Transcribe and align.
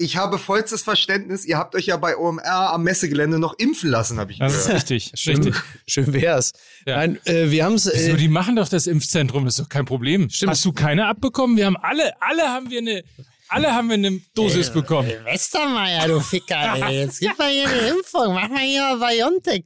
ich 0.00 0.16
habe 0.16 0.38
vollstes 0.38 0.82
Verständnis. 0.82 1.44
Ihr 1.44 1.58
habt 1.58 1.74
euch 1.74 1.86
ja 1.86 1.96
bei 1.96 2.16
OMR 2.16 2.72
am 2.72 2.82
Messegelände 2.84 3.38
noch 3.38 3.58
impfen 3.58 3.90
lassen, 3.90 4.18
habe 4.18 4.32
ich 4.32 4.38
Das 4.38 4.52
gehört. 4.52 4.68
ist 4.68 4.74
richtig. 4.90 5.12
Schön, 5.14 5.36
richtig. 5.42 5.62
schön 5.86 6.12
wär's. 6.12 6.52
Ja. 6.86 6.96
Nein, 6.96 7.18
äh, 7.26 7.50
wir 7.50 7.64
haben's. 7.64 7.88
Wieso, 7.92 8.12
Äh, 8.12 8.16
die 8.16 8.28
machen 8.28 8.56
doch 8.56 8.68
das 8.68 8.86
Impfzentrum, 8.86 9.44
das 9.44 9.58
ist 9.58 9.64
doch 9.64 9.68
kein 9.68 9.84
Problem. 9.84 10.30
Stimmt. 10.30 10.50
Hast 10.52 10.64
du 10.64 10.72
keine 10.72 11.06
abbekommen? 11.06 11.56
Wir 11.56 11.66
haben 11.66 11.76
alle, 11.76 12.12
alle 12.22 12.42
haben 12.48 12.70
wir 12.70 12.78
eine, 12.78 13.04
alle 13.48 13.74
haben 13.74 13.88
wir 13.88 13.94
eine 13.94 14.20
Dosis 14.34 14.70
bekommen. 14.70 15.10
Westermeier, 15.24 16.08
du 16.08 16.20
Ficker, 16.20 16.74
ey. 16.88 17.00
Jetzt 17.00 17.20
gib 17.20 17.36
mal 17.38 17.50
hier 17.50 17.68
eine 17.68 17.88
Impfung. 17.88 18.32
Mach 18.34 18.48
mal 18.48 18.60
hier 18.60 18.96
mal 18.96 19.12
Biontech. 19.14 19.64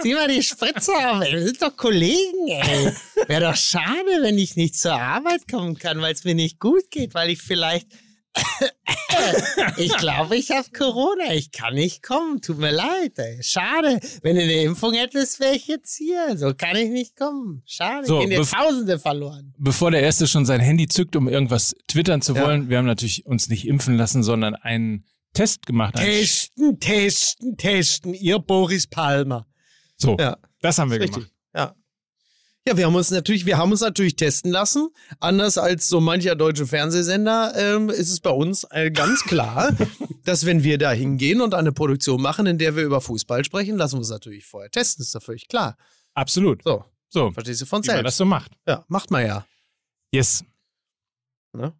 Zieh 0.00 0.14
mal 0.14 0.26
die 0.28 0.42
Spritze 0.42 0.92
auf, 0.92 1.22
ey. 1.22 1.32
Wir 1.32 1.42
sind 1.46 1.62
doch 1.62 1.76
Kollegen, 1.76 2.48
ey. 2.48 2.92
Wäre 3.28 3.42
doch 3.52 3.56
schade, 3.56 4.22
wenn 4.22 4.38
ich 4.38 4.56
nicht 4.56 4.76
zur 4.78 4.94
Arbeit 5.00 5.46
kommen 5.50 5.78
kann, 5.78 6.00
weil 6.00 6.12
es 6.14 6.24
mir 6.24 6.34
nicht 6.34 6.58
gut 6.58 6.90
geht, 6.90 7.14
weil 7.14 7.30
ich 7.30 7.40
vielleicht. 7.40 7.86
ich 9.76 9.96
glaube, 9.96 10.36
ich 10.36 10.50
habe 10.50 10.68
Corona. 10.76 11.32
Ich 11.32 11.50
kann 11.52 11.74
nicht 11.74 12.02
kommen. 12.02 12.40
Tut 12.40 12.58
mir 12.58 12.70
leid, 12.72 13.18
ey. 13.18 13.42
Schade. 13.42 13.98
Wenn 14.22 14.36
du 14.36 14.42
eine 14.42 14.62
Impfung 14.62 14.92
hättest, 14.94 15.40
wäre 15.40 15.54
ich 15.54 15.66
jetzt 15.66 15.96
hier. 15.96 16.36
So 16.36 16.52
kann 16.54 16.76
ich 16.76 16.90
nicht 16.90 17.16
kommen. 17.16 17.62
Schade. 17.66 18.06
So, 18.06 18.20
Gehen 18.20 18.30
dir 18.30 18.40
bef- 18.42 18.54
Tausende 18.54 18.98
verloren. 18.98 19.54
Bevor 19.58 19.90
der 19.90 20.02
Erste 20.02 20.26
schon 20.26 20.44
sein 20.46 20.60
Handy 20.60 20.86
zückt, 20.88 21.16
um 21.16 21.28
irgendwas 21.28 21.74
twittern 21.88 22.22
zu 22.22 22.34
Ja. 22.34 22.44
wollen, 22.44 22.68
wir 22.68 22.78
haben 22.78 22.86
natürlich 22.86 23.26
uns 23.26 23.48
nicht 23.48 23.66
impfen 23.66 23.96
lassen, 23.96 24.22
sondern 24.22 24.54
einen 24.54 25.04
Test 25.32 25.66
gemacht. 25.66 25.96
Testen, 25.96 26.78
testen, 26.80 27.56
testen. 27.56 28.14
Ihr 28.14 28.38
Boris 28.38 28.86
Palmer. 28.86 29.46
So, 29.96 30.16
ja. 30.18 30.36
das 30.60 30.78
haben 30.78 30.90
wir 30.90 31.00
Richtig. 31.00 31.14
gemacht. 31.14 31.30
Ja. 31.30 31.35
Ja, 32.68 32.76
wir 32.76 32.86
haben 32.86 32.96
uns 32.96 33.12
natürlich, 33.12 33.46
wir 33.46 33.58
haben 33.58 33.70
uns 33.70 33.80
natürlich 33.80 34.16
testen 34.16 34.50
lassen. 34.50 34.88
Anders 35.20 35.56
als 35.56 35.86
so 35.88 36.00
mancher 36.00 36.34
deutsche 36.34 36.66
Fernsehsender 36.66 37.52
ähm, 37.56 37.90
ist 37.90 38.10
es 38.10 38.18
bei 38.18 38.30
uns 38.30 38.64
äh, 38.70 38.90
ganz 38.90 39.22
klar, 39.22 39.72
dass 40.24 40.46
wenn 40.46 40.64
wir 40.64 40.76
da 40.76 40.90
hingehen 40.90 41.40
und 41.40 41.54
eine 41.54 41.70
Produktion 41.70 42.20
machen, 42.20 42.46
in 42.46 42.58
der 42.58 42.74
wir 42.74 42.82
über 42.82 43.00
Fußball 43.00 43.44
sprechen, 43.44 43.76
lassen 43.76 43.94
wir 43.94 43.98
uns 43.98 44.10
natürlich 44.10 44.44
vorher 44.46 44.68
testen. 44.70 45.04
Ist 45.04 45.14
doch 45.14 45.22
völlig 45.22 45.46
klar. 45.46 45.76
Absolut. 46.14 46.64
So, 46.64 46.84
So, 47.08 47.30
verstehst 47.30 47.60
du 47.60 47.66
von 47.66 47.84
wie 47.84 47.88
man 47.88 47.96
das 47.98 48.02
selbst. 48.02 48.16
so 48.16 48.24
macht. 48.24 48.50
Ja, 48.66 48.84
macht 48.88 49.12
man 49.12 49.24
ja. 49.24 49.46
Yes. 50.12 50.44
Ne? 51.52 51.72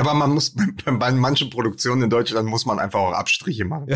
Ja, 0.00 0.06
aber 0.10 0.14
man 0.14 0.30
muss 0.32 0.54
bei, 0.84 0.92
bei 0.92 1.12
manchen 1.12 1.50
Produktionen 1.50 2.02
in 2.04 2.10
Deutschland 2.10 2.48
muss 2.48 2.64
man 2.64 2.78
einfach 2.78 3.00
auch 3.00 3.12
Abstriche 3.12 3.64
machen. 3.66 3.86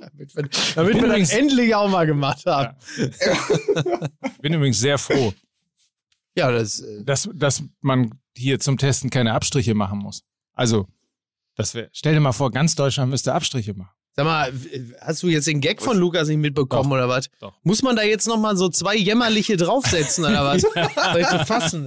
Damit 0.00 0.34
wir, 0.34 0.48
damit 0.74 0.94
wir 0.94 1.02
das 1.02 1.02
Übrigens- 1.02 1.30
endlich 1.32 1.74
auch 1.74 1.88
mal 1.90 2.06
gemacht 2.06 2.44
haben. 2.46 2.74
Bin 4.40 4.54
übrigens 4.54 4.78
sehr 4.78 4.98
froh, 4.98 5.32
Ja, 6.36 6.50
das. 6.50 6.80
Äh, 6.80 7.04
dass, 7.04 7.28
dass 7.34 7.62
man 7.80 8.14
hier 8.36 8.58
zum 8.60 8.78
Testen 8.78 9.10
keine 9.10 9.34
Abstriche 9.34 9.74
machen 9.74 9.98
muss. 9.98 10.22
Also, 10.54 10.86
das 11.54 11.74
wär, 11.74 11.88
stell 11.92 12.14
dir 12.14 12.20
mal 12.20 12.32
vor, 12.32 12.50
ganz 12.50 12.74
Deutschland 12.74 13.10
müsste 13.10 13.34
Abstriche 13.34 13.74
machen. 13.74 13.92
Sag 14.18 14.24
mal, 14.24 14.52
hast 15.00 15.22
du 15.22 15.28
jetzt 15.28 15.46
den 15.46 15.60
Gag 15.60 15.80
von 15.80 15.96
Lukas 15.96 16.26
nicht 16.26 16.38
mitbekommen 16.38 16.90
Doch. 16.90 16.96
oder 16.96 17.08
was? 17.08 17.30
Doch. 17.38 17.52
Muss 17.62 17.82
man 17.82 17.94
da 17.94 18.02
jetzt 18.02 18.26
noch 18.26 18.36
mal 18.36 18.56
so 18.56 18.68
zwei 18.68 18.96
jämmerliche 18.96 19.56
draufsetzen 19.56 20.24
oder 20.24 20.44
was? 20.44 20.62
Soll 21.12 21.20
ich 21.20 21.28
zu 21.28 21.46
fassen? 21.46 21.86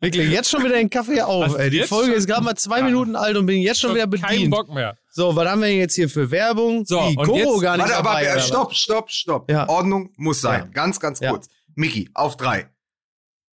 Wirklich, 0.00 0.30
jetzt 0.30 0.48
schon 0.48 0.62
wieder 0.62 0.76
den 0.76 0.88
Kaffee 0.88 1.20
auf. 1.22 1.58
Ey. 1.58 1.70
Die 1.70 1.80
Folge 1.82 2.10
schon? 2.12 2.18
ist 2.18 2.28
gerade 2.28 2.44
mal 2.44 2.54
zwei 2.54 2.82
Minuten 2.82 3.16
alt 3.16 3.36
und 3.36 3.46
bin 3.46 3.60
jetzt 3.62 3.80
schon 3.80 3.96
wieder 3.96 4.06
Kein 4.06 4.20
bedient. 4.20 4.50
Bock 4.52 4.72
mehr. 4.72 4.96
So, 5.10 5.34
was 5.34 5.48
haben 5.48 5.60
wir 5.62 5.74
jetzt 5.74 5.96
hier 5.96 6.08
für 6.08 6.30
Werbung? 6.30 6.84
So, 6.86 7.00
Die 7.08 7.16
und 7.16 7.26
Koro 7.26 7.36
jetzt- 7.54 7.62
gar 7.62 7.76
nicht 7.78 7.82
Warte, 7.88 7.96
aber 7.98 8.10
dabei. 8.10 8.24
äh, 8.26 8.32
oder 8.34 8.40
stopp, 8.42 8.72
stopp, 8.72 9.10
stopp. 9.10 9.50
Ja. 9.50 9.68
Ordnung 9.68 10.10
muss 10.18 10.40
sein. 10.40 10.66
Ja. 10.66 10.70
Ganz, 10.72 11.00
ganz 11.00 11.18
Ja. 11.18 11.30
kurz. 11.32 11.48
Mickey, 11.74 12.08
auf 12.14 12.36
drei. 12.36 12.68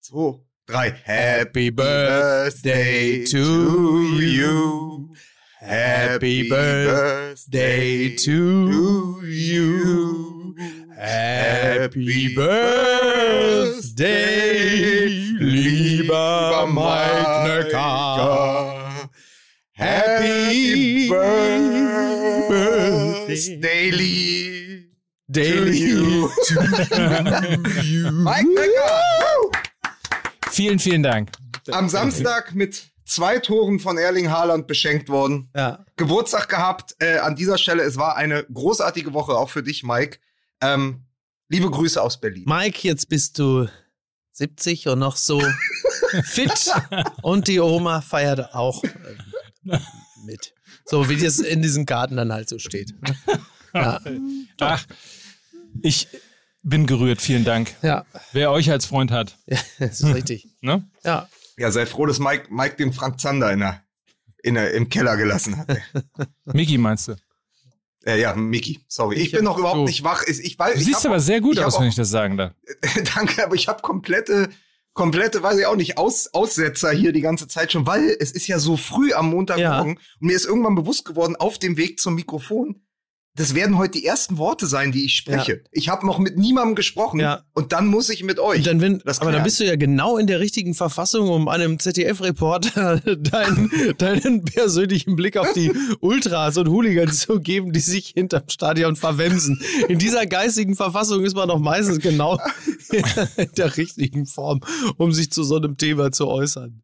Zwei, 0.01 0.41
drei. 0.67 0.91
Happy 1.05 1.71
Birthday 1.71 3.23
to 3.23 3.39
you. 4.19 5.15
Happy 5.65 6.49
Birthday 6.51 8.15
to 8.17 9.23
you. 9.25 10.55
Happy 10.95 12.35
Birthday, 12.35 13.79
lieber 15.41 16.67
Mike 16.69 17.49
Necker. 17.49 19.09
Happy 19.73 21.09
Birthday 21.09 23.57
Daily. 23.59 24.85
Daily 25.31 25.79
you. 25.79 26.29
to 26.29 26.55
you. 27.83 28.11
Mike 28.13 28.47
Becker. 28.55 29.51
Vielen, 30.51 30.79
vielen 30.79 31.03
Dank. 31.03 31.31
Am 31.73 31.89
Samstag 31.89 32.55
mit 32.55 32.91
zwei 33.05 33.39
Toren 33.39 33.79
von 33.81 33.99
Erling 33.99 34.31
Haaland 34.31 34.67
beschenkt 34.67 35.09
worden. 35.09 35.51
Ja. 35.55 35.85
Geburtstag 35.97 36.49
gehabt. 36.49 36.95
Äh, 36.99 37.19
an 37.19 37.37
dieser 37.37 37.59
Stelle, 37.59 37.83
es 37.83 37.97
war 37.97 38.17
eine 38.17 38.45
großartige 38.45 39.13
Woche, 39.13 39.33
auch 39.33 39.51
für 39.51 39.63
dich, 39.63 39.83
Mike. 39.83 40.19
Ähm, 40.61 41.05
liebe 41.49 41.71
Grüße 41.71 42.01
aus 42.01 42.21
Berlin. 42.21 42.45
Mike, 42.47 42.79
jetzt 42.87 43.09
bist 43.09 43.39
du 43.39 43.69
70 44.33 44.89
und 44.89 44.99
noch 44.99 45.17
so 45.17 45.41
fit 46.25 46.71
und 47.23 47.49
die 47.49 47.61
Oma 47.61 48.01
feiert 48.01 48.55
auch 48.55 48.83
äh, 48.85 49.79
mit. 50.25 50.55
So 50.87 51.09
wie 51.09 51.17
das 51.17 51.39
in 51.39 51.63
diesem 51.63 51.87
Garten 51.87 52.17
dann 52.17 52.33
halt 52.33 52.49
so 52.49 52.59
steht. 52.59 52.95
Ja. 53.77 54.01
Ach, 54.61 54.87
ich 55.83 56.07
bin 56.63 56.87
gerührt. 56.87 57.21
Vielen 57.21 57.45
Dank. 57.45 57.75
Ja, 57.83 58.07
Wer 58.31 58.53
euch 58.53 58.71
als 58.71 58.87
Freund 58.87 59.11
hat, 59.11 59.37
ja 59.47 59.59
das 59.81 60.01
ist 60.01 60.15
richtig. 60.15 60.47
ne? 60.61 60.89
Ja. 61.05 61.29
Ja, 61.57 61.71
sei 61.71 61.87
froh, 61.87 62.07
dass 62.07 62.19
Mike, 62.19 62.47
Mike 62.51 62.77
den 62.77 62.93
Frank 62.93 63.21
Zander 63.21 63.53
in 63.53 63.61
der, 63.61 63.83
in 64.43 64.55
der, 64.55 64.73
im 64.75 64.89
Keller 64.89 65.17
gelassen 65.17 65.57
hat. 65.57 65.69
Miki 66.45 66.79
meinst 66.79 67.09
du? 67.09 67.17
äh, 68.07 68.21
ja, 68.21 68.35
Mickey, 68.35 68.85
sorry. 68.89 69.17
Ich, 69.17 69.23
Ich 69.27 69.33
bin 69.33 69.45
noch 69.45 69.57
überhaupt 69.59 69.79
du- 69.79 69.85
nicht 69.85 70.05
wach. 70.05 70.23
Ich, 70.27 70.41
ich 70.41 70.59
weiß, 70.59 70.75
Du 70.75 70.79
ich 70.81 70.85
siehst 70.87 70.99
hab 71.05 71.07
aber 71.13 71.21
sehr 71.21 71.41
gut 71.41 71.59
aus, 71.59 71.75
auch- 71.77 71.81
wenn 71.81 71.89
ich 71.89 71.95
das 71.95 72.11
sagen 72.11 72.37
darf. 72.37 72.53
Danke, 73.15 73.45
aber 73.45 73.55
ich 73.55 73.67
habe 73.69 73.81
komplette, 73.83 74.51
komplette, 74.93 75.43
weiß 75.43 75.59
ich 75.59 75.67
auch 75.67 75.77
nicht, 75.77 75.97
Aus, 75.97 76.29
Aussetzer 76.35 76.91
hier 76.93 77.13
die 77.13 77.21
ganze 77.23 77.49
Zeit 77.49 77.73
schon, 77.73 77.87
weil 77.87 78.15
es 78.21 78.31
ist 78.33 78.47
ja 78.47 78.59
so 78.59 78.77
früh 78.77 79.13
am 79.15 79.31
Montagmorgen 79.31 79.97
und 79.97 80.01
mir 80.21 80.37
ist 80.37 80.45
irgendwann 80.45 80.75
bewusst 80.75 81.05
geworden, 81.05 81.37
auf 81.37 81.59
dem 81.59 81.77
Weg 81.77 81.99
zum 81.99 82.15
Mikrofon, 82.15 82.83
das 83.37 83.55
werden 83.55 83.77
heute 83.79 83.99
die 83.99 84.07
ersten 84.07 84.39
Worte 84.39 84.67
sein, 84.67 84.93
die 84.93 85.05
ich 85.05 85.15
spreche. 85.17 85.65
Ich 85.73 85.89
habe 85.89 86.07
noch 86.07 86.19
mit 86.21 86.39
niemandem 86.39 86.77
gesprochen 86.77 87.19
Ja. 87.19 87.43
und 87.53 87.73
dann 87.73 87.87
muss 87.89 88.09
ich 88.09 88.23
mit 88.23 88.39
euch. 88.39 88.63
Dann, 88.63 88.81
wenn, 88.81 89.01
das 89.05 89.21
aber 89.21 89.33
dann 89.33 89.43
bist 89.43 89.59
du 89.59 89.65
ja 89.65 89.75
genau 89.75 90.19
in 90.19 90.29
der 90.29 90.39
richtigen 90.39 90.75
Verfassung, 90.75 91.29
um 91.29 91.49
einem 91.49 91.81
ZDF-Reporter 91.81 93.01
deinen, 93.17 93.71
deinen 93.99 94.45
persönlichen 94.45 95.17
Blick 95.17 95.37
auf 95.37 95.53
die 95.53 95.73
Ultras 96.01 96.57
und 96.59 96.69
Hooligans 96.69 97.21
zu 97.21 97.41
geben, 97.41 97.73
die 97.73 97.81
sich 97.81 98.13
hinterm 98.15 98.49
Stadion 98.49 98.95
verwemsen. 98.95 99.61
In 99.89 99.99
dieser 99.99 100.27
geistigen 100.27 100.77
Verfassung 100.77 101.25
ist 101.25 101.35
man 101.35 101.49
doch 101.49 101.59
meistens 101.59 101.99
genau 101.99 102.39
in 102.93 103.49
der 103.57 103.77
richtigen 103.77 104.27
Form, 104.27 104.61
um 104.97 105.13
sich 105.13 105.33
zu 105.33 105.43
so 105.43 105.57
einem 105.57 105.77
Thema 105.77 106.13
zu 106.13 106.29
äußern. 106.29 106.83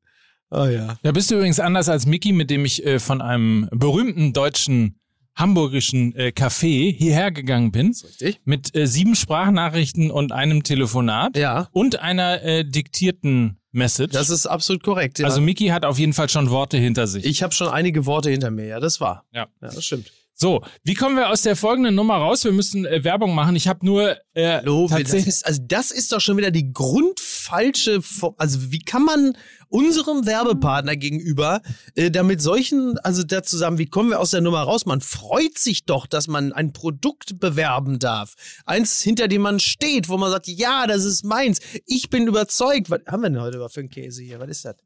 Ah 0.50 0.68
ja. 0.68 0.96
Da 1.04 1.12
bist 1.12 1.30
du 1.30 1.36
übrigens 1.36 1.60
anders 1.60 1.88
als 1.88 2.06
Miki, 2.06 2.32
mit 2.32 2.50
dem 2.50 2.64
ich 2.64 2.84
äh, 2.84 2.98
von 2.98 3.22
einem 3.22 3.68
berühmten 3.70 4.32
deutschen 4.32 4.99
hamburgischen 5.36 6.14
äh, 6.16 6.32
Café 6.34 6.94
hierher 6.94 7.30
gegangen 7.30 7.72
bin. 7.72 7.88
Richtig? 7.88 8.40
Mit 8.44 8.74
äh, 8.76 8.86
sieben 8.86 9.14
Sprachnachrichten 9.14 10.10
und 10.10 10.32
einem 10.32 10.62
Telefonat 10.62 11.36
Ja. 11.36 11.68
und 11.72 12.00
einer 12.00 12.42
äh, 12.42 12.64
diktierten 12.64 13.56
Message. 13.72 14.12
Das 14.12 14.30
ist 14.30 14.46
absolut 14.46 14.82
korrekt. 14.82 15.18
Ja. 15.20 15.26
Also 15.26 15.40
Miki 15.40 15.68
hat 15.68 15.84
auf 15.84 15.98
jeden 15.98 16.12
Fall 16.12 16.28
schon 16.28 16.50
Worte 16.50 16.76
hinter 16.76 17.06
sich. 17.06 17.24
ich 17.24 17.42
habe 17.42 17.54
schon 17.54 17.68
einige 17.68 18.04
Worte 18.06 18.30
hinter 18.30 18.50
mir, 18.50 18.66
ja, 18.66 18.80
das 18.80 19.00
war. 19.00 19.24
Ja. 19.32 19.46
Ja, 19.62 19.68
das 19.68 19.84
stimmt. 19.84 20.10
So, 20.42 20.62
wie 20.84 20.94
kommen 20.94 21.16
wir 21.16 21.28
aus 21.28 21.42
der 21.42 21.54
folgenden 21.54 21.94
Nummer 21.94 22.14
raus? 22.14 22.44
Wir 22.44 22.52
müssen 22.52 22.86
äh, 22.86 23.04
Werbung 23.04 23.34
machen. 23.34 23.56
Ich 23.56 23.68
habe 23.68 23.84
nur 23.84 24.16
äh, 24.32 24.60
Hallo, 24.60 24.86
das 24.88 24.96
tatsächlich 24.96 25.26
ist, 25.26 25.46
also 25.46 25.60
das 25.62 25.90
ist 25.90 26.12
doch 26.12 26.20
schon 26.22 26.38
wieder 26.38 26.50
die 26.50 26.72
grundfalsche, 26.72 28.00
also 28.38 28.72
wie 28.72 28.78
kann 28.78 29.04
man 29.04 29.34
unserem 29.68 30.24
Werbepartner 30.24 30.96
gegenüber 30.96 31.60
äh, 31.94 32.10
damit 32.10 32.40
solchen, 32.40 32.96
also 33.00 33.22
da 33.22 33.42
zusammen, 33.42 33.76
wie 33.76 33.84
kommen 33.84 34.08
wir 34.08 34.18
aus 34.18 34.30
der 34.30 34.40
Nummer 34.40 34.62
raus? 34.62 34.86
Man 34.86 35.02
freut 35.02 35.58
sich 35.58 35.84
doch, 35.84 36.06
dass 36.06 36.26
man 36.26 36.54
ein 36.54 36.72
Produkt 36.72 37.38
bewerben 37.38 37.98
darf. 37.98 38.32
Eins, 38.64 39.02
hinter 39.02 39.28
dem 39.28 39.42
man 39.42 39.60
steht, 39.60 40.08
wo 40.08 40.16
man 40.16 40.30
sagt, 40.30 40.46
ja, 40.46 40.86
das 40.86 41.04
ist 41.04 41.22
meins. 41.22 41.60
Ich 41.84 42.08
bin 42.08 42.26
überzeugt. 42.26 42.88
Was 42.88 43.00
haben 43.06 43.22
wir 43.22 43.28
denn 43.28 43.42
heute 43.42 43.68
für 43.68 43.80
einen 43.80 43.90
Käse 43.90 44.22
hier? 44.22 44.40
Was 44.40 44.48
ist 44.48 44.64
das? 44.64 44.76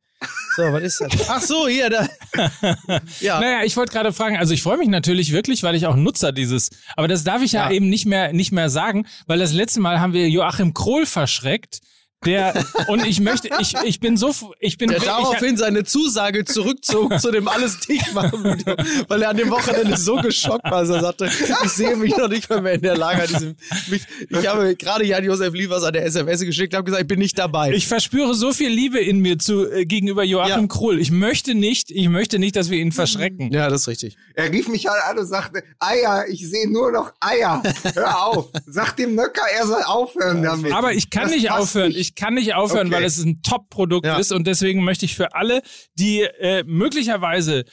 So, 0.56 0.62
was 0.72 0.82
ist 0.82 1.00
das? 1.00 1.28
Ach 1.28 1.40
so, 1.42 1.66
hier, 1.68 1.90
da. 1.90 2.08
Ja. 3.20 3.40
Naja, 3.40 3.64
ich 3.64 3.76
wollte 3.76 3.92
gerade 3.92 4.12
fragen, 4.12 4.36
also 4.36 4.54
ich 4.54 4.62
freue 4.62 4.78
mich 4.78 4.88
natürlich 4.88 5.32
wirklich, 5.32 5.62
weil 5.62 5.74
ich 5.74 5.86
auch 5.86 5.96
Nutzer 5.96 6.32
dieses, 6.32 6.70
aber 6.96 7.08
das 7.08 7.24
darf 7.24 7.42
ich 7.42 7.52
ja, 7.52 7.68
Ja. 7.68 7.72
eben 7.74 7.88
nicht 7.88 8.06
mehr, 8.06 8.32
nicht 8.32 8.52
mehr 8.52 8.70
sagen, 8.70 9.06
weil 9.26 9.38
das 9.38 9.52
letzte 9.52 9.80
Mal 9.80 10.00
haben 10.00 10.12
wir 10.12 10.28
Joachim 10.28 10.72
Krohl 10.74 11.06
verschreckt, 11.06 11.80
der 12.24 12.64
und 12.88 13.04
ich 13.06 13.20
möchte, 13.20 13.48
ich, 13.60 13.74
ich 13.84 14.00
bin 14.00 14.16
so, 14.16 14.32
ich 14.60 14.78
bin 14.78 14.88
Der 14.88 14.98
ich, 14.98 15.04
daraufhin 15.04 15.56
seine 15.56 15.84
Zusage 15.84 16.44
zurückzog 16.44 17.18
zu 17.20 17.30
dem 17.30 17.48
alles 17.48 17.80
dicht 17.80 18.12
machen 18.14 18.42
Video, 18.44 18.76
weil 19.08 19.22
er 19.22 19.30
an 19.30 19.36
dem 19.36 19.50
Wochenende 19.50 19.96
so 19.96 20.16
geschockt 20.16 20.64
war, 20.70 20.80
dass 20.82 20.90
er 20.90 21.00
sagte, 21.00 21.30
ich 21.64 21.70
sehe 21.70 21.96
mich 21.96 22.16
noch 22.16 22.28
nicht 22.28 22.48
mal 22.50 22.60
mehr 22.60 22.74
in 22.74 22.82
der 22.82 22.96
Lage. 22.96 23.26
Diesem, 23.28 23.56
mich, 23.88 24.02
ich 24.28 24.46
habe 24.46 24.74
gerade 24.76 25.04
Jan-Josef 25.04 25.54
Liefers 25.54 25.82
eine 25.84 26.00
SMS 26.00 26.40
geschickt, 26.40 26.74
habe 26.74 26.84
gesagt, 26.84 27.02
ich 27.02 27.08
bin 27.08 27.18
nicht 27.18 27.38
dabei. 27.38 27.72
Ich 27.72 27.86
verspüre 27.86 28.34
so 28.34 28.52
viel 28.52 28.70
Liebe 28.70 28.98
in 28.98 29.20
mir 29.20 29.38
zu 29.38 29.70
äh, 29.70 29.84
gegenüber 29.84 30.24
Joachim 30.24 30.62
Ja. 30.62 30.66
Krull. 30.66 31.00
Ich 31.00 31.10
möchte 31.10 31.54
nicht, 31.54 31.90
ich 31.90 32.08
möchte 32.08 32.38
nicht, 32.38 32.56
dass 32.56 32.70
wir 32.70 32.78
ihn 32.78 32.92
verschrecken. 32.92 33.52
ja, 33.52 33.68
das 33.68 33.82
ist 33.82 33.88
richtig. 33.88 34.16
Er 34.34 34.50
rief 34.50 34.68
mich 34.68 34.86
halt 34.86 35.02
an 35.08 35.18
und 35.18 35.26
sagte, 35.26 35.62
Eier, 35.78 36.24
ich 36.28 36.48
sehe 36.48 36.70
nur 36.70 36.90
noch 36.92 37.12
Eier. 37.20 37.62
Hör 37.94 38.26
auf. 38.26 38.48
Sag 38.66 38.96
dem 38.96 39.14
Nöcker, 39.14 39.42
er 39.58 39.66
soll 39.66 39.82
aufhören 39.84 40.42
damit. 40.42 40.72
Aber 40.72 40.92
ich 40.92 41.10
kann 41.10 41.24
Das 41.24 41.32
nicht 41.32 41.50
aufhören. 41.50 41.88
nicht. 41.88 41.98
Ich 42.00 42.13
kann 42.16 42.34
nicht 42.34 42.54
aufhören, 42.54 42.88
Okay. 42.88 42.96
weil 42.96 43.04
es 43.04 43.18
ein 43.22 43.42
Top-Produkt 43.42 44.06
Ja. 44.06 44.16
ist 44.18 44.32
und 44.32 44.46
deswegen 44.46 44.84
möchte 44.84 45.04
ich 45.04 45.14
für 45.16 45.34
alle, 45.34 45.62
die 45.94 46.20
äh, 46.22 46.64
möglicherweise 46.66 47.64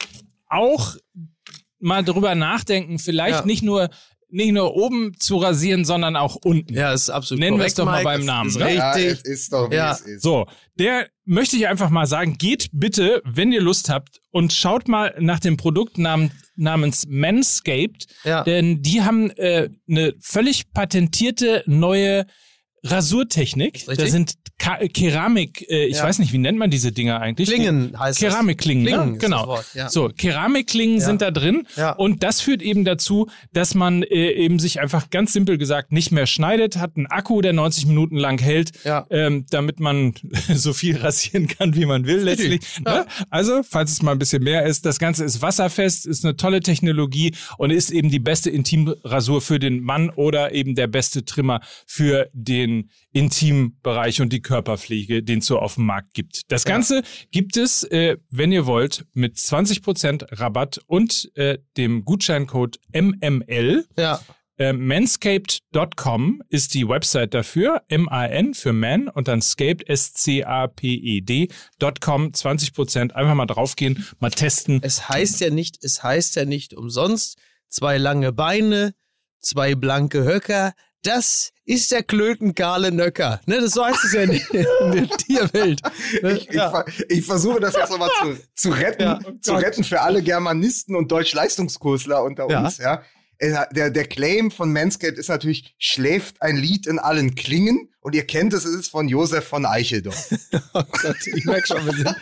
auch 0.48 0.96
mal 1.80 2.04
drüber 2.04 2.36
nachdenken, 2.36 3.00
vielleicht 3.00 3.40
Ja. 3.42 3.46
nicht 3.46 3.64
nur 3.64 3.90
nicht 4.34 4.54
nur 4.54 4.78
oben 4.78 5.12
zu 5.20 5.36
rasieren, 5.36 5.84
sondern 5.84 6.16
auch 6.16 6.38
unten. 6.38 6.74
Ja, 6.74 6.94
ist 6.94 7.10
absolut 7.10 7.42
Nennen 7.42 7.58
wir 7.60 7.66
es 7.66 7.74
doch 7.74 7.84
mal 7.84 7.96
Mike. 8.02 8.04
beim 8.06 8.24
Namen, 8.26 8.50
Ist 8.50 8.60
ne? 8.60 8.76
ja, 8.76 8.94
Richtig. 8.94 9.12
es 9.12 9.22
ist 9.26 9.52
doch, 9.52 9.70
wie 9.70 9.76
Ja. 9.76 9.92
es 9.92 10.00
ist. 10.00 10.22
So, 10.24 10.46
der 10.80 11.10
möchte 11.26 11.58
ich 11.58 11.68
einfach 11.68 11.90
mal 11.90 12.06
sagen, 12.06 12.38
geht 12.38 12.70
bitte, 12.72 13.22
wenn 13.26 13.52
ihr 13.52 13.60
Lust 13.60 13.90
habt, 13.90 14.22
und 14.30 14.54
schaut 14.54 14.88
mal 14.88 15.14
nach 15.20 15.42
dem 15.42 15.58
Produkt 15.58 15.98
namen, 15.98 16.32
namens 16.56 17.06
Manscaped, 17.10 18.08
Ja. 18.24 18.46
denn 18.46 18.82
die 18.82 19.02
haben 19.02 19.32
äh, 19.32 19.68
eine 19.90 20.14
völlig 20.22 20.72
patentierte 20.72 21.64
neue 21.66 22.26
Rasurtechnik. 22.84 23.86
Da 23.86 24.08
sind 24.08 24.36
Ka 24.62 24.78
Keramik, 24.94 25.66
äh, 25.72 25.86
ich 25.88 25.98
Ja. 25.98 26.04
weiß 26.04 26.20
nicht, 26.20 26.34
wie 26.34 26.38
nennt 26.38 26.60
man 26.60 26.70
diese 26.70 26.92
Dinger 26.92 27.20
eigentlich? 27.20 27.50
Klingen 27.50 28.00
heißt 28.00 28.22
das. 28.22 28.30
Keramikklingen, 28.34 28.86
Klingen 28.86 29.12
ne? 29.14 29.18
genau. 29.18 29.48
Wort, 29.48 29.66
ja. 29.74 29.90
So, 29.90 30.10
Keramikklingen 30.16 31.00
Ja. 31.00 31.06
sind 31.06 31.24
da 31.24 31.32
drin 31.32 31.66
Ja. 31.76 31.94
und 31.94 32.22
das 32.22 32.42
führt 32.42 32.62
eben 32.62 32.86
dazu, 32.86 33.28
dass 33.54 33.74
man 33.74 34.04
äh, 34.04 34.32
eben 34.34 34.60
sich 34.60 34.80
einfach 34.80 35.10
ganz 35.10 35.34
simpel 35.34 35.58
gesagt 35.58 35.92
nicht 35.92 36.12
mehr 36.12 36.28
schneidet, 36.28 36.78
hat 36.78 36.96
einen 36.96 37.08
Akku, 37.08 37.42
der 37.42 37.54
90 37.54 37.88
Minuten 37.88 38.18
lang 38.18 38.40
hält, 38.40 38.72
ähm, 39.10 39.48
damit 39.50 39.80
man 39.80 40.14
so 40.54 40.74
viel 40.74 40.96
rasieren 40.98 41.48
kann, 41.48 41.76
wie 41.76 41.88
man 41.88 42.06
will 42.06 42.20
letztlich. 42.20 42.62
Ne? 42.86 43.08
Also, 43.32 43.64
falls 43.68 43.92
es 43.92 44.04
mal 44.04 44.12
ein 44.12 44.20
bisschen 44.20 44.44
mehr 44.44 44.68
ist, 44.68 44.86
das 44.86 45.00
Ganze 45.00 45.24
ist 45.26 45.42
wasserfest, 45.42 46.06
ist 46.06 46.24
eine 46.24 46.36
tolle 46.38 46.60
Technologie 46.60 47.34
und 47.58 47.72
ist 47.72 47.90
eben 47.90 48.12
die 48.12 48.20
beste 48.20 48.52
Intimrasur 48.52 49.42
für 49.42 49.58
den 49.58 49.82
Mann 49.82 50.12
oder 50.12 50.54
eben 50.54 50.76
der 50.76 50.86
beste 50.86 51.26
Trimmer 51.26 51.62
für 51.88 52.30
den 52.34 52.92
Intimbereich 53.12 54.22
und 54.22 54.32
die 54.32 54.42
Körperpflege, 54.52 55.24
den 55.24 55.40
es 55.40 55.46
so 55.46 55.60
auf 55.60 55.76
dem 55.76 55.86
Markt 55.86 56.14
gibt. 56.14 56.52
Das 56.52 56.66
Ganze 56.66 57.04
gibt 57.32 57.56
es, 57.56 57.86
äh, 57.86 58.18
wenn 58.30 58.52
ihr 58.52 58.66
wollt, 58.66 59.06
mit 59.14 59.38
20% 59.38 60.42
Rabatt 60.42 60.82
und 60.88 61.32
äh, 61.36 61.60
dem 61.78 62.04
Gutscheincode 62.04 62.82
MML. 62.94 63.86
Ja. 63.98 64.20
Äh, 64.58 64.74
manscaped.com 64.74 66.44
ist 66.50 66.74
die 66.74 66.86
Website 66.86 67.34
dafür. 67.34 67.84
M-A-N 67.88 68.54
für 68.54 68.74
Man 68.74 69.08
und 69.08 69.30
dann 69.30 69.42
scaped, 69.42 69.88
S-C-A-P-E-D.com. 69.88 71.52
20% 72.32 73.14
einfach 73.14 73.36
mal 73.36 73.46
draufgehen, 73.46 74.06
mal 74.20 74.32
testen. 74.32 74.82
Es 74.84 75.08
heißt 75.08 75.40
ja 75.40 75.50
nicht, 75.50 75.82
es 75.82 76.04
heißt 76.04 76.36
ja 76.36 76.44
nicht 76.44 76.74
umsonst, 76.74 77.38
zwei 77.70 77.98
lange 77.98 78.34
Beine, 78.34 78.94
zwei 79.40 79.76
blanke 79.76 80.26
Höcker, 80.26 80.74
das 81.04 81.52
ist 81.66 81.92
der 81.92 82.04
klötenkahle 82.04 82.92
Nöcker. 82.92 83.40
Ne, 83.46 83.62
das 83.62 83.72
so 83.72 83.86
heißt 83.86 84.04
es 84.06 84.14
ja 84.14 84.22
in, 84.24 84.32
in 84.32 84.92
der 84.92 85.08
Tierwelt. 85.18 85.82
Ne? 86.22 86.34
Ich, 86.38 86.50
ich, 86.50 86.56
ver- 86.56 86.86
ich 87.10 87.26
versuche 87.26 87.60
das 87.60 87.76
jetzt 87.76 87.90
nochmal 87.92 88.10
zu, 88.22 88.38
zu 88.56 88.70
retten, 88.72 89.02
Ja. 89.04 89.20
zu 89.42 89.54
retten 89.54 89.84
für 89.84 90.02
alle 90.02 90.22
Germanisten 90.22 90.96
und 90.96 91.12
Deutsch-Leistungskursler 91.12 92.24
unter 92.24 92.50
Ja. 92.50 92.62
uns, 92.66 92.78
ja. 92.78 93.02
Der, 93.42 93.90
der 93.90 94.06
Claim 94.06 94.52
von 94.52 94.72
Manscaped 94.72 95.18
ist 95.18 95.30
natürlich, 95.30 95.74
schläft 95.80 96.42
ein 96.44 96.58
Lied 96.58 96.86
in 96.86 97.00
allen 97.00 97.34
Klingen. 97.34 97.88
Und 98.04 98.16
ihr 98.16 98.26
kennt 98.26 98.52
es, 98.54 98.66
es 98.66 98.74
ist 98.76 98.90
von 98.90 99.08
Josef 99.08 99.46
von 99.48 99.66
Eicheldorf. 99.66 100.30
Oh 100.74 100.84
Gott, 100.90 101.18
ich 101.28 101.44
merke 101.46 101.68
schon, 101.68 101.86
wir 101.86 101.94
sind, 101.94 102.16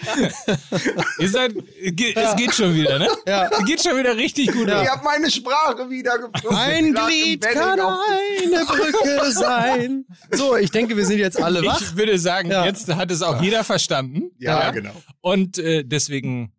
Ihr 1.19 1.29
seid, 1.29 1.53
ge- 1.95 2.13
es 2.15 2.35
geht 2.35 2.53
schon 2.55 2.73
wieder, 2.73 2.97
ne? 2.99 3.07
Ja. 3.27 3.47
Es 3.51 3.65
geht 3.65 3.81
schon 3.83 3.95
wieder 3.97 4.15
richtig 4.17 4.51
gut. 4.51 4.67
Ich 4.67 4.73
ab. 4.73 4.87
habe 4.87 5.03
meine 5.03 5.29
Sprache 5.29 5.89
wiedergefunden. 5.89 6.49
ein 6.57 6.85
Ich 6.87 6.93
lag 6.93 7.03
im 7.03 7.07
Glied 7.09 7.41
kann 7.41 7.79
eine 7.79 8.65
Brücke 8.65 9.31
sein. 9.31 10.05
So, 10.31 10.55
ich 10.57 10.71
denke, 10.71 10.97
wir 10.97 11.05
sind 11.05 11.19
jetzt 11.19 11.39
alle 11.41 11.63
wach. 11.63 11.79
Ich 11.81 11.95
würde 11.95 12.17
sagen, 12.17 12.49
Ja. 12.49 12.65
jetzt 12.65 12.87
hat 12.93 13.11
es 13.11 13.21
auch 13.21 13.41
jeder 13.41 13.63
verstanden. 13.63 14.31
Ja, 14.39 14.59
Ja. 14.63 14.71
genau. 14.71 14.93
Und 15.21 15.57
äh, 15.59 15.83
deswegen 15.83 16.51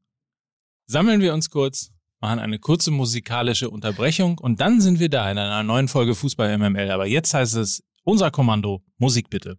sammeln 0.87 1.21
wir 1.21 1.35
uns 1.35 1.51
kurz, 1.51 1.91
machen 2.21 2.39
eine 2.39 2.59
kurze 2.59 2.91
musikalische 2.91 3.71
Unterbrechung 3.71 4.39
und 4.39 4.61
dann 4.61 4.81
sind 4.81 5.01
wir 5.01 5.09
da 5.09 5.31
in 5.31 5.39
einer 5.39 5.63
neuen 5.63 5.89
Folge 5.89 6.15
Fußball 6.15 6.57
MML. 6.59 6.91
Aber 6.91 7.07
jetzt 7.07 7.35
heißt 7.35 7.57
es, 7.57 7.83
unser 8.05 8.31
Kommando, 8.31 8.83
Musik 8.99 9.31
bitte. 9.31 9.59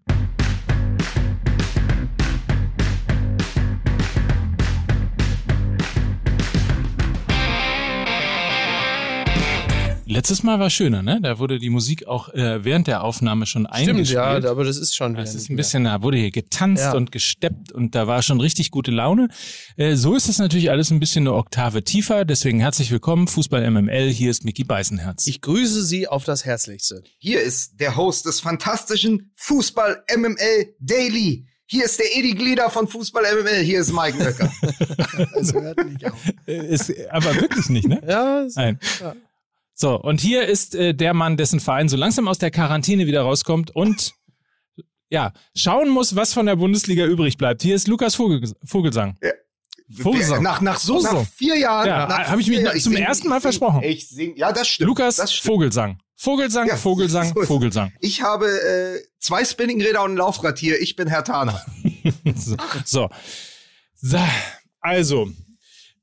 Letztes 10.11 10.43
Mal 10.43 10.59
war 10.59 10.69
schöner, 10.69 11.01
ne? 11.01 11.19
Da 11.21 11.39
wurde 11.39 11.57
die 11.57 11.69
Musik 11.69 12.05
auch 12.05 12.27
äh, 12.33 12.65
während 12.65 12.87
der 12.87 13.01
Aufnahme 13.05 13.45
schon 13.45 13.61
Stimmt, 13.71 13.89
eingespielt. 13.91 14.43
ja, 14.43 14.51
aber 14.51 14.65
das 14.65 14.75
ist 14.75 14.93
schon. 14.93 15.15
Es 15.15 15.33
ist 15.35 15.49
ein 15.49 15.55
bisschen, 15.55 15.85
da 15.85 16.01
wurde 16.03 16.17
hier 16.17 16.31
getanzt 16.31 16.83
Ja. 16.83 16.93
und 16.93 17.13
gesteppt 17.13 17.71
und 17.71 17.95
da 17.95 18.07
war 18.07 18.21
schon 18.21 18.41
richtig 18.41 18.71
gute 18.71 18.91
Laune. 18.91 19.29
Äh, 19.77 19.95
so 19.95 20.13
ist 20.13 20.27
es 20.27 20.37
natürlich 20.37 20.69
alles 20.69 20.91
ein 20.91 20.99
bisschen 20.99 21.23
eine 21.27 21.33
Oktave 21.35 21.83
tiefer. 21.85 22.25
Deswegen 22.25 22.59
herzlich 22.59 22.91
willkommen, 22.91 23.27
Fußball 23.29 23.69
MML. 23.71 24.09
Hier 24.09 24.31
ist 24.31 24.43
Mickey 24.43 24.65
Beißenherz. 24.65 25.27
Ich 25.27 25.39
grüße 25.39 25.81
Sie 25.85 26.09
auf 26.09 26.25
das 26.25 26.43
Herzlichste. 26.43 27.03
Hier 27.17 27.41
ist 27.41 27.79
der 27.79 27.95
Host 27.95 28.25
des 28.25 28.41
fantastischen 28.41 29.31
Fußball 29.35 30.03
MML 30.17 30.75
Daily. 30.79 31.45
Hier 31.67 31.85
ist 31.85 31.99
der 31.99 32.07
Edi 32.17 32.33
Glieder 32.33 32.69
von 32.69 32.85
Fußball 32.89 33.23
MML. 33.23 33.61
Hier 33.63 33.79
ist 33.79 33.93
Mike 33.93 34.17
Nöcker. 34.17 34.51
Das 35.35 35.53
hört 35.53 35.85
nicht 35.85 36.05
auf. 36.05 36.19
Äh, 36.47 36.67
ist 36.73 36.91
aber 37.09 37.33
wirklich 37.35 37.69
nicht, 37.69 37.87
ne? 37.87 38.01
Ja, 38.05 38.41
ist- 38.41 38.57
Nein. 38.57 38.77
Ja. 38.99 39.15
So, 39.81 39.99
und 39.99 40.21
hier 40.21 40.47
ist 40.47 40.75
äh, 40.75 40.93
der 40.93 41.15
Mann, 41.15 41.37
dessen 41.37 41.59
Verein 41.59 41.89
so 41.89 41.97
langsam 41.97 42.27
aus 42.27 42.37
der 42.37 42.51
Quarantäne 42.51 43.07
wieder 43.07 43.23
rauskommt 43.23 43.75
und 43.75 44.13
ja, 45.09 45.33
schauen 45.55 45.89
muss, 45.89 46.15
was 46.15 46.33
von 46.35 46.45
der 46.45 46.55
Bundesliga 46.55 47.03
übrig 47.07 47.35
bleibt. 47.35 47.63
Hier 47.63 47.73
ist 47.75 47.87
Lukas 47.87 48.13
Vogel, 48.13 48.47
Vogelsang. 48.63 49.17
Vogelsang. 49.97 50.43
Nach, 50.43 50.61
nach 50.61 50.77
so 50.79 51.01
nach 51.01 51.25
vier 51.25 51.57
Jahren. 51.57 51.87
Ja, 51.87 52.05
nach 52.07 52.27
hab 52.29 52.37
ich 52.39 52.45
mich 52.47 52.59
Jahren- 52.59 52.79
zum 52.79 52.93
sing- 52.93 53.01
ersten 53.01 53.27
Mal 53.27 53.37
ich 53.37 53.41
sing- 53.41 53.51
versprochen. 53.51 53.81
Ich 53.83 54.07
sing, 54.07 54.35
ja, 54.37 54.51
das 54.51 54.67
stimmt. 54.67 54.87
Lukas 54.87 55.15
das 55.15 55.33
stimmt. 55.33 55.51
Vogelsang. 55.51 55.97
Vogelsang, 56.15 56.67
Ja, 56.67 56.77
Vogelsang, 56.77 57.33
so 57.33 57.41
Vogelsang. 57.45 57.91
Ich 58.01 58.21
habe 58.21 58.45
äh, 58.47 58.99
zwei 59.19 59.43
Spinningräder 59.43 60.03
und 60.03 60.11
ein 60.13 60.17
Laufrad 60.17 60.59
hier. 60.59 60.79
Ich 60.79 60.95
bin 60.95 61.07
Herr 61.07 61.23
Taner. 61.23 61.59
so. 62.35 62.55
so. 62.85 63.09
So. 63.95 64.19
Also, 64.79 65.31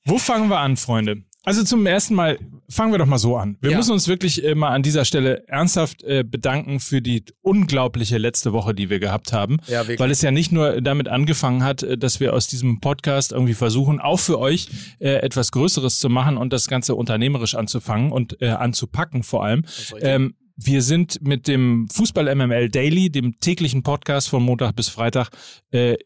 wo 0.05 0.19
fangen 0.19 0.49
wir 0.51 0.59
an, 0.59 0.77
Freunde? 0.77 1.23
Also 1.49 1.65
zum 1.65 1.87
ersten 1.87 2.15
Mal 2.15 2.39
fangen 2.69 2.93
wir 2.93 2.99
doch 2.99 3.07
mal 3.07 3.17
so 3.17 3.39
an. 3.39 3.57
Wir 3.63 3.71
Ja. 3.71 3.79
müssen 3.79 3.93
uns 3.93 4.07
wirklich 4.07 4.45
äh, 4.45 4.55
mal 4.55 4.69
an 4.69 4.83
dieser 4.83 5.07
Stelle 5.07 5.49
ernsthaft 5.49 6.03
äh, 6.03 6.23
bedanken 6.23 6.79
für 6.79 7.01
die 7.01 7.25
unglaubliche 7.41 8.19
letzte 8.19 8.53
Woche, 8.53 8.75
die 8.75 8.91
wir 8.91 8.99
gehabt 9.01 9.33
haben. 9.33 9.57
Ja, 9.67 9.81
wirklich. 9.81 9.99
Weil 9.99 10.11
es 10.11 10.21
ja 10.21 10.31
nicht 10.31 10.53
nur 10.53 10.83
damit 10.83 11.09
angefangen 11.09 11.65
hat, 11.65 11.83
äh, 11.83 11.97
dass 11.97 12.21
wir 12.21 12.35
aus 12.35 12.49
diesem 12.49 12.81
Podcast 12.81 13.33
irgendwie 13.33 13.55
versuchen, 13.55 13.99
auch 13.99 14.19
für 14.21 14.39
euch 14.39 14.69
äh, 14.99 15.09
etwas 15.23 15.51
Größeres 15.53 16.01
zu 16.01 16.11
machen 16.11 16.37
und 16.37 16.53
das 16.53 16.69
Ganze 16.69 16.95
unternehmerisch 16.95 17.55
anzufangen 17.55 18.13
und 18.13 18.43
äh, 18.43 18.49
anzupacken 18.51 19.23
vor 19.23 19.43
allem. 19.43 19.65
Ähm, 20.03 20.35
wir 20.57 20.83
sind 20.83 21.23
mit 21.27 21.49
dem 21.49 21.89
Fußball 21.91 22.35
MML 22.35 22.69
Daily, 22.69 23.09
dem 23.09 23.41
täglichen 23.41 23.83
Podcast 23.83 24.29
von 24.29 24.43
Montag 24.43 24.77
bis 24.77 24.91
Freitag, 24.91 25.31
äh, 25.71 25.97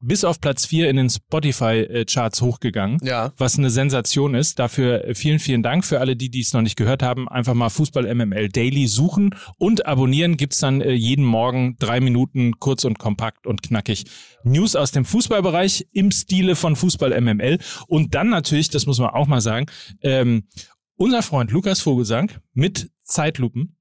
bis 0.00 0.24
auf 0.24 0.40
Platz 0.40 0.66
4 0.66 0.88
in 0.88 0.96
den 0.96 1.10
Spotify-Charts 1.10 2.42
hochgegangen. 2.42 2.98
Ja. 3.02 3.32
Was 3.36 3.58
eine 3.58 3.70
Sensation 3.70 4.34
ist. 4.34 4.58
Dafür 4.58 5.04
äh, 5.04 5.14
vielen, 5.14 5.38
vielen 5.38 5.62
Dank 5.62 5.84
für 5.84 6.00
alle, 6.00 6.16
die 6.16 6.30
die 6.30 6.40
es 6.40 6.52
noch 6.52 6.62
nicht 6.62 6.76
gehört 6.76 7.02
haben. 7.02 7.28
Einfach 7.28 7.54
mal 7.54 7.68
Fußball 7.68 8.12
MML 8.14 8.48
Daily 8.48 8.86
suchen 8.86 9.34
und 9.58 9.86
abonnieren. 9.86 10.36
Gibt's 10.36 10.58
dann 10.58 10.80
äh, 10.80 10.92
jeden 10.92 11.24
Morgen 11.24 11.76
drei 11.78 12.00
Minuten 12.00 12.58
kurz 12.58 12.84
und 12.84 12.98
kompakt 12.98 13.46
und 13.46 13.62
knackig 13.62 14.04
News 14.44 14.76
aus 14.76 14.92
dem 14.92 15.04
Fußballbereich 15.04 15.88
im 15.92 16.10
Stile 16.10 16.56
von 16.56 16.76
Fußball 16.76 17.20
MML. 17.20 17.58
Und 17.86 18.14
dann 18.14 18.28
natürlich, 18.28 18.70
das 18.70 18.86
muss 18.86 18.98
man 18.98 19.10
auch 19.10 19.26
mal 19.26 19.40
sagen, 19.40 19.66
ähm, 20.02 20.44
unser 20.96 21.22
Freund 21.22 21.50
Lukas 21.50 21.80
Vogelsang 21.80 22.30
mit 22.52 22.90
Zeitlupen 23.02 23.76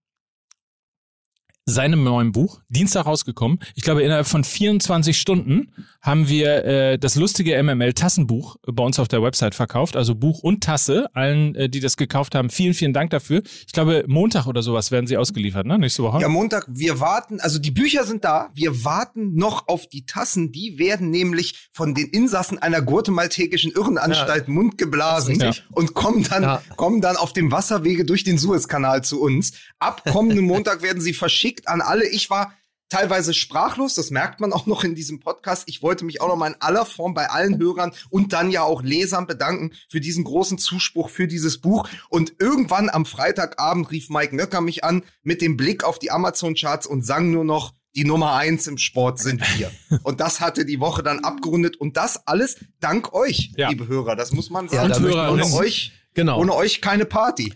seinem 1.66 2.04
neuen 2.04 2.32
Buch, 2.32 2.60
Dienstag 2.70 3.06
rausgekommen. 3.06 3.60
Ich 3.76 3.84
glaube, 3.84 4.02
innerhalb 4.02 4.28
von 4.28 4.44
24 4.44 5.18
Stunden 5.20 5.72
haben 6.02 6.28
wir 6.28 6.66
äh, 6.66 6.98
das 6.98 7.16
lustige 7.16 7.62
MML-Tassenbuch 7.62 8.56
bei 8.66 8.84
uns 8.84 8.98
auf 8.98 9.08
der 9.08 9.22
Website 9.22 9.54
verkauft. 9.54 9.96
Also 9.96 10.16
Buch 10.16 10.40
und 10.40 10.64
Tasse. 10.64 11.08
Allen, 11.14 11.54
äh, 11.56 11.70
die 11.70 11.80
das 11.80 11.98
gekauft 11.98 12.34
haben, 12.34 12.50
vielen, 12.50 12.74
vielen 12.74 12.94
Dank 12.94 13.12
dafür. 13.12 13.44
Ich 13.68 13.74
glaube, 13.74 14.04
Montag 14.08 14.48
oder 14.48 14.64
sowas 14.64 14.90
werden 14.90 15.06
sie 15.06 15.18
ausgeliefert, 15.18 15.68
ne? 15.68 15.78
Nächste 15.78 16.02
Woche. 16.02 16.20
Ja, 16.20 16.30
Montag. 16.30 16.66
Wir 16.68 17.00
warten, 17.00 17.40
also 17.40 17.60
die 17.60 17.72
Bücher 17.72 18.06
sind 18.06 18.24
da. 18.24 18.50
Wir 18.56 18.84
warten 18.84 19.36
noch 19.36 19.68
auf 19.68 19.88
die 19.88 20.06
Tassen. 20.06 20.52
Die 20.52 20.80
werden 20.80 21.12
nämlich 21.12 21.70
von 21.72 21.94
den 21.94 22.08
Insassen 22.08 22.58
einer 22.58 22.82
guatemaltekischen 22.82 23.72
Irrenanstalt 23.72 24.48
ja. 24.48 24.54
mundgeblasen 24.54 25.40
ja. 25.40 25.52
und 25.72 25.94
kommen 25.94 26.24
dann, 26.24 26.44
ja. 26.44 26.62
kommen 26.76 27.02
dann 27.02 27.18
auf 27.18 27.34
dem 27.34 27.52
Wasserwege 27.52 28.04
durch 28.04 28.24
den 28.24 28.40
Suezkanal 28.40 29.04
zu 29.04 29.22
uns. 29.22 29.54
Ab 29.78 30.04
kommenden 30.12 30.46
Montag 30.46 30.82
werden 30.82 31.02
sie 31.02 31.14
verschickt 31.14 31.51
an 31.66 31.82
alle. 31.82 32.08
Ich 32.08 32.30
war 32.30 32.54
teilweise 32.92 33.34
sprachlos, 33.34 33.96
das 33.96 34.12
merkt 34.12 34.40
man 34.42 34.52
auch 34.54 34.66
noch 34.66 34.84
in 34.84 34.96
diesem 34.96 35.20
Podcast. 35.20 35.64
Ich 35.68 35.82
wollte 35.82 36.06
mich 36.06 36.22
auch 36.22 36.28
noch 36.28 36.36
mal 36.36 36.48
in 36.48 36.56
aller 36.60 36.86
Form 36.86 37.14
bei 37.14 37.30
allen 37.30 37.58
Hörern 37.58 37.94
und 38.10 38.34
dann 38.34 38.52
ja 38.52 38.64
auch 38.64 38.84
Lesern 38.84 39.28
bedanken 39.28 39.72
für 39.90 40.02
diesen 40.02 40.26
großen 40.26 40.58
Zuspruch 40.58 41.10
für 41.10 41.28
dieses 41.28 41.60
Buch. 41.60 41.88
Und 42.10 42.34
irgendwann 42.40 42.90
am 42.90 43.06
Freitagabend 43.06 43.90
rief 43.92 44.10
Mike 44.10 44.36
Nöcker 44.36 44.62
mich 44.62 44.84
an 44.84 45.04
mit 45.24 45.42
dem 45.42 45.58
Blick 45.58 45.84
auf 45.84 46.00
die 46.00 46.12
Amazon-Charts 46.12 46.86
und 46.86 47.06
sang 47.06 47.32
nur 47.32 47.46
noch, 47.46 47.74
die 47.96 48.06
Nummer 48.06 48.36
eins 48.36 48.68
im 48.68 48.78
Sport 48.78 49.20
sind 49.20 49.42
wir. 49.58 49.70
Und 50.04 50.22
das 50.22 50.40
hatte 50.40 50.64
die 50.64 50.80
Woche 50.80 51.04
dann 51.04 51.26
abgerundet. 51.26 51.76
Und 51.76 51.98
das 51.98 52.26
alles 52.26 52.56
dank 52.80 53.14
euch, 53.14 53.52
ja. 53.58 53.68
liebe 53.68 53.86
Hörer. 53.86 54.16
Das 54.16 54.32
muss 54.32 54.50
man 54.50 54.70
sagen. 54.70 54.92
Ja, 54.92 54.98
Hörer, 54.98 55.34
ohne 55.34 55.46
euch, 55.54 55.92
genau. 56.14 56.40
ohne 56.40 56.56
euch 56.56 56.80
keine 56.80 57.04
Party. 57.06 57.54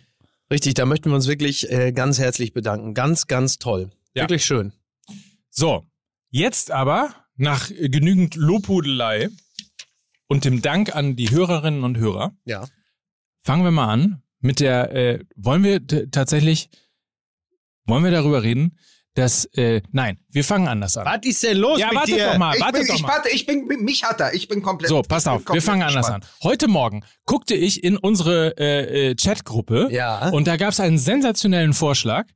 Richtig, 0.52 0.76
da 0.76 0.86
möchten 0.86 1.10
wir 1.10 1.16
uns 1.16 1.28
wirklich 1.28 1.72
äh, 1.72 1.92
ganz 1.92 2.20
herzlich 2.20 2.54
bedanken. 2.54 2.94
Ganz, 2.94 3.28
ganz 3.28 3.58
toll. 3.58 3.90
Ja. 4.14 4.24
Wirklich 4.24 4.46
schön. 4.46 4.74
So, 5.50 5.86
jetzt 6.30 6.72
aber 6.72 7.16
nach 7.36 7.70
genügend 7.70 8.36
Lobhudelei 8.36 9.30
und 10.28 10.46
dem 10.46 10.62
Dank 10.62 10.96
an 10.96 11.16
die 11.16 11.32
Hörerinnen 11.32 11.84
und 11.84 11.98
Hörer. 11.98 12.36
Ja. 12.46 12.68
Fangen 13.42 13.64
wir 13.64 13.72
mal 13.72 13.92
an 13.92 14.24
mit 14.40 14.60
der, 14.60 14.92
äh, 14.94 15.20
wollen 15.36 15.64
wir 15.64 15.86
tatsächlich, 16.12 16.70
wollen 17.86 18.04
wir 18.04 18.12
darüber 18.12 18.44
reden, 18.44 18.78
dass, 19.16 19.46
äh, 19.56 19.82
nein, 19.92 20.20
wir 20.30 20.44
fangen 20.44 20.68
anders 20.68 20.98
an. 20.98 21.06
Was 21.06 21.26
ist 21.26 21.42
denn 21.44 21.58
los 21.58 21.80
ja, 21.80 21.88
mit 21.88 21.96
warte 21.96 22.12
dir? 22.12 22.28
Doch 22.28 22.38
mal, 22.38 22.56
ich 22.56 22.62
warte 22.62 22.80
bin, 22.80 22.88
doch 22.88 22.96
ich, 22.96 23.02
mal. 23.02 23.08
Warte, 23.08 23.30
ich 23.30 23.46
bin, 23.46 23.66
mich 23.84 24.04
hat 24.04 24.20
er, 24.20 24.34
ich 24.34 24.48
bin 24.48 24.62
komplett. 24.62 24.90
So, 24.90 25.02
pass 25.02 25.26
auf, 25.26 25.42
wir 25.52 25.62
fangen 25.62 25.82
anders 25.82 26.06
gespannt. 26.06 26.26
an. 26.26 26.30
Heute 26.44 26.68
Morgen 26.68 27.04
guckte 27.26 27.56
ich 27.56 27.84
in 27.84 27.98
unsere 27.98 28.58
äh, 28.58 29.12
äh, 29.12 29.16
Chatgruppe 29.16 29.88
ja. 29.90 30.30
und 30.30 30.48
da 30.48 30.58
gab 30.58 30.70
es 30.70 30.80
einen 30.80 30.98
sensationellen 30.98 31.74
Vorschlag. 31.74 32.28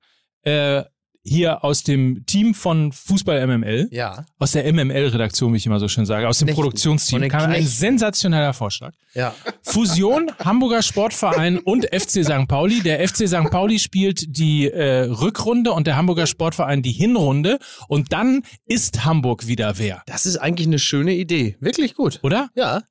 Äh, 0.43 0.83
hier 1.23 1.63
aus 1.63 1.83
dem 1.83 2.25
Team 2.25 2.53
von 2.53 2.91
Fußball 2.91 3.45
MML, 3.45 3.89
ja. 3.91 4.25
aus 4.38 4.53
der 4.53 4.71
MML-Redaktion, 4.71 5.53
wie 5.53 5.57
ich 5.57 5.65
immer 5.65 5.79
so 5.79 5.88
schön 5.88 6.05
sage, 6.05 6.27
aus 6.27 6.39
dem 6.39 6.47
Knechten. 6.47 6.61
Produktionsteam, 6.61 7.27
kam 7.27 7.45
Knechten. 7.45 7.53
ein 7.53 7.65
sensationeller 7.65 8.53
Vorschlag. 8.53 8.93
Ja. 9.13 9.33
Fusion 9.61 10.31
Hamburger 10.43 10.81
Sportverein 10.81 11.57
und 11.57 11.85
FC 11.85 12.23
St. 12.23 12.47
Pauli. 12.47 12.81
Der 12.81 13.05
FC 13.07 13.27
St. 13.27 13.49
Pauli 13.51 13.79
spielt 13.79 14.38
die 14.38 14.69
äh, 14.69 15.03
Rückrunde 15.03 15.73
und 15.73 15.88
der 15.88 15.97
Hamburger 15.97 16.25
Sportverein 16.25 16.81
die 16.81 16.91
Hinrunde 16.91 17.59
und 17.88 18.13
dann 18.13 18.43
ist 18.65 19.05
Hamburg 19.05 19.47
wieder 19.47 19.77
wer. 19.77 20.03
Das 20.05 20.25
ist 20.25 20.38
eigentlich 20.38 20.67
eine 20.67 20.79
schöne 20.79 21.13
Idee. 21.13 21.57
Wirklich 21.59 21.95
gut. 21.95 22.19
Oder? 22.23 22.49
Ja. 22.55 22.83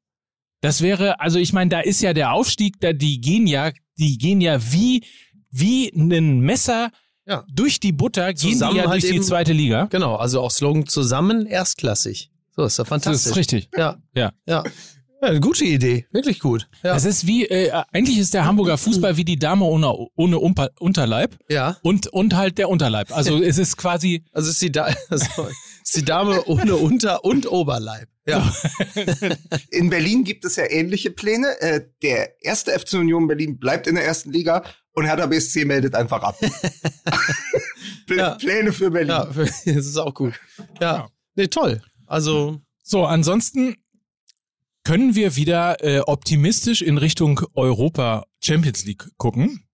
Das 0.61 0.83
wäre, 0.83 1.21
also 1.21 1.39
ich 1.39 1.53
meine, 1.53 1.71
da 1.71 1.81
ist 1.81 2.03
ja 2.03 2.13
der 2.13 2.33
Aufstieg, 2.33 2.81
da 2.81 2.93
die 2.93 3.21
gehen 3.21 3.47
ja, 3.47 3.71
die 3.97 4.19
gehen 4.19 4.41
ja 4.41 4.59
wie, 4.73 5.05
wie 5.51 5.89
ein 5.91 6.41
Messer 6.41 6.91
ja. 7.29 7.45
durch 7.53 7.79
die 7.81 7.93
Butter 7.93 8.33
gehen 8.33 8.53
zusammen 8.53 8.75
die 8.75 8.79
ja 8.79 8.89
halt 8.89 9.03
durch 9.03 9.13
die 9.13 9.21
zweite 9.21 9.53
Liga. 9.53 9.87
Genau, 9.91 10.17
also 10.17 10.41
auch 10.41 10.51
Slogan 10.51 10.87
zusammen 10.87 11.47
erstklassig. 11.47 12.31
So 12.57 12.65
ist 12.65 12.79
doch 12.79 12.87
fantastisch. 12.87 13.25
Das 13.25 13.31
ist 13.33 13.37
richtig. 13.37 13.69
Ja. 13.77 13.99
Ja. 14.15 14.33
Ja. 14.47 14.65
Ja, 15.21 15.29
eine 15.29 15.41
gute 15.41 15.65
Idee, 15.65 16.07
wirklich 16.13 16.39
gut. 16.39 16.69
Ja. 16.85 16.95
Es 16.95 17.05
ist 17.05 17.27
wie, 17.27 17.45
äh, 17.45 17.73
eigentlich 17.93 18.19
ist 18.19 18.35
der 18.35 18.45
Hamburger 18.45 18.79
Fußball 18.79 19.17
wie 19.17 19.25
die 19.25 19.39
Dame 19.39 19.65
ohne, 19.65 19.93
ohne 20.15 20.39
Umpa 20.39 20.69
Unterleib. 20.79 21.37
Ja. 21.49 21.77
Und, 21.83 22.07
und 22.07 22.37
halt 22.37 22.59
der 22.59 22.69
Unterleib. 22.69 23.11
Also 23.11 23.37
es 23.43 23.59
ist 23.59 23.77
quasi. 23.77 24.25
Also 24.33 24.49
es 24.49 24.55
ist 24.55 24.63
die, 24.63 24.71
da 24.71 24.85
also 25.09 25.49
ist 25.83 25.97
die 25.97 26.05
Dame 26.05 26.45
ohne 26.45 26.77
Unter- 26.77 27.25
und 27.25 27.51
Oberleib. 27.51 28.09
Ja. 28.27 28.53
in 29.71 29.91
Berlin 29.91 30.23
gibt 30.23 30.45
es 30.45 30.55
ja 30.55 30.71
ähnliche 30.71 31.11
Pläne. 31.11 31.61
Äh, 31.61 31.81
der 32.03 32.45
erste 32.45 32.79
FC 32.79 32.95
Union 32.95 33.27
Berlin 33.27 33.59
bleibt 33.59 33.89
in 33.89 33.97
der 33.97 34.05
ersten 34.05 34.31
Liga 34.31 34.63
und 34.99 35.07
Hertha 35.07 35.27
BSC 35.27 35.65
meldet 35.65 35.95
einfach 35.95 36.23
ab. 36.23 36.37
ja. 38.11 38.35
Pläne 38.35 38.73
für 38.73 38.91
Berlin. 38.91 39.11
Ja, 39.11 39.25
das 39.35 39.65
ist 39.65 39.97
auch 39.97 40.13
gut. 40.13 40.35
Ja. 40.81 40.97
ja. 40.97 41.09
Nee, 41.37 41.47
toll. 41.47 41.81
Also. 42.07 42.61
So, 42.83 43.05
ansonsten 43.05 43.77
können 44.83 45.15
wir 45.15 45.37
wieder 45.37 45.85
äh, 45.85 46.01
optimistisch 46.01 46.83
in 46.83 46.99
Richtung 46.99 47.41
Europa 47.55 48.25
Champions 48.43 48.85
League 48.87 49.07
gucken. 49.19 49.65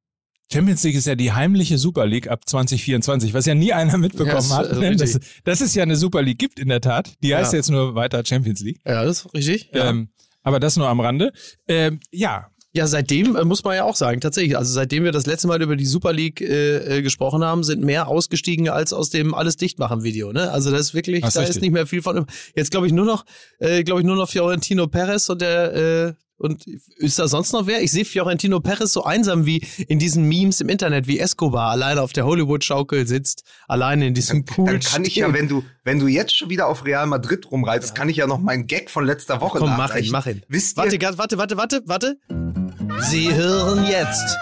Champions 0.52 0.82
League 0.82 0.96
ist 0.96 1.06
ja 1.06 1.14
die 1.14 1.32
heimliche 1.32 1.78
Super 1.78 2.06
League 2.06 2.28
ab 2.28 2.40
2024, 2.46 3.32
was 3.32 3.46
ja 3.46 3.54
nie 3.54 3.72
einer 3.72 3.96
mitbekommen 3.96 4.48
ja, 4.50 4.56
hat. 4.56 4.72
Äh, 4.76 4.96
dass, 4.96 5.18
dass, 5.44 5.60
es 5.60 5.74
ja 5.74 5.84
eine 5.84 5.96
Super 5.96 6.22
League 6.22 6.38
gibt 6.38 6.58
in 6.58 6.68
der 6.68 6.80
Tat. 6.80 7.14
Die 7.22 7.34
heißt 7.34 7.52
ja. 7.52 7.58
jetzt 7.58 7.70
nur 7.70 7.94
weiter 7.94 8.22
Champions 8.26 8.60
League. 8.60 8.80
Ja, 8.84 9.04
das 9.04 9.24
ist 9.24 9.34
richtig. 9.34 9.70
Ähm, 9.72 10.08
aber 10.42 10.60
das 10.60 10.76
nur 10.76 10.88
am 10.88 11.00
Rande. 11.00 11.32
Ähm, 11.66 12.00
ja, 12.10 12.50
ja, 12.74 12.88
seitdem 12.88 13.36
äh, 13.36 13.44
muss 13.44 13.62
man 13.62 13.76
ja 13.76 13.84
auch 13.84 13.94
sagen, 13.94 14.20
tatsächlich. 14.20 14.58
Also 14.58 14.72
seitdem 14.72 15.04
wir 15.04 15.12
das 15.12 15.26
letzte 15.26 15.46
Mal 15.46 15.62
über 15.62 15.76
die 15.76 15.86
Super 15.86 16.12
League 16.12 16.40
äh, 16.40 16.98
äh 16.98 17.02
gesprochen 17.02 17.44
haben, 17.44 17.62
sind 17.62 17.82
mehr 17.82 18.08
ausgestiegen 18.08 18.68
als 18.68 18.92
aus 18.92 19.10
dem 19.10 19.32
alles 19.32 19.56
dichtmachen 19.56 20.02
Video. 20.02 20.32
Ne? 20.32 20.50
Also 20.50 20.72
das 20.72 20.80
ist 20.80 20.94
wirklich, 20.94 21.22
das 21.22 21.34
da 21.34 21.40
richtig. 21.40 21.56
ist 21.56 21.62
nicht 21.62 21.72
mehr 21.72 21.86
viel 21.86 22.02
von. 22.02 22.26
Jetzt 22.56 22.72
glaube 22.72 22.88
ich 22.88 22.92
nur 22.92 23.06
noch, 23.06 23.24
äh, 23.60 23.84
glaube 23.84 24.00
ich 24.00 24.06
nur 24.06 24.16
noch 24.16 24.28
Fiorentino 24.28 24.88
Perez 24.88 25.28
und 25.28 25.40
der 25.40 25.74
äh, 25.74 26.12
und 26.36 26.66
ist 26.96 27.20
da 27.20 27.28
sonst 27.28 27.52
noch 27.52 27.68
wer? 27.68 27.80
Ich 27.80 27.92
sehe 27.92 28.04
Fiorentino 28.04 28.58
Perez 28.58 28.92
so 28.92 29.04
einsam 29.04 29.46
wie 29.46 29.64
in 29.86 30.00
diesen 30.00 30.24
Memes 30.24 30.60
im 30.60 30.68
Internet, 30.68 31.06
wie 31.06 31.20
Escobar 31.20 31.70
alleine 31.70 32.02
auf 32.02 32.12
der 32.12 32.26
Hollywood-Schaukel 32.26 33.06
sitzt, 33.06 33.44
alleine 33.68 34.08
in 34.08 34.14
diesem 34.14 34.44
Pool. 34.44 34.66
Dann 34.66 34.80
kann 34.80 35.04
ich 35.04 35.14
ja, 35.14 35.32
wenn 35.32 35.48
du, 35.48 35.62
wenn 35.84 36.00
du 36.00 36.08
jetzt 36.08 36.36
schon 36.36 36.50
wieder 36.50 36.66
auf 36.66 36.84
Real 36.84 37.06
Madrid 37.06 37.48
rumreitest, 37.50 37.92
ja. 37.92 37.94
kann 37.94 38.08
ich 38.08 38.16
ja 38.16 38.26
noch 38.26 38.40
meinen 38.40 38.66
Gag 38.66 38.90
von 38.90 39.06
letzter 39.06 39.40
Woche 39.40 39.60
Komm, 39.60 39.76
mach 39.76 39.94
ihn, 39.94 40.10
mach 40.10 40.26
ihn. 40.26 40.42
Wisst 40.48 40.76
warte, 40.76 40.96
ihr? 40.96 41.18
warte, 41.18 41.38
warte, 41.38 41.56
warte, 41.56 41.82
warte. 41.86 42.53
Sie 43.00 43.34
hören 43.34 43.86
jetzt 43.86 44.36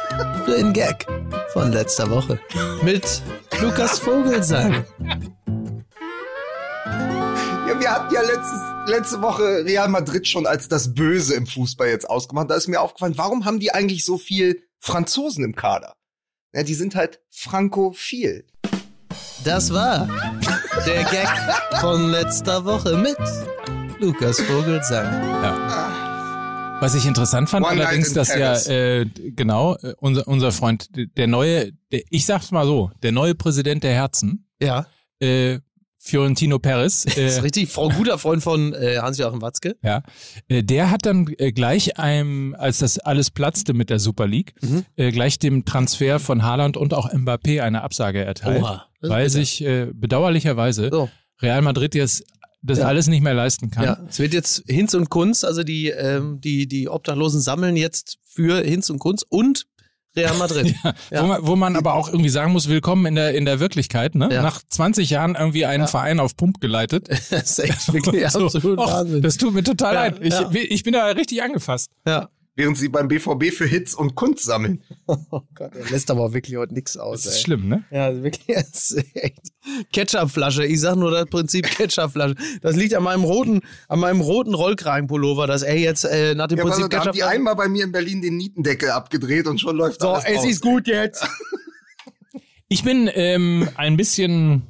den 0.46 0.72
Gag 0.72 1.06
von 1.52 1.72
letzter 1.72 2.10
Woche 2.10 2.38
mit 2.82 3.22
Lukas 3.60 3.98
Vogelsang. 3.98 4.84
Ja, 7.68 7.80
wir 7.80 7.90
hatten 7.90 8.14
ja 8.14 8.20
letztes, 8.22 8.60
letzte 8.86 9.22
Woche 9.22 9.64
Real 9.64 9.88
Madrid 9.88 10.26
schon 10.26 10.46
als 10.46 10.68
das 10.68 10.94
Böse 10.94 11.34
im 11.34 11.46
Fußball 11.46 11.88
jetzt 11.88 12.08
ausgemacht. 12.08 12.50
Da 12.50 12.54
ist 12.54 12.68
mir 12.68 12.80
aufgefallen, 12.80 13.16
warum 13.16 13.44
haben 13.44 13.60
die 13.60 13.72
eigentlich 13.72 14.04
so 14.04 14.18
viel 14.18 14.62
Franzosen 14.78 15.44
im 15.44 15.54
Kader? 15.54 15.94
Ja, 16.52 16.62
die 16.62 16.74
sind 16.74 16.94
halt 16.94 17.20
frankophil. 17.30 18.46
Das 19.44 19.72
war 19.72 20.08
der 20.86 21.04
Gag 21.04 21.28
von 21.80 22.10
letzter 22.10 22.64
Woche 22.64 22.96
mit 22.96 23.18
Lukas 23.98 24.40
Vogelsang. 24.40 25.06
Ja. 25.42 26.01
Was 26.82 26.96
ich 26.96 27.06
interessant 27.06 27.48
fand, 27.48 27.64
One 27.64 27.80
allerdings, 27.80 28.12
dass 28.12 28.34
ja 28.34 28.56
äh, 28.66 29.06
genau 29.06 29.76
äh, 29.76 29.94
unser 29.98 30.26
unser 30.26 30.50
Freund, 30.50 30.88
der 31.16 31.28
neue, 31.28 31.70
der, 31.92 32.02
ich 32.10 32.26
sag's 32.26 32.50
mal 32.50 32.66
so, 32.66 32.90
der 33.04 33.12
neue 33.12 33.36
Präsident 33.36 33.84
der 33.84 33.92
Herzen, 33.94 34.48
ja, 34.60 34.86
äh, 35.20 35.60
Fiorentino 35.96 36.58
Perez. 36.58 37.04
Äh, 37.04 37.08
das 37.24 37.36
ist 37.36 37.42
richtig, 37.44 37.70
Frau 37.70 37.88
guter 37.88 38.18
Freund 38.18 38.42
von 38.42 38.74
äh, 38.74 38.98
Hans-Joachim 39.00 39.40
Watzke. 39.40 39.76
Ja, 39.84 40.02
äh, 40.48 40.64
der 40.64 40.90
hat 40.90 41.06
dann 41.06 41.32
äh, 41.38 41.52
gleich 41.52 42.00
einem, 42.00 42.56
als 42.58 42.78
das 42.78 42.98
alles 42.98 43.30
platzte 43.30 43.74
mit 43.74 43.88
der 43.88 44.00
Super 44.00 44.26
League, 44.26 44.54
mhm. 44.60 44.84
äh, 44.96 45.12
gleich 45.12 45.38
dem 45.38 45.64
Transfer 45.64 46.18
von 46.18 46.42
Haaland 46.42 46.76
und 46.76 46.94
auch 46.94 47.08
Mbappé 47.12 47.62
eine 47.62 47.82
Absage 47.82 48.24
erteilt, 48.24 48.60
Oha, 48.60 48.86
weil 49.02 49.30
sich 49.30 49.64
äh, 49.64 49.86
bedauerlicherweise 49.94 50.90
so. 50.90 51.08
Real 51.40 51.62
Madrid 51.62 51.94
jetzt 51.94 52.24
das 52.62 52.78
ja. 52.78 52.86
alles 52.86 53.08
nicht 53.08 53.22
mehr 53.22 53.34
leisten 53.34 53.70
kann. 53.70 53.84
Ja, 53.84 53.98
es 54.08 54.18
wird 54.18 54.32
jetzt 54.32 54.64
Hinz 54.66 54.94
und 54.94 55.10
Kunz, 55.10 55.44
also 55.44 55.64
die, 55.64 55.88
ähm, 55.88 56.40
die, 56.40 56.66
die 56.66 56.88
Obdachlosen 56.88 57.40
sammeln 57.40 57.76
jetzt 57.76 58.18
für 58.24 58.62
Hinz 58.62 58.88
und 58.88 58.98
Kunz 58.98 59.24
und 59.28 59.66
Real 60.14 60.36
Madrid. 60.36 60.74
ja, 60.84 60.94
ja. 61.10 61.22
Wo, 61.22 61.26
man, 61.26 61.46
wo 61.46 61.56
man 61.56 61.76
aber 61.76 61.94
auch 61.94 62.08
irgendwie 62.08 62.28
sagen 62.28 62.52
muss, 62.52 62.68
willkommen 62.68 63.06
in 63.06 63.14
der, 63.14 63.34
in 63.34 63.44
der 63.44 63.60
Wirklichkeit. 63.60 64.14
Ne? 64.14 64.28
Ja. 64.30 64.42
Nach 64.42 64.62
20 64.62 65.10
Jahren 65.10 65.34
irgendwie 65.34 65.64
einen 65.66 65.88
Verein 65.88 66.20
auf 66.20 66.36
Pump 66.36 66.60
geleitet. 66.60 67.08
das 67.30 67.30
ist 67.30 67.58
echt 67.58 67.92
wirklich 67.92 68.28
so, 68.30 68.44
absolut 68.44 68.78
och, 68.78 68.86
Wahnsinn. 68.86 69.22
Das 69.22 69.38
tut 69.38 69.54
mir 69.54 69.64
total 69.64 69.94
leid. 69.94 70.20
Ich, 70.20 70.70
ich 70.70 70.82
bin 70.82 70.92
da 70.92 71.06
richtig 71.06 71.42
angefasst. 71.42 71.90
Ja 72.06 72.28
während 72.54 72.76
sie 72.76 72.88
beim 72.88 73.08
BVB 73.08 73.52
für 73.52 73.66
Hits 73.66 73.94
und 73.94 74.14
Kunst 74.14 74.44
sammeln. 74.44 74.82
Oh 75.06 75.42
Gott, 75.54 75.74
er 75.74 75.90
lässt 75.90 76.10
aber 76.10 76.32
wirklich 76.32 76.56
heute 76.56 76.74
nichts 76.74 76.96
aus. 76.96 77.22
Das 77.22 77.32
ist 77.32 77.38
ey. 77.38 77.44
schlimm, 77.44 77.68
ne? 77.68 77.84
Ja, 77.90 78.22
wirklich. 78.22 78.48
Ist 78.56 79.04
echt. 79.14 79.52
Ketchupflasche. 79.92 80.64
Ich 80.64 80.80
sag 80.80 80.96
nur 80.96 81.10
das 81.10 81.26
Prinzip 81.26 81.66
Ketchupflasche. 81.66 82.34
Das 82.60 82.76
liegt 82.76 82.94
an 82.94 83.02
meinem 83.02 83.24
roten, 83.24 83.60
an 83.88 84.00
meinem 84.00 84.20
roten 84.20 84.54
Rollkragenpullover, 84.54 85.46
dass 85.46 85.62
er 85.62 85.76
jetzt 85.76 86.04
äh, 86.04 86.34
nach 86.34 86.46
dem 86.48 86.58
ja, 86.58 86.64
Prinzip 86.64 86.84
also, 86.84 86.88
Ketchup. 86.88 87.06
haben 87.08 87.14
die 87.14 87.22
einmal 87.24 87.56
bei 87.56 87.68
mir 87.68 87.84
in 87.84 87.92
Berlin 87.92 88.22
den 88.22 88.36
Nietendeckel 88.36 88.90
abgedreht 88.90 89.46
und 89.46 89.60
schon 89.60 89.76
läuft 89.76 90.00
so, 90.00 90.10
alles 90.10 90.24
So, 90.24 90.30
es 90.30 90.38
raus. 90.38 90.46
ist 90.46 90.60
gut 90.60 90.86
jetzt. 90.86 91.26
Ich 92.68 92.84
bin 92.84 93.10
ähm, 93.12 93.68
ein 93.76 93.98
bisschen. 93.98 94.62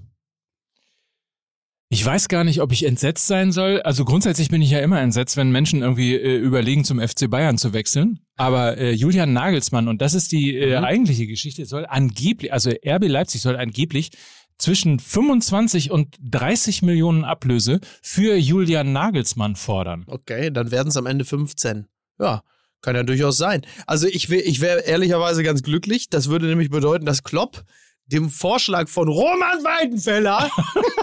Ich 1.93 2.07
weiß 2.07 2.29
gar 2.29 2.43
nicht, 2.43 2.63
ob 2.63 2.73
ich 2.73 2.87
entsetzt 2.87 3.27
sein 3.27 3.53
soll. 3.53 3.83
Also 3.83 4.07
grundsätzlich 4.07 4.49
bin 4.49 4.63
ich 4.63 4.71
ja 4.71 4.79
immer 4.79 4.99
entsetzt, 5.03 5.37
wenn 5.37 5.51
Menschen 5.51 5.83
irgendwie 5.83 6.15
äh, 6.15 6.39
überlegen, 6.39 6.85
zum 6.87 6.99
FC 6.99 7.29
Bayern 7.29 7.59
zu 7.59 7.75
wechseln. 7.75 8.21
Aber 8.39 8.79
äh, 8.79 8.93
Julian 8.93 9.35
Nagelsmann, 9.35 9.89
und 9.89 10.01
das 10.01 10.15
ist 10.15 10.33
die 10.33 10.57
äh, 10.57 10.79
mhm. 10.79 10.85
eigentliche 10.87 11.27
Geschichte, 11.27 11.67
soll 11.67 11.85
angeblich, 11.85 12.51
also 12.51 12.71
RB 12.71 13.09
Leipzig 13.09 13.43
soll 13.43 13.57
angeblich 13.57 14.13
zwischen 14.57 15.01
25 15.01 15.91
und 15.91 16.17
30 16.23 16.81
Millionen 16.81 17.25
Ablöse 17.25 17.81
für 18.01 18.37
Julian 18.37 18.95
Nagelsmann 18.95 19.55
fordern. 19.55 20.05
Okay, 20.07 20.51
dann 20.51 20.71
werden 20.71 20.89
es 20.89 20.97
am 20.97 21.05
Ende 21.05 21.27
15. 21.27 21.89
Ja, 22.19 22.43
kann 22.81 22.97
ja 22.97 23.03
durchaus 23.03 23.37
sein. 23.37 23.67
Also 23.87 24.07
ich, 24.07 24.31
ich 24.31 24.63
wäre 24.63 24.81
ehrlicherweise 24.81 25.43
ganz 25.43 25.63
glücklich. 25.63 26.09
Das 26.09 26.31
würde 26.31 26.47
nämlich 26.47 26.71
bedeuten, 26.71 27.05
dass 27.05 27.23
Klopp 27.23 27.67
dem 28.13 28.31
Vorschlag 28.31 28.89
von 28.89 29.09
Roman 29.09 29.65
Weidenfeller 29.65 30.51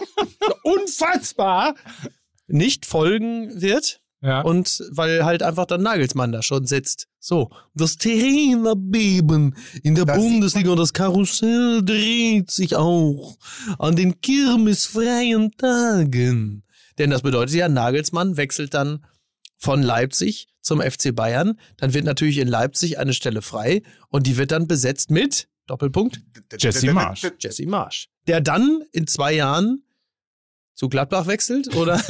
unfassbar 0.63 1.75
nicht 2.47 2.85
folgen 2.85 3.61
wird. 3.61 4.01
Ja. 4.21 4.41
Und 4.41 4.83
weil 4.91 5.23
halt 5.23 5.43
einfach 5.43 5.65
dann 5.65 5.81
Nagelsmann 5.81 6.33
da 6.33 6.41
schon 6.41 6.65
sitzt. 6.65 7.07
So, 7.19 7.49
das 7.73 7.95
Terrain 7.95 8.65
erbeben 8.65 9.55
in 9.81 9.95
der 9.95 10.05
das 10.05 10.17
Bundesliga 10.17 10.71
und 10.71 10.77
das 10.77 10.93
Karussell 10.93 11.83
dreht 11.83 12.51
sich 12.51 12.75
auch 12.75 13.37
an 13.77 13.95
den 13.95 14.19
kirmesfreien 14.19 15.51
Tagen. 15.51 16.63
Denn 16.97 17.11
das 17.11 17.21
bedeutet 17.21 17.55
ja, 17.55 17.69
Nagelsmann 17.69 18.35
wechselt 18.35 18.73
dann 18.73 19.05
von 19.57 19.81
Leipzig 19.81 20.47
zum 20.61 20.81
FC 20.81 21.15
Bayern. 21.15 21.57
Dann 21.77 21.93
wird 21.93 22.05
natürlich 22.05 22.37
in 22.39 22.47
Leipzig 22.47 22.99
eine 22.99 23.13
Stelle 23.13 23.41
frei 23.41 23.83
und 24.09 24.27
die 24.27 24.37
wird 24.37 24.51
dann 24.51 24.67
besetzt 24.67 25.11
mit 25.11 25.47
Doppelpunkt. 25.69 26.21
Jesse 26.57 26.91
Marsch. 26.93 27.27
Jesse 27.39 27.65
Marsch. 27.65 28.07
Der 28.27 28.41
dann 28.41 28.83
in 28.91 29.07
zwei 29.07 29.33
Jahren 29.33 29.83
zu 30.73 30.87
Gladbach 30.87 31.27
wechselt, 31.27 31.75
oder? 31.75 32.01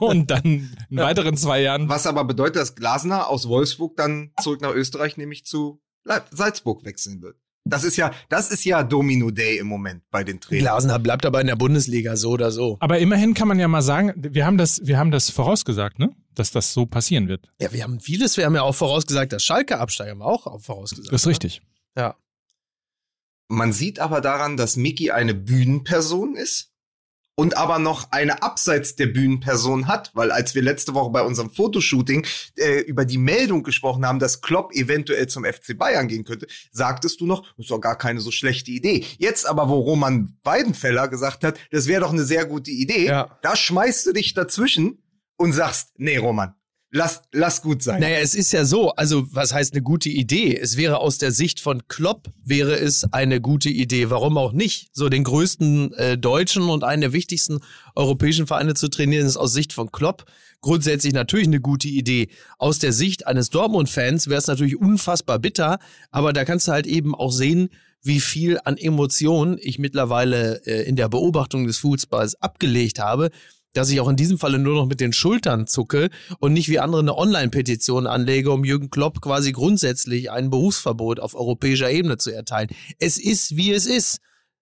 und 0.00 0.30
dann 0.30 0.76
in 0.90 0.96
weiteren 0.96 1.36
zwei 1.36 1.62
Jahren. 1.62 1.88
Was 1.88 2.06
aber 2.06 2.24
bedeutet, 2.24 2.56
dass 2.56 2.74
Glasner 2.74 3.28
aus 3.28 3.48
Wolfsburg 3.48 3.96
dann 3.96 4.32
zurück 4.40 4.60
nach 4.60 4.74
Österreich, 4.74 5.16
nämlich 5.16 5.44
zu 5.44 5.80
Salzburg 6.04 6.84
wechseln 6.84 7.22
wird. 7.22 7.36
Das 7.64 7.84
ist 7.84 7.96
ja, 7.96 8.12
das 8.28 8.50
ist 8.50 8.64
ja 8.64 8.82
Domino 8.82 9.30
Day 9.30 9.58
im 9.58 9.66
Moment 9.66 10.02
bei 10.10 10.24
den 10.24 10.40
Trainern. 10.40 10.64
Glasner 10.64 10.98
bleibt 10.98 11.26
aber 11.26 11.40
in 11.40 11.46
der 11.46 11.56
Bundesliga 11.56 12.16
so 12.16 12.30
oder 12.30 12.50
so. 12.50 12.76
Aber 12.80 12.98
immerhin 12.98 13.34
kann 13.34 13.46
man 13.46 13.58
ja 13.58 13.68
mal 13.68 13.82
sagen, 13.82 14.12
wir 14.16 14.46
haben 14.46 14.56
das, 14.56 14.80
wir 14.84 14.98
haben 14.98 15.10
das 15.10 15.30
vorausgesagt, 15.30 15.98
ne? 15.98 16.10
Dass 16.34 16.50
das 16.50 16.72
so 16.72 16.86
passieren 16.86 17.28
wird. 17.28 17.50
Ja, 17.60 17.72
wir 17.72 17.82
haben 17.82 18.00
vieles. 18.00 18.36
Wir 18.36 18.46
haben 18.46 18.54
ja 18.54 18.62
auch 18.62 18.74
vorausgesagt, 18.74 19.32
dass 19.32 19.44
Schalke 19.44 19.78
absteigen, 19.78 20.12
haben 20.12 20.18
wir 20.20 20.26
auch 20.26 20.60
vorausgesagt. 20.60 21.12
Das 21.12 21.22
ist 21.22 21.26
richtig. 21.26 21.60
Ja. 21.96 22.16
Man 23.48 23.72
sieht 23.72 23.98
aber 23.98 24.20
daran, 24.20 24.56
dass 24.56 24.76
Mickey 24.76 25.10
eine 25.10 25.34
Bühnenperson 25.34 26.36
ist 26.36 26.70
und 27.38 27.56
aber 27.56 27.78
noch 27.78 28.10
eine 28.10 28.42
abseits 28.42 28.96
der 28.96 29.06
Bühnenperson 29.06 29.86
hat, 29.86 30.10
weil 30.14 30.32
als 30.32 30.56
wir 30.56 30.62
letzte 30.62 30.92
Woche 30.94 31.10
bei 31.10 31.22
unserem 31.22 31.50
Fotoshooting 31.50 32.26
äh, 32.56 32.80
über 32.80 33.04
die 33.04 33.16
Meldung 33.16 33.62
gesprochen 33.62 34.04
haben, 34.04 34.18
dass 34.18 34.40
Klopp 34.40 34.72
eventuell 34.74 35.28
zum 35.28 35.44
FC 35.44 35.78
Bayern 35.78 36.08
gehen 36.08 36.24
könnte, 36.24 36.48
sagtest 36.72 37.20
du 37.20 37.26
noch, 37.26 37.42
das 37.56 37.66
ist 37.66 37.70
doch 37.70 37.80
gar 37.80 37.96
keine 37.96 38.20
so 38.20 38.32
schlechte 38.32 38.72
Idee. 38.72 39.04
Jetzt 39.18 39.48
aber, 39.48 39.68
wo 39.68 39.78
Roman 39.78 40.36
Weidenfeller 40.42 41.06
gesagt 41.06 41.44
hat, 41.44 41.58
das 41.70 41.86
wäre 41.86 42.00
doch 42.00 42.12
eine 42.12 42.24
sehr 42.24 42.44
gute 42.44 42.72
Idee, 42.72 43.06
ja. 43.06 43.38
da 43.42 43.54
schmeißt 43.54 44.04
du 44.06 44.12
dich 44.12 44.34
dazwischen 44.34 45.00
und 45.36 45.52
sagst, 45.52 45.92
nee, 45.96 46.16
Roman, 46.16 46.54
Lass, 46.90 47.20
lass 47.32 47.60
gut 47.60 47.82
sein. 47.82 48.00
Naja, 48.00 48.18
es 48.18 48.34
ist 48.34 48.50
ja 48.52 48.64
so, 48.64 48.92
also 48.92 49.26
was 49.30 49.52
heißt 49.52 49.74
eine 49.74 49.82
gute 49.82 50.08
Idee? 50.08 50.56
Es 50.56 50.78
wäre 50.78 50.98
aus 50.98 51.18
der 51.18 51.32
Sicht 51.32 51.60
von 51.60 51.86
Klopp, 51.86 52.28
wäre 52.44 52.78
es 52.78 53.12
eine 53.12 53.42
gute 53.42 53.68
Idee. 53.68 54.08
Warum 54.08 54.38
auch 54.38 54.52
nicht? 54.52 54.88
So 54.94 55.10
den 55.10 55.22
größten 55.22 55.92
äh, 55.92 56.16
deutschen 56.16 56.62
und 56.70 56.84
einen 56.84 57.02
der 57.02 57.12
wichtigsten 57.12 57.60
europäischen 57.94 58.46
Vereine 58.46 58.72
zu 58.72 58.88
trainieren, 58.88 59.26
ist 59.26 59.36
aus 59.36 59.52
Sicht 59.52 59.74
von 59.74 59.92
Klopp 59.92 60.24
grundsätzlich 60.60 61.12
natürlich 61.12 61.46
eine 61.46 61.60
gute 61.60 61.88
Idee. 61.88 62.28
Aus 62.58 62.78
der 62.78 62.92
Sicht 62.92 63.26
eines 63.26 63.50
Dortmund-Fans 63.50 64.28
wäre 64.28 64.38
es 64.38 64.46
natürlich 64.46 64.78
unfassbar 64.78 65.38
bitter, 65.38 65.78
aber 66.10 66.32
da 66.32 66.44
kannst 66.44 66.68
du 66.68 66.72
halt 66.72 66.86
eben 66.86 67.14
auch 67.14 67.32
sehen, 67.32 67.68
wie 68.02 68.20
viel 68.20 68.58
an 68.64 68.76
Emotionen 68.76 69.58
ich 69.60 69.78
mittlerweile 69.78 70.64
äh, 70.66 70.88
in 70.88 70.96
der 70.96 71.08
Beobachtung 71.08 71.66
des 71.66 71.78
Fußballs 71.78 72.40
abgelegt 72.40 72.98
habe 72.98 73.30
dass 73.74 73.90
ich 73.90 74.00
auch 74.00 74.08
in 74.08 74.16
diesem 74.16 74.38
Falle 74.38 74.58
nur 74.58 74.74
noch 74.74 74.86
mit 74.86 75.00
den 75.00 75.12
Schultern 75.12 75.66
zucke 75.66 76.10
und 76.38 76.52
nicht 76.52 76.68
wie 76.68 76.78
andere 76.78 77.00
eine 77.00 77.16
Online-Petition 77.16 78.06
anlege, 78.06 78.50
um 78.50 78.64
Jürgen 78.64 78.90
Klopp 78.90 79.20
quasi 79.20 79.52
grundsätzlich 79.52 80.30
ein 80.30 80.50
Berufsverbot 80.50 81.20
auf 81.20 81.34
europäischer 81.34 81.90
Ebene 81.90 82.18
zu 82.18 82.30
erteilen. 82.30 82.68
Es 82.98 83.18
ist, 83.18 83.56
wie 83.56 83.72
es 83.72 83.86
ist. 83.86 84.20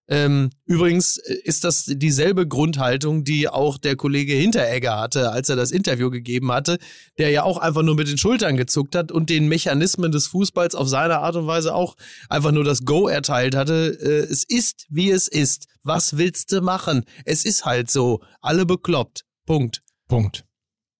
Ähm, 0.08 0.50
übrigens 0.66 1.16
äh, 1.16 1.34
ist 1.44 1.64
das 1.64 1.84
dieselbe 1.86 2.46
Grundhaltung, 2.46 3.24
die 3.24 3.48
auch 3.48 3.76
der 3.76 3.96
Kollege 3.96 4.34
Hinteregger 4.34 4.98
hatte, 4.98 5.32
als 5.32 5.48
er 5.48 5.56
das 5.56 5.72
Interview 5.72 6.10
gegeben 6.10 6.52
hatte, 6.52 6.78
der 7.18 7.30
ja 7.30 7.42
auch 7.42 7.58
einfach 7.58 7.82
nur 7.82 7.96
mit 7.96 8.08
den 8.08 8.18
Schultern 8.18 8.56
gezuckt 8.56 8.94
hat 8.94 9.10
und 9.10 9.30
den 9.30 9.48
Mechanismen 9.48 10.12
des 10.12 10.28
Fußballs 10.28 10.76
auf 10.76 10.88
seine 10.88 11.18
Art 11.18 11.34
und 11.34 11.48
Weise 11.48 11.74
auch 11.74 11.96
einfach 12.28 12.52
nur 12.52 12.62
das 12.62 12.84
Go 12.84 13.08
erteilt 13.08 13.56
hatte. 13.56 13.98
Äh, 14.00 14.32
es 14.32 14.44
ist, 14.44 14.86
wie 14.90 15.10
es 15.10 15.26
ist. 15.26 15.66
Was 15.82 16.16
willst 16.16 16.52
du 16.52 16.60
machen? 16.60 17.04
Es 17.24 17.44
ist 17.44 17.64
halt 17.64 17.90
so. 17.90 18.20
Alle 18.40 18.64
bekloppt. 18.64 19.24
Punkt. 19.44 19.82
Punkt. 20.06 20.44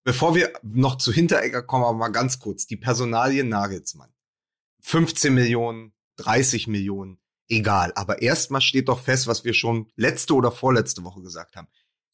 Bevor 0.03 0.35
wir 0.35 0.51
noch 0.63 0.97
zu 0.97 1.13
Hinteregger 1.13 1.61
kommen, 1.61 1.85
aber 1.85 1.97
mal 1.97 2.07
ganz 2.09 2.39
kurz. 2.39 2.65
Die 2.65 2.77
Personalien 2.77 3.47
Nagelsmann. 3.47 4.09
15 4.81 5.33
Millionen, 5.33 5.93
30 6.17 6.67
Millionen 6.67 7.19
egal. 7.49 7.91
Aber 7.95 8.21
erstmal 8.21 8.61
steht 8.61 8.89
doch 8.89 8.99
fest, 8.99 9.27
was 9.27 9.43
wir 9.43 9.53
schon 9.53 9.89
letzte 9.95 10.33
oder 10.35 10.51
vorletzte 10.51 11.03
Woche 11.03 11.21
gesagt 11.21 11.55
haben. 11.55 11.67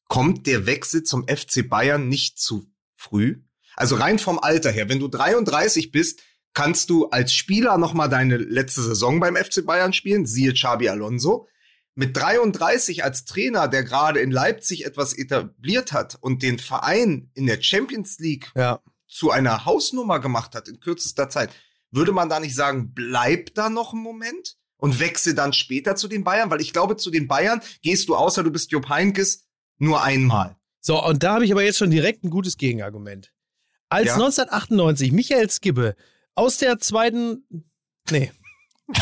Kommt 0.08 0.48
der 0.48 0.66
Wechsel 0.66 1.04
zum 1.04 1.28
FC 1.28 1.68
Bayern 1.68 2.08
nicht 2.08 2.40
zu 2.40 2.72
früh? 2.96 3.42
Also 3.76 3.96
rein 3.96 4.20
vom 4.20 4.40
Alter 4.40 4.72
her, 4.72 4.90
wenn 4.90 5.00
du 5.00 5.08
33 5.08 5.92
bist, 5.92 6.22
kannst 6.54 6.90
du 6.90 7.08
als 7.10 7.34
Spieler 7.34 7.78
noch 7.78 7.94
mal 7.94 8.08
deine 8.08 8.38
letzte 8.38 8.82
Saison 8.82 9.20
beim 9.20 9.36
FC 9.36 9.66
Bayern 9.66 9.94
spielen, 9.94 10.26
siehe 10.26 10.54
Xabi 10.54 10.90
Alonso. 10.90 11.48
Mit 11.96 12.18
33 12.18 13.04
als 13.04 13.26
Trainer, 13.26 13.68
der 13.68 13.84
gerade 13.84 14.20
in 14.20 14.32
Leipzig 14.32 14.86
etwas 14.86 15.14
etabliert 15.14 15.92
hat 15.92 16.18
und 16.22 16.42
den 16.42 16.58
Verein 16.58 17.30
in 17.36 17.46
der 17.46 17.62
Champions 17.62 18.18
League 18.18 18.52
ja. 18.56 18.82
zu 19.08 19.30
einer 19.30 19.66
Hausnummer 19.66 20.20
gemacht 20.20 20.56
hat 20.56 20.68
in 20.68 20.80
kürzester 20.80 21.30
Zeit, 21.30 21.52
würde 21.92 22.12
man 22.12 22.30
da 22.30 22.40
nicht 22.40 22.56
sagen, 22.56 22.94
bleib 22.96 23.54
da 23.54 23.70
noch 23.70 23.94
einen 23.94 24.02
Moment? 24.02 24.58
Und 24.84 25.00
wechsel 25.00 25.34
dann 25.34 25.54
später 25.54 25.96
zu 25.96 26.10
den 26.10 26.26
Bayern? 26.26 26.52
Weil 26.52 26.60
ich 26.60 26.74
glaube, 26.74 26.98
zu 26.98 27.10
den 27.10 27.30
Bayern 27.30 27.62
gehst 27.82 28.10
du, 28.10 28.18
außer 28.18 28.44
du 28.44 28.52
bist 28.52 28.70
Jupp 28.74 28.90
Heinkes, 28.90 29.48
nur 29.78 30.04
einmal. 30.04 30.58
So, 30.82 31.02
und 31.02 31.24
da 31.24 31.36
habe 31.36 31.46
ich 31.46 31.54
aber 31.54 31.64
jetzt 31.64 31.78
schon 31.78 31.90
direkt 31.90 32.26
ein 32.26 32.30
gutes 32.30 32.58
Gegenargument. 32.58 33.32
Als 33.88 34.08
ja. 34.08 34.16
1998 34.16 35.14
Michael 35.14 35.50
Skibbe 35.50 35.96
aus 36.36 36.58
der 36.58 36.80
zweiten. 36.80 37.46
Nee. 38.12 38.34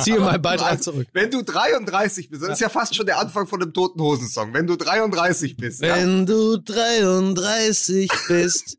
Ziehe 0.00 0.20
meinen 0.20 0.40
Beitrag 0.40 0.82
zurück. 0.82 1.08
Wenn 1.12 1.30
du 1.30 1.42
33 1.42 2.30
bist, 2.30 2.42
das 2.42 2.52
ist 2.52 2.60
ja 2.60 2.70
fast 2.70 2.94
schon 2.94 3.04
der 3.04 3.18
Anfang 3.18 3.46
von 3.46 3.60
einem 3.60 3.74
Toten 3.74 4.00
Hosensong. 4.00 4.54
Wenn 4.54 4.66
du 4.66 4.76
33 4.76 5.58
bist. 5.58 5.82
Wenn 5.82 6.20
ja? 6.20 6.24
du 6.24 6.56
33 6.56 8.10
bist 8.28 8.78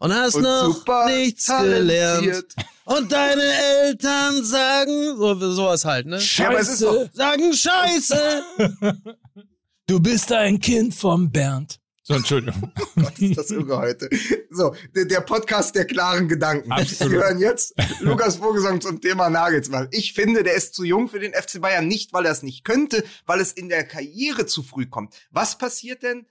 und 0.00 0.12
hast 0.12 0.34
und 0.34 0.42
noch 0.42 0.84
nichts 1.06 1.46
gelernt. 1.46 2.56
Und 2.96 3.10
deine 3.10 3.42
Eltern 3.42 4.44
sagen 4.44 5.16
so, 5.16 5.34
sowas 5.52 5.84
halt, 5.84 6.06
ne? 6.06 6.20
Scheiße. 6.20 6.84
Ja, 6.84 7.08
sagen 7.12 7.52
Scheiße. 7.54 8.42
du 9.86 10.00
bist 10.00 10.30
ein 10.30 10.60
Kind 10.60 10.94
vom 10.94 11.30
Bernd. 11.30 11.80
So, 12.02 12.14
Entschuldigung. 12.14 12.70
oh 12.78 13.00
Gott, 13.00 13.18
ist 13.18 13.38
das 13.38 13.50
irre 13.50 13.78
heute. 13.78 14.10
So, 14.50 14.74
der, 14.94 15.06
der, 15.06 15.20
Podcast 15.22 15.74
der 15.74 15.86
klaren 15.86 16.28
Gedanken. 16.28 16.70
Absolut. 16.70 17.12
Wir 17.12 17.20
hören 17.20 17.38
jetzt 17.38 17.74
Lukas 18.00 18.36
Vogelsang 18.36 18.82
zum 18.82 19.00
Thema 19.00 19.30
Nagelsmann. 19.30 19.88
Ich 19.90 20.12
finde, 20.12 20.42
der 20.42 20.54
ist 20.54 20.74
zu 20.74 20.84
jung 20.84 21.08
für 21.08 21.20
den 21.20 21.32
FC 21.32 21.62
Bayern. 21.62 21.88
Nicht, 21.88 22.12
weil 22.12 22.26
er 22.26 22.32
es 22.32 22.42
nicht 22.42 22.62
könnte, 22.62 23.04
weil 23.24 23.40
es 23.40 23.52
in 23.52 23.70
der 23.70 23.84
Karriere 23.84 24.44
zu 24.44 24.62
früh 24.62 24.84
kommt. 24.84 25.14
Was 25.30 25.56
passiert 25.56 26.02
denn, 26.02 26.26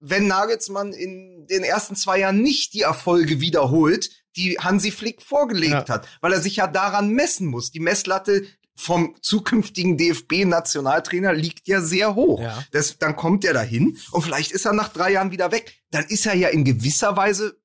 wenn 0.00 0.28
Nagelsmann 0.28 0.92
in 0.92 1.46
den 1.46 1.64
ersten 1.64 1.96
zwei 1.96 2.20
Jahren 2.20 2.40
nicht 2.40 2.72
die 2.72 2.82
Erfolge 2.82 3.40
wiederholt, 3.40 4.10
die 4.38 4.58
Hansi 4.58 4.90
Flick 4.90 5.20
vorgelegt 5.20 5.88
ja. 5.88 5.88
hat, 5.88 6.08
weil 6.20 6.32
er 6.32 6.40
sich 6.40 6.56
ja 6.56 6.66
daran 6.66 7.10
messen 7.10 7.46
muss. 7.48 7.70
Die 7.70 7.80
Messlatte 7.80 8.44
vom 8.76 9.16
zukünftigen 9.20 9.98
DFB-Nationaltrainer 9.98 11.32
liegt 11.32 11.66
ja 11.66 11.80
sehr 11.80 12.14
hoch. 12.14 12.40
Ja. 12.40 12.62
Das, 12.70 12.98
dann 12.98 13.16
kommt 13.16 13.44
er 13.44 13.52
dahin 13.52 13.98
und 14.12 14.22
vielleicht 14.22 14.52
ist 14.52 14.66
er 14.66 14.72
nach 14.72 14.88
drei 14.88 15.12
Jahren 15.12 15.32
wieder 15.32 15.50
weg. 15.50 15.80
Dann 15.90 16.04
ist 16.04 16.26
er 16.26 16.34
ja 16.34 16.48
in 16.48 16.64
gewisser 16.64 17.16
Weise 17.16 17.58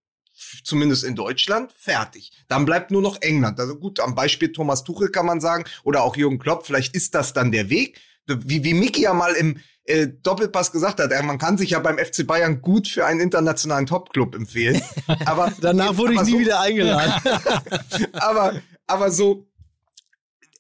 zumindest 0.64 1.04
in 1.04 1.16
Deutschland, 1.16 1.72
fertig. 1.78 2.32
Dann 2.48 2.66
bleibt 2.66 2.90
nur 2.90 3.02
noch 3.02 3.22
England. 3.22 3.60
Also 3.60 3.76
gut, 3.76 4.00
am 4.00 4.16
Beispiel 4.16 4.52
Thomas 4.52 4.84
Tuchel 4.84 5.10
kann 5.10 5.28
man 5.28 5.40
sagen, 5.40 5.66
oder 5.84 6.04
auch 6.04 6.16
Jürgen 6.16 6.40
Klopp, 6.40 6.66
vielleicht 6.66 6.96
ist 6.96 7.14
das 7.14 7.34
dann 7.34 7.52
der 7.52 7.70
Weg. 7.70 8.00
Wie, 8.26 8.64
wie 8.64 8.74
Miki 8.74 9.02
ja 9.02 9.14
mal 9.14 9.34
im, 9.34 9.60
äh, 9.86 10.08
Doppelpass 10.08 10.72
gesagt 10.72 11.00
hat, 11.00 11.12
man 11.24 11.38
kann 11.38 11.58
sich 11.58 11.72
ja 11.72 11.80
beim 11.80 11.98
FC 11.98 12.26
Bayern 12.26 12.62
gut 12.62 12.88
für 12.88 13.06
einen 13.06 13.20
internationalen 13.20 13.86
Topclub 13.86 14.36
empfehlen. 14.36 14.82
Aber 15.26 15.52
danach 15.60 15.98
wurde 15.98 16.14
ich 16.14 16.22
nie 16.22 16.32
so, 16.32 16.40
wieder 16.40 16.62
eingeladen. 16.62 17.14
aber, 18.14 18.62
aber 18.88 19.12
so, 19.12 19.48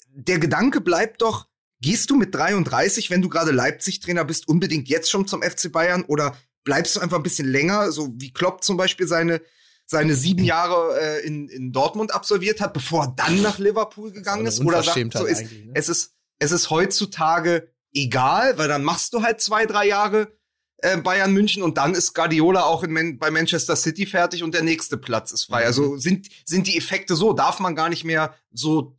der 0.09 0.39
Gedanke 0.39 0.81
bleibt 0.81 1.21
doch, 1.21 1.47
gehst 1.81 2.09
du 2.09 2.15
mit 2.15 2.35
33, 2.35 3.09
wenn 3.09 3.21
du 3.21 3.29
gerade 3.29 3.51
Leipzig-Trainer 3.51 4.25
bist, 4.25 4.47
unbedingt 4.47 4.89
jetzt 4.89 5.09
schon 5.09 5.27
zum 5.27 5.41
FC 5.41 5.71
Bayern 5.71 6.03
oder 6.03 6.35
bleibst 6.63 6.95
du 6.95 6.99
einfach 6.99 7.17
ein 7.17 7.23
bisschen 7.23 7.47
länger, 7.47 7.91
so 7.91 8.13
wie 8.15 8.31
Klopp 8.31 8.63
zum 8.63 8.77
Beispiel 8.77 9.07
seine 9.07 9.41
seine 9.85 10.15
sieben 10.15 10.45
Jahre 10.45 10.97
äh, 10.97 11.25
in, 11.27 11.49
in 11.49 11.73
Dortmund 11.73 12.13
absolviert 12.15 12.61
hat, 12.61 12.73
bevor 12.73 13.03
er 13.03 13.13
dann 13.17 13.41
nach 13.41 13.59
Liverpool 13.59 14.13
gegangen 14.13 14.45
ist, 14.45 14.61
oder 14.61 14.81
sagt, 14.81 15.13
so 15.13 15.25
ist, 15.25 15.41
ne? 15.41 15.71
es 15.73 15.89
ist 15.89 16.13
es 16.39 16.51
ist 16.51 16.69
heutzutage 16.69 17.72
egal, 17.93 18.57
weil 18.57 18.67
dann 18.67 18.83
machst 18.83 19.13
du 19.13 19.21
halt 19.21 19.41
zwei 19.41 19.65
drei 19.65 19.87
Jahre 19.87 20.31
äh, 20.77 20.97
Bayern 20.97 21.33
München 21.33 21.63
und 21.63 21.77
dann 21.77 21.93
ist 21.93 22.13
Guardiola 22.13 22.63
auch 22.63 22.83
in, 22.83 23.17
bei 23.17 23.31
Manchester 23.31 23.75
City 23.75 24.05
fertig 24.05 24.43
und 24.43 24.53
der 24.53 24.63
nächste 24.63 24.97
Platz 24.97 25.31
ist 25.31 25.45
frei. 25.45 25.61
Mhm. 25.61 25.67
Also 25.67 25.97
sind 25.97 26.27
sind 26.45 26.67
die 26.67 26.77
Effekte 26.77 27.15
so, 27.15 27.33
darf 27.33 27.59
man 27.59 27.75
gar 27.75 27.89
nicht 27.89 28.03
mehr 28.03 28.35
so 28.51 28.95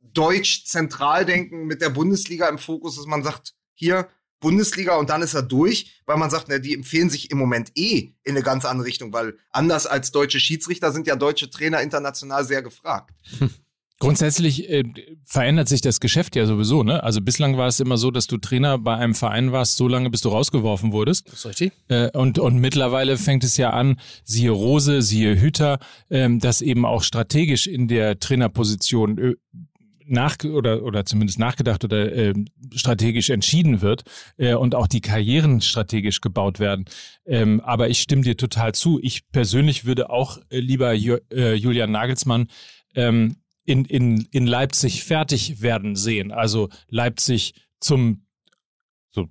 deutsch 0.00 0.64
zentral 0.64 1.24
denken 1.24 1.66
mit 1.66 1.82
der 1.82 1.90
Bundesliga 1.90 2.48
im 2.48 2.58
Fokus, 2.58 2.96
dass 2.96 3.06
man 3.06 3.22
sagt, 3.22 3.54
hier 3.74 4.08
Bundesliga 4.40 4.96
und 4.96 5.10
dann 5.10 5.22
ist 5.22 5.34
er 5.34 5.42
durch, 5.42 6.02
weil 6.04 6.16
man 6.16 6.30
sagt, 6.30 6.46
na, 6.48 6.58
die 6.58 6.74
empfehlen 6.74 7.10
sich 7.10 7.30
im 7.30 7.38
Moment 7.38 7.72
eh 7.74 8.12
in 8.22 8.36
eine 8.36 8.42
ganz 8.42 8.64
andere 8.64 8.86
Richtung, 8.86 9.12
weil 9.12 9.38
anders 9.50 9.86
als 9.86 10.10
deutsche 10.10 10.40
Schiedsrichter 10.40 10.92
sind 10.92 11.06
ja 11.06 11.16
deutsche 11.16 11.50
Trainer 11.50 11.80
international 11.80 12.44
sehr 12.44 12.62
gefragt. 12.62 13.14
Grundsätzlich 13.98 14.68
äh, 14.68 14.84
verändert 15.24 15.68
sich 15.68 15.80
das 15.80 16.00
Geschäft 16.00 16.36
ja 16.36 16.44
sowieso, 16.44 16.82
ne? 16.82 17.02
Also 17.02 17.22
bislang 17.22 17.56
war 17.56 17.66
es 17.66 17.80
immer 17.80 17.96
so, 17.96 18.10
dass 18.10 18.26
du 18.26 18.36
Trainer 18.36 18.76
bei 18.78 18.94
einem 18.94 19.14
Verein 19.14 19.52
warst, 19.52 19.76
so 19.76 19.88
lange 19.88 20.10
bis 20.10 20.20
du 20.20 20.28
rausgeworfen 20.28 20.92
wurdest. 20.92 21.28
Das 21.28 21.36
ist 21.36 21.46
richtig. 21.46 21.72
Äh, 21.88 22.10
und, 22.10 22.38
und 22.38 22.58
mittlerweile 22.58 23.16
fängt 23.16 23.42
es 23.42 23.56
ja 23.56 23.70
an, 23.70 23.98
siehe 24.22 24.50
Rose, 24.50 25.00
siehe 25.00 25.40
Hüter, 25.40 25.78
ähm, 26.10 26.40
dass 26.40 26.60
eben 26.60 26.84
auch 26.84 27.02
strategisch 27.02 27.66
in 27.66 27.88
der 27.88 28.20
Trainerposition 28.20 29.18
äh, 29.18 29.34
nach 30.06 30.36
oder 30.44 30.82
oder 30.82 31.04
zumindest 31.04 31.38
nachgedacht 31.38 31.82
oder 31.82 32.12
äh, 32.12 32.34
strategisch 32.74 33.30
entschieden 33.30 33.80
wird 33.80 34.04
äh, 34.36 34.54
und 34.54 34.74
auch 34.74 34.86
die 34.86 35.00
Karrieren 35.00 35.60
strategisch 35.62 36.20
gebaut 36.20 36.60
werden. 36.60 36.84
Ähm, 37.24 37.60
aber 37.62 37.88
ich 37.88 38.00
stimme 38.00 38.22
dir 38.22 38.36
total 38.36 38.72
zu. 38.72 39.00
Ich 39.02 39.28
persönlich 39.30 39.84
würde 39.84 40.10
auch 40.10 40.38
äh, 40.50 40.60
lieber 40.60 40.92
Ju 40.92 41.16
äh, 41.32 41.54
Julian 41.54 41.90
Nagelsmann 41.90 42.48
ähm, 42.94 43.36
in, 43.66 43.84
in, 43.84 44.26
in 44.30 44.46
Leipzig 44.46 45.04
fertig 45.04 45.60
werden 45.60 45.96
sehen. 45.96 46.32
Also 46.32 46.70
Leipzig 46.88 47.54
zum 47.80 48.26
so 49.10 49.28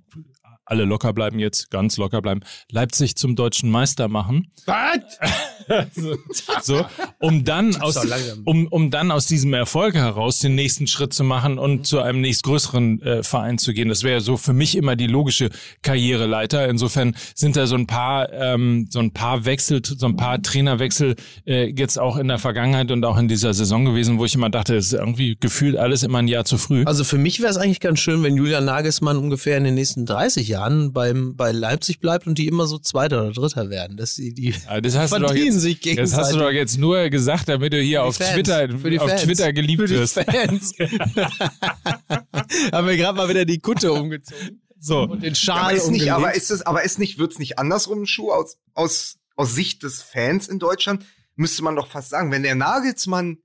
alle 0.64 0.84
locker 0.84 1.12
bleiben 1.12 1.38
jetzt, 1.38 1.70
ganz 1.70 1.96
locker 1.96 2.20
bleiben, 2.20 2.40
Leipzig 2.70 3.16
zum 3.16 3.36
deutschen 3.36 3.70
Meister 3.70 4.08
machen. 4.08 4.52
Was? 4.66 5.18
so, 5.94 6.16
so, 6.62 6.86
um 7.18 7.44
dann 7.44 7.76
aus, 7.76 7.98
um, 8.44 8.66
um 8.68 8.90
dann 8.90 9.10
aus 9.10 9.26
diesem 9.26 9.52
Erfolg 9.54 9.94
heraus 9.94 10.40
den 10.40 10.54
nächsten 10.54 10.86
Schritt 10.86 11.12
zu 11.12 11.24
machen 11.24 11.58
und 11.58 11.72
mhm. 11.72 11.84
zu 11.84 12.00
einem 12.00 12.20
nächstgrößeren 12.20 13.02
äh, 13.02 13.22
Verein 13.22 13.58
zu 13.58 13.72
gehen. 13.72 13.88
Das 13.88 14.02
wäre 14.02 14.20
so 14.20 14.36
für 14.36 14.52
mich 14.52 14.76
immer 14.76 14.96
die 14.96 15.06
logische 15.06 15.50
Karriereleiter. 15.82 16.68
Insofern 16.68 17.16
sind 17.34 17.56
da 17.56 17.66
so 17.66 17.76
ein 17.76 17.86
paar, 17.86 18.32
ähm, 18.32 18.86
so 18.90 19.00
ein 19.00 19.12
paar 19.12 19.44
Wechsel, 19.44 19.80
so 19.84 20.06
ein 20.06 20.16
paar 20.16 20.40
Trainerwechsel 20.40 21.16
äh, 21.46 21.72
jetzt 21.76 21.98
auch 21.98 22.16
in 22.16 22.28
der 22.28 22.38
Vergangenheit 22.38 22.90
und 22.90 23.04
auch 23.04 23.18
in 23.18 23.28
dieser 23.28 23.54
Saison 23.54 23.84
gewesen, 23.84 24.18
wo 24.18 24.24
ich 24.24 24.34
immer 24.34 24.50
dachte, 24.50 24.76
es 24.76 24.86
ist 24.86 24.92
irgendwie 24.92 25.36
gefühlt 25.38 25.76
alles 25.76 26.02
immer 26.02 26.18
ein 26.18 26.28
Jahr 26.28 26.44
zu 26.44 26.58
früh. 26.58 26.84
Also 26.84 27.04
für 27.04 27.18
mich 27.18 27.40
wäre 27.40 27.50
es 27.50 27.56
eigentlich 27.56 27.80
ganz 27.80 28.00
schön, 28.00 28.22
wenn 28.22 28.36
Julian 28.36 28.64
Nagelsmann 28.64 29.16
ungefähr 29.16 29.56
in 29.56 29.64
den 29.64 29.74
nächsten 29.74 30.06
30 30.06 30.48
Jahren 30.48 30.92
beim, 30.92 31.36
bei 31.36 31.52
Leipzig 31.52 32.00
bleibt 32.00 32.26
und 32.26 32.38
die 32.38 32.46
immer 32.46 32.66
so 32.66 32.78
Zweiter 32.78 33.22
oder 33.22 33.32
Dritter 33.32 33.70
werden. 33.70 33.96
Dass 33.96 34.14
sie, 34.14 34.32
die 34.32 34.54
das 34.82 34.96
hast 34.96 35.12
du 35.12 35.18
doch 35.18 35.34
jetzt, 35.34 35.55
sich 35.58 35.80
gegenseitig. 35.80 36.10
Das 36.12 36.18
hast 36.18 36.34
du 36.34 36.38
doch 36.38 36.50
jetzt 36.50 36.78
nur 36.78 37.08
gesagt, 37.10 37.48
damit 37.48 37.72
du 37.72 37.80
hier 37.80 38.04
auf 38.04 38.18
Twitter, 38.18 38.68
auf 39.00 39.22
Twitter 39.22 39.52
geliebt 39.52 39.82
Für 39.82 39.88
die 39.88 39.94
wirst. 39.94 40.14
Fans. 40.14 40.74
Haben 42.72 42.86
wir 42.86 42.96
gerade 42.96 43.16
mal 43.16 43.28
wieder 43.28 43.44
die 43.44 43.58
Kutte 43.58 43.92
umgezogen. 43.92 44.62
So. 44.78 45.02
Und 45.02 45.22
den 45.22 45.34
Schal 45.34 45.64
aber 45.64 45.72
ist 45.72 45.90
nicht, 45.90 46.12
aber 46.12 46.34
ist 46.34 46.50
es, 46.50 46.62
aber 46.62 46.84
ist 46.84 46.98
nicht, 46.98 47.18
wird's 47.18 47.38
nicht 47.38 47.58
andersrum, 47.58 48.06
Schuh, 48.06 48.30
aus, 48.30 48.58
aus, 48.74 49.18
aus 49.34 49.54
Sicht 49.54 49.82
des 49.82 50.02
Fans 50.02 50.48
in 50.48 50.58
Deutschland, 50.58 51.04
müsste 51.34 51.62
man 51.64 51.76
doch 51.76 51.88
fast 51.88 52.10
sagen, 52.10 52.30
wenn 52.30 52.42
der 52.42 52.54
Nagelsmann 52.54 53.38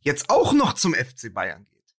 jetzt 0.00 0.30
auch 0.30 0.52
noch 0.52 0.72
zum 0.72 0.94
FC 0.94 1.32
Bayern 1.34 1.66
geht, 1.70 1.96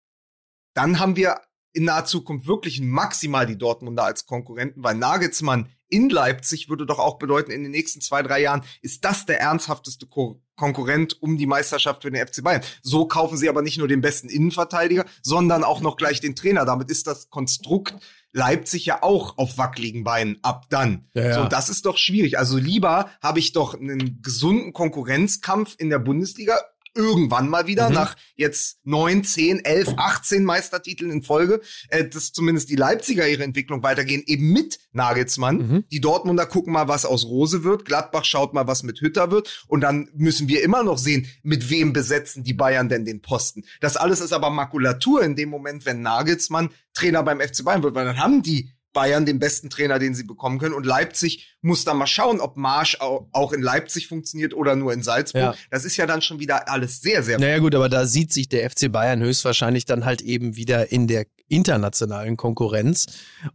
dann 0.74 1.00
haben 1.00 1.16
wir 1.16 1.42
in 1.74 1.84
naher 1.84 2.06
Zukunft 2.06 2.48
wirklich 2.48 2.82
maximal 2.82 3.46
die 3.46 3.58
Dortmunder 3.58 4.04
als 4.04 4.26
Konkurrenten, 4.26 4.84
weil 4.84 4.96
Nagelsmann 4.96 5.70
in 5.90 6.10
Leipzig 6.10 6.70
würde 6.70 6.86
doch 6.86 7.00
auch 7.00 7.18
bedeuten, 7.18 7.52
in 7.52 7.64
den 7.64 7.72
nächsten 7.72 8.02
zwei, 8.02 8.22
drei 8.24 8.42
Jahren 8.42 8.64
ist 8.82 9.06
das 9.06 9.26
der 9.26 9.40
ernsthafteste 9.40 10.06
Ko 10.08 10.42
Konkurrent 10.56 11.22
um 11.22 11.38
die 11.38 11.46
Meisterschaft 11.46 12.02
für 12.02 12.10
den 12.10 12.26
FC 12.26 12.44
Bayern. 12.44 12.64
So 12.82 13.06
kaufen 13.06 13.38
sie 13.38 13.48
aber 13.48 13.62
nicht 13.62 13.78
nur 13.78 13.88
den 13.88 14.02
besten 14.02 14.28
Innenverteidiger, 14.28 15.06
sondern 15.22 15.64
auch 15.64 15.82
noch 15.82 15.98
gleich 15.98 16.20
den 16.20 16.36
Trainer. 16.36 16.66
Damit 16.66 16.90
ist 16.90 17.06
das 17.06 17.30
Konstrukt 17.30 17.94
Leipzig 18.34 18.86
ja 18.86 19.04
auch 19.04 19.38
auf 19.38 19.58
wackeligen 19.58 20.04
Beinen 20.04 20.38
ab 20.42 20.66
dann. 20.70 21.10
Ja, 21.14 21.24
ja. 21.24 21.34
So, 21.34 21.46
das 21.46 21.70
ist 21.70 21.86
doch 21.86 21.98
schwierig. 21.98 22.38
Also 22.38 22.58
lieber 22.58 23.10
habe 23.22 23.40
ich 23.40 23.54
doch 23.54 23.80
einen 23.80 24.22
gesunden 24.22 24.74
Konkurrenzkampf 24.74 25.76
in 25.78 25.90
der 25.90 26.00
Bundesliga 26.00 26.60
irgendwann 26.98 27.48
mal 27.48 27.68
wieder, 27.68 27.90
mhm. 27.90 27.96
nach 27.96 28.16
jetzt 28.36 28.80
neun, 28.84 29.24
zehn, 29.24 29.64
elf, 29.64 29.90
18 29.96 30.44
Meistertiteln 30.44 31.12
in 31.12 31.24
Folge, 31.24 31.62
äh, 31.90 32.06
dass 32.06 32.34
zumindest 32.34 32.70
die 32.70 32.76
Leipziger 32.76 33.28
ihre 33.28 33.44
Entwicklung 33.44 33.84
weitergehen, 33.84 34.24
eben 34.26 34.52
mit 34.52 34.80
Nagelsmann. 34.92 35.58
Mhm. 35.58 35.84
Die 35.92 36.02
Dortmunder 36.02 36.46
gucken 36.46 36.74
mal, 36.74 36.88
was 36.88 37.06
aus 37.06 37.26
Rose 37.26 37.64
wird, 37.64 37.86
Gladbach 37.86 38.26
schaut 38.26 38.54
mal, 38.54 38.68
was 38.68 38.84
mit 38.84 39.00
Hütter 39.00 39.32
wird 39.32 39.66
und 39.68 39.82
dann 39.82 40.10
müssen 40.16 40.48
wir 40.48 40.64
immer 40.64 40.84
noch 40.84 40.98
sehen, 40.98 41.28
mit 41.44 41.70
wem 41.70 41.94
besetzen 41.94 42.44
die 42.44 42.54
Bayern 42.54 42.90
denn 42.90 43.06
den 43.06 43.22
Posten. 43.22 43.64
Das 43.80 43.96
alles 43.96 44.20
ist 44.20 44.34
aber 44.34 44.50
Makulatur 44.50 45.24
in 45.24 45.36
dem 45.36 45.50
Moment, 45.50 45.86
wenn 45.86 46.02
Nagelsmann 46.02 46.70
Trainer 46.94 47.24
beim 47.24 47.40
FC 47.40 47.64
Bayern 47.64 47.84
wird, 47.84 47.96
weil 47.96 48.06
dann 48.06 48.20
haben 48.20 48.42
die 48.42 48.72
Bayern 48.94 49.26
den 49.26 49.40
besten 49.40 49.70
Trainer, 49.70 50.00
den 50.00 50.16
sie 50.16 50.24
bekommen 50.24 50.60
können. 50.60 50.74
Und 50.74 50.86
Leipzig 50.86 51.56
muss 51.62 51.84
dann 51.84 51.98
mal 51.98 52.08
schauen, 52.08 52.40
ob 52.40 52.58
Marsch 52.58 52.98
auch 53.00 53.54
in 53.54 53.62
Leipzig 53.62 54.08
funktioniert 54.08 54.54
oder 54.54 54.76
nur 54.76 54.94
in 54.94 55.04
Salzburg. 55.04 55.42
Ja. 55.42 55.56
Das 55.70 55.86
ist 55.86 55.98
ja 55.98 56.06
dann 56.06 56.22
schon 56.22 56.40
wieder 56.40 56.70
alles 56.70 57.02
sehr, 57.02 57.24
sehr. 57.24 57.40
Naja, 57.40 57.60
gut, 57.60 57.76
aber 57.76 57.90
da 57.90 58.06
sieht 58.06 58.34
sich 58.34 58.50
der 58.50 58.70
FC 58.70 58.92
Bayern 58.92 59.22
höchstwahrscheinlich 59.22 59.86
dann 59.86 60.06
halt 60.06 60.22
eben 60.22 60.56
wieder 60.56 60.92
in 60.92 61.08
der 61.08 61.28
internationalen 61.48 62.38
Konkurrenz 62.38 63.06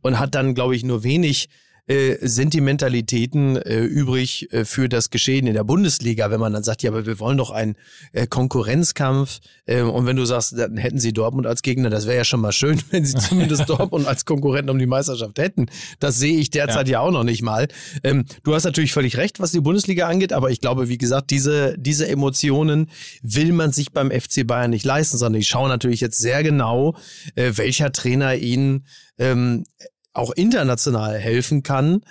und 0.00 0.18
hat 0.18 0.34
dann, 0.34 0.54
glaube 0.54 0.76
ich, 0.76 0.84
nur 0.84 1.02
wenig 1.02 1.48
äh, 1.86 2.16
Sentimentalitäten 2.20 3.56
äh, 3.56 3.80
übrig 3.80 4.52
äh, 4.52 4.64
für 4.64 4.88
das 4.88 5.10
Geschehen 5.10 5.46
in 5.46 5.54
der 5.54 5.64
Bundesliga, 5.64 6.30
wenn 6.30 6.38
man 6.38 6.52
dann 6.52 6.62
sagt, 6.62 6.82
ja, 6.82 6.90
aber 6.90 7.06
wir 7.06 7.18
wollen 7.18 7.38
doch 7.38 7.50
einen 7.50 7.74
äh, 8.12 8.26
Konkurrenzkampf. 8.26 9.40
Äh, 9.66 9.82
und 9.82 10.06
wenn 10.06 10.16
du 10.16 10.24
sagst, 10.24 10.56
dann 10.56 10.76
hätten 10.76 11.00
sie 11.00 11.12
Dortmund 11.12 11.46
als 11.46 11.62
Gegner, 11.62 11.90
das 11.90 12.06
wäre 12.06 12.18
ja 12.18 12.24
schon 12.24 12.40
mal 12.40 12.52
schön, 12.52 12.80
wenn 12.90 13.04
sie 13.04 13.16
zumindest 13.16 13.68
Dortmund 13.68 14.06
als 14.06 14.24
Konkurrenten 14.24 14.70
um 14.70 14.78
die 14.78 14.86
Meisterschaft 14.86 15.38
hätten. 15.38 15.66
Das 15.98 16.18
sehe 16.18 16.38
ich 16.38 16.50
derzeit 16.50 16.86
ja, 16.86 16.92
ja 16.92 17.00
auch 17.00 17.10
noch 17.10 17.24
nicht 17.24 17.42
mal. 17.42 17.66
Ähm, 18.04 18.26
du 18.44 18.54
hast 18.54 18.64
natürlich 18.64 18.92
völlig 18.92 19.16
recht, 19.16 19.40
was 19.40 19.50
die 19.50 19.60
Bundesliga 19.60 20.06
angeht, 20.06 20.32
aber 20.32 20.50
ich 20.50 20.60
glaube, 20.60 20.88
wie 20.88 20.98
gesagt, 20.98 21.30
diese, 21.30 21.74
diese 21.78 22.06
Emotionen 22.06 22.90
will 23.22 23.52
man 23.52 23.72
sich 23.72 23.92
beim 23.92 24.12
FC 24.12 24.46
Bayern 24.46 24.70
nicht 24.70 24.84
leisten, 24.84 25.18
sondern 25.18 25.40
ich 25.40 25.48
schaue 25.48 25.68
natürlich 25.68 26.00
jetzt 26.00 26.18
sehr 26.18 26.44
genau, 26.44 26.94
äh, 27.34 27.52
welcher 27.56 27.90
Trainer 27.90 28.36
ihnen 28.36 28.86
ähm, 29.18 29.64
auch 30.12 30.30
international 30.32 31.18
helfen 31.18 31.62
kann, 31.62 32.02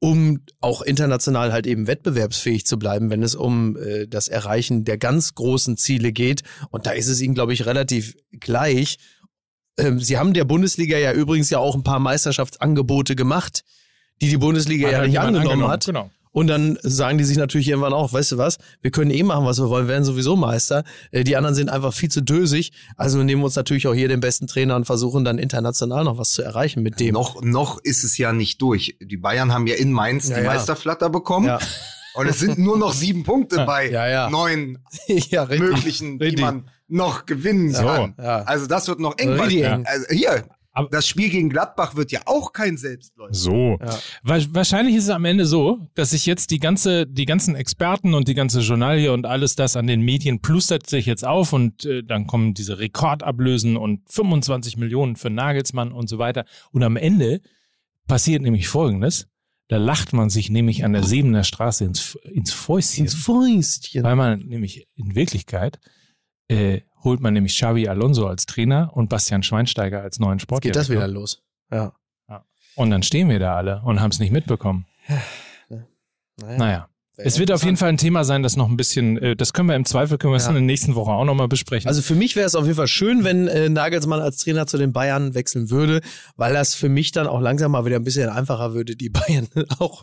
um 0.00 0.40
auch 0.60 0.82
international 0.82 1.52
halt 1.52 1.66
eben 1.66 1.86
wettbewerbsfähig 1.86 2.66
zu 2.66 2.78
bleiben, 2.78 3.10
wenn 3.10 3.22
es 3.22 3.34
um 3.34 3.76
äh, 3.76 4.06
das 4.08 4.28
Erreichen 4.28 4.84
der 4.84 4.98
ganz 4.98 5.34
großen 5.34 5.76
Ziele 5.76 6.12
geht. 6.12 6.42
Und 6.70 6.86
da 6.86 6.90
ist 6.90 7.08
es 7.08 7.20
ihnen, 7.20 7.34
glaube 7.34 7.52
ich, 7.52 7.66
relativ 7.66 8.16
gleich. 8.32 8.98
Ähm, 9.78 10.00
sie 10.00 10.18
haben 10.18 10.32
der 10.32 10.44
Bundesliga 10.44 10.98
ja 10.98 11.12
übrigens 11.12 11.50
ja 11.50 11.58
auch 11.58 11.74
ein 11.74 11.84
paar 11.84 12.00
Meisterschaftsangebote 12.00 13.14
gemacht, 13.14 13.64
die 14.20 14.28
die 14.28 14.38
Bundesliga 14.38 14.88
Hat 14.88 14.92
ja 14.92 15.06
nicht 15.06 15.18
angenommen, 15.18 15.46
angenommen 15.46 15.72
hat. 15.72 15.86
Genau. 15.86 16.10
Und 16.32 16.46
dann 16.46 16.78
sagen 16.82 17.18
die 17.18 17.24
sich 17.24 17.36
natürlich 17.36 17.68
irgendwann 17.68 17.92
auch, 17.92 18.12
weißt 18.12 18.32
du 18.32 18.38
was, 18.38 18.58
wir 18.80 18.90
können 18.90 19.10
eh 19.10 19.22
machen, 19.22 19.44
was 19.44 19.58
wir 19.58 19.68
wollen, 19.68 19.86
werden 19.86 20.04
sowieso 20.04 20.34
Meister. 20.34 20.82
Äh, 21.10 21.24
die 21.24 21.36
anderen 21.36 21.54
sind 21.54 21.68
einfach 21.68 21.92
viel 21.92 22.10
zu 22.10 22.22
dösig. 22.22 22.72
Also 22.96 23.22
nehmen 23.22 23.42
wir 23.42 23.46
uns 23.46 23.56
natürlich 23.56 23.86
auch 23.86 23.94
hier 23.94 24.08
den 24.08 24.20
besten 24.20 24.46
Trainer 24.46 24.76
und 24.76 24.86
versuchen 24.86 25.24
dann 25.24 25.38
international 25.38 26.04
noch 26.04 26.18
was 26.18 26.32
zu 26.32 26.42
erreichen 26.42 26.82
mit 26.82 27.00
dem. 27.00 27.12
Noch, 27.12 27.42
noch 27.42 27.78
ist 27.78 28.02
es 28.02 28.16
ja 28.16 28.32
nicht 28.32 28.62
durch. 28.62 28.96
Die 29.00 29.18
Bayern 29.18 29.52
haben 29.52 29.66
ja 29.66 29.74
in 29.76 29.92
Mainz 29.92 30.28
ja, 30.28 30.38
die 30.38 30.44
ja. 30.44 30.52
Meisterflatter 30.52 31.10
bekommen. 31.10 31.46
Ja. 31.46 31.58
Und 32.14 32.26
es 32.26 32.38
sind 32.38 32.58
nur 32.58 32.76
noch 32.76 32.92
sieben 32.92 33.24
Punkte 33.24 33.64
bei 33.64 34.28
neun 34.30 34.78
möglichen, 35.08 36.18
richtig. 36.18 36.36
die 36.36 36.42
man 36.42 36.68
noch 36.88 37.24
gewinnen 37.26 37.72
kann. 37.72 38.14
So, 38.16 38.22
Also 38.22 38.66
das 38.66 38.88
wird 38.88 39.00
noch 39.00 39.16
eng. 39.18 39.38
Also 39.38 40.06
hier, 40.10 40.44
aber 40.72 40.88
das 40.88 41.06
Spiel 41.06 41.28
gegen 41.28 41.50
Gladbach 41.50 41.96
wird 41.96 42.12
ja 42.12 42.20
auch 42.24 42.52
kein 42.52 42.78
Selbstläufer. 42.78 43.34
So. 43.34 43.78
Ja. 43.80 43.98
Wahrscheinlich 44.22 44.96
ist 44.96 45.04
es 45.04 45.10
am 45.10 45.26
Ende 45.26 45.44
so, 45.44 45.86
dass 45.94 46.10
sich 46.10 46.24
jetzt 46.24 46.50
die 46.50 46.58
ganze, 46.58 47.06
die 47.06 47.26
ganzen 47.26 47.54
Experten 47.54 48.14
und 48.14 48.26
die 48.26 48.34
ganze 48.34 48.60
Journalie 48.60 49.12
und 49.12 49.26
alles 49.26 49.54
das 49.54 49.76
an 49.76 49.86
den 49.86 50.00
Medien 50.00 50.40
plustert 50.40 50.88
sich 50.88 51.04
jetzt 51.04 51.26
auf 51.26 51.52
und 51.52 51.84
äh, 51.84 52.02
dann 52.02 52.26
kommen 52.26 52.54
diese 52.54 52.78
Rekordablösen 52.78 53.76
und 53.76 54.00
25 54.10 54.78
Millionen 54.78 55.16
für 55.16 55.28
Nagelsmann 55.28 55.92
und 55.92 56.08
so 56.08 56.18
weiter. 56.18 56.46
Und 56.70 56.82
am 56.82 56.96
Ende 56.96 57.42
passiert 58.08 58.40
nämlich 58.40 58.68
Folgendes. 58.68 59.28
Da 59.68 59.76
lacht 59.76 60.12
man 60.12 60.30
sich 60.30 60.50
nämlich 60.50 60.84
an 60.84 60.92
der 60.92 61.02
Sebener 61.02 61.44
Straße 61.44 61.84
ins, 61.84 62.18
ins 62.30 62.52
Fäustchen. 62.52 63.04
Ins 63.04 63.14
Fäustchen. 63.14 64.04
Weil 64.04 64.16
man 64.16 64.40
nämlich 64.40 64.86
in 64.96 65.14
Wirklichkeit 65.14 65.78
äh, 66.52 66.82
holt 67.04 67.20
man 67.20 67.34
nämlich 67.34 67.54
Xavi 67.54 67.88
Alonso 67.88 68.26
als 68.26 68.46
Trainer 68.46 68.90
und 68.94 69.08
Bastian 69.08 69.42
Schweinsteiger 69.42 70.02
als 70.02 70.18
neuen 70.18 70.38
Geht 70.38 70.42
Sportdirektor. 70.42 70.80
das 70.80 70.90
wieder 70.90 71.08
los. 71.08 71.42
Ja. 71.70 71.92
Und 72.74 72.90
dann 72.90 73.02
stehen 73.02 73.28
wir 73.28 73.38
da 73.38 73.56
alle 73.56 73.82
und 73.84 74.00
haben 74.00 74.10
es 74.10 74.18
nicht 74.18 74.32
mitbekommen. 74.32 74.86
Naja. 76.36 76.56
Naja. 76.56 76.88
Es 77.24 77.38
wird 77.38 77.52
auf 77.52 77.64
jeden 77.64 77.76
Fall 77.76 77.88
ein 77.88 77.96
Thema 77.96 78.24
sein, 78.24 78.42
das 78.42 78.56
noch 78.56 78.68
ein 78.68 78.76
bisschen, 78.76 79.16
äh, 79.18 79.36
das 79.36 79.52
können 79.52 79.68
wir 79.68 79.76
im 79.76 79.84
Zweifel, 79.84 80.18
können 80.18 80.32
wir 80.32 80.36
es 80.36 80.44
Ja. 80.44 80.48
in 80.50 80.54
der 80.54 80.62
nächsten 80.62 80.94
Woche 80.94 81.10
auch 81.12 81.24
nochmal 81.24 81.48
besprechen. 81.48 81.88
Also 81.88 82.02
für 82.02 82.14
mich 82.14 82.36
wäre 82.36 82.46
es 82.46 82.54
auf 82.54 82.64
jeden 82.64 82.76
Fall 82.76 82.88
schön, 82.88 83.24
wenn 83.24 83.48
äh, 83.48 83.68
Nagelsmann 83.68 84.20
als 84.20 84.38
Trainer 84.38 84.66
zu 84.66 84.78
den 84.78 84.92
Bayern 84.92 85.34
wechseln 85.34 85.70
würde, 85.70 86.00
weil 86.36 86.52
das 86.52 86.74
für 86.74 86.88
mich 86.88 87.12
dann 87.12 87.26
auch 87.26 87.40
langsam 87.40 87.72
mal 87.72 87.84
wieder 87.84 87.96
ein 87.96 88.04
bisschen 88.04 88.28
einfacher 88.28 88.74
würde, 88.74 88.96
die 88.96 89.08
Bayern 89.10 89.48
auch 89.78 90.02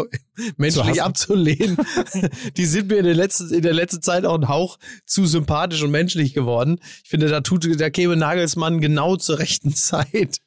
menschlich 0.58 1.02
abzulehnen. 1.02 1.78
die 2.58 2.66
sind 2.66 2.90
mir 2.90 2.98
in 2.98 3.06
der, 3.06 3.16
letzten, 3.16 3.54
in 3.54 3.62
der 3.62 3.74
letzten 3.74 4.02
Zeit 4.02 4.26
auch 4.26 4.36
ein 4.38 4.48
Hauch 4.48 4.78
zu 5.06 5.26
sympathisch 5.26 5.84
und 5.84 5.92
menschlich 5.92 6.34
geworden. 6.34 6.80
Ich 7.04 7.10
finde, 7.10 7.28
da 7.28 7.42
tut, 7.42 7.68
da 7.80 7.90
käme 7.90 8.16
Nagelsmann 8.16 8.82
genau 8.82 9.16
zur 9.16 9.40
rechten 9.40 9.74
Zeit. 9.76 10.38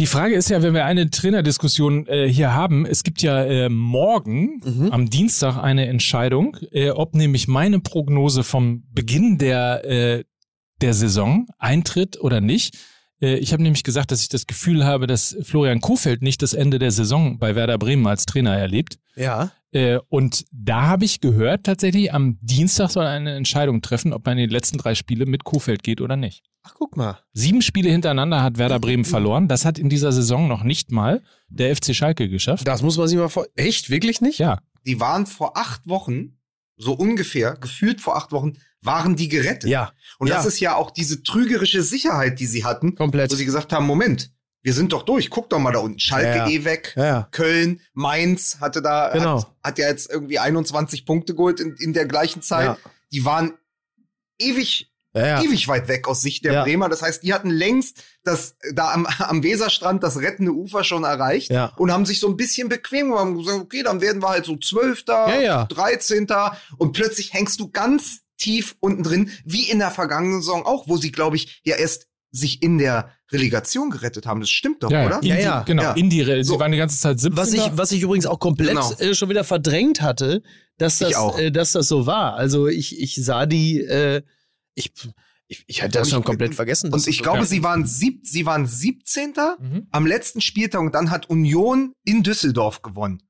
Die 0.00 0.06
Frage 0.06 0.34
ist 0.34 0.50
ja, 0.50 0.62
wenn 0.62 0.74
wir 0.74 0.84
eine 0.84 1.08
Trainerdiskussion 1.10 2.06
äh, 2.08 2.28
hier 2.28 2.52
haben, 2.52 2.84
es 2.84 3.04
gibt 3.04 3.22
ja 3.22 3.44
äh, 3.44 3.68
morgen 3.68 4.60
Mhm. 4.64 4.90
am 4.90 5.08
Dienstag 5.10 5.56
eine 5.56 5.86
Entscheidung, 5.86 6.56
äh, 6.72 6.90
ob 6.90 7.14
nämlich 7.14 7.46
meine 7.46 7.78
Prognose 7.78 8.42
vom 8.42 8.82
Beginn 8.92 9.38
der, 9.38 9.84
äh, 9.84 10.24
der 10.80 10.94
Saison 10.94 11.46
eintritt 11.58 12.20
oder 12.20 12.40
nicht. 12.40 12.76
Äh, 13.22 13.36
ich 13.36 13.52
habe 13.52 13.62
nämlich 13.62 13.84
gesagt, 13.84 14.10
dass 14.10 14.20
ich 14.22 14.28
das 14.28 14.48
Gefühl 14.48 14.84
habe, 14.84 15.06
dass 15.06 15.36
Florian 15.42 15.80
Kofeld 15.80 16.22
nicht 16.22 16.42
das 16.42 16.54
Ende 16.54 16.80
der 16.80 16.90
Saison 16.90 17.38
bei 17.38 17.54
Werder 17.54 17.78
Bremen 17.78 18.06
als 18.08 18.26
Trainer 18.26 18.56
erlebt. 18.56 18.98
Ja. 19.14 19.52
Äh, 19.74 19.98
und 20.08 20.44
da 20.52 20.82
habe 20.86 21.04
ich 21.04 21.20
gehört, 21.20 21.64
tatsächlich 21.64 22.14
am 22.14 22.38
Dienstag 22.40 22.90
soll 22.90 23.04
eine 23.06 23.34
Entscheidung 23.34 23.82
treffen, 23.82 24.12
ob 24.12 24.24
man 24.24 24.38
in 24.38 24.48
die 24.48 24.54
letzten 24.54 24.78
drei 24.78 24.94
Spiele 24.94 25.26
mit 25.26 25.42
Kofeld 25.44 25.82
geht 25.82 26.00
oder 26.00 26.16
nicht. 26.16 26.44
Ach, 26.62 26.74
guck 26.78 26.96
mal. 26.96 27.18
Sieben 27.32 27.60
Spiele 27.60 27.90
hintereinander 27.90 28.40
hat 28.42 28.56
Werder 28.56 28.78
Bremen 28.78 29.04
verloren. 29.04 29.48
Das 29.48 29.64
hat 29.64 29.78
in 29.78 29.88
dieser 29.88 30.12
Saison 30.12 30.46
noch 30.48 30.62
nicht 30.62 30.92
mal 30.92 31.22
der 31.48 31.74
FC 31.76 31.94
Schalke 31.94 32.28
geschafft. 32.28 32.66
Das 32.66 32.82
muss 32.82 32.96
man 32.96 33.08
sich 33.08 33.18
mal 33.18 33.28
vor. 33.28 33.46
Echt? 33.56 33.90
Wirklich 33.90 34.20
nicht? 34.20 34.38
Ja, 34.38 34.58
Die 34.86 35.00
waren 35.00 35.26
vor 35.26 35.56
acht 35.58 35.86
Wochen, 35.88 36.38
so 36.76 36.92
ungefähr, 36.94 37.54
gefühlt 37.56 38.00
vor 38.00 38.16
acht 38.16 38.32
Wochen, 38.32 38.52
waren 38.80 39.16
die 39.16 39.28
gerettet. 39.28 39.68
Ja, 39.70 39.92
Und 40.18 40.30
das 40.30 40.44
ja. 40.44 40.48
ist 40.48 40.60
ja 40.60 40.74
auch 40.76 40.90
diese 40.90 41.22
trügerische 41.22 41.82
Sicherheit, 41.82 42.38
die 42.38 42.46
sie 42.46 42.64
hatten, 42.64 42.94
komplett. 42.94 43.30
wo 43.32 43.34
sie 43.34 43.44
gesagt 43.44 43.72
haben, 43.72 43.86
Moment, 43.86 44.30
wir 44.64 44.72
sind 44.72 44.94
doch 44.94 45.02
durch, 45.02 45.28
guck 45.28 45.50
doch 45.50 45.58
mal 45.58 45.72
da 45.72 45.80
unten. 45.80 45.98
Schalke 46.00 46.26
Ja, 46.26 46.36
ja. 46.36 46.48
eh 46.48 46.64
weg. 46.64 46.94
Ja. 46.96 47.28
Köln, 47.30 47.80
Mainz 47.92 48.56
hatte 48.60 48.80
da, 48.80 49.10
Genau. 49.12 49.40
hat, 49.42 49.52
hat 49.62 49.78
ja 49.78 49.88
jetzt 49.88 50.10
irgendwie 50.10 50.38
21 50.38 51.04
Punkte 51.04 51.34
geholt 51.34 51.60
in, 51.60 51.76
in 51.78 51.92
der 51.92 52.06
gleichen 52.06 52.40
Zeit. 52.40 52.78
Die 53.12 53.26
waren 53.26 53.52
ewig, 54.38 54.90
ewig 55.44 55.68
weit 55.68 55.86
weg 55.88 56.08
aus 56.08 56.22
Sicht 56.22 56.46
der. 56.46 56.62
Bremer. 56.64 56.88
Das 56.88 57.02
heißt, 57.02 57.22
die 57.22 57.34
hatten 57.34 57.50
längst 57.50 58.02
das, 58.24 58.56
da 58.72 58.90
am, 58.92 59.06
am 59.18 59.42
Weserstrand 59.42 60.02
das 60.02 60.16
rettende 60.20 60.52
Ufer 60.52 60.82
schon 60.82 61.04
erreicht 61.04 61.50
und 61.76 61.92
haben 61.92 62.06
sich 62.06 62.18
so 62.18 62.28
ein 62.28 62.36
bisschen 62.38 62.70
bequem 62.70 63.10
gemacht 63.10 63.26
und 63.26 63.38
gesagt, 63.38 63.60
okay, 63.60 63.82
dann 63.82 64.00
werden 64.00 64.22
wir 64.22 64.30
halt 64.30 64.46
so 64.46 64.56
Zwölfter. 64.56 65.26
13. 65.68 66.26
und 66.78 66.92
plötzlich 66.92 67.34
hängst 67.34 67.60
du 67.60 67.70
ganz 67.70 68.20
tief 68.38 68.76
unten 68.80 69.02
drin, 69.02 69.30
wie 69.44 69.68
in 69.70 69.78
der 69.78 69.90
vergangenen 69.90 70.40
Saison 70.40 70.64
auch, 70.64 70.88
wo 70.88 70.96
sie, 70.96 71.12
glaube 71.12 71.36
ich, 71.36 71.60
ja 71.64 71.76
erst 71.76 72.08
sich 72.36 72.62
in 72.62 72.78
der 72.78 73.10
Relegation 73.30 73.90
gerettet 73.90 74.26
haben. 74.26 74.40
Das 74.40 74.50
stimmt 74.50 74.82
doch, 74.82 74.90
ja, 74.90 75.06
oder? 75.06 75.20
Ja, 75.22 75.36
ja. 75.38 75.62
Genau, 75.62 75.82
Ja. 75.82 75.92
in 75.92 76.10
die, 76.10 76.20
Re- 76.20 76.42
sie 76.44 76.48
So. 76.52 76.58
waren 76.60 76.72
die 76.72 76.78
ganze 76.78 76.98
Zeit 76.98 77.20
17. 77.20 77.36
Was 77.36 77.52
ich, 77.52 77.76
was 77.76 77.92
ich 77.92 78.02
übrigens 78.02 78.26
auch 78.26 78.38
komplett 78.40 78.70
Genau. 78.70 78.92
äh, 78.98 79.14
schon 79.14 79.28
wieder 79.28 79.44
verdrängt 79.44 80.02
hatte, 80.02 80.42
dass 80.78 80.98
das, 80.98 81.14
auch. 81.14 81.38
äh, 81.38 81.50
dass 81.50 81.72
das 81.72 81.86
so 81.88 82.06
war. 82.06 82.34
Also 82.34 82.66
ich, 82.66 83.00
ich 83.00 83.14
sah 83.14 83.46
die, 83.46 83.80
äh, 83.80 84.22
ich, 84.74 84.92
ich, 85.46 85.64
ich 85.68 85.82
hatte 85.82 85.98
das 85.98 86.10
schon 86.10 86.20
ich- 86.20 86.26
komplett 86.26 86.54
vergessen. 86.54 86.92
Und 86.92 86.98
ich 87.00 87.04
das 87.06 87.16
so 87.18 87.22
glaube, 87.22 87.46
sie 87.46 87.62
waren 87.62 87.86
sieb, 87.86 88.22
sie 88.26 88.46
waren 88.46 88.66
17. 88.66 89.32
Mhm. 89.60 89.86
am 89.92 90.06
letzten 90.06 90.40
Spieltag 90.40 90.80
und 90.80 90.94
dann 90.94 91.10
hat 91.10 91.30
Union 91.30 91.92
in 92.04 92.22
Düsseldorf 92.24 92.82
gewonnen. 92.82 93.22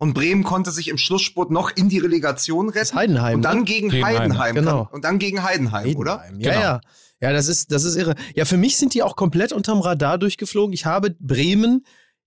Und 0.00 0.14
Bremen 0.14 0.44
konnte 0.44 0.70
sich 0.70 0.88
im 0.88 0.96
Schlussspurt 0.98 1.50
noch 1.50 1.70
in 1.76 1.88
die 1.88 1.98
Relegation 1.98 2.66
das 2.66 2.74
retten. 2.76 2.82
ist 2.86 2.94
Heidenheim. 2.94 3.34
Und 3.36 3.42
dann 3.42 3.58
ne? 3.58 3.64
gegen 3.64 3.90
Heidenheim, 3.92 4.38
Heidenheim. 4.38 4.54
genau. 4.54 4.88
Und 4.92 5.04
dann 5.04 5.18
gegen 5.18 5.42
Heidenheim, 5.42 5.96
oder? 5.96 6.20
Heidenheim. 6.20 6.40
Ja, 6.40 6.50
Genau. 6.52 6.62
ja. 6.62 6.80
Ja, 7.20 7.32
das 7.32 7.48
ist, 7.48 7.72
das 7.72 7.84
ist 7.84 7.96
irre. 7.96 8.14
Ja, 8.34 8.44
für 8.44 8.56
mich 8.56 8.76
sind 8.76 8.94
die 8.94 9.02
auch 9.02 9.16
komplett 9.16 9.52
unterm 9.52 9.80
Radar 9.80 10.18
durchgeflogen. 10.18 10.72
Ich 10.72 10.86
habe 10.86 11.16
Bremen 11.18 11.84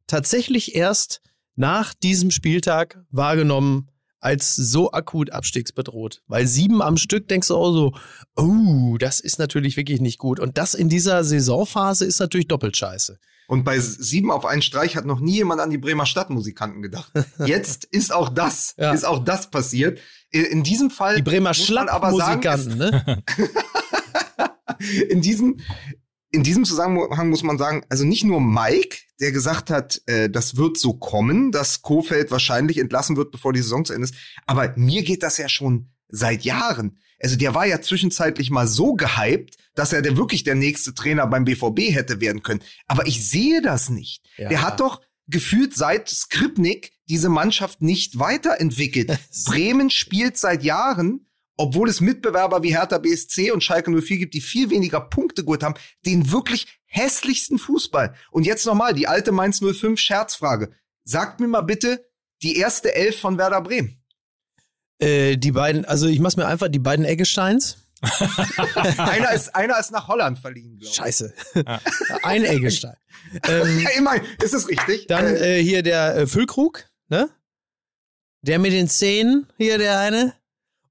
tatsächlich 0.08 0.76
erst 0.76 1.22
nach 1.56 1.94
diesem 1.94 2.32
Spieltag 2.32 3.00
wahrgenommen 3.10 3.88
als 4.20 4.56
so 4.56 4.92
akut 4.92 5.32
abstiegsbedroht. 5.32 6.22
Weil 6.28 6.46
sieben 6.46 6.82
am 6.82 6.98
Stück 6.98 7.28
denkst 7.28 7.48
du 7.48 7.56
auch 7.56 7.72
so, 7.72 7.94
oh, 8.36 8.98
das 9.00 9.20
ist 9.20 9.40
natürlich 9.40 9.78
wirklich 9.78 10.00
nicht 10.02 10.20
gut. 10.20 10.40
Und 10.40 10.58
das 10.58 10.74
in 10.74 10.90
dieser 10.90 11.24
Saisonphase 11.24 12.06
ist 12.06 12.20
natürlich 12.20 12.48
doppelt 12.48 12.78
scheiße. 12.78 13.18
Und 13.48 13.64
bei 13.64 13.80
sieben 13.80 14.32
auf 14.32 14.46
einen 14.46 14.62
Streich 14.62 14.96
hat 14.96 15.06
noch 15.06 15.20
nie 15.20 15.36
jemand 15.36 15.60
an 15.60 15.72
die 15.72 15.78
Bremer 15.78 16.06
Stadtmusikanten 16.06 16.82
gedacht. 16.82 17.12
Jetzt 17.46 17.86
ist 17.86 18.14
auch 18.14 18.30
das, 18.30 18.76
Ja. 18.78 18.94
ist 18.94 19.06
auch 19.06 19.20
das 19.24 19.50
passiert. 19.50 20.00
In 20.30 20.64
diesem 20.64 20.90
Fall 20.92 21.16
Die 21.18 21.22
Bremer 21.24 21.54
Schlappmusikanten, 21.54 22.78
ne? 22.78 23.24
in 25.10 25.22
diesem, 25.22 25.60
in 26.32 26.44
diesem 26.44 26.66
Zusammenhang 26.66 27.30
muss 27.30 27.44
man 27.44 27.58
sagen, 27.58 27.84
also 27.90 28.06
nicht 28.06 28.24
nur 28.24 28.42
Mike, 28.42 28.98
der 29.20 29.32
gesagt 29.32 29.70
hat, 29.70 30.02
äh, 30.06 30.30
das 30.30 30.56
wird 30.56 30.78
so 30.78 30.94
kommen, 30.94 31.52
dass 31.52 31.82
Kofeld 31.82 32.32
wahrscheinlich 32.32 32.78
entlassen 32.78 33.18
wird, 33.18 33.32
bevor 33.32 33.54
die 33.54 33.62
Saison 33.62 33.86
zu 33.86 33.94
Ende 33.94 34.06
ist, 34.06 34.16
aber 34.46 34.74
mir 34.78 35.04
geht 35.04 35.24
das 35.24 35.38
ja 35.38 35.50
schon 35.50 35.90
seit 36.08 36.44
Jahren. 36.44 36.98
Also 37.22 37.36
der 37.36 37.54
war 37.54 37.68
ja 37.68 37.82
zwischenzeitlich 37.82 38.50
mal 38.50 38.68
so 38.68 38.94
gehypt, 38.94 39.58
dass 39.76 39.94
er 39.94 40.02
der 40.02 40.18
wirklich 40.18 40.44
der 40.44 40.56
nächste 40.56 40.94
Trainer 40.94 41.28
beim 41.28 41.46
BVB 41.46 41.94
hätte 41.94 42.20
werden 42.20 42.42
können. 42.42 42.62
Aber 42.88 43.06
ich 43.06 43.30
sehe 43.30 43.62
das 43.62 43.90
nicht. 43.90 44.24
Ja. 44.38 44.50
Der 44.50 44.62
hat 44.64 44.80
doch 44.80 45.02
gefühlt 45.28 45.76
seit 45.76 46.10
Skripnik 46.10 46.92
diese 47.10 47.30
Mannschaft 47.30 47.82
nicht 47.82 48.20
weiterentwickelt. 48.20 49.18
Bremen 49.46 49.90
spielt 49.90 50.38
seit 50.38 50.64
Jahren, 50.64 51.28
obwohl 51.62 51.90
es 51.90 52.02
Mitbewerber 52.02 52.64
wie 52.64 52.76
Hertha 52.76 52.98
BSC 52.98 53.52
und 53.52 53.64
Schalke 53.64 53.92
04 53.92 54.18
gibt, 54.18 54.34
die 54.34 54.42
viel 54.42 54.72
weniger 54.72 55.00
Punkte 55.00 55.44
geholt 55.44 55.62
haben, 55.62 55.76
den 56.06 56.32
wirklich 56.32 56.80
hässlichsten 56.86 57.60
Fußball. 57.60 58.16
Und 58.32 58.46
jetzt 58.46 58.66
nochmal 58.66 58.94
die 58.94 59.08
alte 59.08 59.32
Mainz 59.32 59.62
05 59.62 60.00
Scherzfrage. 60.00 60.72
Sagt 61.04 61.40
mir 61.40 61.48
mal 61.48 61.62
bitte 61.62 62.04
die 62.42 62.58
erste 62.58 62.96
Elf 62.96 63.20
von 63.20 63.38
Werder 63.38 63.62
Bremen. 63.62 64.02
Äh, 64.98 65.38
die 65.38 65.52
beiden, 65.52 65.86
also 65.86 66.08
ich 66.08 66.20
mach's 66.20 66.36
mir 66.36 66.48
einfach, 66.48 66.68
die 66.68 66.80
beiden 66.80 67.06
Eggesteins. 67.06 67.78
einer, 68.98 69.32
ist, 69.32 69.56
einer 69.56 69.80
ist 69.80 69.92
nach 69.92 70.08
Holland 70.08 70.40
verliehen, 70.40 70.78
glaube 70.78 70.90
ich. 70.90 70.96
Scheiße. 70.96 71.34
Ein 72.24 72.44
Eggestein. 72.44 72.96
ähm, 73.48 73.80
Ja, 73.82 73.90
immerhin, 73.98 74.24
ist 74.44 74.56
es 74.56 74.68
richtig? 74.68 75.06
Dann 75.06 75.28
Äh, 75.28 75.60
äh, 75.60 75.64
hier 75.64 75.84
der 75.84 76.16
äh, 76.16 76.28
Füllkrug, 76.28 76.90
ne? 77.10 77.30
Der 78.42 78.58
mit 78.58 78.74
den 78.74 78.88
Zähnen, 78.88 79.46
hier 79.58 79.78
der 79.78 80.00
eine. 80.00 80.34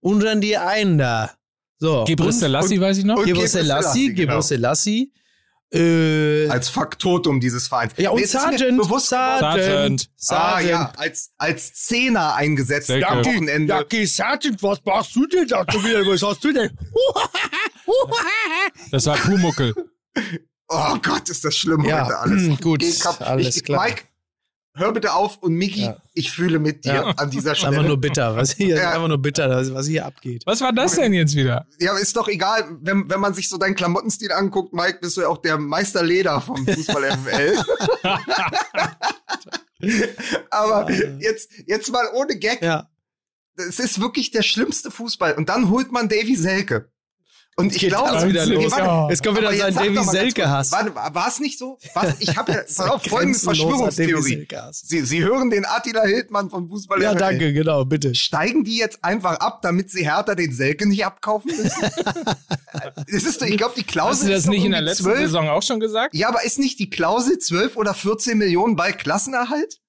Und 0.01 0.21
dann 0.21 0.41
die 0.41 0.57
einen 0.57 0.99
da. 0.99 1.31
So. 1.79 2.05
Der 2.05 2.49
Lassi, 2.49 2.81
weiß 2.81 2.99
ich 2.99 3.05
noch. 3.05 3.25
Gebrüss 3.25 3.53
Selassie, 3.53 4.09
Gebrüss 4.13 4.27
Gebrüss 4.29 4.49
Selassie. 4.49 5.13
Äh, 5.73 6.49
als 6.49 6.69
Faktotum 6.69 7.39
dieses 7.39 7.69
Vereins. 7.69 7.93
ja, 7.97 8.11
und 8.11 8.19
Nee, 8.21 8.27
Sergeant, 8.27 8.77
bewusst 8.77 9.09
Sergeant, 9.11 10.11
Sergeant. 10.17 10.43
Ah 10.43 10.61
ja, 10.61 10.93
als, 10.97 11.31
als 11.39 11.73
Zehner 11.75 12.35
eingesetzt 12.35 12.89
Sehr 12.89 13.09
am. 13.09 13.25
Wochenende. 13.25 13.73
Ja, 13.73 13.83
geh, 13.85 14.05
Sergeant, 14.05 14.61
was 14.65 14.85
machst 14.85 15.15
du 15.15 15.27
denn 15.29 15.47
da 15.47 15.65
schon 15.71 15.85
wieder? 15.85 16.05
Was 16.07 16.23
hast 16.23 16.43
du 16.45 16.53
denn? 16.53 16.71
Das 18.91 19.07
war 19.07 19.17
Pumuckel. 19.17 19.75
Oh 20.69 20.97
Gott, 21.03 21.29
ist 21.29 21.45
das 21.45 21.57
schlimm 21.57 21.85
Ja, 21.85 22.05
heute 22.07 22.19
alles. 22.19 22.61
gut, 22.61 22.83
Ich 22.83 23.05
hab- 23.05 23.21
alles 23.21 23.63
klar. 23.63 23.85
Mike, 23.85 24.03
hör 24.75 24.93
bitte 24.93 25.13
auf 25.15 25.39
und 25.39 25.55
Miki, 25.55 25.83
Ja. 25.83 25.97
ich 26.15 26.31
fühle 26.31 26.59
mit 26.59 26.85
dir 26.85 26.95
Ja. 26.95 27.03
an 27.17 27.31
dieser 27.31 27.55
Stelle. 27.55 27.77
Einfach 27.77 27.89
nur 27.89 28.01
bitter, 28.01 28.37
was 28.37 28.53
hier, 28.53 28.77
Ja. 28.77 28.91
einfach 28.93 29.09
nur 29.09 29.19
bitter, 29.19 29.75
was 29.75 29.87
hier 29.87 30.07
abgeht. 30.07 30.43
Was 30.47 30.61
war 30.61 30.73
das 30.73 30.95
denn 30.95 31.13
jetzt 31.13 31.35
wieder? 31.35 31.67
Ja, 31.81 31.97
ist 31.99 32.17
doch 32.17 32.29
egal, 32.29 32.65
wenn, 32.81 33.11
wenn 33.11 33.21
man 33.21 33.35
sich 33.35 33.49
so 33.49 33.59
deinen 33.59 33.75
Klamottenstil 33.75 34.33
anguckt, 34.33 34.73
Mike, 34.73 34.99
bist 35.01 35.17
du 35.17 35.23
ja 35.23 35.29
auch 35.29 35.39
der 35.39 35.59
Meister 35.59 36.03
Leder 36.03 36.41
vom 36.41 36.67
Fußball 36.67 37.03
ML. 37.03 37.59
Aber 40.51 40.91
jetzt, 40.91 41.51
jetzt 41.67 41.91
mal 41.93 42.07
ohne 42.15 42.37
Gag, 42.39 42.63
Ja. 42.63 42.89
es 43.57 43.79
ist 43.79 44.01
wirklich 44.01 44.31
der 44.31 44.43
schlimmste 44.43 44.91
Fußball. 44.91 45.35
Und 45.35 45.49
dann 45.49 45.71
holt 45.71 45.93
man 45.93 46.09
Davy 46.09 46.37
Selke. 46.37 46.90
Und 47.61 47.77
ich 47.77 47.89
glaube, 47.89 48.11
das 48.13 48.27
wieder 48.27 48.47
los? 48.47 48.73
warte, 48.73 49.13
Jetzt 49.13 49.25
kommt 49.25 49.39
wieder 49.39 49.55
sein 49.55 49.75
Davy 49.75 50.05
Selke-Hass. 50.05 50.73
War 50.73 51.29
es 51.29 51.41
nicht 51.41 51.59
so? 51.59 51.79
Was, 51.95 52.15
ich 52.21 52.37
habe 52.37 52.53
ja 52.53 52.99
folgende 53.09 53.39
Verschwörungstheorie. 53.39 54.47
Sie, 54.73 55.03
Sie 55.03 55.23
hören 55.23 55.51
den 55.51 55.65
Attila 55.65 56.03
Hildmann 56.05 56.51
vom 56.51 56.69
Fußball 56.69 57.03
Ja, 57.03 57.15
danke, 57.15 57.53
genau, 57.53 57.85
bitte. 57.85 58.15
Steigen 58.15 58.65
die 58.65 58.77
jetzt 58.77 59.05
einfach 59.05 59.39
ab, 59.41 59.63
damit 59.63 59.91
sie 59.91 60.05
Hertha 60.05 60.35
den 60.35 60.53
Selke 60.53 60.89
nicht 60.89 61.05
abkaufen 61.05 61.51
müssen? 61.57 61.91
ist, 63.07 63.43
ich 63.43 63.57
glaube, 63.57 63.75
die 63.77 63.85
Klausel 63.85 64.11
Hast 64.11 64.23
du 64.23 64.29
das 64.31 64.43
ist 64.45 64.49
nicht 64.49 64.65
in 64.65 64.73
der 64.73 64.81
letzten 64.81 65.05
12. 65.05 65.19
Saison 65.21 65.49
auch 65.49 65.63
schon 65.63 65.81
gesagt? 65.81 66.15
Ja, 66.15 66.29
aber 66.29 66.45
ist 66.45 66.59
nicht 66.59 66.79
die 66.79 66.91
Klausel 66.91 67.39
12 67.39 67.77
oder 67.77 67.95
14 67.95 68.39
Millionen 68.39 68.77
bei 68.77 68.93
Klassenerhalt? 68.93 69.81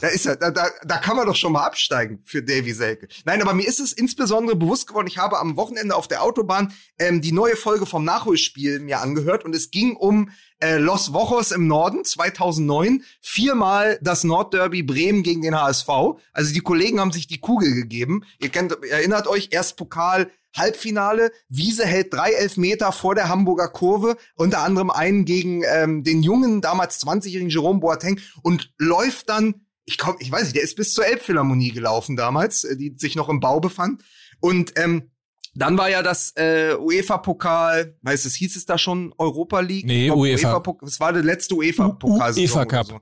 Da, 0.00 0.08
ist 0.08 0.26
er, 0.26 0.36
da, 0.36 0.50
da, 0.50 0.68
da 0.84 0.98
kann 0.98 1.16
man 1.16 1.26
doch 1.26 1.34
schon 1.34 1.52
mal 1.52 1.64
absteigen 1.64 2.20
für 2.24 2.42
Davy 2.42 2.72
Selke. 2.72 3.08
Nein, 3.24 3.40
aber 3.40 3.54
mir 3.54 3.66
ist 3.66 3.80
es 3.80 3.92
insbesondere 3.92 4.54
bewusst 4.54 4.86
geworden, 4.86 5.06
ich 5.06 5.18
habe 5.18 5.38
am 5.38 5.56
Wochenende 5.56 5.96
auf 5.96 6.08
der 6.08 6.22
Autobahn 6.22 6.74
ähm, 6.98 7.22
die 7.22 7.32
neue 7.32 7.56
Folge 7.56 7.86
vom 7.86 8.04
Nachholspiel 8.04 8.80
mir 8.80 9.00
angehört 9.00 9.44
und 9.44 9.54
es 9.54 9.70
ging 9.70 9.96
um 9.96 10.30
äh, 10.60 10.76
Los 10.76 11.12
Wochos 11.12 11.52
im 11.52 11.66
Norden 11.66 12.04
2009. 12.04 13.02
Viermal 13.20 13.98
das 14.02 14.24
Nordderby 14.24 14.82
Bremen 14.82 15.22
gegen 15.22 15.42
den 15.42 15.58
HSV. 15.58 15.88
Also 16.32 16.52
die 16.52 16.60
Kollegen 16.60 17.00
haben 17.00 17.12
sich 17.12 17.26
die 17.26 17.40
Kugel 17.40 17.74
gegeben. 17.74 18.24
Ihr 18.38 18.50
kennt, 18.50 18.76
erinnert 18.84 19.26
euch, 19.26 19.48
erst 19.52 19.76
Pokal, 19.76 20.30
Halbfinale. 20.58 21.30
Wiese 21.48 21.84
hält 21.86 22.12
drei 22.12 22.30
Elfmeter 22.32 22.92
vor 22.92 23.14
der 23.14 23.28
Hamburger 23.28 23.68
Kurve, 23.68 24.16
unter 24.34 24.60
anderem 24.62 24.90
einen 24.90 25.24
gegen 25.24 25.62
ähm, 25.66 26.02
den 26.04 26.22
jungen, 26.22 26.60
damals 26.60 27.00
20-jährigen 27.04 27.50
Jerome 27.50 27.80
Boateng 27.80 28.20
und 28.42 28.72
läuft 28.78 29.28
dann, 29.28 29.66
ich 29.84 29.98
komm, 29.98 30.16
ich 30.18 30.30
weiß 30.30 30.44
nicht, 30.44 30.56
der 30.56 30.62
ist 30.62 30.76
bis 30.76 30.92
zur 30.94 31.06
Elbphilharmonie 31.06 31.72
gelaufen 31.72 32.16
damals, 32.16 32.64
äh, 32.64 32.76
die 32.76 32.94
sich 32.96 33.16
noch 33.16 33.28
im 33.28 33.40
Bau 33.40 33.60
befand. 33.60 34.02
Und 34.40 34.72
ähm, 34.76 35.10
dann 35.54 35.78
war 35.78 35.88
ja 35.88 36.02
das 36.02 36.32
äh, 36.36 36.74
UEFA-Pokal, 36.78 37.96
weißt 38.02 38.24
du, 38.24 38.28
hieß 38.28 38.56
es 38.56 38.66
da 38.66 38.78
schon 38.78 39.14
Europa 39.18 39.60
League? 39.60 39.86
Nee, 39.86 40.10
UEFA. 40.10 40.56
UEFA 40.58 40.76
es 40.86 41.00
war 41.00 41.12
der 41.12 41.22
letzte 41.22 41.54
UEFA-Pokal. 41.54 42.34
UEFA 42.34 42.64
Cup. 42.66 42.86
So. 42.86 43.00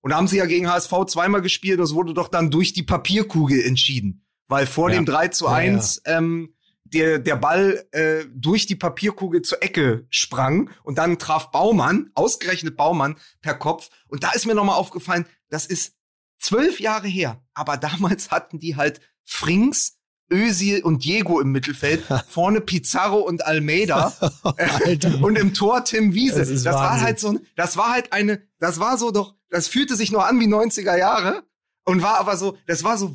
Und 0.00 0.10
da 0.10 0.16
haben 0.16 0.26
sie 0.26 0.38
ja 0.38 0.46
gegen 0.46 0.68
HSV 0.68 0.92
zweimal 1.06 1.42
gespielt 1.42 1.78
und 1.78 1.84
es 1.84 1.94
wurde 1.94 2.12
doch 2.12 2.26
dann 2.28 2.50
durch 2.50 2.72
die 2.72 2.82
Papierkugel 2.82 3.62
entschieden. 3.64 4.24
Weil 4.48 4.66
vor 4.66 4.90
Ja. 4.90 4.96
dem 4.96 5.06
3 5.06 5.28
zu 5.28 5.44
Ja, 5.46 5.52
1 5.52 6.02
Ähm, 6.04 6.54
der, 6.92 7.18
der 7.18 7.36
Ball 7.36 7.84
äh, 7.92 8.24
durch 8.34 8.66
die 8.66 8.76
Papierkugel 8.76 9.42
zur 9.42 9.62
Ecke 9.62 10.06
sprang 10.10 10.70
und 10.82 10.98
dann 10.98 11.18
traf 11.18 11.50
Baumann, 11.50 12.10
ausgerechnet 12.14 12.76
Baumann, 12.76 13.16
per 13.40 13.54
Kopf. 13.54 13.88
Und 14.08 14.24
da 14.24 14.32
ist 14.32 14.46
mir 14.46 14.54
nochmal 14.54 14.76
aufgefallen, 14.76 15.26
das 15.48 15.66
ist 15.66 15.94
zwölf 16.38 16.80
Jahre 16.80 17.08
her, 17.08 17.42
aber 17.54 17.76
damals 17.78 18.30
hatten 18.30 18.58
die 18.58 18.76
halt 18.76 19.00
Frings, 19.24 19.98
Özil 20.30 20.82
und 20.82 21.04
Diego 21.04 21.40
im 21.40 21.52
Mittelfeld, 21.52 22.04
vorne 22.28 22.60
Pizarro 22.60 23.18
und 23.18 23.44
Almeida 23.44 24.12
und 25.22 25.36
im 25.36 25.52
Tor 25.54 25.84
Tim 25.84 26.14
Wiese. 26.14 26.40
Das 26.40 26.48
Das, 26.64 26.74
war 26.74 27.00
halt 27.00 27.20
so, 27.20 27.38
das 27.56 27.76
war 27.76 27.90
halt 27.90 28.12
eine, 28.12 28.42
das 28.58 28.80
war 28.80 28.96
so 28.96 29.10
doch, 29.10 29.34
das 29.50 29.68
fühlte 29.68 29.96
sich 29.96 30.10
noch 30.10 30.24
an 30.24 30.40
wie 30.40 30.46
90er 30.46 30.96
Jahre 30.96 31.44
und 31.84 32.02
war 32.02 32.18
aber 32.18 32.36
so, 32.36 32.56
das 32.66 32.84
war 32.84 32.96
so 32.96 33.12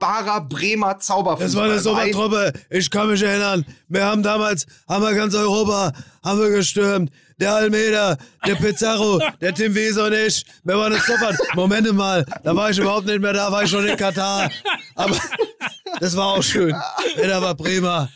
wunderbarer 0.00 0.40
Bremer 0.42 0.98
Zauberfußball. 0.98 1.46
Das 1.46 1.54
war 1.56 1.64
eine 1.64 1.74
ein- 1.74 2.12
Sommertruppe. 2.12 2.52
Ich 2.70 2.90
kann 2.90 3.08
mich 3.08 3.22
erinnern. 3.22 3.64
Wir 3.88 4.04
haben 4.04 4.22
damals, 4.22 4.66
haben 4.88 5.02
wir 5.04 5.14
ganz 5.14 5.34
Europa, 5.34 5.92
haben 6.24 6.40
wir 6.40 6.50
gestürmt. 6.50 7.10
Der 7.38 7.54
Almeida, 7.54 8.16
der 8.46 8.54
Pizarro, 8.54 9.20
der 9.40 9.54
Tim 9.54 9.74
Wiese 9.74 10.04
und 10.04 10.12
ich. 10.14 10.44
Wir 10.64 10.76
waren 10.78 10.92
es 10.92 11.04
Super. 11.04 11.36
Moment 11.54 11.92
mal, 11.94 12.24
da 12.42 12.56
war 12.56 12.70
ich 12.70 12.78
überhaupt 12.78 13.06
nicht 13.06 13.20
mehr 13.20 13.32
da, 13.34 13.52
war 13.52 13.62
ich 13.62 13.70
schon 13.70 13.86
in 13.86 13.96
Katar. 13.96 14.50
Aber 14.94 15.16
das 16.00 16.16
war 16.16 16.28
auch 16.28 16.42
schön. 16.42 16.70
Ja, 16.70 17.26
da 17.28 17.42
war 17.42 17.54
Bremer. 17.54 18.08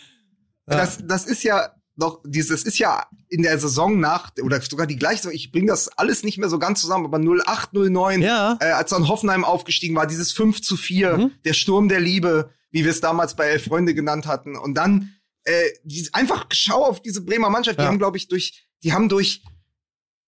Das, 0.67 0.99
das 1.03 1.25
ist 1.27 1.43
ja 1.43 1.69
noch, 2.01 2.21
dieses 2.27 2.65
ist 2.65 2.79
ja 2.81 3.07
in 3.29 3.43
der 3.43 3.57
Saison 3.59 4.01
nach, 4.01 4.33
oder 4.43 4.61
sogar 4.63 4.87
die 4.89 4.97
gleiche 4.97 5.19
Saison, 5.23 5.33
ich 5.33 5.53
bringe 5.53 5.69
das 5.69 5.89
alles 5.97 6.25
nicht 6.25 6.39
mehr 6.39 6.49
so 6.49 6.59
ganz 6.59 6.81
zusammen, 6.81 7.05
aber 7.05 7.19
08, 7.19 7.73
09, 7.75 8.23
Ja. 8.23 8.57
äh, 8.61 8.71
als 8.73 8.91
dann 8.91 9.07
Hoffenheim 9.07 9.45
aufgestiegen 9.45 9.95
war, 9.95 10.07
dieses 10.09 10.33
5 10.33 10.61
zu 10.63 10.77
4, 10.77 11.17
Mhm. 11.17 11.31
der 11.45 11.53
Sturm 11.53 11.89
der 11.89 12.01
Liebe, 12.01 12.51
wie 12.73 12.83
wir 12.85 12.91
es 12.91 13.01
damals 13.01 13.37
bei 13.37 13.47
Elf 13.47 13.65
Freunde 13.67 13.95
genannt 13.95 14.27
hatten. 14.27 14.57
Und 14.57 14.75
dann 14.75 15.11
äh, 15.45 15.71
die, 15.85 16.07
einfach 16.13 16.47
schau 16.53 16.85
auf 16.85 17.01
diese 17.01 17.23
Bremer 17.25 17.49
Mannschaft, 17.49 17.79
die 17.79 17.83
Ja. 17.83 17.89
haben, 17.89 17.99
glaube 17.99 18.19
ich, 18.19 18.29
durch, 18.29 18.69
die 18.83 18.93
haben 18.93 19.09
durch 19.09 19.43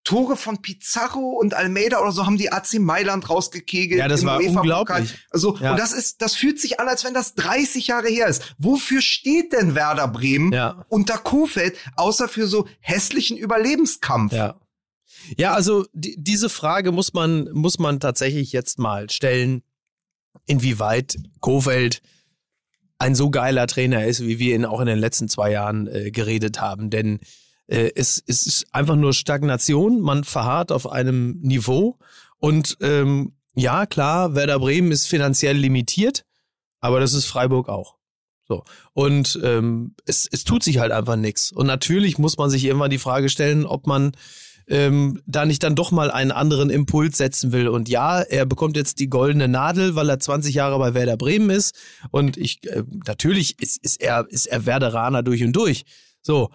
Tore 0.04 0.36
von 0.36 0.60
Pizarro 0.62 1.30
und 1.38 1.54
Almeida 1.54 2.00
oder 2.00 2.10
so 2.12 2.26
haben 2.26 2.36
die 2.36 2.50
AC 2.52 2.74
Mailand 2.80 3.30
rausgekegelt. 3.30 4.00
Ja, 4.00 4.08
das 4.08 4.24
war 4.24 4.40
unglaublich. 4.40 5.14
Also, 5.30 5.56
Ja. 5.58 5.72
und 5.72 5.78
das 5.78 5.92
ist, 5.92 6.20
das 6.22 6.34
fühlt 6.34 6.60
sich 6.60 6.80
an, 6.80 6.88
als 6.88 7.04
wenn 7.04 7.14
das 7.14 7.34
30 7.34 7.86
Jahre 7.86 8.08
her 8.08 8.26
ist. 8.26 8.54
Wofür 8.58 9.00
steht 9.00 9.52
denn 9.52 9.74
Werder 9.76 10.08
Bremen 10.08 10.52
Ja. 10.52 10.84
unter 10.88 11.18
Kofeld, 11.18 11.76
außer 11.96 12.26
für 12.28 12.48
so 12.48 12.66
hässlichen 12.80 13.36
Überlebenskampf? 13.36 14.32
Ja. 14.32 14.56
Ja, 15.36 15.54
also 15.54 15.86
die, 15.92 16.16
diese 16.18 16.48
Frage 16.48 16.90
muss 16.90 17.12
man, 17.12 17.48
muss 17.52 17.78
man 17.78 18.00
tatsächlich 18.00 18.50
jetzt 18.50 18.80
mal 18.80 19.08
stellen, 19.08 19.62
inwieweit 20.46 21.16
Kofeld 21.40 22.02
ein 22.98 23.14
so 23.14 23.30
geiler 23.30 23.66
Trainer 23.68 24.04
ist, 24.06 24.20
wie 24.26 24.38
wir 24.38 24.54
ihn 24.54 24.64
auch 24.64 24.80
in 24.80 24.86
den 24.86 24.98
letzten 24.98 25.28
zwei 25.28 25.50
Jahren 25.52 25.86
äh, 25.86 26.10
geredet 26.10 26.60
haben. 26.60 26.90
Denn 26.90 27.20
es, 27.68 28.22
es 28.26 28.46
ist 28.46 28.66
einfach 28.72 28.96
nur 28.96 29.12
Stagnation, 29.12 30.00
man 30.00 30.24
verharrt 30.24 30.72
auf 30.72 30.90
einem 30.90 31.38
Niveau. 31.40 31.98
Und 32.38 32.76
ähm, 32.80 33.34
ja, 33.54 33.86
klar, 33.86 34.34
Werder 34.34 34.58
Bremen 34.58 34.92
ist 34.92 35.06
finanziell 35.06 35.56
limitiert, 35.56 36.24
aber 36.80 37.00
das 37.00 37.12
ist 37.14 37.26
Freiburg 37.26 37.68
auch. 37.68 37.96
So. 38.48 38.64
Und 38.92 39.38
ähm, 39.42 39.94
es, 40.04 40.28
es 40.30 40.44
tut 40.44 40.62
sich 40.62 40.78
halt 40.78 40.92
einfach 40.92 41.16
nichts. 41.16 41.52
Und 41.52 41.66
natürlich 41.66 42.18
muss 42.18 42.36
man 42.36 42.50
sich 42.50 42.64
irgendwann 42.64 42.90
die 42.90 42.98
Frage 42.98 43.28
stellen, 43.28 43.64
ob 43.64 43.86
man 43.86 44.12
ähm, 44.68 45.22
da 45.26 45.44
nicht 45.44 45.62
dann 45.62 45.74
doch 45.74 45.90
mal 45.90 46.10
einen 46.10 46.32
anderen 46.32 46.70
Impuls 46.70 47.18
setzen 47.18 47.52
will. 47.52 47.68
Und 47.68 47.88
ja, 47.88 48.20
er 48.20 48.46
bekommt 48.46 48.76
jetzt 48.76 49.00
die 49.00 49.08
goldene 49.08 49.48
Nadel, 49.48 49.94
weil 49.94 50.08
er 50.08 50.18
20 50.18 50.54
Jahre 50.54 50.78
bei 50.78 50.94
Werder 50.94 51.16
Bremen 51.16 51.50
ist. 51.50 51.74
Und 52.10 52.36
ich, 52.36 52.66
äh, 52.68 52.82
natürlich 53.06 53.60
ist, 53.60 53.82
ist 53.82 54.00
er, 54.00 54.26
ist 54.28 54.46
er 54.46 54.66
Werderaner 54.66 55.22
durch 55.22 55.42
und 55.44 55.52
durch. 55.54 55.84
So. 56.20 56.50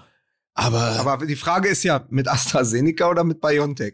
Aber, 0.57 0.99
Aber 0.99 1.25
die 1.27 1.35
Frage 1.35 1.69
ist 1.69 1.83
ja, 1.83 2.03
mit 2.09 2.27
AstraZeneca 2.27 3.07
oder 3.07 3.23
mit 3.23 3.41
BioNTech? 3.41 3.93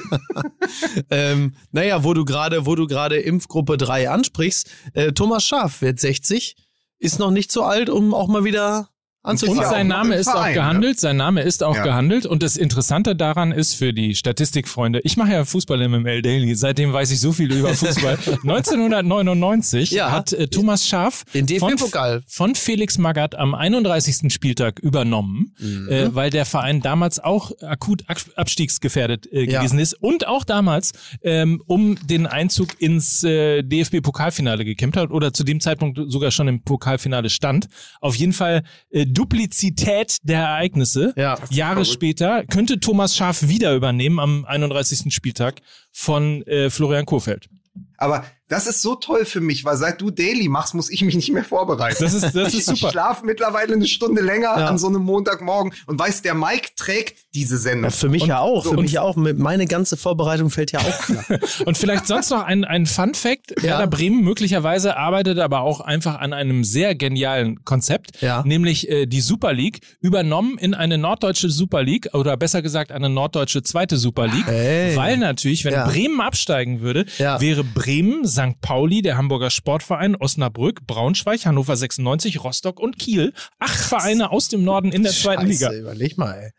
ähm, 1.10 1.54
naja, 1.72 2.04
wo 2.04 2.12
du 2.12 2.26
gerade, 2.26 2.66
wo 2.66 2.74
du 2.74 2.86
gerade 2.86 3.18
Impfgruppe 3.18 3.78
3 3.78 4.10
ansprichst, 4.10 4.70
äh, 4.92 5.12
Thomas 5.12 5.44
Schaaf 5.44 5.80
wird 5.80 5.98
60, 5.98 6.56
ist 6.98 7.18
noch 7.18 7.30
nicht 7.30 7.50
so 7.50 7.62
alt, 7.62 7.88
um 7.88 8.12
auch 8.12 8.28
mal 8.28 8.44
wieder 8.44 8.90
anzufangen. 9.26 9.62
Ja, 9.62 9.68
sein 9.68 9.86
Name 9.88 10.14
ist 10.14 10.28
auch 10.28 10.32
Verein, 10.32 10.54
gehandelt. 10.54 11.00
Sein 11.00 11.16
Name 11.16 11.42
ist 11.42 11.62
auch 11.62 11.76
Ja. 11.76 11.82
gehandelt. 11.82 12.26
Und 12.26 12.42
das 12.42 12.56
Interessante 12.56 13.14
daran 13.16 13.52
ist 13.52 13.74
für 13.74 13.92
die 13.92 14.14
Statistikfreunde, 14.14 15.00
ich 15.04 15.16
mache 15.16 15.32
ja 15.32 15.44
Fußball 15.44 15.80
im 15.82 15.92
ML 16.02 16.22
Daily, 16.22 16.54
seitdem 16.54 16.92
weiß 16.92 17.10
ich 17.10 17.20
so 17.20 17.32
viel 17.32 17.52
über 17.52 17.74
Fußball. 17.74 18.18
1999 18.44 19.90
Ja. 19.90 20.10
hat 20.10 20.32
äh, 20.32 20.48
Thomas 20.48 20.86
Schaaf 20.86 21.24
Den 21.34 21.46
von, 21.58 21.70
DFB-Pokal. 21.76 22.22
von 22.26 22.54
Felix 22.54 22.98
Magath 22.98 23.34
am 23.34 23.54
31. 23.54 24.32
Spieltag 24.32 24.78
übernommen, 24.80 25.52
Mhm. 25.58 25.88
äh, 25.88 26.14
weil 26.14 26.30
der 26.30 26.44
Verein 26.46 26.80
damals 26.80 27.18
auch 27.18 27.52
akut 27.62 28.04
ab- 28.08 28.18
abstiegsgefährdet 28.36 29.30
äh, 29.32 29.44
Ja. 29.44 29.58
gewesen 29.60 29.78
ist 29.78 29.94
und 29.94 30.26
auch 30.26 30.44
damals 30.44 30.92
ähm, 31.22 31.62
um 31.66 31.96
den 32.06 32.26
Einzug 32.26 32.80
ins 32.80 33.22
äh, 33.24 33.62
DFB-Pokalfinale 33.62 34.64
gekämpft 34.64 34.96
hat 34.98 35.10
oder 35.10 35.32
zu 35.32 35.44
dem 35.44 35.60
Zeitpunkt 35.60 35.98
sogar 36.08 36.30
schon 36.30 36.48
im 36.48 36.62
Pokalfinale 36.62 37.30
stand. 37.30 37.68
Auf 38.00 38.14
jeden 38.16 38.32
Fall 38.32 38.62
äh, 38.90 39.06
Duplizität 39.16 40.18
der 40.22 40.40
Ereignisse. 40.40 41.14
Ja. 41.16 41.38
Jahre 41.50 41.74
verrückt. 41.84 41.92
später 41.92 42.44
könnte 42.44 42.80
Thomas 42.80 43.16
Schaaf 43.16 43.48
wieder 43.48 43.74
übernehmen 43.74 44.18
am 44.18 44.44
31. 44.44 45.12
Spieltag 45.14 45.60
von 45.92 46.42
äh, 46.42 46.70
Florian 46.70 47.06
Kohfeldt. 47.06 47.48
Aber 47.96 48.24
das 48.48 48.66
ist 48.66 48.82
so 48.82 48.94
toll 48.94 49.24
für 49.24 49.40
mich, 49.40 49.64
weil 49.64 49.76
seit 49.76 50.00
du 50.00 50.10
Daily 50.10 50.48
machst, 50.48 50.74
muss 50.74 50.90
ich 50.90 51.02
mich 51.02 51.14
nicht 51.16 51.32
mehr 51.32 51.44
vorbereiten. 51.44 51.96
Das 52.00 52.14
ist, 52.14 52.34
das 52.34 52.54
ist 52.54 52.54
ich 52.54 52.64
super. 52.78 52.90
schlafe 52.92 53.26
mittlerweile 53.26 53.74
eine 53.74 53.86
Stunde 53.86 54.22
länger 54.22 54.56
Ja. 54.58 54.66
an 54.66 54.78
so 54.78 54.86
einem 54.86 55.02
Montagmorgen 55.02 55.72
und 55.86 55.98
weiß, 55.98 56.22
der 56.22 56.34
Mike 56.34 56.68
trägt 56.76 57.18
diese 57.34 57.58
Sendung. 57.58 57.84
Ja, 57.84 57.90
für 57.90 58.08
mich 58.08 58.22
Und- 58.22 58.28
ja 58.28 58.40
auch. 58.40 58.64
Für 58.64 58.70
und- 58.70 58.82
mich 58.82 58.92
ja 58.92 59.02
auch. 59.02 59.16
Meine 59.16 59.66
ganze 59.66 59.96
Vorbereitung 59.96 60.50
fällt 60.50 60.72
ja 60.72 60.80
auch 60.80 60.84
flach. 61.02 61.24
Und 61.66 61.76
vielleicht 61.76 62.06
sonst 62.06 62.30
noch 62.30 62.42
ein, 62.44 62.64
ein 62.64 62.86
Fun 62.86 63.14
Fact. 63.14 63.50
Ja. 63.58 63.62
Werder 63.64 63.86
Bremen 63.88 64.22
möglicherweise 64.22 64.96
arbeitet 64.96 65.38
aber 65.38 65.60
auch 65.62 65.80
einfach 65.80 66.18
an 66.18 66.32
einem 66.32 66.64
sehr 66.64 66.94
genialen 66.94 67.64
Konzept, 67.64 68.22
Ja. 68.22 68.42
nämlich 68.46 68.88
äh, 68.88 69.06
die 69.06 69.20
Super 69.20 69.52
League, 69.52 69.80
übernommen 70.00 70.56
in 70.58 70.74
eine 70.74 70.98
norddeutsche 70.98 71.50
Super 71.50 71.82
League 71.82 72.10
oder 72.14 72.36
besser 72.36 72.62
gesagt 72.62 72.92
eine 72.92 73.08
norddeutsche 73.08 73.62
zweite 73.62 73.96
Super 73.96 74.26
League. 74.28 74.46
Hey. 74.46 74.94
Weil 74.96 75.16
natürlich, 75.16 75.64
wenn 75.64 75.72
Ja. 75.72 75.86
Bremen 75.86 76.20
absteigen 76.20 76.80
würde, 76.80 77.06
Ja. 77.18 77.40
wäre 77.40 77.64
Bremen, 77.64 78.24
St. 78.36 78.60
Pauli, 78.60 79.02
der 79.02 79.16
Hamburger 79.16 79.50
Sportverein, 79.50 80.14
Osnabrück, 80.14 80.86
Braunschweig, 80.86 81.44
Hannover 81.46 81.76
96, 81.76 82.44
Rostock 82.44 82.78
und 82.78 82.98
Kiel. 82.98 83.32
Acht 83.58 83.78
Vereine 83.78 84.30
aus 84.30 84.48
dem 84.48 84.62
Norden 84.62 84.92
in 84.92 85.02
der 85.02 85.12
zweiten 85.12 85.46
Liga. 85.46 85.72
überleg 85.72 86.18
mal, 86.18 86.34
ey. 86.34 86.50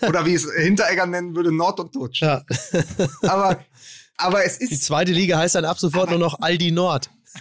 Oder 0.08 0.26
wie 0.26 0.34
es 0.34 0.46
Hinteregger 0.52 1.06
nennen 1.06 1.34
würde, 1.36 1.54
Nord 1.54 1.80
und 1.80 1.94
Dutsch. 1.94 2.22
Ja. 2.22 2.42
Aber, 3.22 3.64
aber 4.16 4.44
es 4.44 4.58
Die 4.58 4.64
ist, 4.64 4.84
zweite 4.84 5.12
Liga 5.12 5.38
heißt 5.38 5.54
dann 5.54 5.64
ab 5.64 5.78
sofort 5.78 6.10
nur 6.10 6.18
noch 6.18 6.40
Aldi 6.40 6.72
Nord. 6.72 7.10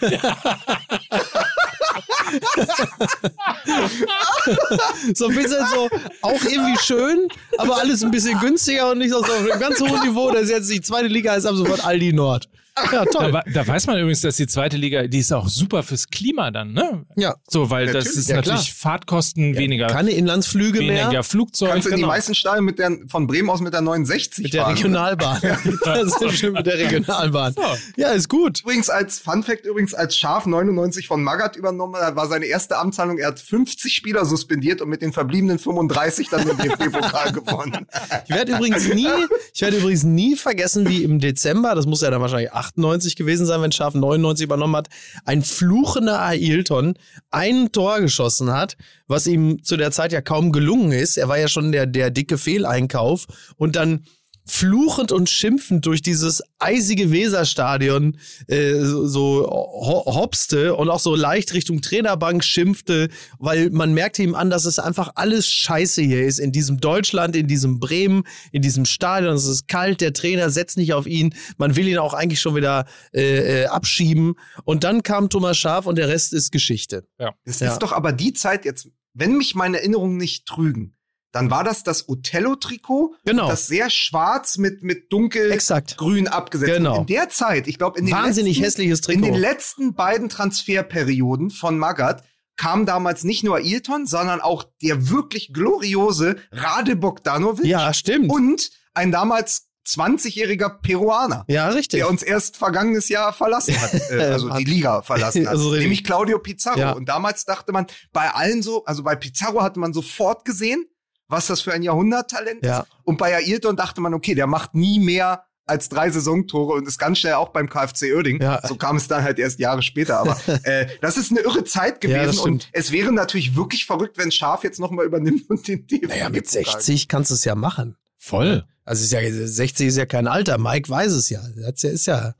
so 5.13 5.27
ein 5.27 5.35
bisschen 5.35 5.65
so, 5.73 5.89
auch 6.21 6.43
irgendwie 6.43 6.77
schön, 6.79 7.27
aber 7.57 7.77
alles 7.77 8.03
ein 8.03 8.11
bisschen 8.11 8.39
günstiger 8.39 8.91
und 8.91 8.99
nicht 8.99 9.11
so 9.11 9.19
auf 9.19 9.29
einem 9.29 9.59
ganz 9.59 9.79
hohen 9.79 10.01
Niveau. 10.07 10.31
Das 10.31 10.43
ist 10.43 10.49
jetzt 10.49 10.69
die 10.71 10.81
zweite 10.81 11.07
Liga 11.07 11.31
heißt 11.31 11.45
ab 11.45 11.55
sofort 11.55 11.85
Aldi 11.85 12.13
Nord. 12.13 12.49
Ja, 12.91 13.05
toll. 13.05 13.31
Da, 13.31 13.41
da, 13.45 13.67
weiß 13.67 13.87
man 13.87 13.97
übrigens, 13.97 14.21
dass 14.21 14.35
die 14.35 14.47
zweite 14.47 14.75
Liga, 14.75 15.07
die 15.07 15.19
ist 15.19 15.31
auch 15.31 15.47
super 15.47 15.81
fürs 15.81 16.09
Klima 16.09 16.51
dann, 16.51 16.73
ne? 16.73 17.05
Ja. 17.15 17.35
So, 17.47 17.69
weil 17.69 17.85
Natürlich. 17.85 18.07
das 18.07 18.15
ist 18.17 18.29
Ja, 18.29 18.35
natürlich 18.37 18.73
Fahrtkosten 18.73 19.53
Ja, 19.53 19.59
weniger, 19.59 19.87
Keine 19.87 20.11
Inlandsflüge 20.11 20.79
weniger 20.79 21.09
mehr. 21.09 21.23
Flugzeug. 21.23 21.69
Kannst 21.69 21.85
du 21.85 21.91
in 21.91 21.95
die 21.95 22.01
genau. 22.01 22.13
meisten 22.13 22.35
Stadien 22.35 22.65
mit 22.65 22.77
der, 22.77 22.97
von 23.07 23.27
Bremen 23.27 23.49
aus 23.49 23.61
mit 23.61 23.73
der 23.73 23.79
69 23.81 24.43
Mit 24.43 24.53
der 24.53 24.63
fahren. 24.63 24.75
Regionalbahn. 24.75 25.41
Das 25.85 26.21
ist 26.21 26.37
schön 26.37 26.53
mit 26.53 26.65
der 26.65 26.77
Regionalbahn. 26.77 27.55
Ja, 27.95 28.09
ist 28.09 28.27
gut. 28.27 28.61
Übrigens 28.61 28.89
als 28.89 29.19
Fun 29.19 29.43
Fact 29.43 29.65
übrigens 29.65 29.93
als 29.93 30.17
Schaf 30.17 30.45
99 30.45 31.07
von 31.07 31.23
Magath 31.23 31.55
übernommen 31.55 31.95
hat, 31.95 32.15
war 32.15 32.27
seine 32.27 32.45
erste 32.45 32.77
Amtshandlung, 32.77 33.17
er 33.19 33.27
hat 33.27 33.39
50 33.39 33.93
Spieler 33.93 34.25
suspendiert 34.25 34.81
und 34.81 34.89
mit 34.89 35.01
den 35.01 35.13
verbliebenen 35.13 35.59
35 35.59 36.29
dann 36.29 36.45
den 36.45 36.57
DFB-Pokal 36.57 37.31
gewonnen. 37.31 37.87
Ich 38.27 38.35
werde 38.35 38.53
übrigens 38.53 38.93
nie, 38.93 39.07
ich 39.53 39.61
werde 39.61 39.77
übrigens 39.77 40.03
nie 40.03 40.35
vergessen, 40.35 40.89
wie 40.89 41.03
im 41.03 41.19
Dezember, 41.19 41.75
das 41.75 41.85
muss 41.85 42.01
ja 42.01 42.09
dann 42.11 42.21
wahrscheinlich 42.21 42.51
98 42.65 43.15
gewesen 43.15 43.45
sein, 43.45 43.61
wenn 43.61 43.71
Schaf 43.71 43.93
99 43.93 44.43
übernommen 44.43 44.75
hat, 44.75 44.89
ein 45.25 45.41
fluchender 45.41 46.21
Ailton 46.21 46.95
ein 47.31 47.71
Tor 47.71 48.01
geschossen 48.01 48.51
hat, 48.51 48.77
was 49.07 49.27
ihm 49.27 49.63
zu 49.63 49.77
der 49.77 49.91
Zeit 49.91 50.11
ja 50.11 50.21
kaum 50.21 50.51
gelungen 50.51 50.91
ist. 50.91 51.17
Er 51.17 51.27
war 51.27 51.37
ja 51.37 51.47
schon 51.47 51.71
der, 51.71 51.85
der 51.85 52.11
dicke 52.11 52.37
Fehleinkauf 52.37 53.25
und 53.57 53.75
dann 53.75 54.05
fluchend 54.47 55.11
und 55.11 55.29
schimpfend 55.29 55.85
durch 55.85 56.01
dieses 56.01 56.43
eisige 56.59 57.11
Weserstadion 57.11 58.17
äh, 58.47 58.75
so, 58.75 59.07
so 59.07 59.47
ho 59.47 60.03
hopste 60.05 60.75
und 60.75 60.89
auch 60.89 60.99
so 60.99 61.15
leicht 61.15 61.53
Richtung 61.53 61.81
Trainerbank 61.81 62.43
schimpfte, 62.43 63.09
weil 63.39 63.69
man 63.71 63.93
merkte 63.93 64.21
ihm 64.23 64.35
an, 64.35 64.49
dass 64.49 64.65
es 64.65 64.77
einfach 64.79 65.11
alles 65.15 65.47
scheiße 65.47 66.01
hier 66.03 66.23
ist 66.25 66.39
in 66.39 66.51
diesem 66.51 66.79
Deutschland, 66.79 67.35
in 67.35 67.47
diesem 67.47 67.79
Bremen, 67.79 68.23
in 68.51 68.61
diesem 68.61 68.85
Stadion. 68.85 69.33
Es 69.35 69.45
ist 69.45 69.67
kalt, 69.67 70.01
der 70.01 70.13
Trainer 70.13 70.49
setzt 70.49 70.77
nicht 70.77 70.93
auf 70.93 71.07
ihn, 71.07 71.33
man 71.57 71.75
will 71.75 71.87
ihn 71.87 71.97
auch 71.97 72.13
eigentlich 72.13 72.39
schon 72.39 72.55
wieder 72.55 72.85
äh, 73.13 73.63
äh, 73.63 73.65
abschieben. 73.65 74.35
Und 74.63 74.83
dann 74.83 75.03
kam 75.03 75.29
Thomas 75.29 75.57
Schaf 75.57 75.85
und 75.87 75.97
der 75.97 76.07
Rest 76.07 76.33
ist 76.33 76.51
Geschichte. 76.51 77.07
Das 77.45 77.59
Ja. 77.59 77.71
ist 77.73 77.79
doch 77.79 77.91
aber 77.93 78.11
die 78.11 78.33
Zeit 78.33 78.65
jetzt, 78.65 78.89
wenn 79.13 79.37
mich 79.37 79.55
meine 79.55 79.77
Erinnerungen 79.77 80.17
nicht 80.17 80.45
trügen, 80.45 80.94
dann 81.35 81.51
war 81.51 81.65
das 81.65 81.83
das 81.83 82.07
Othello-Trikot, 82.07 83.15
Genau. 83.25 83.49
das 83.49 83.67
sehr 83.67 83.89
schwarz 83.89 84.57
mit, 84.57 84.83
mit 84.83 85.11
dunkelgrün 85.11 86.29
abgesetzt. 86.29 86.73
Genau. 86.77 87.01
In 87.01 87.07
der 87.07 87.27
Zeit, 87.27 87.67
ich 87.67 87.77
glaube, 87.77 87.99
in 87.99 88.05
den 88.05 88.15
Wahnsinnig 88.15 88.57
letzten, 88.57 89.11
In 89.11 89.21
den 89.21 89.33
letzten 89.35 89.95
beiden 89.95 90.29
Transferperioden 90.29 91.49
von 91.49 91.77
Magath 91.77 92.23
kam 92.55 92.85
damals 92.85 93.25
nicht 93.25 93.43
nur 93.43 93.57
Ailton, 93.57 94.07
sondern 94.07 94.39
auch 94.39 94.63
der 94.81 95.09
wirklich 95.09 95.51
gloriose 95.51 96.37
Rade 96.53 96.95
Bogdanovic 96.95 97.65
ja, 97.65 97.93
stimmt. 97.93 98.31
und 98.31 98.69
ein 98.93 99.11
damals 99.11 99.67
20-jähriger 99.85 100.69
Peruaner. 100.81 101.43
ja, 101.49 101.67
richtig. 101.67 101.99
Der 101.99 102.09
uns 102.09 102.23
erst 102.23 102.55
vergangenes 102.55 103.09
Jahr 103.09 103.33
verlassen 103.33 103.79
hat, 103.79 103.93
äh, 104.09 104.23
also 104.23 104.49
die 104.51 104.63
Liga 104.63 105.01
verlassen 105.01 105.45
hat, 105.45 105.47
Also 105.51 105.73
nämlich 105.73 106.05
Claudio 106.05 106.39
Pizarro. 106.39 106.79
Ja. 106.79 106.91
Und 106.93 107.09
damals 107.09 107.43
dachte 107.43 107.73
man, 107.73 107.87
bei 108.13 108.29
allen 108.33 108.63
so, 108.63 108.85
also 108.85 109.03
bei 109.03 109.17
Pizarro 109.17 109.61
hatte 109.61 109.79
man 109.81 109.93
sofort 109.93 110.45
gesehen, 110.45 110.85
was 111.27 111.47
das 111.47 111.61
für 111.61 111.73
ein 111.73 111.81
Jahrhunderttalent 111.83 112.63
Ja. 112.65 112.79
ist. 112.81 112.87
Und 113.03 113.17
bei 113.17 113.35
Ailton 113.35 113.75
dachte 113.75 114.01
man, 114.01 114.13
okay, 114.13 114.35
der 114.35 114.47
macht 114.47 114.75
nie 114.75 114.99
mehr 114.99 115.45
als 115.67 115.89
drei 115.89 116.11
Saisontore 116.11 116.73
und 116.73 116.87
ist 116.87 116.99
ganz 116.99 117.17
schnell 117.17 117.33
auch 117.33 117.49
beim 117.49 117.67
KfC 117.67 118.13
Oerding. 118.13 118.39
Ja. 118.39 118.61
So 118.67 118.75
kam 118.75 118.97
es 118.97 119.07
dann 119.07 119.23
halt 119.23 119.39
erst 119.39 119.57
Jahre 119.57 119.81
später. 119.81 120.19
Aber 120.19 120.37
äh, 120.63 120.87
das 121.01 121.17
ist 121.17 121.31
eine 121.31 121.39
irre 121.39 121.63
Zeit 121.63 122.03
Ja, 122.03 122.23
gewesen 122.23 122.39
und 122.41 122.61
stimmt. 122.63 122.69
es 122.73 122.91
wäre 122.91 123.11
natürlich 123.11 123.55
wirklich 123.55 123.85
verrückt, 123.85 124.17
wenn 124.19 124.31
Schaf 124.31 124.63
jetzt 124.63 124.79
nochmal 124.79 125.05
übernimmt 125.05 125.49
und 125.49 125.67
den 125.67 125.87
DFB 125.87 126.07
Naja, 126.09 126.29
mit 126.29 126.45
Pokal 126.45 126.63
60 126.65 127.07
kannst 127.07 127.31
du 127.31 127.35
es 127.35 127.43
ja 127.45 127.55
machen. 127.55 127.97
Voll. 128.19 128.65
Also 128.83 129.03
ist 129.03 129.11
ja, 129.11 129.19
60 129.23 129.87
ist 129.87 129.97
ja 129.97 130.05
kein 130.05 130.27
Alter. 130.27 130.59
Mike 130.59 130.87
weiß 130.87 131.11
es 131.13 131.29
ja. 131.31 131.41
Das 131.55 131.83
ist 131.83 132.05
ja. 132.05 132.35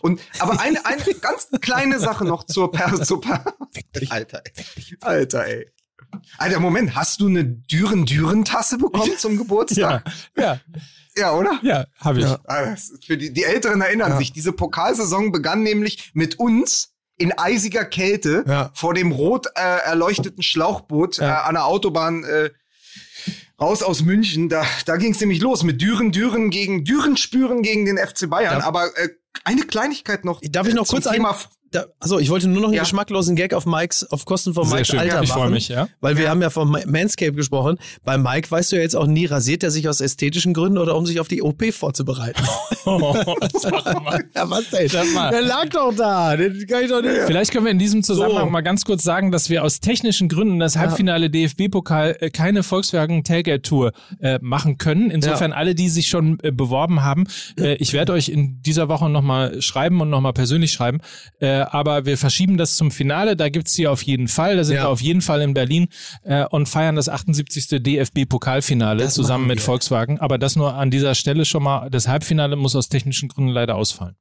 Und 0.00 0.20
aber 0.38 0.58
eine, 0.60 0.84
eine 0.86 1.02
ganz 1.20 1.48
kleine 1.60 1.98
Sache 2.00 2.24
noch 2.24 2.44
zur 2.44 2.72
per, 2.72 3.00
zur 3.02 3.20
per 3.20 3.44
Alter, 4.08 4.42
ey. 4.44 4.96
Alter, 5.02 5.46
ey. 5.46 5.70
Alter, 6.38 6.60
Moment, 6.60 6.94
hast 6.94 7.20
du 7.20 7.26
eine 7.28 7.44
Düren-Düren-Tasse 7.44 8.78
bekommen 8.78 9.12
zum 9.18 9.32
Ja, 9.32 9.38
Geburtstag? 9.38 10.04
ja, 10.36 10.60
Ja, 11.16 11.32
oder? 11.34 11.58
ja, 11.62 11.84
habe 11.98 12.20
ich. 12.20 12.24
Ja. 12.24 12.38
Ah, 12.46 12.74
Für 13.04 13.16
die, 13.16 13.32
die 13.32 13.44
Älteren 13.44 13.80
erinnern 13.80 14.12
Ja. 14.12 14.18
sich, 14.18 14.32
diese 14.32 14.52
Pokalsaison 14.52 15.30
begann 15.32 15.62
nämlich 15.62 16.10
mit 16.14 16.38
uns 16.38 16.92
in 17.18 17.32
eisiger 17.38 17.84
Kälte 17.84 18.44
Ja. 18.46 18.70
vor 18.74 18.94
dem 18.94 19.12
rot 19.12 19.46
äh, 19.54 19.60
erleuchteten 19.60 20.42
Schlauchboot 20.42 21.18
Ja. 21.18 21.42
äh, 21.42 21.48
an 21.48 21.54
der 21.54 21.66
Autobahn 21.66 22.24
äh, 22.24 22.50
raus 23.60 23.82
aus 23.82 24.02
München. 24.02 24.48
Da, 24.48 24.64
da 24.86 24.96
ging 24.96 25.12
es 25.12 25.20
nämlich 25.20 25.40
los 25.40 25.62
mit 25.62 25.80
Düren, 25.80 26.10
Düren 26.12 26.50
gegen 26.50 26.84
Düren 26.84 27.16
spüren 27.16 27.62
gegen 27.62 27.84
den 27.84 27.98
FC 27.98 28.28
Bayern. 28.28 28.60
Ja. 28.60 28.64
Aber 28.66 28.86
äh, 28.98 29.08
eine 29.44 29.62
Kleinigkeit 29.62 30.24
noch. 30.24 30.40
Darf 30.42 30.66
ich 30.66 30.74
noch 30.74 30.86
kurz 30.88 31.06
ein- 31.06 31.14
Thema 31.14 31.36
Da, 31.72 31.86
also 32.00 32.18
ich 32.18 32.28
wollte 32.30 32.48
nur 32.48 32.60
noch 32.60 32.68
einen 32.68 32.76
Ja. 32.76 32.82
geschmacklosen 32.82 33.34
Gag 33.34 33.54
auf 33.54 33.64
Mikes, 33.66 34.04
auf 34.12 34.24
Kosten 34.26 34.52
von 34.54 34.64
Sehr 34.66 34.74
Mikes 34.76 34.88
schön. 34.88 34.98
Alter 35.00 35.22
ich 35.22 35.30
machen. 35.30 35.40
freue 35.40 35.50
mich, 35.50 35.68
ja. 35.68 35.88
Weil 36.00 36.16
wir 36.18 36.28
haben 36.30 36.40
ja 36.42 36.50
vom 36.50 36.76
Manscape 36.86 37.32
gesprochen. 37.32 37.78
Bei 38.04 38.18
Mike 38.18 38.50
weißt 38.50 38.72
du 38.72 38.76
ja 38.76 38.82
jetzt 38.82 38.94
auch 38.94 39.06
nie, 39.06 39.24
rasiert 39.26 39.62
er 39.62 39.70
sich 39.70 39.88
aus 39.88 40.00
ästhetischen 40.02 40.52
Gründen 40.54 40.76
oder 40.78 40.94
um 40.96 41.06
sich 41.06 41.18
auf 41.18 41.28
die 41.28 41.42
OP 41.42 41.72
vorzubereiten. 41.72 42.42
Sag 43.58 44.02
mal. 44.04 44.22
ja, 44.34 44.50
was 44.50 44.68
denn? 44.70 44.88
Sag 44.88 45.12
mal. 45.14 45.30
Der 45.30 45.42
lag 45.42 45.68
doch 45.70 45.94
da. 45.94 46.36
Den 46.36 46.66
kann 46.66 46.82
ich 46.84 46.90
doch 46.90 47.00
nicht. 47.02 47.12
Vielleicht 47.26 47.50
können 47.52 47.64
wir 47.64 47.72
in 47.72 47.78
diesem 47.78 48.02
Zusammenhang 48.02 48.44
So. 48.46 48.50
mal 48.50 48.60
ganz 48.60 48.84
kurz 48.84 49.02
sagen, 49.02 49.32
dass 49.32 49.48
wir 49.50 49.64
aus 49.64 49.80
technischen 49.80 50.28
Gründen 50.28 50.58
das 50.58 50.76
Halbfinale 50.76 51.30
DFB-Pokal 51.30 52.16
äh, 52.20 52.30
keine 52.30 52.62
Volkswagen 52.62 53.24
Tailgate 53.24 53.62
Tour 53.62 53.92
äh, 54.20 54.38
machen 54.42 54.78
können. 54.78 55.10
Insofern 55.10 55.52
alle, 55.52 55.74
die 55.74 55.88
sich 55.88 56.08
schon 56.08 56.38
äh, 56.42 56.50
beworben 56.52 57.02
haben, 57.02 57.24
ich 57.56 57.92
werde 57.92 58.12
euch 58.12 58.28
in 58.28 58.60
dieser 58.62 58.88
Woche 58.88 59.08
nochmal 59.08 59.60
schreiben 59.62 60.00
und 60.00 60.10
nochmal 60.10 60.32
persönlich 60.32 60.72
schreiben. 60.72 61.00
Äh, 61.40 61.61
aber 61.62 62.04
wir 62.06 62.18
verschieben 62.18 62.56
das 62.56 62.76
zum 62.76 62.90
Finale. 62.90 63.36
Da 63.36 63.48
gibt's 63.48 63.74
die 63.74 63.86
auf 63.88 64.02
jeden 64.02 64.28
Fall. 64.28 64.56
Da 64.56 64.64
sind 64.64 64.76
Ja. 64.76 64.84
wir 64.84 64.88
auf 64.90 65.00
jeden 65.00 65.20
Fall 65.22 65.40
in 65.42 65.54
Berlin 65.54 65.88
äh, 66.22 66.44
und 66.46 66.68
feiern 66.68 66.96
das 66.96 67.08
78. 67.08 67.82
DFB-Pokalfinale 67.82 69.02
Das 69.04 69.14
zusammen 69.14 69.46
mit. 69.46 69.60
Volkswagen. 69.60 70.18
Aber 70.20 70.38
das 70.38 70.56
nur 70.56 70.74
an 70.74 70.90
dieser 70.90 71.14
Stelle 71.14 71.44
schon 71.44 71.62
mal. 71.62 71.90
Das 71.90 72.08
Halbfinale 72.08 72.56
muss 72.56 72.74
aus 72.76 72.88
technischen 72.88 73.28
Gründen 73.28 73.50
leider 73.50 73.76
ausfallen. 73.76 74.16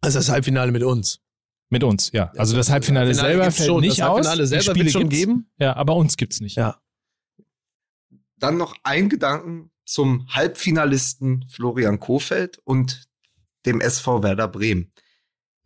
Also 0.00 0.18
das 0.18 0.28
Halbfinale 0.28 0.72
mit 0.72 0.82
uns. 0.82 1.20
Mit 1.68 1.82
uns, 1.82 2.12
ja. 2.12 2.30
Also 2.36 2.54
das 2.56 2.70
Halbfinale, 2.70 3.06
Halbfinale 3.06 3.32
selber 3.34 3.50
fällt 3.50 3.66
schon. 3.68 3.80
nicht 3.80 3.98
Das 3.98 4.06
aus. 4.06 4.14
Halbfinale 4.18 4.46
selber 4.46 4.62
Spiele 4.62 4.84
wird 4.84 4.92
schon 4.92 5.02
gibt's. 5.08 5.16
geben. 5.18 5.50
Ja, 5.58 5.74
aber 5.76 5.96
uns 5.96 6.16
gibt's 6.16 6.40
nicht. 6.40 6.56
Ja. 6.56 6.76
Dann 8.38 8.56
noch 8.56 8.76
ein 8.82 9.08
Gedanken 9.08 9.70
zum 9.84 10.28
Halbfinalisten 10.28 11.46
Florian 11.50 11.98
Kofeld 12.00 12.58
und 12.64 13.04
dem 13.64 13.80
SV 13.80 14.22
Werder 14.22 14.46
Bremen. 14.48 14.92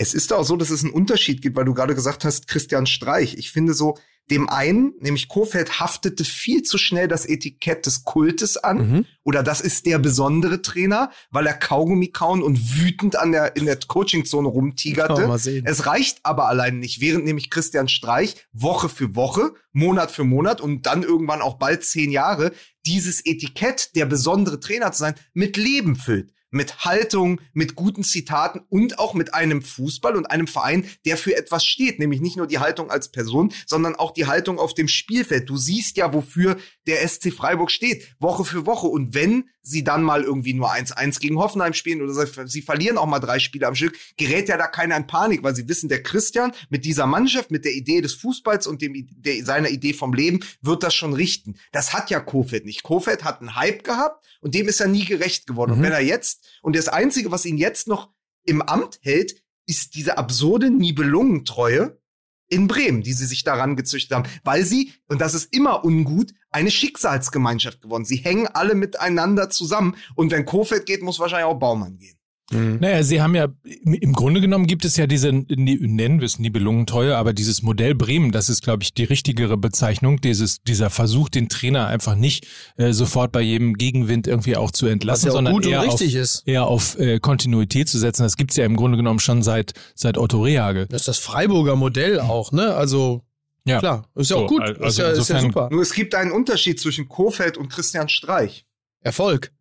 Es 0.01 0.15
ist 0.15 0.33
auch 0.33 0.45
so, 0.45 0.57
dass 0.57 0.71
es 0.71 0.83
einen 0.83 0.95
Unterschied 0.95 1.43
gibt, 1.43 1.57
weil 1.57 1.67
du 1.67 1.75
gerade 1.75 1.95
gesagt 1.95 2.25
hast, 2.25 2.47
Christian 2.47 2.87
Streich. 2.87 3.35
Ich 3.37 3.53
finde 3.53 3.75
so, 3.75 3.99
dem 4.31 4.49
einen, 4.49 4.95
nämlich 4.99 5.29
Kofeld, 5.29 5.79
haftete 5.79 6.25
viel 6.25 6.63
zu 6.63 6.79
schnell 6.79 7.07
das 7.07 7.27
Etikett 7.27 7.85
des 7.85 8.05
Kultes 8.05 8.57
an. 8.57 8.77
Mhm. 8.79 9.07
Oder 9.25 9.43
das 9.43 9.61
ist 9.61 9.85
der 9.85 9.99
besondere 9.99 10.63
Trainer, 10.63 11.11
weil 11.31 11.47
er 11.47 11.53
Kaugummi 11.53 12.09
kauen 12.09 12.43
und 12.43 12.81
wütend 12.81 13.17
an 13.17 13.33
der, 13.33 13.57
in 13.57 13.67
der 13.67 13.79
Coachingzone 13.79 14.49
rumtigerte. 14.49 15.27
Mal 15.27 15.39
sehen. 15.39 15.67
Es 15.67 15.85
reicht 15.85 16.21
aber 16.23 16.49
allein 16.49 16.79
nicht, 16.79 17.03
während 17.03 17.27
nämlich 17.27 17.51
Christian 17.51 17.89
Streich 17.89 18.37
Woche 18.55 18.89
für 18.89 19.15
Woche, 19.15 19.53
Monat 19.73 20.11
für 20.11 20.25
Monat 20.25 20.63
und 20.63 20.87
dann 20.87 21.03
irgendwann 21.03 21.43
auch 21.43 21.59
bald 21.59 21.85
zehn 21.85 22.11
Jahre 22.11 22.53
dieses 22.87 23.21
Etikett, 23.27 23.95
der 23.97 24.07
besondere 24.07 24.61
Trainer 24.61 24.93
zu 24.93 25.01
sein, 25.01 25.15
mit 25.35 25.59
Leben 25.59 25.95
füllt. 25.95 26.33
Mit 26.51 26.85
Haltung, 26.85 27.41
mit 27.53 27.75
guten 27.75 28.03
Zitaten 28.03 28.61
und 28.69 28.99
auch 28.99 29.15
mit 29.15 29.35
einem 29.35 29.63
Fußball 29.63 30.17
und 30.17 30.27
einem 30.27 30.47
Verein, 30.47 30.89
der 31.05 31.17
für 31.17 31.37
etwas 31.37 31.65
steht. 31.65 31.99
Nämlich 31.99 32.21
nicht 32.21 32.37
nur 32.37 32.47
die 32.47 32.59
Haltung 32.59 32.91
als 32.91 33.11
Person, 33.11 33.53
sondern 33.67 33.95
auch 33.95 34.13
die 34.13 34.27
Haltung 34.27 34.59
auf 34.59 34.75
dem 34.75 34.89
Spielfeld. 34.89 35.49
Du 35.49 35.57
siehst 35.57 35.97
ja, 35.97 36.13
wofür 36.13 36.57
der 36.87 37.07
SC 37.07 37.31
Freiburg 37.33 37.71
steht, 37.71 38.15
Woche 38.19 38.45
für 38.45 38.65
Woche. 38.67 38.87
Und 38.87 39.15
wenn 39.15 39.45
sie 39.63 39.85
dann 39.85 40.03
mal 40.03 40.23
irgendwie 40.23 40.55
nur 40.55 40.71
1-1 40.73 41.21
gegen 41.21 41.39
Hoffenheim 41.39 41.75
spielen 41.75 42.01
oder 42.03 42.15
sie- 42.47 42.63
verlieren 42.63 42.97
auch 42.99 43.07
mal 43.07 43.19
drei 43.21 43.39
Spiele 43.39 43.67
am 43.67 43.75
Stück, 43.75 43.99
gerät 44.17 44.49
ja 44.49 44.57
da 44.57 44.67
keiner 44.67 44.97
in 44.97 45.07
Panik, 45.07 45.43
weil 45.43 45.55
sie 45.55 45.69
wissen, 45.69 45.89
der 45.89 46.03
Christian 46.03 46.53
mit 46.71 46.85
dieser 46.85 47.07
Mannschaft, 47.07 47.51
mit 47.51 47.65
der 47.65 47.73
Idee 47.75 48.01
des 48.01 48.15
Fußballs 48.15 48.67
und 48.67 48.81
dem, 48.83 48.95
der, 49.11 49.45
seiner 49.45 49.69
Idee 49.69 49.93
vom 49.93 50.15
Leben 50.15 50.41
wird 50.63 50.83
das 50.83 50.95
schon 50.95 51.13
richten. 51.13 51.57
Das 51.73 51.93
hat 51.93 52.09
ja 52.11 52.21
Kofeld 52.21 52.65
nicht. 52.65 52.83
Kofeld 52.83 53.25
hat 53.25 53.41
einen 53.41 53.57
Hype 53.57 53.85
gehabt 53.85 54.25
und 54.41 54.55
dem 54.55 54.67
ist 54.69 54.81
er 54.81 54.89
nie 54.89 55.05
gerecht 55.05 55.47
geworden. 55.47 55.73
Und 55.73 55.79
Mhm. 55.81 55.83
wenn 55.85 55.93
er 55.93 56.01
jetzt, 56.01 56.47
und 56.63 56.75
das 56.77 56.89
Einzige, 56.89 57.31
was 57.31 57.45
ihn 57.45 57.59
jetzt 57.59 57.89
noch 57.89 58.11
im 58.45 58.63
Amt 58.63 58.99
hält, 59.03 59.35
ist 59.67 59.95
diese 59.95 60.17
absurde 60.19 60.71
Nibelungentreue 60.71 62.01
in 62.49 62.67
Bremen, 62.67 63.03
die 63.03 63.13
sie 63.13 63.27
sich 63.27 63.45
daran 63.45 63.77
gezüchtet 63.77 64.17
haben, 64.17 64.29
weil 64.43 64.65
sie, 64.65 64.93
und 65.07 65.21
das 65.21 65.35
ist 65.35 65.55
immer 65.55 65.85
ungut, 65.85 66.33
eine 66.51 66.71
Schicksalsgemeinschaft 66.71 67.81
geworden. 67.81 68.05
Sie 68.05 68.17
hängen 68.17 68.47
alle 68.49 68.75
miteinander 68.75 69.51
zusammen 69.51 69.97
und 70.15 70.31
wenn 70.31 70.45
Kofeld 70.45 70.87
geht, 70.87 71.03
muss 71.03 71.19
wahrscheinlich 71.19 71.47
auch 71.47 71.59
Baumann 71.59 71.97
gehen. 71.99 72.21
Mhm. 72.51 72.79
Naja, 72.81 73.03
sie 73.03 73.23
haben 73.23 73.35
ja, 73.35 73.49
im 73.85 74.13
Grunde 74.13 74.41
genommen 74.41 74.67
gibt 74.67 74.85
es 74.85 74.97
ja 74.97 75.07
diese, 75.07 75.33
nennen 75.33 76.21
wir 76.21 76.27
es 76.27 76.39
Nibelungentreue, 76.39 77.17
aber 77.17 77.33
dieses 77.33 77.63
Modell 77.63 77.95
Bremen, 77.95 78.33
das 78.33 78.49
ist, 78.49 78.63
glaube 78.63 78.83
ich, 78.83 78.93
die 78.93 79.05
richtigere 79.05 79.57
Bezeichnung, 79.57 80.21
dieses, 80.21 80.63
dieser 80.63 80.91
Versuch, 80.91 81.29
den 81.29 81.49
Trainer 81.49 81.87
einfach 81.87 82.17
nicht 82.17 82.47
äh, 82.77 82.93
sofort 82.93 83.33
bei 83.33 83.41
jedem 83.41 83.75
Gegenwind 83.75 84.27
irgendwie 84.27 84.57
auch 84.57 84.73
zu 84.73 84.87
entlassen, 84.87 85.27
ja 85.27 85.33
sondern 85.33 85.63
eher 85.63 85.83
auf, 85.83 86.01
eher 86.45 86.67
auf 86.67 86.99
äh, 86.99 87.21
Kontinuität 87.21 87.89
zu 87.89 87.99
setzen. 87.99 88.25
Das 88.25 88.37
gibt's 88.37 88.57
ja 88.57 88.65
im 88.65 88.77
Grunde 88.77 88.97
genommen 88.97 89.21
schon 89.21 89.43
seit, 89.43 89.73
seit 89.95 90.19
Otto 90.19 90.43
Rehagel. 90.43 90.87
Das 90.87 91.03
ist 91.03 91.09
das 91.09 91.19
Freiburger 91.19 91.77
Modell 91.77 92.19
auch, 92.21 92.51
ne? 92.53 92.75
Also 92.75 93.23
ja. 93.71 93.79
Klar, 93.79 94.09
ist 94.15 94.31
ja 94.31 94.37
so, 94.37 94.45
auch 94.45 94.49
gut. 94.49 94.63
Also 94.63 94.85
ist, 94.85 94.99
ja, 94.99 95.09
ist 95.11 95.29
ja 95.29 95.41
super. 95.41 95.69
Nur 95.71 95.83
es 95.83 95.93
gibt 95.93 96.15
einen 96.15 96.33
Unterschied 96.33 96.81
zwischen 96.81 97.09
Kofeld 97.09 97.57
und 97.57 97.69
Christian 97.69 98.09
Streich. 98.09 98.67
Erfolg. 99.01 99.53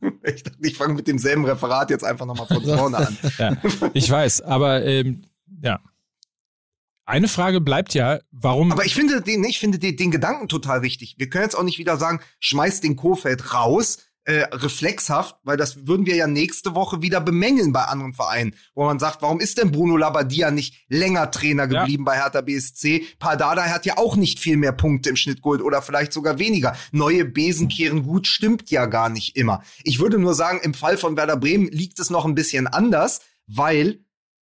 ich 0.22 0.42
dachte, 0.42 0.58
ich 0.62 0.76
fange 0.76 0.94
mit 0.94 1.06
demselben 1.06 1.44
Referat 1.44 1.90
jetzt 1.90 2.04
einfach 2.04 2.26
nochmal 2.26 2.46
von 2.46 2.64
vorne 2.78 2.98
an. 2.98 3.18
ja, 3.38 3.56
ich 3.94 4.10
weiß, 4.10 4.42
aber 4.42 4.84
ähm, 4.84 5.24
ja. 5.62 5.80
Eine 7.06 7.28
Frage 7.28 7.62
bleibt 7.62 7.94
ja, 7.94 8.18
warum. 8.32 8.70
Aber 8.70 8.84
ich 8.84 8.94
finde 8.94 9.22
den, 9.22 9.42
ich 9.44 9.58
finde 9.58 9.78
den, 9.78 9.96
den 9.96 10.10
Gedanken 10.10 10.46
total 10.46 10.82
wichtig. 10.82 11.14
Wir 11.16 11.30
können 11.30 11.44
jetzt 11.44 11.54
auch 11.54 11.62
nicht 11.62 11.78
wieder 11.78 11.96
sagen, 11.96 12.20
schmeiß 12.38 12.82
den 12.82 12.96
Kofeld 12.96 13.54
raus, 13.54 13.98
äh, 14.28 14.46
reflexhaft, 14.52 15.36
weil 15.42 15.56
das 15.56 15.86
würden 15.86 16.04
wir 16.04 16.14
ja 16.14 16.26
nächste 16.26 16.74
Woche 16.74 17.00
wieder 17.00 17.18
bemängeln 17.18 17.72
bei 17.72 17.84
anderen 17.84 18.12
Vereinen, 18.12 18.54
wo 18.74 18.84
man 18.84 18.98
sagt, 18.98 19.22
warum 19.22 19.40
ist 19.40 19.56
denn 19.56 19.72
Bruno 19.72 19.96
Labbadia 19.96 20.50
nicht 20.50 20.84
länger 20.88 21.30
Trainer 21.30 21.66
geblieben 21.66 22.04
ja. 22.06 22.12
bei 22.12 22.20
Hertha 22.20 22.42
BSC? 22.42 23.06
Pardada 23.18 23.64
hat 23.64 23.86
ja 23.86 23.96
auch 23.96 24.16
nicht 24.16 24.38
viel 24.38 24.58
mehr 24.58 24.72
Punkte 24.72 25.08
im 25.08 25.16
Schnitt 25.16 25.42
geholt 25.42 25.62
oder 25.62 25.80
vielleicht 25.80 26.12
sogar 26.12 26.38
weniger. 26.38 26.76
Neue 26.92 27.24
Besen 27.24 27.68
kehren 27.68 28.02
gut, 28.02 28.26
stimmt 28.26 28.70
ja 28.70 28.84
gar 28.84 29.08
nicht 29.08 29.34
immer. 29.34 29.62
Ich 29.82 29.98
würde 29.98 30.18
nur 30.18 30.34
sagen, 30.34 30.60
im 30.62 30.74
Fall 30.74 30.98
von 30.98 31.16
Werder 31.16 31.38
Bremen 31.38 31.68
liegt 31.68 31.98
es 31.98 32.10
noch 32.10 32.26
ein 32.26 32.34
bisschen 32.34 32.66
anders, 32.66 33.22
weil 33.46 34.00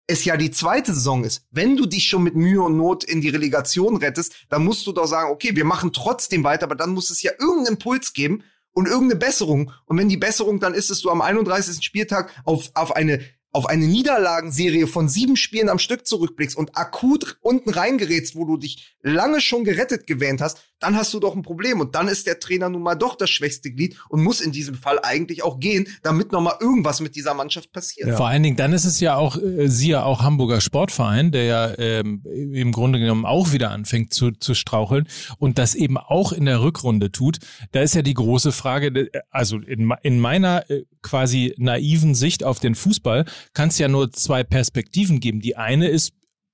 es 0.07 0.23
ja 0.23 0.37
die 0.37 0.51
zweite 0.51 0.93
Saison 0.93 1.25
ist. 1.25 1.45
Wenn 1.51 1.75
du 1.75 1.85
dich 1.85 2.05
schon 2.05 2.23
mit 2.23 2.35
Mühe 2.35 2.61
und 2.61 2.77
Not 2.77 3.03
in 3.03 3.19
die 3.19 3.29
Relegation 3.29 3.97
rettest, 3.97 4.33
dann 4.47 4.63
musst 4.63 4.87
du 4.87 4.93
doch 4.93 5.07
sagen, 5.07 5.29
okay, 5.29 5.57
wir 5.57 5.65
machen 5.65 5.91
trotzdem 5.91 6.45
weiter, 6.45 6.67
aber 6.67 6.75
dann 6.75 6.91
muss 6.91 7.09
es 7.09 7.21
ja 7.21 7.31
irgendeinen 7.37 7.75
Impuls 7.75 8.13
geben, 8.13 8.43
und 8.73 8.87
irgendeine 8.87 9.19
Besserung. 9.19 9.71
Und 9.85 9.97
wenn 9.97 10.09
die 10.09 10.17
Besserung 10.17 10.59
dann 10.59 10.73
ist, 10.73 10.89
dass 10.89 11.01
du 11.01 11.09
am 11.09 11.21
31. 11.21 11.83
Spieltag 11.83 12.31
auf, 12.45 12.71
auf 12.73 12.95
eine 12.95 13.21
auf 13.55 13.67
eine 13.67 13.85
Niederlagenserie 13.85 14.87
von 14.87 15.07
sieben 15.07 15.35
Spielen 15.37 15.69
am 15.69 15.77
Stück 15.77 16.07
zurückblickst 16.07 16.57
und 16.57 16.75
akut 16.75 17.37
unten 17.41 17.69
reingerätst, 17.69 18.35
wo 18.35 18.45
du 18.45 18.57
dich 18.57 18.97
lange 19.01 19.41
schon 19.41 19.63
gerettet 19.63 20.07
gewähnt 20.07 20.41
hast, 20.41 20.72
dann 20.83 20.95
hast 20.95 21.13
du 21.13 21.19
doch 21.19 21.35
ein 21.35 21.41
Problem. 21.41 21.79
Und 21.79 21.95
dann 21.95 22.07
ist 22.07 22.27
der 22.27 22.39
Trainer 22.39 22.69
nun 22.69 22.81
mal 22.81 22.95
doch 22.95 23.15
das 23.15 23.29
schwächste 23.29 23.71
Glied 23.71 23.97
und 24.09 24.21
muss 24.21 24.41
in 24.41 24.51
diesem 24.51 24.75
Fall 24.75 24.99
eigentlich 25.01 25.43
auch 25.43 25.59
gehen, 25.59 25.87
damit 26.03 26.31
noch 26.31 26.41
mal 26.41 26.55
irgendwas 26.59 26.99
mit 26.99 27.15
dieser 27.15 27.33
Mannschaft 27.33 27.71
passiert. 27.71 28.09
Ja. 28.09 28.17
Vor 28.17 28.27
allen 28.27 28.43
Dingen, 28.43 28.57
dann 28.57 28.73
ist 28.73 28.85
es 28.85 28.99
ja 28.99 29.15
auch, 29.15 29.37
äh, 29.37 29.67
siehe 29.67 30.03
auch 30.03 30.21
Hamburger 30.21 30.61
Sportverein, 30.61 31.31
der 31.31 31.43
ja 31.45 31.77
ähm, 31.77 32.21
im 32.25 32.71
Grunde 32.71 32.99
genommen 32.99 33.25
auch 33.25 33.53
wieder 33.53 33.71
anfängt 33.71 34.13
zu, 34.13 34.31
zu 34.31 34.53
straucheln 34.53 35.07
und 35.37 35.57
das 35.57 35.75
eben 35.75 35.97
auch 35.97 36.33
in 36.33 36.45
der 36.45 36.61
Rückrunde 36.61 37.11
tut. 37.11 37.37
Da 37.71 37.81
ist 37.81 37.95
ja 37.95 38.01
die 38.01 38.13
große 38.13 38.51
Frage, 38.51 39.09
also 39.31 39.57
in, 39.57 39.93
in 40.01 40.19
meiner 40.19 40.69
äh, 40.69 40.83
quasi 41.01 41.53
naiven 41.57 42.15
Sicht 42.15 42.43
auf 42.43 42.59
den 42.59 42.75
Fußball, 42.75 43.25
kann 43.53 43.69
es 43.69 43.77
ja 43.77 43.87
nur 43.87 44.11
zwei 44.11 44.43
Perspektiven 44.43 45.19
geben. 45.19 45.39
Die 45.39 45.55
eine 45.55 45.87
ist 45.87 46.13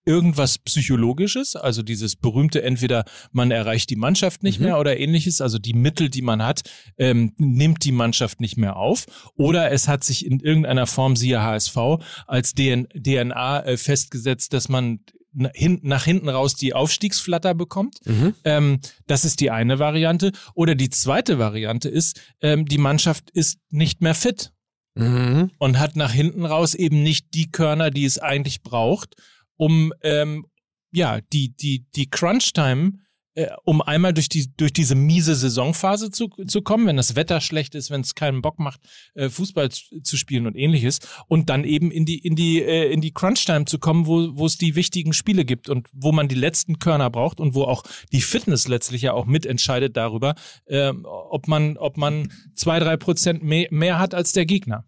irgendwas 0.10 0.58
Psychologisches, 0.58 1.56
also 1.56 1.84
dieses 1.84 2.16
berühmte 2.16 2.64
entweder 2.64 3.06
man 3.32 3.52
erreicht 3.52 3.92
die 3.92 3.96
Mannschaft 3.96 4.42
nicht 4.42 4.60
mhm. 4.60 4.66
mehr 4.66 4.80
oder 4.80 5.00
ähnliches, 5.00 5.40
also 5.40 5.60
die 5.60 5.74
Mittel, 5.74 6.10
die 6.10 6.24
man 6.24 6.44
hat, 6.44 6.64
ähm, 6.98 7.34
nimmt 7.38 7.86
die 7.86 7.92
Mannschaft 7.92 8.42
nicht 8.42 8.58
mehr 8.58 8.76
auf, 8.76 9.06
oder 9.36 9.72
es 9.72 9.88
hat 9.88 10.04
sich 10.04 10.26
in 10.26 10.40
irgendeiner 10.40 10.88
Form, 10.88 11.16
siehe 11.16 11.44
HSV, 11.44 11.78
als 12.26 12.54
DN 12.54 12.88
DNA 12.96 13.66
äh, 13.66 13.78
festgesetzt, 13.78 14.54
dass 14.54 14.68
man 14.68 15.02
nach 15.32 16.04
hinten 16.06 16.28
raus 16.28 16.56
die 16.56 16.74
Aufstiegsflatter 16.74 17.54
bekommt. 17.54 18.00
Mhm. 18.06 18.34
Ähm, 18.46 18.80
das 19.06 19.26
ist 19.26 19.42
die 19.42 19.52
eine 19.52 19.78
Variante. 19.78 20.32
Oder 20.56 20.74
die 20.74 20.90
zweite 20.90 21.38
Variante 21.38 21.88
ist, 21.88 22.20
ähm, 22.42 22.66
die 22.66 22.80
Mannschaft 22.80 23.30
ist 23.30 23.60
nicht 23.70 24.02
mehr 24.02 24.16
fit 24.16 24.52
mhm. 24.96 25.52
und 25.60 25.78
hat 25.78 25.96
nach 25.96 26.12
hinten 26.12 26.46
raus 26.46 26.74
eben 26.74 27.04
nicht 27.04 27.36
die 27.36 27.52
Körner, 27.52 27.92
die 27.92 28.06
es 28.06 28.18
eigentlich 28.18 28.64
braucht, 28.64 29.16
um 29.60 29.94
ähm, 30.02 30.46
ja 30.92 31.20
die 31.34 31.56
die 31.56 31.86
die 31.96 32.10
Crunch-Time 32.10 32.94
äh, 33.36 33.48
um 33.64 33.82
einmal 33.82 34.14
durch 34.14 34.28
die 34.28 34.52
durch 34.58 34.74
diese 34.74 34.96
miese 34.96 35.36
Saisonphase 35.36 36.12
zu, 36.12 36.30
zu 36.48 36.62
kommen, 36.62 36.88
wenn 36.88 36.98
das 36.98 37.16
Wetter 37.16 37.42
schlecht 37.42 37.76
ist, 37.76 37.92
wenn 37.92 38.02
es 38.02 38.16
keinen 38.16 38.42
Bock 38.42 38.60
macht, 38.60 38.82
äh, 39.14 39.30
Fußball 39.30 39.70
zu, 39.70 40.18
spielen 40.18 40.48
und 40.48 40.56
ähnliches, 40.56 41.00
und 41.28 41.50
dann 41.50 41.64
eben 41.64 41.92
in 41.92 42.06
die 42.06 42.18
in 42.18 42.36
die 42.36 42.62
äh, 42.62 42.92
in 42.92 43.02
die 43.02 43.14
Crunch-Time 43.14 43.66
zu 43.66 43.80
kommen, 43.80 44.08
wo 44.08 44.36
wo 44.36 44.46
es 44.46 44.58
die 44.58 44.76
wichtigen 44.76 45.14
Spiele 45.14 45.46
gibt 45.46 45.70
und 45.70 45.88
wo 45.94 46.12
man 46.12 46.28
die 46.28 46.36
letzten 46.36 46.80
Körner 46.80 47.10
braucht 47.10 47.40
und 47.40 47.54
wo 47.54 47.64
auch 47.64 47.84
die 48.12 48.22
Fitness 48.22 48.68
letztlich 48.68 49.04
ja 49.04 49.14
auch 49.14 49.26
mitentscheidet 49.26 49.96
darüber, 49.96 50.36
äh, 50.66 50.90
ob 50.90 51.48
man 51.48 51.78
ob 51.78 51.98
man 51.98 52.32
zwei 52.56 52.80
drei 52.80 52.98
Prozent 52.98 53.44
mehr, 53.44 53.68
mehr 53.70 54.00
hat 54.00 54.14
als 54.16 54.32
der 54.32 54.46
Gegner. 54.46 54.86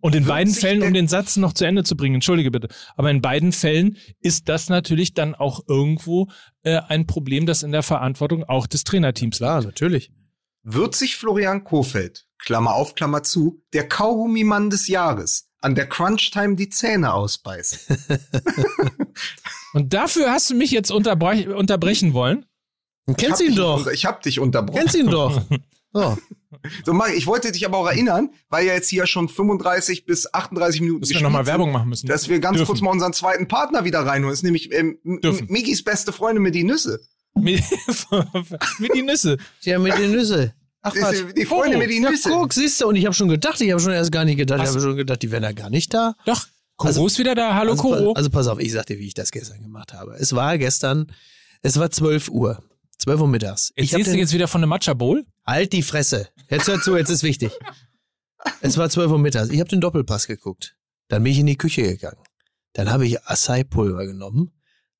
Und 0.00 0.14
in 0.14 0.26
beiden 0.26 0.54
Fällen, 0.54 0.82
um 0.82 0.92
den 0.94 1.08
Satz 1.08 1.36
noch 1.36 1.52
zu 1.52 1.64
Ende 1.64 1.82
zu 1.82 1.96
bringen, 1.96 2.16
entschuldige 2.16 2.50
bitte, 2.50 2.68
aber 2.96 3.10
in 3.10 3.20
beiden 3.20 3.52
Fällen 3.52 3.96
ist 4.20 4.48
das 4.48 4.68
natürlich 4.68 5.12
dann 5.14 5.34
auch 5.34 5.60
irgendwo 5.66 6.28
äh, 6.62 6.80
ein 6.88 7.06
Problem, 7.06 7.46
das 7.46 7.64
in 7.64 7.72
der 7.72 7.82
Verantwortung 7.82 8.44
auch 8.44 8.66
des 8.66 8.84
Trainerteams 8.84 9.38
Klar, 9.38 9.62
natürlich. 9.62 10.12
Wird 10.62 10.94
sich 10.94 11.16
Florian 11.16 11.64
Kofeld, 11.64 12.26
Klammer 12.38 12.74
auf, 12.74 12.94
Klammer 12.94 13.22
zu, 13.22 13.62
der 13.72 13.88
Kaugummimann 13.88 14.70
des 14.70 14.86
Jahres, 14.86 15.50
an 15.60 15.74
der 15.74 15.88
Crunch-Time 15.88 16.54
die 16.54 16.68
Zähne 16.68 17.12
ausbeißen? 17.14 17.96
Und 19.72 19.92
dafür 19.92 20.30
hast 20.30 20.50
du 20.50 20.54
mich 20.54 20.70
jetzt 20.70 20.90
unterbre 20.90 21.56
unterbrechen 21.56 22.14
wollen? 22.14 22.46
Kennst 23.16 23.40
ihn 23.40 23.54
doch. 23.54 23.86
Ich 23.88 24.04
hab 24.04 24.22
dich 24.22 24.38
unterbrochen. 24.38 24.78
Kennst 24.78 24.94
ihn 24.94 25.08
doch. 25.08 25.42
So. 25.90 26.18
So, 26.84 26.94
Mike, 26.94 27.14
ich 27.14 27.26
wollte 27.26 27.52
dich 27.52 27.66
aber 27.66 27.76
auch 27.78 27.86
erinnern, 27.86 28.30
weil 28.48 28.66
ja 28.66 28.72
jetzt 28.72 28.88
hier 28.88 29.06
schon 29.06 29.28
35 29.28 30.06
bis 30.06 30.32
38 30.32 30.80
Minuten 30.80 31.02
Dass 31.02 31.10
wir 31.10 31.20
nochmal 31.20 31.46
Werbung 31.46 31.72
machen 31.72 31.90
müssen. 31.90 32.06
Dass 32.06 32.28
wir 32.28 32.40
ganz 32.40 32.56
Dürfen. 32.56 32.68
kurz 32.68 32.80
mal 32.80 32.90
unseren 32.90 33.12
zweiten 33.12 33.48
Partner 33.48 33.84
wieder 33.84 34.00
reinholen. 34.00 34.30
Das 34.30 34.38
ist 34.38 34.44
nämlich 34.44 34.72
ähm, 34.72 34.98
Migis 35.02 35.84
beste 35.84 36.12
Freunde 36.12 36.40
mit 36.40 36.54
die 36.54 36.64
Nüsse. 36.64 37.00
mit, 37.34 37.62
die 38.94 39.02
Nüsse. 39.02 39.36
Ja, 39.60 39.78
mit 39.78 39.96
die 39.98 40.08
Nüsse. 40.08 40.54
Ach 40.82 40.94
was. 41.00 41.34
Die 41.34 41.44
Freunde 41.44 41.76
oh, 41.76 41.78
mit 41.80 41.90
die 41.90 42.00
Nüsse. 42.00 42.30
Guck, 42.30 42.52
siehst 42.52 42.80
du, 42.80 42.88
und 42.88 42.96
ich 42.96 43.04
habe 43.04 43.14
schon 43.14 43.28
gedacht, 43.28 43.60
ich 43.60 43.70
habe 43.70 43.80
schon 43.80 43.92
erst 43.92 44.10
gar 44.10 44.24
nicht 44.24 44.38
gedacht, 44.38 44.60
was? 44.60 44.70
ich 44.70 44.74
habe 44.74 44.84
schon 44.84 44.96
gedacht, 44.96 45.22
die 45.22 45.30
wären 45.30 45.42
ja 45.42 45.52
gar 45.52 45.70
nicht 45.70 45.92
da. 45.92 46.14
Doch. 46.24 46.46
Koro 46.76 46.88
also, 46.88 47.06
ist 47.06 47.18
wieder 47.18 47.34
da. 47.34 47.54
Hallo 47.54 47.72
also, 47.72 47.82
Koro. 47.82 48.12
Also 48.12 48.30
pass 48.30 48.46
auf, 48.46 48.60
ich 48.60 48.72
sagte, 48.72 48.98
wie 48.98 49.06
ich 49.06 49.14
das 49.14 49.32
gestern 49.32 49.60
gemacht 49.60 49.92
habe. 49.92 50.14
Es 50.18 50.34
war 50.34 50.56
gestern, 50.58 51.12
es 51.62 51.78
war 51.78 51.90
12 51.90 52.28
Uhr. 52.28 52.62
12 52.98 53.20
Uhr 53.20 53.28
mittags. 53.28 53.72
Erzählst 53.76 54.12
du 54.12 54.16
jetzt 54.18 54.32
wieder 54.32 54.48
von 54.48 54.60
einem 54.62 54.70
Matcha 54.70 54.94
Bowl? 54.94 55.24
Halt 55.46 55.72
die 55.72 55.82
Fresse. 55.82 56.28
Jetzt 56.50 56.66
hör 56.66 56.80
zu, 56.80 56.96
jetzt 56.96 57.10
ist 57.10 57.22
wichtig. 57.22 57.52
Es 58.60 58.78
war 58.78 58.88
12 58.88 59.10
Uhr 59.10 59.18
mittags. 59.18 59.50
Ich 59.50 59.58
habe 59.58 59.68
den 59.68 59.80
Doppelpass 59.80 60.28
geguckt. 60.28 60.76
Dann 61.08 61.24
bin 61.24 61.32
ich 61.32 61.40
in 61.40 61.46
die 61.46 61.58
Küche 61.58 61.82
gegangen. 61.82 62.22
Dann 62.72 62.88
habe 62.88 63.04
ich 63.04 63.20
Acai-Pulver 63.24 64.06
genommen, 64.06 64.52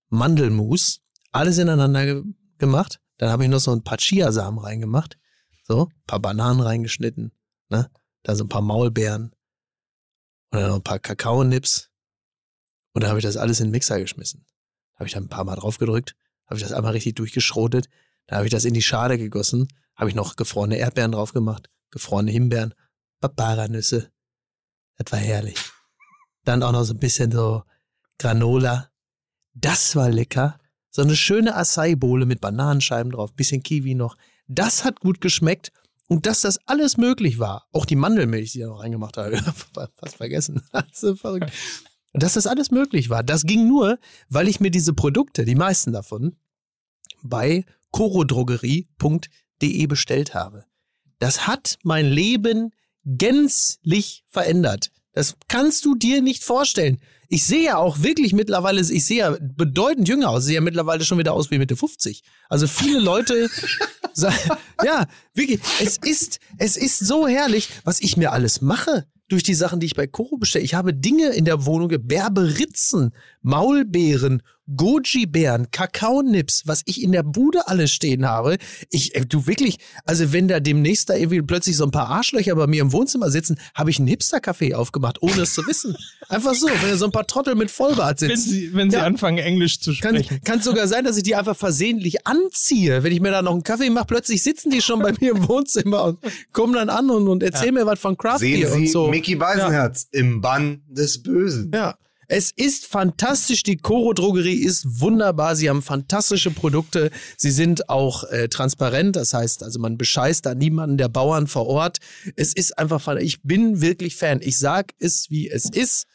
Mandelmus, 0.08 1.02
alles 1.30 1.56
ineinander 1.58 2.04
ge 2.04 2.24
gemacht. 2.58 3.00
Dann 3.16 3.30
habe 3.30 3.44
ich 3.44 3.48
noch 3.48 3.60
so 3.60 3.70
ein 3.70 3.84
paar 3.84 3.98
Chiasamen 3.98 4.58
reingemacht. 4.58 5.18
So, 5.62 5.86
ein 5.86 6.04
paar 6.06 6.18
Bananen 6.18 6.60
reingeschnitten. 6.60 7.32
Ne? 7.68 7.88
Da 8.24 8.34
so 8.34 8.44
ein 8.44 8.48
paar 8.48 8.60
Maulbeeren. 8.60 9.32
Und 10.50 10.60
dann 10.60 10.68
noch 10.68 10.76
ein 10.76 10.82
paar 10.82 10.98
Kakaonips. 10.98 11.90
Und 12.92 13.02
dann 13.02 13.10
habe 13.10 13.20
ich 13.20 13.24
das 13.24 13.36
alles 13.36 13.60
in 13.60 13.68
den 13.68 13.72
Mixer 13.72 14.00
geschmissen. 14.00 14.44
Habe 14.96 15.06
ich 15.06 15.12
dann 15.12 15.24
ein 15.24 15.28
paar 15.28 15.44
Mal 15.44 15.54
drauf 15.54 15.78
gedrückt 15.78 16.16
habe 16.48 16.56
ich 16.56 16.62
das 16.62 16.72
einmal 16.72 16.92
richtig 16.92 17.14
durchgeschrotet. 17.14 17.88
Da 18.26 18.36
habe 18.36 18.46
ich 18.46 18.50
das 18.50 18.64
in 18.64 18.74
die 18.74 18.82
Schale 18.82 19.18
gegossen, 19.18 19.68
habe 19.94 20.10
ich 20.10 20.16
noch 20.16 20.36
gefrorene 20.36 20.76
Erdbeeren 20.76 21.12
drauf 21.12 21.32
gemacht, 21.32 21.70
gefrorene 21.90 22.30
Himbeeren, 22.30 22.74
Paparanüsse. 23.20 24.10
Das 24.96 25.12
war 25.12 25.18
herrlich. 25.18 25.56
Dann 26.44 26.62
auch 26.62 26.72
noch 26.72 26.84
so 26.84 26.94
ein 26.94 27.00
bisschen 27.00 27.30
so 27.30 27.62
Granola. 28.18 28.90
Das 29.54 29.96
war 29.96 30.10
lecker. 30.10 30.58
So 30.90 31.02
eine 31.02 31.16
schöne 31.16 31.54
Acai-Bowle 31.54 32.26
mit 32.26 32.40
Bananenscheiben 32.40 33.12
drauf, 33.12 33.34
bisschen 33.34 33.62
Kiwi 33.62 33.94
noch. 33.94 34.16
Das 34.46 34.84
hat 34.84 35.00
gut 35.00 35.20
geschmeckt. 35.20 35.72
Und 36.08 36.24
dass 36.24 36.40
das 36.40 36.58
alles 36.66 36.96
möglich 36.96 37.38
war, 37.38 37.68
auch 37.70 37.84
die 37.84 37.96
Mandelmilch, 37.96 38.52
die 38.52 38.58
ich 38.58 38.64
da 38.64 38.70
noch 38.70 38.80
reingemacht 38.80 39.18
habe, 39.18 39.36
fast 39.94 40.16
vergessen. 40.16 40.62
Das 40.72 41.02
ist 41.02 41.20
verrückt. 41.20 41.52
Dass 42.12 42.34
das 42.34 42.46
alles 42.46 42.70
möglich 42.70 43.10
war, 43.10 43.22
das 43.22 43.44
ging 43.44 43.68
nur, 43.68 43.98
weil 44.28 44.48
ich 44.48 44.60
mir 44.60 44.70
diese 44.70 44.94
Produkte, 44.94 45.44
die 45.44 45.54
meisten 45.54 45.92
davon, 45.92 46.36
bei 47.22 47.64
corodrogerie.de 47.90 49.86
bestellt 49.86 50.34
habe. 50.34 50.64
Das 51.18 51.46
hat 51.46 51.78
mein 51.82 52.06
Leben 52.06 52.70
gänzlich 53.04 54.24
verändert. 54.28 54.90
Das 55.12 55.36
kannst 55.48 55.84
du 55.84 55.96
dir 55.96 56.22
nicht 56.22 56.44
vorstellen. 56.44 56.98
Ich 57.28 57.44
sehe 57.44 57.64
ja 57.64 57.76
auch 57.76 58.02
wirklich 58.02 58.32
mittlerweile, 58.32 58.80
ich 58.80 59.04
sehe 59.04 59.18
ja 59.18 59.36
bedeutend 59.40 60.08
jünger 60.08 60.30
aus. 60.30 60.42
Ich 60.42 60.46
sehe 60.46 60.54
ja 60.56 60.60
mittlerweile 60.60 61.04
schon 61.04 61.18
wieder 61.18 61.32
aus 61.34 61.50
wie 61.50 61.58
Mitte 61.58 61.76
50. 61.76 62.22
Also 62.48 62.66
viele 62.66 63.00
Leute, 63.00 63.50
ja, 64.84 65.06
wirklich, 65.34 65.60
es 65.80 65.98
ist, 65.98 66.38
es 66.56 66.76
ist 66.76 67.00
so 67.00 67.26
herrlich, 67.26 67.68
was 67.84 68.00
ich 68.00 68.16
mir 68.16 68.32
alles 68.32 68.60
mache. 68.60 69.06
Durch 69.28 69.42
die 69.42 69.54
Sachen, 69.54 69.80
die 69.80 69.86
ich 69.86 69.94
bei 69.94 70.06
Koro 70.06 70.36
bestelle. 70.36 70.64
Ich 70.64 70.74
habe 70.74 70.94
Dinge 70.94 71.28
in 71.30 71.44
der 71.44 71.66
Wohnung, 71.66 71.90
Berberitzen, 72.00 73.12
Maulbeeren, 73.42 74.42
Goji-Beeren, 74.76 75.70
Kakaonips, 75.70 76.62
was 76.66 76.82
ich 76.84 77.02
in 77.02 77.12
der 77.12 77.22
Bude 77.22 77.68
alles 77.68 77.90
stehen 77.92 78.26
habe. 78.26 78.58
Ich, 78.90 79.14
äh, 79.14 79.24
du 79.26 79.46
wirklich, 79.46 79.78
also 80.04 80.32
wenn 80.32 80.48
da 80.48 80.60
demnächst 80.60 81.08
da 81.10 81.14
irgendwie 81.14 81.42
plötzlich 81.42 81.76
so 81.76 81.84
ein 81.84 81.90
paar 81.90 82.08
Arschlöcher 82.08 82.54
bei 82.54 82.66
mir 82.66 82.82
im 82.82 82.92
Wohnzimmer 82.92 83.30
sitzen, 83.30 83.58
habe 83.74 83.90
ich 83.90 83.98
einen 83.98 84.08
Hipster-Café 84.08 84.74
aufgemacht, 84.74 85.22
ohne 85.22 85.42
es 85.42 85.54
zu 85.54 85.66
wissen. 85.66 85.96
Einfach 86.28 86.54
so, 86.54 86.66
wenn 86.66 86.90
da 86.90 86.96
so 86.96 87.06
ein 87.06 87.12
paar 87.12 87.26
Trottel 87.26 87.54
mit 87.54 87.70
Vollbart 87.70 88.18
sitzen. 88.18 88.32
Wenn 88.32 88.38
sie, 88.40 88.74
wenn 88.74 88.90
sie 88.90 88.96
Ja. 88.96 89.04
anfangen, 89.04 89.38
Englisch 89.38 89.80
zu 89.80 89.92
sprechen. 89.94 90.40
kann 90.44 90.60
sogar 90.60 90.86
sein, 90.88 91.04
dass 91.04 91.16
ich 91.16 91.22
die 91.22 91.34
einfach 91.34 91.56
versehentlich 91.56 92.26
anziehe. 92.26 93.02
Wenn 93.02 93.12
ich 93.12 93.20
mir 93.20 93.30
da 93.30 93.42
noch 93.42 93.52
einen 93.52 93.62
Kaffee 93.62 93.90
mache, 93.90 94.06
plötzlich 94.06 94.42
sitzen 94.42 94.70
die 94.70 94.82
schon 94.82 95.00
bei 95.00 95.12
mir 95.20 95.32
im 95.32 95.48
Wohnzimmer 95.48 96.04
und 96.04 96.18
kommen 96.52 96.74
dann 96.74 96.88
an 96.90 97.10
und, 97.10 97.28
und 97.28 97.42
erzählen 97.42 97.74
mir 97.74 97.86
was 97.86 97.98
von 97.98 98.16
Craft 98.16 98.38
Sehen 98.40 98.60
Beer 98.60 98.70
Sie 98.72 98.78
und 98.80 98.88
so. 98.88 99.08
Mickey 99.08 99.36
Beisenherz 99.36 100.08
im 100.12 100.40
Bann 100.40 100.82
des 100.88 101.22
Bösen. 101.22 101.70
Ja. 101.74 101.96
Es 102.28 102.50
ist 102.50 102.86
fantastisch. 102.86 103.62
Die 103.62 103.78
Coro 103.78 104.12
Drogerie 104.12 104.62
ist 104.62 105.00
wunderbar. 105.00 105.56
Sie 105.56 105.70
haben 105.70 105.80
fantastische 105.80 106.50
Produkte. 106.50 107.10
Sie 107.38 107.50
sind 107.50 107.88
auch 107.88 108.24
äh, 108.24 108.48
transparent. 108.48 109.16
Das 109.16 109.32
heißt, 109.32 109.62
also 109.62 109.80
man 109.80 109.96
bescheißt 109.96 110.44
da 110.44 110.54
niemanden 110.54 110.98
der 110.98 111.08
Bauern 111.08 111.46
vor 111.46 111.66
Ort. 111.66 111.98
Es 112.36 112.52
ist 112.52 112.78
einfach, 112.78 113.08
ich 113.16 113.42
bin 113.42 113.80
wirklich 113.80 114.16
Fan. 114.16 114.40
Ich 114.42 114.58
sag 114.58 114.92
es, 114.98 115.30
wie 115.30 115.48
es 115.48 115.70
ist. 115.70 116.06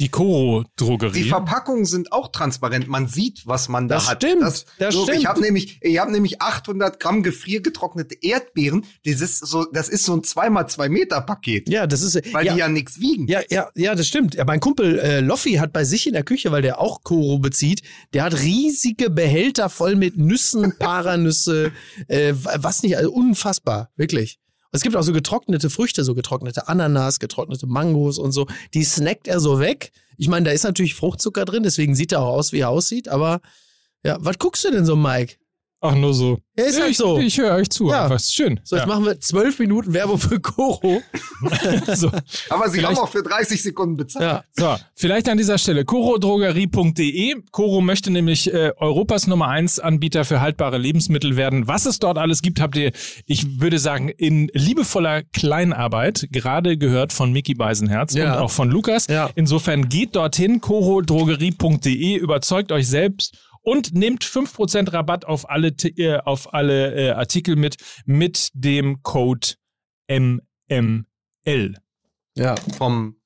Die 0.00 0.08
Koro-Drogerie. 0.08 1.22
Die 1.22 1.28
Verpackungen 1.28 1.84
sind 1.84 2.10
auch 2.10 2.28
transparent. 2.28 2.88
Man 2.88 3.06
sieht, 3.06 3.46
was 3.46 3.68
man 3.68 3.86
da 3.86 3.96
Das 3.96 4.08
hat. 4.08 4.22
stimmt, 4.22 4.42
das 4.42 4.64
so, 4.94 5.02
stimmt. 5.02 5.18
Ich 5.18 5.26
habe 5.26 5.40
nämlich, 5.42 5.78
ich 5.82 5.98
habe 5.98 6.10
nämlich 6.10 6.40
800 6.40 6.98
Gramm 6.98 7.22
gefriergetrocknete 7.22 8.16
Erdbeeren. 8.22 8.86
Das 9.04 9.20
ist 9.20 9.46
so, 9.46 9.66
das 9.70 9.90
ist 9.90 10.04
so 10.04 10.14
ein 10.14 10.22
2x2 10.22 10.88
Meter 10.88 11.20
Paket, 11.20 11.68
Ja, 11.68 11.86
das 11.86 12.00
ist 12.00 12.16
weil 12.32 12.46
ja, 12.46 12.54
die 12.54 12.58
ja 12.58 12.68
nichts 12.68 12.98
wiegen. 12.98 13.26
Ja, 13.28 13.40
ja, 13.50 13.68
ja, 13.74 13.94
das 13.94 14.08
stimmt. 14.08 14.34
Ja, 14.34 14.44
mein 14.44 14.60
Kumpel 14.60 14.98
äh, 14.98 15.20
Loffi 15.20 15.52
hat 15.54 15.72
bei 15.74 15.84
sich 15.84 16.06
in 16.06 16.14
der 16.14 16.24
Küche, 16.24 16.50
weil 16.50 16.62
der 16.62 16.80
auch 16.80 17.02
Koro 17.02 17.38
bezieht, 17.38 17.82
der 18.14 18.24
hat 18.24 18.40
riesige 18.40 19.10
Behälter 19.10 19.68
voll 19.68 19.96
mit 19.96 20.16
Nüssen, 20.16 20.78
Paranüsse, 20.78 21.72
äh, 22.08 22.32
was 22.34 22.82
nicht, 22.82 22.96
also 22.96 23.12
unfassbar, 23.12 23.90
wirklich. 23.96 24.38
Es 24.72 24.82
gibt 24.82 24.94
auch 24.94 25.02
so 25.02 25.12
getrocknete 25.12 25.68
Früchte, 25.68 26.04
so 26.04 26.14
getrocknete 26.14 26.68
Ananas, 26.68 27.18
getrocknete 27.18 27.66
Mangos 27.66 28.18
und 28.18 28.32
so. 28.32 28.46
Die 28.74 28.84
snackt 28.84 29.26
er 29.26 29.40
so 29.40 29.58
weg. 29.58 29.90
Ich 30.16 30.28
meine, 30.28 30.44
da 30.44 30.52
ist 30.52 30.64
natürlich 30.64 30.94
Fruchtzucker 30.94 31.44
drin, 31.44 31.62
deswegen 31.62 31.94
sieht 31.94 32.12
er 32.12 32.22
auch 32.22 32.34
aus, 32.34 32.52
wie 32.52 32.60
er 32.60 32.68
aussieht. 32.68 33.08
Aber 33.08 33.40
ja, 34.04 34.16
was 34.20 34.38
guckst 34.38 34.64
du 34.64 34.70
denn 34.70 34.86
so, 34.86 34.94
Mike? 34.96 35.36
Ach, 35.82 35.94
nur 35.94 36.12
so. 36.12 36.38
Ja, 36.58 36.64
ist 36.66 36.78
halt 36.78 36.90
ich, 36.90 36.96
so. 36.98 37.18
Ich 37.18 37.38
höre 37.38 37.54
euch 37.54 37.70
zu. 37.70 37.88
Ja. 37.88 38.02
Einfach. 38.04 38.16
Ist 38.16 38.34
schön. 38.34 38.60
So, 38.64 38.76
jetzt 38.76 38.82
ja. 38.82 38.86
machen 38.86 39.06
wir 39.06 39.18
zwölf 39.18 39.58
Minuten 39.58 39.94
Werbung 39.94 40.18
für 40.18 40.38
Koro. 40.38 41.00
so. 41.94 42.10
Aber 42.50 42.68
sie 42.68 42.78
Vielleicht- 42.78 42.96
haben 42.96 42.98
auch 42.98 43.08
für 43.08 43.22
30 43.22 43.62
Sekunden 43.62 43.96
bezahlt. 43.96 44.22
Ja. 44.22 44.44
So, 44.52 44.76
vielleicht 44.94 45.28
an 45.30 45.38
dieser 45.38 45.56
Stelle 45.56 45.86
korodrogerie.de. 45.86 47.36
Koro 47.50 47.80
möchte 47.80 48.10
nämlich 48.10 48.52
äh, 48.52 48.72
Europas 48.76 49.26
Nummer 49.26 49.48
1 49.48 49.78
Anbieter 49.78 50.26
für 50.26 50.42
haltbare 50.42 50.76
Lebensmittel 50.76 51.36
werden. 51.36 51.66
Was 51.66 51.86
es 51.86 51.98
dort 51.98 52.18
alles 52.18 52.42
gibt, 52.42 52.60
habt 52.60 52.76
ihr, 52.76 52.92
ich 53.24 53.60
würde 53.60 53.78
sagen, 53.78 54.10
in 54.10 54.50
liebevoller 54.52 55.22
Kleinarbeit 55.22 56.28
gerade 56.30 56.76
gehört 56.76 57.14
von 57.14 57.32
Mickey 57.32 57.54
Beisenherz 57.54 58.12
Ja. 58.14 58.34
und 58.34 58.38
auch 58.38 58.50
von 58.50 58.70
Lukas. 58.70 59.06
Ja. 59.06 59.30
Insofern 59.34 59.88
geht 59.88 60.14
dorthin, 60.14 60.60
korodrogerie.de, 60.60 62.16
überzeugt 62.16 62.70
euch 62.72 62.86
selbst 62.88 63.38
und 63.62 63.94
nehmt 63.94 64.24
5% 64.24 64.92
Rabatt 64.92 65.24
auf 65.24 65.48
alle, 65.48 65.68
äh, 65.68 66.18
auf 66.18 66.52
alle 66.54 66.94
äh, 66.94 67.10
Artikel 67.10 67.56
mit, 67.56 67.76
mit 68.04 68.50
dem 68.54 69.02
Code 69.02 69.54
MML. 70.08 71.76
Ja. 72.36 72.54
Vom 72.76 73.20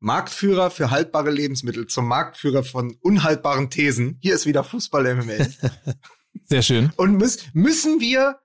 Marktführer 0.00 0.70
für 0.70 0.90
haltbare 0.90 1.30
Lebensmittel 1.30 1.86
zum 1.86 2.06
Marktführer 2.06 2.62
von 2.62 2.96
unhaltbaren 3.00 3.70
Thesen. 3.70 4.18
Hier 4.20 4.34
ist 4.34 4.46
wieder 4.46 4.62
Fußball 4.62 5.14
MML. 5.14 5.52
Sehr 6.44 6.62
schön. 6.62 6.92
Und 6.96 7.16
müß, 7.16 7.38
müssen 7.54 8.00
wir, 8.00 8.40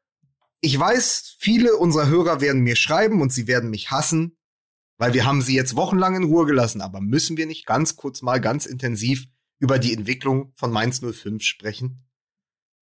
ich 0.62 0.80
weiß, 0.80 1.36
viele 1.38 1.76
unserer 1.76 2.08
Hörer 2.08 2.40
werden 2.40 2.62
mir 2.62 2.76
schreiben 2.76 3.22
und 3.22 3.34
sie 3.34 3.48
werden 3.48 3.70
mich 3.70 3.92
hassen, 3.92 4.38
weil 4.98 5.14
wir 5.14 5.26
haben 5.26 5.42
sie 5.42 5.56
jetzt 5.56 5.76
wochenlang 5.76 6.16
in 6.16 6.24
Ruhe 6.24 6.46
gelassen, 6.46 6.82
aber 6.82 7.02
müssen 7.02 7.36
wir 7.36 7.46
nicht 7.46 7.66
ganz 7.66 7.96
kurz 7.96 8.22
mal 8.22 8.40
ganz 8.40 8.66
intensiv 8.66 9.28
über 9.60 9.78
die 9.78 9.94
Entwicklung 9.94 10.54
von 10.56 10.72
Mainz 10.72 11.02
05 11.02 11.44
sprechen? 11.44 12.06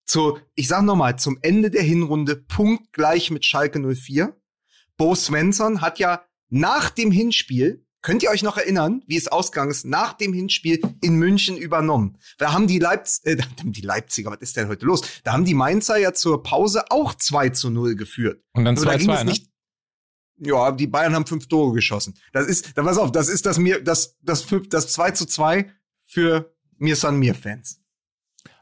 Zu, 0.04 0.38
ich 0.54 0.68
sag 0.68 0.82
nochmal, 0.84 1.18
zum 1.18 1.38
Ende 1.42 1.70
der 1.70 1.82
Hinrunde 1.82 2.36
punktgleich 2.36 3.30
mit 3.30 3.44
Schalke 3.44 3.78
04. 3.78 4.34
Bo 4.96 5.14
Svensson 5.14 5.82
hat 5.82 5.98
ja 5.98 6.24
nach 6.48 6.88
dem 6.88 7.10
Hinspiel, 7.10 7.84
könnt 8.00 8.22
ihr 8.22 8.30
euch 8.30 8.42
noch 8.42 8.56
erinnern, 8.56 9.02
wie 9.06 9.16
es 9.16 9.28
ausgegangen 9.28 9.70
ist, 9.70 9.84
nach 9.84 10.14
dem 10.14 10.32
Hinspiel 10.32 10.80
in 11.02 11.16
München 11.16 11.58
übernommen. 11.58 12.16
Da 12.38 12.52
haben 12.52 12.66
die, 12.66 12.78
Leipz 12.78 13.20
äh, 13.24 13.36
da 13.36 13.44
die 13.62 13.82
Leipziger, 13.82 14.30
was 14.30 14.40
ist 14.40 14.56
denn 14.56 14.68
heute 14.68 14.86
los? 14.86 15.02
Da 15.24 15.32
haben 15.32 15.44
die 15.44 15.54
Mainzer 15.54 15.98
ja 15.98 16.14
zur 16.14 16.42
Pause 16.42 16.90
auch 16.90 17.14
2 17.14 17.50
zu 17.50 17.68
0 17.68 17.94
geführt. 17.94 18.42
Und 18.54 18.64
dann 18.64 18.76
Nur 18.76 18.86
da 18.86 18.96
ging 18.96 19.10
2-2, 19.10 19.14
es 19.14 19.24
ne? 19.24 19.30
nicht. 19.30 19.50
Ja, 20.40 20.70
die 20.70 20.86
Bayern 20.86 21.14
haben 21.14 21.26
fünf 21.26 21.48
Tore 21.48 21.74
geschossen. 21.74 22.14
Das 22.32 22.46
ist, 22.46 22.78
da 22.78 22.82
pass 22.82 22.96
auf, 22.96 23.10
das 23.10 23.28
ist 23.28 23.44
das 23.44 23.58
mir, 23.58 23.82
das, 23.82 24.16
das, 24.22 24.46
das 24.70 24.92
2 24.92 25.10
zu 25.10 25.26
2 25.26 25.70
für 26.04 26.54
mir 26.78 26.96
San 26.96 27.18
mir 27.18 27.34
Fans. 27.34 27.80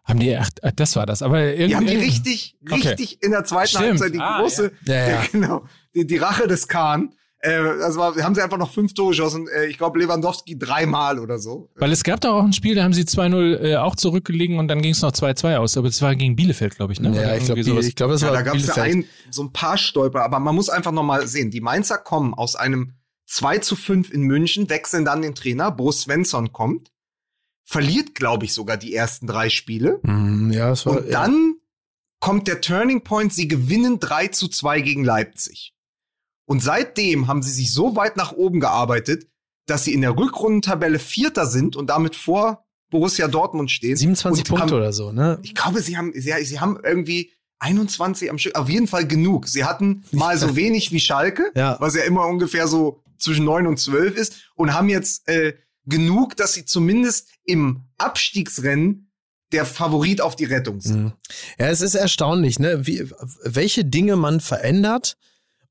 Haben 0.05 0.21
die, 0.21 0.37
ach, 0.37 0.49
ach, 0.63 0.71
das 0.77 0.95
war 0.95 1.05
das. 1.05 1.23
Aber 1.23 1.41
irgendwie. 1.43 1.67
Die 1.69 1.77
haben 1.77 1.87
die 1.87 1.97
richtig, 1.97 2.57
Okay. 2.71 2.89
richtig 2.89 3.23
in 3.23 3.33
der 3.33 3.45
zweiten 3.45 3.69
Stimmt. 3.69 3.85
Halbzeit 3.87 4.15
die 4.15 4.21
Ah, 4.21 4.41
große, 4.41 4.73
ja. 4.87 4.95
Ja, 4.95 5.09
ja. 5.09 5.23
genau, 5.33 5.65
die, 5.95 6.07
die 6.07 6.17
Rache 6.17 6.47
des 6.47 6.69
Kahn. 6.69 7.13
Äh, 7.41 7.61
das 7.79 7.97
war, 7.97 8.15
haben 8.17 8.35
sie 8.35 8.43
einfach 8.43 8.57
noch 8.57 8.73
fünf 8.73 8.95
Tore 8.95 9.11
geschossen. 9.11 9.47
Äh, 9.49 9.67
ich 9.67 9.79
glaube 9.79 9.99
Lewandowski 9.99 10.57
dreimal 10.59 11.19
oder 11.19 11.39
so. 11.39 11.71
Weil 11.75 11.91
es 11.93 12.03
gab 12.05 12.21
doch 12.21 12.35
auch 12.35 12.45
ein 12.45 12.53
Spiel, 12.53 12.75
da 12.77 12.85
haben 12.85 12.93
sie 12.95 13.03
2-0 13.03 13.57
äh, 13.63 13.77
auch 13.77 13.95
zurückgelegen 13.97 14.59
und 14.59 14.69
dann 14.69 14.81
ging 14.81 14.93
es 14.93 15.03
noch 15.03 15.11
2-2 15.13 15.57
aus. 15.57 15.77
Aber 15.77 15.89
das 15.89 16.01
war 16.01 16.15
gegen 16.15 16.35
Bielefeld, 16.37 16.77
glaube 16.77 16.93
ich. 16.93 17.01
Ne? 17.01 17.09
Ja, 17.09 17.35
ich 17.37 17.45
glaube, 17.45 17.61
irgendwie 17.61 17.71
sowas. 17.71 17.87
ich 17.87 17.95
glaube, 17.97 18.13
das 18.15 18.23
Ja, 18.23 18.29
war 18.29 18.35
da 18.37 18.43
gab 18.43 18.55
es 18.57 18.67
ja 18.69 18.75
ein, 18.83 19.05
so 19.31 19.43
ein 19.43 19.53
paar 19.53 19.77
Stolper, 19.77 20.23
aber 20.23 20.39
man 20.39 20.55
muss 20.55 20.69
einfach 20.71 20.93
noch 20.93 21.03
mal 21.03 21.27
sehen, 21.27 21.51
die 21.51 21.61
Mainzer 21.61 21.99
kommen 21.99 22.33
aus 22.33 22.55
einem 22.57 22.93
2 23.27 23.59
zu 23.59 23.75
5 23.77 24.13
in 24.13 24.23
München, 24.23 24.71
wechseln 24.71 25.05
dann 25.05 25.21
den 25.21 25.35
Trainer, 25.35 25.71
Bo 25.73 25.91
Svensson 25.93 26.53
kommt, 26.53 26.91
verliert, 27.69 28.15
glaube 28.15 28.45
ich, 28.47 28.53
sogar 28.55 28.77
die 28.77 28.95
ersten 28.95 29.27
drei 29.27 29.51
Spiele. 29.51 29.99
Mhm, 30.03 30.53
ja, 30.53 30.69
das 30.71 30.87
war, 30.87 30.99
Und 30.99 31.13
dann 31.13 31.57
kommt 32.21 32.47
der 32.49 32.61
Turning 32.61 33.03
Point, 33.03 33.35
sie 33.35 33.49
gewinnen 33.49 33.99
3 34.01 34.29
zu 34.29 34.49
2 34.49 34.81
gegen 34.81 35.05
Leipzig. 35.05 35.75
Und 36.47 36.63
seitdem 36.63 37.27
haben 37.27 37.43
sie 37.43 37.51
sich 37.51 37.73
so 37.73 37.97
weit 37.97 38.17
nach 38.17 38.33
oben 38.33 38.61
gearbeitet, 38.61 39.27
dass 39.67 39.83
sie 39.85 39.93
in 39.93 40.01
der 40.01 40.17
Rückrundentabelle 40.17 41.01
Vierter 41.01 41.47
sind 41.47 41.75
und 41.75 41.91
damit 41.91 42.15
vor 42.15 42.65
Borussia 42.89 43.27
Dortmund 43.27 43.71
stehen. 43.73 43.91
ja, 43.91 43.97
27 43.97 44.45
und 44.45 44.49
Punkte 44.49 44.67
haben, 44.75 44.81
oder 44.81 44.93
so, 44.93 45.11
ne? 45.11 45.41
Ich 45.43 45.57
glaube, 45.57 45.83
sie 45.83 45.97
haben, 45.97 46.13
sie, 46.15 46.33
sie 46.45 46.61
haben 46.61 46.79
irgendwie 46.85 47.33
21 47.59 48.31
am 48.31 48.39
Stück, 48.39 48.55
auf 48.55 48.69
jeden 48.69 48.87
Fall 48.87 49.09
genug. 49.09 49.49
Sie 49.49 49.65
hatten 49.65 50.05
mal 50.13 50.39
so 50.39 50.55
wenig 50.55 50.93
wie 50.93 51.01
Schalke, 51.01 51.51
Ja. 51.57 51.77
was 51.81 51.97
ja 51.97 52.05
immer 52.05 52.27
ungefähr 52.27 52.69
so 52.69 53.03
zwischen 53.19 53.45
9 53.45 53.67
und 53.67 53.79
12 53.81 54.17
ist, 54.17 54.51
und 54.55 54.73
haben 54.73 54.89
jetzt 54.89 55.29
äh, 55.29 55.55
genug, 55.87 56.37
dass 56.37 56.55
sie 56.55 56.65
zumindest 56.65 57.29
im 57.45 57.85
Abstiegsrennen 57.99 59.11
der 59.53 59.65
Favorit 59.65 60.21
auf 60.21 60.37
die 60.37 60.45
Rettung 60.45 60.81
sind. 60.81 61.05
Mhm. 61.05 61.13
Ja, 61.59 61.69
es 61.69 61.81
ist 61.81 61.95
erstaunlich, 61.95 62.59
ne? 62.59 62.87
Wie, 62.87 63.09
welche 63.43 63.85
Dinge 63.85 64.17
man 64.17 64.41
verändert, 64.41 65.17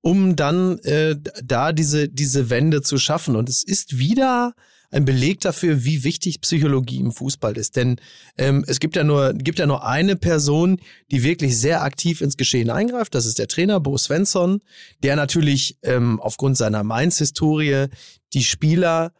um 0.02 0.36
dann 0.36 0.80
äh, 0.80 1.16
da 1.44 1.74
diese, 1.74 2.08
diese 2.08 2.50
Wende 2.50 2.82
zu 2.82 2.98
schaffen. 2.98 3.36
Und 3.36 3.50
es 3.50 3.64
ist 3.64 3.98
wieder 3.98 4.54
ein 4.92 5.04
Beleg 5.04 5.42
dafür, 5.42 5.84
wie 5.84 6.04
wichtig 6.04 6.42
Psychologie 6.42 7.00
im 7.00 7.12
Fußball 7.12 7.58
ist. 7.58 7.76
Denn 7.76 7.98
ähm, 8.38 8.64
es 8.68 8.80
gibt 8.80 8.96
ja, 8.96 9.04
nur, 9.04 9.34
gibt 9.34 9.60
ja 9.60 9.66
nur 9.66 9.86
eine 9.86 10.16
Person, 10.16 10.80
die 11.12 11.24
wirklich 11.24 11.58
sehr 11.58 11.84
aktiv 11.84 12.22
ins 12.22 12.38
Geschehen 12.38 12.70
eingreift. 12.70 13.14
Das 13.14 13.26
ist 13.26 13.40
der 13.40 13.48
Trainer 13.48 13.80
Bo 13.80 13.98
Svensson, 13.98 14.62
der 15.04 15.16
natürlich 15.16 15.78
ähm, 15.84 16.22
aufgrund 16.22 16.56
seiner 16.56 16.84
Mainz-Historie 16.84 17.88
die 18.34 18.44
Spieler, 18.44 19.12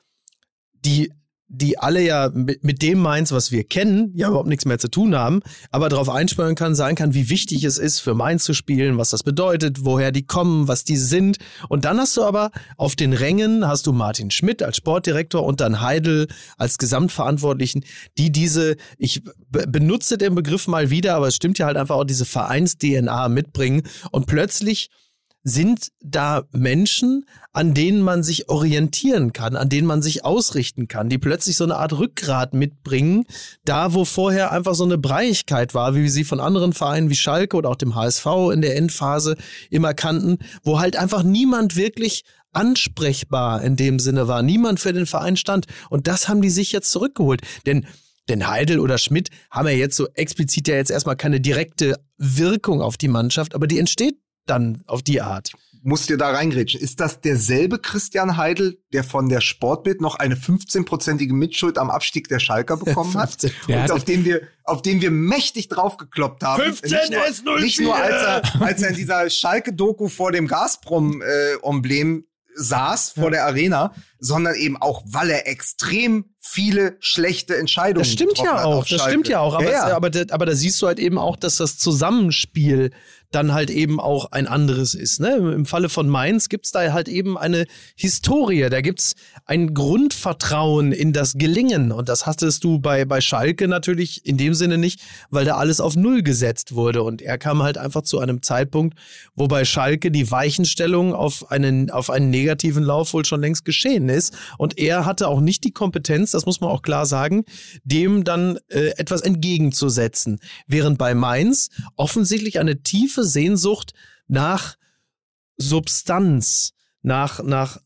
die 0.86 1.12
die 1.48 1.78
alle 1.78 2.02
ja 2.02 2.32
mit, 2.34 2.64
mit 2.64 2.82
dem 2.82 2.98
Mainz, 2.98 3.32
was 3.32 3.52
wir 3.52 3.64
kennen, 3.64 4.12
ja 4.16 4.30
überhaupt 4.30 4.50
nichts 4.50 4.66
mehr 4.66 4.80
zu 4.80 4.90
tun 4.90 5.16
haben, 5.16 5.42
aber 5.70 5.90
darauf 5.90 6.10
einspüren 6.10 6.56
kann, 6.56 6.74
sagen 6.74 6.96
kann, 6.96 7.14
wie 7.14 7.30
wichtig 7.30 7.64
es 7.64 7.78
ist, 7.78 8.00
für 8.00 8.16
Mainz 8.16 8.44
zu 8.46 8.56
spielen, 8.56 8.98
was 8.98 9.12
das 9.12 9.22
bedeutet, 9.22 9.86
woher 9.86 10.12
die 10.12 10.26
kommen, 10.26 10.68
was 10.68 10.86
die 10.86 10.98
sind. 10.98 11.38
Und 11.70 11.86
dann 11.86 12.00
hast 12.00 12.18
du 12.18 12.24
aber 12.24 12.50
auf 12.78 12.96
den 12.96 13.14
Rängen, 13.14 13.68
hast 13.68 13.86
du 13.86 13.94
Martin 13.94 14.32
Schmidt 14.32 14.64
als 14.64 14.78
Sportdirektor 14.78 15.44
und 15.44 15.62
dann 15.62 15.82
Heidel 15.82 16.28
als 16.58 16.80
Gesamtverantwortlichen, 16.80 17.86
die 18.18 18.32
diese, 18.32 18.76
ich 18.98 19.24
be- 19.24 19.68
benutze 19.68 20.18
den 20.18 20.34
Begriff 20.34 20.68
mal 20.68 20.90
wieder, 20.90 21.16
aber 21.16 21.28
es 21.28 21.36
stimmt 21.36 21.60
ja 21.60 21.68
halt 21.68 21.78
einfach 21.78 21.96
auch, 21.96 22.06
diese 22.06 22.26
Vereins-DNA 22.26 23.30
mitbringen 23.30 23.84
und 24.12 24.26
plötzlich 24.26 24.90
sind 25.48 25.90
da 26.02 26.44
Menschen, 26.52 27.26
an 27.54 27.76
denen 27.76 28.02
man 28.02 28.24
sich 28.24 28.50
orientieren 28.50 29.32
kann, 29.32 29.56
an 29.56 29.70
denen 29.70 29.88
man 29.88 30.02
sich 30.02 30.26
ausrichten 30.26 30.88
kann, 30.88 31.08
die 31.08 31.20
plötzlich 31.20 31.56
so 31.56 31.64
eine 31.64 31.76
Art 31.76 31.94
Rückgrat 31.94 32.56
mitbringen, 32.56 33.26
da 33.64 33.94
wo 33.94 34.06
vorher 34.06 34.52
einfach 34.52 34.74
so 34.74 34.84
eine 34.84 34.98
Breiigkeit 34.98 35.76
war, 35.76 35.94
wie 35.94 36.02
wir 36.02 36.12
sie 36.12 36.24
von 36.24 36.40
anderen 36.40 36.74
Vereinen 36.74 37.12
wie 37.12 37.16
Schalke 37.16 37.56
oder 37.56 37.70
auch 37.70 37.76
dem 37.76 37.94
HSV 37.94 38.26
in 38.52 38.62
der 38.62 38.76
Endphase 38.76 39.38
immer 39.70 39.94
kannten, 39.94 40.40
wo 40.64 40.80
halt 40.80 40.98
einfach 40.98 41.22
niemand 41.22 41.76
wirklich 41.76 42.24
ansprechbar 42.52 43.62
in 43.62 43.76
dem 43.76 44.00
Sinne 44.00 44.28
war. 44.28 44.42
Niemand 44.42 44.80
für 44.80 44.94
den 44.94 45.06
Verein 45.06 45.38
stand. 45.38 45.68
Und 45.92 46.08
das 46.08 46.28
haben 46.28 46.42
die 46.42 46.50
sich 46.50 46.72
jetzt 46.72 46.90
zurückgeholt. 46.90 47.42
Denn 47.68 47.86
denn 48.28 48.48
Heidel 48.48 48.80
oder 48.80 48.98
Schmidt 48.98 49.30
haben 49.52 49.68
ja 49.68 49.76
jetzt 49.76 49.96
so 49.96 50.08
explizit 50.16 50.68
ja 50.68 50.74
jetzt 50.74 50.90
erstmal 50.90 51.16
keine 51.16 51.40
direkte 51.40 52.00
Wirkung 52.18 52.82
auf 52.82 52.98
die 52.98 53.08
Mannschaft, 53.08 53.54
aber 53.54 53.68
die 53.68 53.78
entsteht 53.78 54.16
dann 54.46 54.84
auf 54.88 55.02
die 55.02 55.22
Art 55.22 55.54
muss 55.86 56.08
dir 56.08 56.18
da 56.18 56.32
reingrätschen. 56.32 56.82
Ist 56.82 57.00
das 57.00 57.22
derselbe 57.22 57.78
Christian 57.78 58.38
Heidel, 58.38 58.80
der 58.92 59.04
von 59.04 59.30
der 59.30 59.40
Sportbild 59.40 60.02
noch 60.02 60.16
eine 60.16 60.36
15-prozentige 60.36 61.34
Mitschuld 61.34 61.78
am 61.78 61.92
Abstieg 61.92 62.28
der 62.28 62.40
Schalker 62.40 62.76
bekommen 62.76 63.14
hat? 63.16 63.38
und 63.68 63.92
auf 63.92 64.04
den 64.04 64.26
wir, 64.26 64.42
auf 64.64 64.82
den 64.82 65.00
wir 65.00 65.12
mächtig 65.12 65.70
draufgekloppt 65.70 66.44
haben. 66.44 66.64
15 66.64 66.92
nicht 66.92 67.12
nur, 67.12 67.28
ist 67.28 67.46
04. 67.46 67.60
Nicht 67.60 67.82
nur 67.82 67.96
als 67.96 68.16
er, 68.16 68.62
als 68.62 68.82
er 68.82 68.90
in 68.90 68.96
dieser 68.96 69.30
Schalke-Doku 69.30 70.08
vor 70.08 70.32
dem 70.32 70.48
Gazprom-Emblem 70.48 72.18
äh, 72.18 72.24
saß 72.56 73.12
vor 73.12 73.26
ja. 73.26 73.30
der 73.30 73.46
Arena, 73.46 73.94
sondern 74.26 74.56
eben 74.56 74.76
auch, 74.78 75.04
weil 75.06 75.30
er 75.30 75.48
extrem 75.48 76.26
viele 76.40 76.98
schlechte 77.00 77.58
Entscheidungen 77.58 78.04
Das 78.04 78.12
stimmt 78.12 78.38
ja 78.38 78.64
auch, 78.64 78.86
das 78.86 79.02
stimmt 79.02 79.28
ja 79.28 79.40
auch, 79.40 79.56
aber, 79.56 79.66
ja, 79.66 79.90
ja. 79.90 79.96
aber, 79.96 80.12
aber 80.30 80.46
da 80.46 80.56
siehst 80.56 80.82
du 80.82 80.88
halt 80.88 81.00
eben 81.00 81.18
auch, 81.18 81.36
dass 81.36 81.58
das 81.58 81.78
Zusammenspiel 81.78 82.92
dann 83.32 83.54
halt 83.54 83.70
eben 83.70 84.00
auch 84.00 84.32
ein 84.32 84.48
anderes 84.48 84.94
ist. 84.94 85.20
Ne? 85.20 85.36
Im 85.36 85.66
Falle 85.66 85.90
von 85.90 86.08
Mainz 86.08 86.48
gibt 86.48 86.66
es 86.68 86.72
da 86.72 86.94
halt 86.94 87.10
eben 87.10 87.38
eine 87.38 87.66
Historie, 87.96 88.70
da 88.70 88.82
gibt 88.82 89.00
es 89.00 89.16
ein 89.46 89.74
Grundvertrauen 89.74 90.92
in 90.92 91.12
das 91.12 91.34
Gelingen 91.34 91.92
und 91.92 92.08
das 92.08 92.26
hattest 92.26 92.64
du 92.64 92.80
bei, 92.80 93.04
bei 93.04 93.22
Schalke 93.22 93.68
natürlich 93.68 94.26
in 94.26 94.38
dem 94.38 94.54
Sinne 94.54 94.78
nicht, 94.78 95.02
weil 95.32 95.44
da 95.44 95.58
alles 95.58 95.82
auf 95.82 95.96
Null 95.96 96.22
gesetzt 96.24 96.76
wurde 96.76 97.04
und 97.04 97.22
er 97.22 97.38
kam 97.38 97.62
halt 97.62 97.78
einfach 97.78 98.04
zu 98.04 98.20
einem 98.20 98.42
Zeitpunkt, 98.42 98.98
wo 99.36 99.48
bei 99.48 99.66
Schalke 99.66 100.12
die 100.12 100.32
Weichenstellung 100.32 101.14
auf 101.14 101.52
einen, 101.52 101.90
auf 101.90 102.10
einen 102.10 102.30
negativen 102.30 102.84
Lauf 102.84 103.14
wohl 103.14 103.26
schon 103.26 103.42
längst 103.42 103.66
geschehen 103.66 104.08
ist 104.08 104.15
und 104.58 104.78
er 104.78 105.06
hatte 105.06 105.28
auch 105.28 105.42
nicht 105.42 105.64
die 105.64 105.72
Kompetenz, 105.72 106.32
das 106.32 106.46
muss 106.46 106.62
man 106.62 106.70
auch 106.70 106.82
klar 106.82 107.06
sagen, 107.06 107.46
dem 107.84 108.24
dann 108.24 108.58
äh, 108.68 108.92
etwas 108.98 109.22
entgegenzusetzen. 109.22 110.40
Während 110.68 110.98
bei 110.98 111.14
Mainz 111.16 111.70
offensichtlich 111.96 112.60
eine 112.60 112.82
tiefe 112.82 113.24
Sehnsucht 113.24 113.94
nach 114.28 114.76
Substanz, 115.58 116.74
nach, 117.02 117.44
nach, 117.44 117.80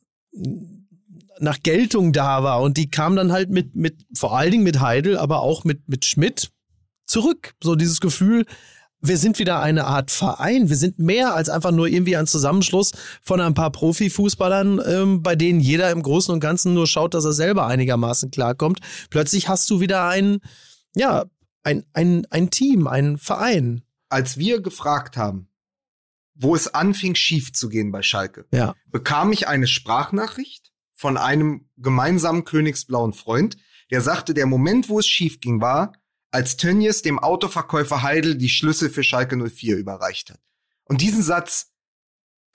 nach 1.40 1.60
Geltung 1.62 2.14
da 2.14 2.44
war. 2.44 2.62
Und 2.62 2.78
die 2.78 2.90
kam 2.90 3.16
dann 3.16 3.32
halt 3.32 3.50
mit, 3.50 3.76
mit, 3.76 4.06
vor 4.16 4.38
allen 4.38 4.52
Dingen 4.52 4.64
mit 4.64 4.80
Heidel, 4.80 5.18
aber 5.18 5.42
auch 5.42 5.64
mit, 5.64 5.88
mit 5.88 6.06
Schmidt 6.06 6.52
zurück. 7.06 7.56
So 7.62 7.76
dieses 7.76 8.00
Gefühl, 8.00 8.46
wir 9.02 9.18
sind 9.18 9.40
wieder 9.40 9.62
eine 9.62 9.86
Art 9.86 10.12
Verein. 10.12 10.70
Wir 10.70 10.76
sind 10.76 11.00
mehr 11.00 11.34
als 11.34 11.50
einfach 11.50 11.72
nur 11.72 11.88
irgendwie 11.88 12.18
ein 12.18 12.28
Zusammenschluss 12.28 12.92
von 13.22 13.40
ein 13.40 13.54
paar 13.54 13.72
Profifußballern, 13.72 14.82
ähm, 14.86 15.24
bei 15.24 15.36
denen 15.36 15.60
jeder 15.60 15.92
im 15.92 16.02
Großen 16.02 16.34
und 16.34 16.40
Ganzen 16.40 16.74
nur 16.74 16.88
schaut, 16.88 17.14
dass 17.14 17.26
er 17.26 17.34
selber 17.34 17.68
einigermaßen 17.68 18.32
klarkommt. 18.32 18.80
Plötzlich 19.10 19.48
hast 19.48 19.70
du 19.70 19.80
wieder 19.80 20.08
ein, 20.08 20.40
ja, 20.96 21.26
ein, 21.64 21.86
ein, 21.94 22.28
ein 22.30 22.50
Team, 22.50 22.88
ein 22.88 23.18
Verein. 23.18 23.84
Als 24.10 24.38
wir 24.38 24.62
gefragt 24.62 25.18
haben, 25.18 25.50
wo 26.36 26.56
es 26.56 26.74
anfing 26.74 27.16
schief 27.16 27.54
zu 27.54 27.70
gehen 27.70 27.92
bei 27.92 28.02
Schalke, 28.02 28.46
ja. 28.52 28.76
bekam 28.88 29.32
ich 29.32 29.48
eine 29.48 29.68
Sprachnachricht 29.68 30.72
von 30.94 31.18
einem 31.18 31.70
gemeinsamen 31.78 32.44
königsblauen 32.44 33.14
Freund, 33.14 33.58
der 33.92 34.02
sagte, 34.02 34.34
der 34.34 34.46
Moment, 34.46 34.90
wo 34.90 35.00
es 35.00 35.08
schief 35.08 35.40
ging, 35.40 35.62
war, 35.62 35.94
als 36.32 36.58
Tönnies 36.58 37.02
dem 37.02 37.20
Autoverkäufer 37.20 38.04
Heidel 38.04 38.36
die 38.36 38.50
Schlüssel 38.50 38.90
für 38.90 39.04
Schalke 39.04 39.36
04 39.38 39.78
überreicht 39.78 40.30
hat. 40.32 40.40
Und 40.86 41.02
diesen 41.02 41.24
Satz, 41.24 41.72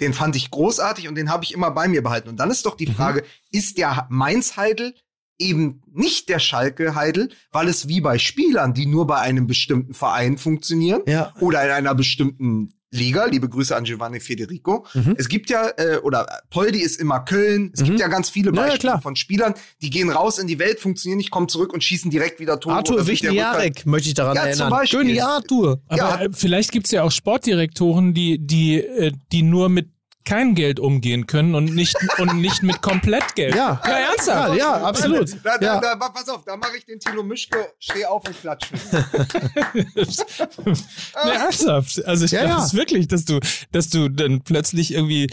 den 0.01 0.13
fand 0.13 0.37
ich 0.37 0.51
großartig 0.51 1.09
und 1.09 1.15
den 1.15 1.31
habe 1.31 1.45
ich 1.45 1.55
immer 1.55 1.71
bei 1.71 1.89
mir 1.89 2.03
behalten. 2.03 2.29
Und 2.29 2.37
dann 2.37 2.51
ist 2.51 2.67
doch 2.67 2.77
die 2.77 2.87
mhm. 2.87 2.95
Frage, 2.95 3.25
ist 3.51 3.79
der 3.79 4.07
Mainz 4.11 4.57
Heidel 4.57 4.95
eben 5.39 5.83
nicht 5.93 6.29
der 6.29 6.39
Schalke 6.39 6.95
Heidel, 6.95 7.31
weil 7.51 7.69
es 7.69 7.89
wie 7.89 8.01
bei 8.01 8.19
Spielern, 8.19 8.75
die 8.75 8.87
nur 8.87 9.07
bei 9.07 9.19
einem 9.19 9.47
bestimmten 9.47 9.95
Verein 9.95 10.39
funktionieren 10.39 11.03
ja. 11.07 11.33
oder 11.41 11.65
in 11.65 11.71
einer 11.71 11.95
bestimmten 11.95 12.73
Liga. 12.95 13.27
Liebe 13.27 13.49
Grüße 13.49 13.77
an 13.77 13.85
Giovanni 13.85 14.21
Federico. 14.21 14.87
Mhm. 14.95 15.15
Es 15.19 15.29
gibt 15.29 15.51
ja, 15.51 15.69
äh, 15.77 15.99
oder 15.99 16.27
Poldi 16.51 16.81
ist 16.81 17.01
immer 17.01 17.21
Köln. 17.21 17.71
Es 17.75 17.81
mhm. 17.81 17.87
gibt 17.87 18.01
ja 18.01 18.09
ganz 18.09 18.31
viele 18.31 18.53
Beispiele 18.53 18.95
ja, 18.95 19.01
von 19.01 19.17
Spielern, 19.17 19.55
die 19.83 19.91
gehen 19.91 20.11
raus 20.11 20.39
in 20.39 20.47
die 20.47 20.59
Welt, 20.59 20.81
funktionieren 20.81 21.19
nicht, 21.19 21.31
kommen 21.31 21.49
zurück 21.49 21.73
und 21.73 21.83
schießen 21.83 22.11
direkt 22.11 22.41
wieder 22.41 22.61
Tore. 22.61 22.77
Arthur 22.77 23.07
Wichniarek 23.07 23.85
möchte 23.87 24.09
ich 24.09 24.15
daran 24.15 24.37
ja, 24.37 24.43
erinnern. 24.43 24.59
Zum 24.59 24.71
Beispiel. 24.71 24.99
König 25.01 25.23
Arthur. 25.23 25.81
Aber 25.89 25.97
ja. 25.97 26.21
Äh, 26.23 26.29
vielleicht 26.33 26.73
gibt's 26.73 26.91
ja 26.91 27.03
auch 27.03 27.11
Sportdirektoren, 27.11 28.15
die, 28.15 28.39
die, 28.39 28.77
äh, 28.77 29.13
die 29.33 29.43
nur 29.43 29.69
mit 29.69 29.89
kein 30.25 30.55
Geld 30.55 30.81
umgehen 30.81 31.27
können 31.27 31.55
und 31.55 31.75
nicht 31.75 31.97
und 32.19 32.41
nicht 32.41 32.63
mit 32.63 32.81
Komplettgeld. 32.81 33.55
Ja, 33.55 33.81
ja 33.85 33.91
ernsthaft. 33.91 34.49
Ja, 34.51 34.57
ja 34.57 34.73
absolut. 34.85 35.31
Da, 35.45 35.59
da, 35.59 35.67
ja. 35.67 35.81
Da, 35.81 35.97
pass 35.97 36.29
auf, 36.29 36.45
da 36.45 36.57
mache 36.57 36.79
ich 36.79 36.87
den 36.87 36.99
Tilo 36.99 37.23
Mischke, 37.23 37.59
steh 37.79 38.07
auf 38.07 38.23
und 38.27 38.41
klatsch. 38.41 38.69
nee, 39.75 41.31
ernsthaft. 41.31 42.05
Also 42.07 42.25
ich 42.25 42.31
ja, 42.31 42.41
glaube 42.41 42.61
ja. 42.61 42.65
es 42.65 42.75
wirklich, 42.75 43.09
dass 43.09 43.27
du, 43.27 43.39
dass 43.73 43.91
du 43.91 44.09
dann 44.09 44.41
plötzlich 44.41 44.95
irgendwie 44.95 45.29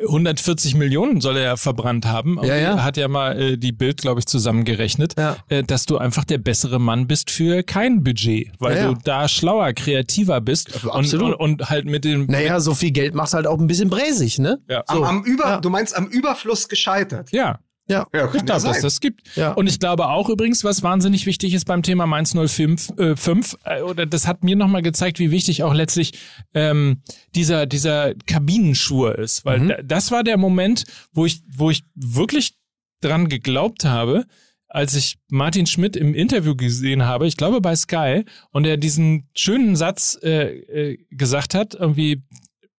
140 0.00 0.76
Millionen 0.76 1.20
soll 1.20 1.36
er 1.36 1.42
ja 1.42 1.56
verbrannt 1.56 2.06
haben. 2.06 2.38
Ja, 2.44 2.56
ja. 2.56 2.84
Hat 2.84 2.96
ja 2.96 3.08
mal 3.08 3.40
äh, 3.40 3.56
die 3.56 3.72
Bild, 3.72 4.00
glaube 4.00 4.20
ich, 4.20 4.26
zusammengerechnet, 4.26 5.14
ja. 5.18 5.36
äh, 5.48 5.64
dass 5.64 5.86
du 5.86 5.98
einfach 5.98 6.24
der 6.24 6.38
bessere 6.38 6.78
Mann 6.78 7.08
bist 7.08 7.30
für 7.30 7.64
kein 7.64 8.04
Budget, 8.04 8.52
weil 8.60 8.76
ja, 8.76 8.88
du 8.88 8.98
da 9.02 9.26
schlauer, 9.28 9.72
kreativer 9.72 10.40
bist 10.40 10.84
und, 10.84 11.12
und, 11.14 11.34
und, 11.34 11.70
halt 11.70 11.86
mit 11.86 12.04
dem. 12.04 12.26
Naja, 12.26 12.60
so 12.60 12.74
viel 12.74 12.92
Geld 12.92 13.14
machst 13.14 13.34
halt 13.34 13.46
auch 13.46 13.58
ein 13.58 13.66
bisschen 13.66 13.90
bräsig 13.90 14.27
sich, 14.28 14.38
ne? 14.38 14.58
Ja. 14.68 14.84
So. 14.86 15.04
Am, 15.04 15.18
am 15.18 15.24
Über, 15.24 15.44
ja. 15.44 15.60
Du 15.60 15.70
meinst 15.70 15.96
am 15.96 16.06
Überfluss 16.06 16.68
gescheitert. 16.68 17.32
Ja. 17.32 17.58
Ja, 17.90 18.06
ja 18.12 18.26
ich 18.26 18.44
glaube, 18.44 18.62
dass 18.62 18.80
das 18.82 19.00
gibt. 19.00 19.34
Ja. 19.34 19.52
Und 19.52 19.66
ich 19.66 19.80
glaube 19.80 20.08
auch 20.08 20.28
übrigens, 20.28 20.62
was 20.62 20.82
wahnsinnig 20.82 21.24
wichtig 21.24 21.54
ist 21.54 21.64
beim 21.64 21.82
Thema 21.82 22.06
Mainz 22.06 22.34
05, 22.34 22.98
äh, 22.98 23.16
5, 23.16 23.56
äh, 23.64 23.80
oder 23.80 24.04
das 24.04 24.26
hat 24.26 24.44
mir 24.44 24.56
nochmal 24.56 24.82
gezeigt, 24.82 25.18
wie 25.18 25.30
wichtig 25.30 25.62
auch 25.62 25.72
letztlich 25.72 26.12
ähm, 26.52 27.02
dieser, 27.34 27.64
dieser 27.64 28.14
Kabinenschwur 28.26 29.18
ist. 29.18 29.46
Weil 29.46 29.60
mhm. 29.60 29.72
das 29.84 30.10
war 30.10 30.22
der 30.22 30.36
Moment, 30.36 30.84
wo 31.12 31.24
ich, 31.24 31.42
wo 31.50 31.70
ich 31.70 31.84
wirklich 31.94 32.58
dran 33.00 33.28
geglaubt 33.28 33.86
habe, 33.86 34.26
als 34.68 34.94
ich 34.94 35.16
Martin 35.28 35.66
Schmidt 35.66 35.96
im 35.96 36.14
Interview 36.14 36.54
gesehen 36.54 37.06
habe, 37.06 37.26
ich 37.26 37.38
glaube 37.38 37.62
bei 37.62 37.74
Sky, 37.74 38.24
und 38.50 38.66
er 38.66 38.76
diesen 38.76 39.30
schönen 39.34 39.76
Satz 39.76 40.18
äh, 40.22 40.58
äh, 40.58 40.98
gesagt 41.10 41.54
hat, 41.54 41.74
irgendwie, 41.74 42.22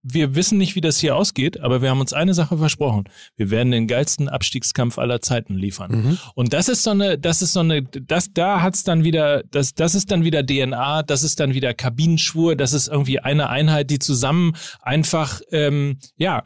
wir 0.02 0.36
wissen 0.36 0.58
nicht, 0.58 0.76
wie 0.76 0.82
das 0.82 0.98
hier 0.98 1.16
ausgeht, 1.16 1.60
aber 1.60 1.82
wir 1.82 1.90
haben 1.90 2.00
uns 2.00 2.14
eine 2.14 2.34
Sache 2.34 2.58
versprochen. 2.58 3.06
Wir 3.36 3.52
werden 3.52 3.72
den 3.72 3.88
geilsten 3.88 4.30
Abstiegskampf 4.30 4.98
aller 4.98 5.22
Zeiten 5.22 5.56
liefern. 5.56 5.92
Mhm. 5.92 6.18
Und 6.36 6.54
das 6.54 6.70
ist 6.70 6.84
so 6.84 6.92
eine, 6.92 7.18
das 7.18 7.42
ist 7.42 7.54
so 7.54 7.60
eine, 7.60 7.84
das, 7.84 8.32
da 8.34 8.62
hat's 8.62 8.84
dann 8.84 9.04
wieder, 9.04 9.44
das, 9.52 9.74
das 9.74 9.96
ist 9.96 10.12
dann 10.12 10.24
wieder 10.24 10.46
DNA, 10.46 11.04
das 11.04 11.24
ist 11.24 11.40
dann 11.40 11.54
wieder 11.54 11.74
Kabinenschwur, 11.74 12.56
das 12.56 12.74
ist 12.74 12.88
irgendwie 12.88 13.20
eine 13.20 13.50
Einheit, 13.50 13.90
die 13.90 14.00
zusammen 14.00 14.54
einfach, 14.82 15.42
ähm, 15.52 15.98
ja, 16.16 16.44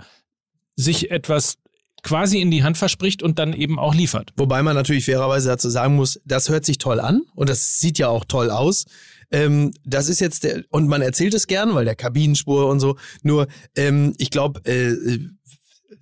sich 0.75 1.11
etwas 1.11 1.57
quasi 2.01 2.41
in 2.41 2.51
die 2.51 2.63
Hand 2.63 2.77
verspricht 2.77 3.23
und 3.23 3.39
dann 3.39 3.53
eben 3.53 3.79
auch 3.79 3.95
liefert. 3.95 4.33
Wobei 4.35 4.61
man 4.61 4.75
natürlich 4.75 5.05
fairerweise 5.05 5.47
dazu 5.47 5.69
sagen 5.69 5.95
muss, 5.95 6.19
das 6.25 6.49
hört 6.49 6.65
sich 6.65 6.77
toll 6.77 6.99
an 6.99 7.21
und 7.33 7.49
das 7.49 7.79
sieht 7.79 7.97
ja 7.97 8.09
auch 8.09 8.25
toll 8.25 8.49
aus. 8.49 8.85
Ähm, 9.33 9.73
das 9.83 10.07
ist 10.07 10.21
jetzt 10.21 10.43
der, 10.43 10.63
und 10.69 10.87
man 10.87 11.01
erzählt 11.01 11.33
es 11.33 11.47
gern, 11.47 11.73
weil 11.73 11.85
der 11.85 11.95
Kabinenspur 11.95 12.67
und 12.69 12.79
so. 12.79 12.95
Nur, 13.23 13.47
ähm, 13.75 14.13
ich 14.17 14.29
glaube, 14.29 14.61
äh, 14.65 15.17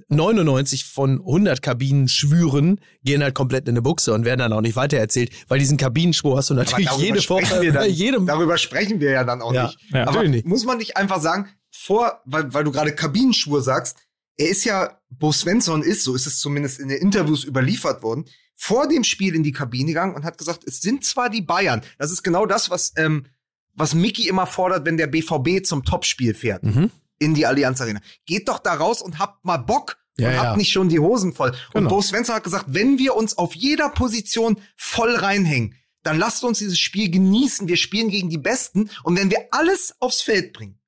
99 0.09 0.83
von 0.85 1.19
100 1.19 1.61
Kabinenschwüren 1.61 2.81
gehen 3.03 3.23
halt 3.23 3.33
komplett 3.33 3.67
in 3.67 3.73
eine 3.73 3.81
Buchse 3.81 4.13
und 4.13 4.25
werden 4.25 4.39
dann 4.39 4.51
auch 4.51 4.61
nicht 4.61 4.75
weitererzählt, 4.75 5.31
weil 5.47 5.59
diesen 5.59 5.77
Kabinenschwur 5.77 6.37
hast 6.37 6.49
du 6.49 6.53
natürlich 6.53 6.89
jede 6.97 7.19
Woche 7.29 7.71
bei 7.71 7.87
jedem. 7.87 8.25
Darüber 8.25 8.57
sprechen 8.57 8.99
wir 8.99 9.11
ja 9.11 9.23
dann 9.23 9.41
auch 9.41 9.53
ja, 9.53 9.67
nicht. 9.67 9.79
Ja, 9.93 10.07
Aber 10.07 10.27
nicht. 10.27 10.45
muss 10.45 10.65
man 10.65 10.77
nicht 10.77 10.97
einfach 10.97 11.21
sagen, 11.21 11.47
vor, 11.71 12.21
weil, 12.25 12.53
weil 12.53 12.65
du 12.65 12.71
gerade 12.71 12.93
Kabinenschwur 12.93 13.61
sagst, 13.61 13.97
er 14.37 14.49
ist 14.49 14.65
ja, 14.65 14.99
Bo 15.09 15.31
Svensson 15.31 15.81
ist, 15.81 16.03
so 16.03 16.13
ist 16.13 16.27
es 16.27 16.39
zumindest 16.39 16.79
in 16.79 16.89
den 16.89 16.99
Interviews 16.99 17.45
überliefert 17.45 18.03
worden, 18.03 18.25
vor 18.61 18.87
dem 18.87 19.03
Spiel 19.03 19.33
in 19.33 19.41
die 19.41 19.53
Kabine 19.53 19.87
gegangen 19.87 20.13
und 20.13 20.23
hat 20.23 20.37
gesagt, 20.37 20.63
es 20.67 20.81
sind 20.81 21.03
zwar 21.03 21.31
die 21.31 21.41
Bayern. 21.41 21.81
Das 21.97 22.11
ist 22.11 22.21
genau 22.21 22.45
das, 22.45 22.69
was, 22.69 22.93
ähm, 22.95 23.25
was 23.73 23.95
Mickey 23.95 24.27
immer 24.27 24.45
fordert, 24.45 24.85
wenn 24.85 24.97
der 24.97 25.07
BVB 25.07 25.65
zum 25.65 25.83
Topspiel 25.83 26.35
fährt. 26.35 26.61
Mhm. 26.61 26.91
In 27.17 27.33
die 27.33 27.47
Allianz 27.47 27.81
Arena. 27.81 28.01
Geht 28.27 28.49
doch 28.49 28.59
da 28.59 28.75
raus 28.75 29.01
und 29.01 29.17
habt 29.17 29.45
mal 29.45 29.57
Bock 29.57 29.97
ja, 30.19 30.27
und 30.27 30.33
ja. 30.35 30.43
habt 30.43 30.57
nicht 30.57 30.71
schon 30.71 30.89
die 30.89 30.99
Hosen 30.99 31.33
voll. 31.33 31.49
Genau. 31.73 31.85
Und 31.85 31.87
Bo 31.87 32.03
Svensson 32.03 32.35
hat 32.35 32.43
gesagt, 32.43 32.65
wenn 32.67 32.99
wir 32.99 33.15
uns 33.15 33.35
auf 33.35 33.55
jeder 33.55 33.89
Position 33.89 34.61
voll 34.77 35.15
reinhängen, 35.15 35.73
dann 36.03 36.19
lasst 36.19 36.43
uns 36.43 36.59
dieses 36.59 36.77
Spiel 36.77 37.09
genießen. 37.09 37.67
Wir 37.67 37.77
spielen 37.77 38.09
gegen 38.09 38.29
die 38.29 38.37
Besten. 38.37 38.91
Und 39.01 39.17
wenn 39.17 39.31
wir 39.31 39.47
alles 39.49 39.95
aufs 39.99 40.21
Feld 40.21 40.53
bringen, 40.53 40.79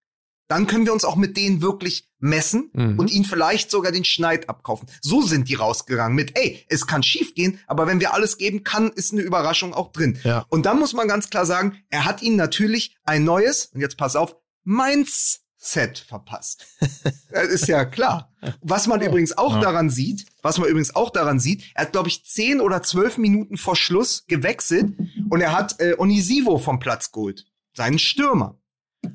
dann 0.53 0.67
können 0.67 0.85
wir 0.85 0.93
uns 0.93 1.03
auch 1.03 1.15
mit 1.15 1.35
denen 1.35 1.61
wirklich 1.61 2.07
messen 2.19 2.69
mhm. 2.73 2.99
und 2.99 3.11
ihnen 3.11 3.25
vielleicht 3.25 3.71
sogar 3.71 3.91
den 3.91 4.05
Schneid 4.05 4.49
abkaufen. 4.49 4.87
So 5.01 5.21
sind 5.21 5.49
die 5.49 5.55
rausgegangen 5.55 6.15
mit, 6.15 6.37
ey, 6.37 6.63
es 6.69 6.87
kann 6.87 7.03
schiefgehen, 7.03 7.59
aber 7.67 7.87
wenn 7.87 7.99
wir 7.99 8.13
alles 8.13 8.37
geben, 8.37 8.63
kann, 8.63 8.91
ist 8.91 9.11
eine 9.11 9.21
Überraschung 9.21 9.73
auch 9.73 9.91
drin. 9.91 10.19
Ja. 10.23 10.45
Und 10.49 10.65
dann 10.65 10.79
muss 10.79 10.93
man 10.93 11.07
ganz 11.07 11.29
klar 11.29 11.45
sagen, 11.45 11.77
er 11.89 12.05
hat 12.05 12.21
ihnen 12.21 12.35
natürlich 12.35 12.95
ein 13.03 13.23
neues, 13.23 13.71
und 13.73 13.81
jetzt 13.81 13.97
pass 13.97 14.15
auf, 14.15 14.35
Mainz 14.63 15.41
Set 15.57 15.97
verpasst. 15.97 16.65
das 17.31 17.47
ist 17.47 17.67
ja 17.69 17.85
klar. 17.85 18.33
Was 18.61 18.85
man 18.85 19.01
übrigens 19.01 19.37
auch 19.37 19.55
Ja. 19.55 19.61
daran 19.61 19.89
sieht, 19.89 20.25
was 20.41 20.57
man 20.57 20.67
übrigens 20.67 20.93
auch 20.93 21.09
daran 21.09 21.39
sieht, 21.39 21.63
er 21.73 21.83
hat, 21.83 21.93
glaube 21.93 22.09
ich, 22.09 22.25
zehn 22.25 22.59
oder 22.59 22.83
zwölf 22.83 23.17
Minuten 23.17 23.55
vor 23.55 23.77
Schluss 23.77 24.25
gewechselt 24.27 24.93
und 25.29 25.39
er 25.39 25.53
hat 25.53 25.79
äh, 25.79 25.95
Onisivo 25.97 26.57
vom 26.57 26.79
Platz 26.79 27.13
geholt, 27.13 27.45
seinen 27.73 27.97
Stürmer. 27.97 28.59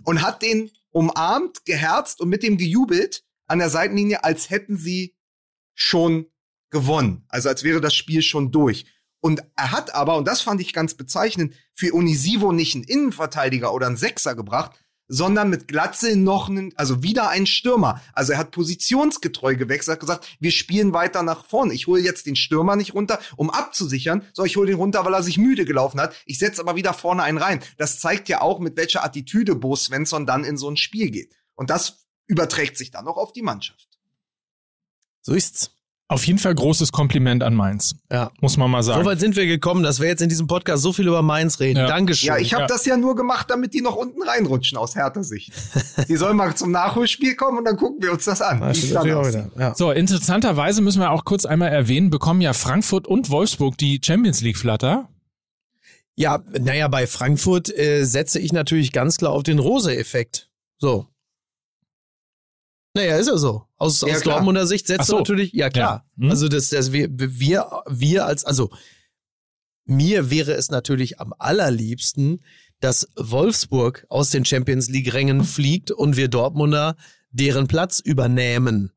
Und 0.04 0.22
hat 0.22 0.42
den 0.42 0.70
umarmt, 0.90 1.64
geherzt 1.64 2.20
und 2.20 2.28
mit 2.28 2.42
dem 2.42 2.56
gejubelt 2.56 3.24
an 3.46 3.58
der 3.58 3.70
Seitenlinie, 3.70 4.24
als 4.24 4.50
hätten 4.50 4.76
sie 4.76 5.16
schon 5.74 6.26
gewonnen. 6.70 7.24
Also 7.28 7.48
als 7.48 7.62
wäre 7.62 7.80
das 7.80 7.94
Spiel 7.94 8.22
schon 8.22 8.50
durch. 8.52 8.86
Und 9.20 9.42
er 9.56 9.72
hat 9.72 9.94
aber, 9.94 10.16
und 10.16 10.28
das 10.28 10.40
fand 10.40 10.60
ich 10.60 10.72
ganz 10.72 10.94
bezeichnend, 10.94 11.54
für 11.74 11.94
Onisivo 11.94 12.52
nicht 12.52 12.74
einen 12.74 12.84
Innenverteidiger 12.84 13.72
oder 13.72 13.86
einen 13.86 13.96
Sechser 13.96 14.34
gebracht, 14.34 14.78
sondern 15.08 15.48
mit 15.48 15.66
Glatze 15.66 16.16
noch 16.16 16.48
einen, 16.48 16.72
also 16.76 17.02
wieder 17.02 17.30
einen 17.30 17.46
Stürmer. 17.46 18.00
Also 18.12 18.34
er 18.34 18.38
hat 18.38 18.50
positionsgetreu 18.50 19.56
gewechselt, 19.56 19.94
hat 19.94 20.00
gesagt, 20.00 20.28
wir 20.38 20.50
spielen 20.50 20.92
weiter 20.92 21.22
nach 21.22 21.44
vorne. 21.46 21.72
Ich 21.72 21.86
hole 21.86 22.00
jetzt 22.00 22.26
den 22.26 22.36
Stürmer 22.36 22.76
nicht 22.76 22.94
runter, 22.94 23.18
um 23.36 23.50
abzusichern, 23.50 24.22
sondern 24.34 24.50
ich 24.50 24.56
hole 24.56 24.68
den 24.68 24.76
runter, 24.76 25.04
weil 25.04 25.14
er 25.14 25.22
sich 25.22 25.38
müde 25.38 25.64
gelaufen 25.64 26.00
hat. 26.00 26.14
Ich 26.26 26.38
setze 26.38 26.60
aber 26.60 26.76
wieder 26.76 26.92
vorne 26.92 27.22
einen 27.22 27.38
rein. 27.38 27.60
Das 27.78 27.98
zeigt 27.98 28.28
ja 28.28 28.42
auch, 28.42 28.60
mit 28.60 28.76
welcher 28.76 29.02
Attitüde 29.02 29.56
Bo 29.56 29.74
Svensson 29.74 30.26
dann 30.26 30.44
in 30.44 30.58
so 30.58 30.70
ein 30.70 30.76
Spiel 30.76 31.10
geht. 31.10 31.34
Und 31.54 31.70
das 31.70 32.06
überträgt 32.26 32.76
sich 32.76 32.90
dann 32.90 33.08
auch 33.08 33.16
auf 33.16 33.32
die 33.32 33.42
Mannschaft. 33.42 33.88
So 35.22 35.34
ist's. 35.34 35.77
Auf 36.10 36.26
jeden 36.26 36.38
Fall 36.38 36.54
großes 36.54 36.90
Kompliment 36.90 37.42
an 37.42 37.54
Mainz. 37.54 37.94
Ja. 38.10 38.30
Muss 38.40 38.56
man 38.56 38.70
mal 38.70 38.82
sagen. 38.82 39.02
So 39.04 39.10
weit 39.10 39.20
sind 39.20 39.36
wir 39.36 39.44
gekommen, 39.44 39.82
dass 39.82 40.00
wir 40.00 40.08
jetzt 40.08 40.22
in 40.22 40.30
diesem 40.30 40.46
Podcast 40.46 40.82
so 40.82 40.94
viel 40.94 41.06
über 41.06 41.20
Mainz 41.20 41.60
reden. 41.60 41.80
Ja. 41.80 41.86
Dankeschön. 41.86 42.28
Ja, 42.28 42.38
ich 42.38 42.54
habe 42.54 42.62
Ja. 42.62 42.66
das 42.66 42.86
ja 42.86 42.96
nur 42.96 43.14
gemacht, 43.14 43.50
damit 43.50 43.74
die 43.74 43.82
noch 43.82 43.94
unten 43.94 44.22
reinrutschen 44.22 44.78
aus 44.78 44.94
härter 44.94 45.22
Sicht. 45.22 45.52
Die 46.08 46.16
sollen 46.16 46.38
mal 46.38 46.54
zum 46.54 46.70
Nachholspiel 46.70 47.36
kommen 47.36 47.58
und 47.58 47.66
dann 47.66 47.76
gucken 47.76 48.02
wir 48.02 48.10
uns 48.12 48.24
das 48.24 48.40
an. 48.40 48.60
Das 48.60 48.82
wieder. 48.82 49.50
Ja. 49.58 49.74
So, 49.74 49.90
interessanterweise 49.92 50.80
müssen 50.80 51.00
wir 51.00 51.10
auch 51.10 51.26
kurz 51.26 51.44
einmal 51.44 51.68
erwähnen, 51.68 52.08
bekommen 52.08 52.40
ja 52.40 52.54
Frankfurt 52.54 53.06
und 53.06 53.28
Wolfsburg 53.28 53.76
die 53.76 54.00
Champions 54.02 54.40
League 54.40 54.56
Flatter. 54.56 55.10
Ja, 56.16 56.42
naja, 56.58 56.88
bei 56.88 57.06
Frankfurt 57.06 57.68
äh, 57.78 58.04
setze 58.04 58.40
ich 58.40 58.52
natürlich 58.54 58.92
ganz 58.92 59.18
klar 59.18 59.32
auf 59.32 59.42
den 59.42 59.58
Rose-Effekt. 59.58 60.48
So. 60.78 61.06
Naja, 62.96 63.18
ist 63.18 63.28
ja 63.28 63.36
so. 63.36 63.67
Aus, 63.78 64.00
Ja, 64.02 64.14
aus 64.14 64.20
klar. 64.20 64.36
Dortmunder 64.36 64.66
Sicht 64.66 64.86
setzt 64.86 65.06
so. 65.06 65.14
du 65.14 65.18
natürlich, 65.20 65.52
ja 65.52 65.70
klar. 65.70 66.04
Ja. 66.16 66.24
Hm. 66.24 66.30
Also 66.30 66.48
das, 66.48 66.68
das 66.68 66.92
wir, 66.92 67.08
wir, 67.10 67.66
wir 67.88 68.26
als, 68.26 68.44
also 68.44 68.70
mir 69.84 70.30
wäre 70.30 70.52
es 70.52 70.70
natürlich 70.70 71.18
am 71.20 71.32
allerliebsten, 71.38 72.42
dass 72.80 73.08
Wolfsburg 73.16 74.04
aus 74.08 74.30
den 74.30 74.44
Champions 74.44 74.88
League-Rängen 74.88 75.44
fliegt 75.44 75.90
und 75.90 76.16
wir 76.16 76.28
Dortmunder 76.28 76.96
deren 77.30 77.68
Platz 77.68 77.98
übernehmen. 78.00 78.92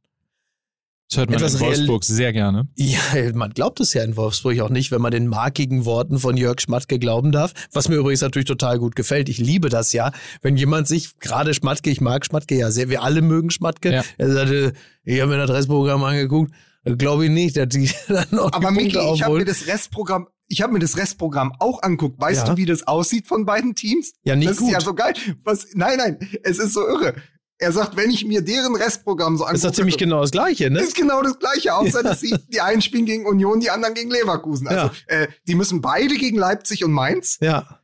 Das 1.11 1.17
hört 1.17 1.29
man 1.29 1.39
Etwas 1.39 1.55
in 1.55 1.59
real- 1.59 1.69
Wolfsburg 1.71 2.03
sehr 2.05 2.31
gerne. 2.31 2.69
Ja, 2.77 2.99
man 3.33 3.49
glaubt 3.51 3.81
es 3.81 3.93
ja 3.93 4.01
in 4.01 4.15
Wolfsburg 4.15 4.57
auch 4.61 4.69
nicht, 4.69 4.91
wenn 4.91 5.01
man 5.01 5.11
den 5.11 5.27
markigen 5.27 5.83
Worten 5.83 6.19
von 6.19 6.37
Jörg 6.37 6.61
Schmatke 6.61 6.99
glauben 6.99 7.33
darf. 7.33 7.51
Was 7.73 7.89
mir 7.89 7.95
übrigens 7.97 8.21
natürlich 8.21 8.47
total 8.47 8.79
gut 8.79 8.95
gefällt. 8.95 9.27
Ich 9.27 9.37
liebe 9.37 9.67
das 9.67 9.91
ja, 9.91 10.13
wenn 10.41 10.55
jemand 10.55 10.87
sich, 10.87 11.19
gerade 11.19 11.53
Schmatke, 11.53 11.89
ich 11.89 11.99
mag 11.99 12.25
Schmatke 12.25 12.55
ja 12.55 12.71
sehr, 12.71 12.87
wir 12.89 13.03
alle 13.03 13.21
mögen 13.21 13.51
Schmatke. 13.51 13.91
Ja. 13.91 14.03
Er 14.17 14.31
sagte, 14.31 14.73
ich 15.03 15.19
habe 15.19 15.31
mir 15.31 15.37
das 15.45 15.49
Restprogramm 15.49 16.01
angeguckt, 16.05 16.53
glaube 16.97 17.25
ich 17.25 17.31
nicht, 17.31 17.57
dass 17.57 17.67
die 17.67 17.91
dann 18.07 18.27
noch 18.31 18.53
Aber 18.53 18.69
Punkte 18.71 19.01
ich 19.13 19.21
habe 19.23 19.37
mir 19.37 19.43
das 19.45 19.67
Restprogramm, 19.67 20.27
ich 20.47 20.61
habe 20.61 20.71
mir 20.71 20.79
das 20.79 20.95
Restprogramm 20.95 21.51
auch 21.59 21.83
anguckt. 21.83 22.21
Weißt 22.21 22.47
Ja. 22.47 22.53
du, 22.53 22.57
wie 22.57 22.65
das 22.65 22.87
aussieht 22.87 23.27
von 23.27 23.45
beiden 23.45 23.75
Teams? 23.75 24.13
Ja, 24.23 24.37
nicht 24.37 24.49
das 24.49 24.57
gut. 24.59 24.67
ist 24.69 24.73
ja 24.75 24.79
so 24.79 24.93
geil. 24.93 25.13
Was, 25.43 25.67
nein, 25.73 25.97
nein, 25.97 26.19
es 26.43 26.57
ist 26.57 26.71
so 26.73 26.87
irre. 26.87 27.15
Er 27.61 27.71
sagt, 27.71 27.95
wenn 27.95 28.09
ich 28.09 28.25
mir 28.25 28.41
deren 28.41 28.75
Restprogramm 28.75 29.37
so 29.37 29.43
angucke, 29.43 29.55
ist 29.57 29.65
doch 29.65 29.71
ziemlich 29.71 29.97
genau 29.97 30.21
das 30.21 30.31
Gleiche, 30.31 30.69
ne? 30.71 30.81
ist 30.81 30.95
genau 30.95 31.21
das 31.21 31.37
gleiche, 31.37 31.75
außer 31.75 31.99
Ja. 32.01 32.03
dass 32.03 32.19
sie, 32.21 32.35
die 32.51 32.59
einen 32.59 32.81
spielen 32.81 33.05
gegen 33.05 33.25
Union, 33.27 33.59
die 33.59 33.69
anderen 33.69 33.93
gegen 33.93 34.09
Leverkusen. 34.09 34.67
Also 34.67 34.89
äh, 35.07 35.27
die 35.47 35.53
müssen 35.55 35.79
beide 35.79 36.15
gegen 36.15 36.37
Leipzig 36.37 36.83
und 36.83 36.91
Mainz 36.91 37.37
Ja. 37.39 37.79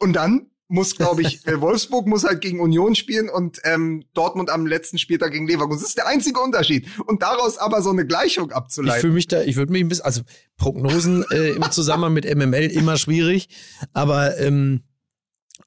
und 0.00 0.14
dann 0.14 0.46
muss, 0.72 0.96
glaube 0.96 1.22
ich, 1.22 1.44
äh, 1.48 1.60
Wolfsburg 1.60 2.06
muss 2.06 2.24
halt 2.24 2.40
gegen 2.40 2.60
Union 2.60 2.94
spielen 2.94 3.28
und 3.28 3.58
ähm, 3.64 4.04
Dortmund 4.14 4.50
am 4.50 4.66
letzten 4.66 4.98
Spieltag 4.98 5.32
gegen 5.32 5.46
Leverkusen. 5.48 5.80
Das 5.80 5.88
ist 5.90 5.96
der 5.98 6.06
einzige 6.06 6.40
Unterschied. 6.40 6.86
Und 7.06 7.22
daraus 7.22 7.58
aber 7.58 7.82
so 7.82 7.90
eine 7.90 8.06
Gleichung 8.06 8.50
Ich 8.50 8.54
abzuleiten. 8.56 9.00
fühle 9.00 9.12
mich 9.14 9.26
da, 9.28 9.42
ich 9.42 9.56
würde 9.56 9.72
mich 9.72 9.82
ein 9.82 9.88
bisschen, 9.88 10.04
also 10.04 10.22
Prognosen 10.56 11.24
äh, 11.32 11.50
im 11.50 11.70
Zusammenhang 11.72 12.12
mit 12.12 12.24
MML 12.24 12.66
immer 12.70 12.96
schwierig, 12.98 13.48
aber 13.92 14.38
ähm, 14.38 14.82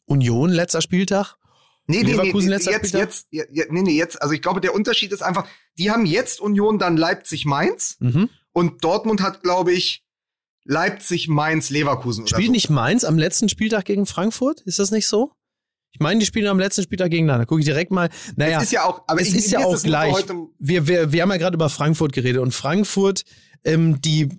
Union 0.06 0.50
letzter 0.50 0.82
Spieltag, 0.82 1.36
Nee, 1.86 1.98
nee, 1.98 2.04
nee, 2.04 2.12
Leverkusen 2.12 2.50
nee, 2.50 2.56
jetzt, 2.56 2.94
jetzt, 2.94 3.28
ja, 3.32 3.44
nee, 3.70 3.82
nee, 3.82 3.98
jetzt, 3.98 4.22
also 4.22 4.34
ich 4.34 4.42
glaube, 4.42 4.62
der 4.62 4.74
Unterschied 4.74 5.12
ist 5.12 5.22
einfach, 5.22 5.46
die 5.78 5.92
haben 5.92 6.06
jetzt 6.06 6.40
Union, 6.40 6.80
dann 6.80 6.96
Leipzig, 6.96 7.46
Mainz 7.46 7.98
mhm. 8.00 8.30
und 8.54 8.84
Dortmund 8.84 9.22
hat, 9.22 9.44
glaube 9.44 9.74
ich, 9.74 10.04
Leipzig, 10.66 11.28
Mainz, 11.28 11.70
Leverkusen 11.70 12.26
Spielt 12.28 12.46
so. 12.46 12.52
nicht 12.52 12.70
Mainz 12.70 13.04
am 13.04 13.18
letzten 13.18 13.50
Spieltag 13.50 13.84
gegen 13.84 14.06
Frankfurt? 14.06 14.62
Ist 14.62 14.80
das 14.80 14.92
nicht 14.92 15.08
so? 15.08 15.34
Ich 15.92 16.00
meine, 16.00 16.20
die 16.20 16.26
spielen 16.26 16.48
am 16.48 16.58
letzten 16.58 16.82
Spieltag 16.84 17.12
gegeneinander. 17.12 17.46
Gucke 17.46 17.60
ich 17.60 17.66
direkt 17.66 17.92
mal. 17.92 18.10
Naja, 18.36 18.58
Es 18.58 18.64
ist 18.64 18.72
ja 18.72 18.86
auch, 18.86 19.04
aber 19.08 19.22
es 19.22 19.28
ich, 19.28 19.36
ist 19.36 19.52
ja 19.52 19.60
auch 19.60 19.82
gleich. 19.82 20.26
Wir, 20.58 20.88
wir, 20.88 21.12
wir 21.12 21.22
haben 21.22 21.30
ja 21.30 21.38
gerade 21.38 21.56
über 21.56 21.70
Frankfurt 21.70 22.14
geredet 22.14 22.42
und 22.42 22.52
Frankfurt, 22.54 23.24
ähm, 23.64 24.02
die, 24.02 24.30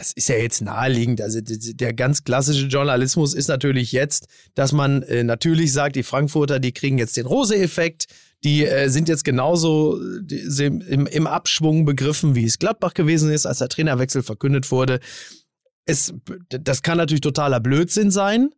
das 0.00 0.12
ist 0.14 0.30
ja 0.30 0.36
jetzt 0.36 0.62
naheliegend. 0.62 1.20
Also 1.20 1.40
der 1.42 1.92
ganz 1.92 2.24
klassische 2.24 2.66
Journalismus 2.68 3.34
ist 3.34 3.48
natürlich 3.48 3.92
jetzt, 3.92 4.28
dass 4.54 4.72
man 4.72 5.02
äh, 5.02 5.22
natürlich 5.24 5.74
sagt, 5.74 5.94
die 5.94 6.02
Frankfurter, 6.02 6.58
die 6.58 6.72
kriegen 6.72 6.96
jetzt 6.96 7.18
den 7.18 7.26
Rose-Effekt. 7.26 8.06
Die 8.42 8.64
äh, 8.64 8.88
sind 8.88 9.10
jetzt 9.10 9.26
genauso 9.26 10.00
die, 10.22 10.40
im, 10.64 11.06
im 11.06 11.26
Abschwung 11.26 11.84
begriffen, 11.84 12.34
wie 12.34 12.46
es 12.46 12.58
Gladbach 12.58 12.94
gewesen 12.94 13.30
ist, 13.30 13.44
als 13.44 13.58
der 13.58 13.68
Trainerwechsel 13.68 14.22
verkündet 14.22 14.70
wurde. 14.70 15.00
Es, 15.84 16.14
das 16.48 16.80
kann 16.80 16.96
natürlich 16.96 17.20
totaler 17.20 17.60
Blödsinn 17.60 18.10
sein. 18.10 18.54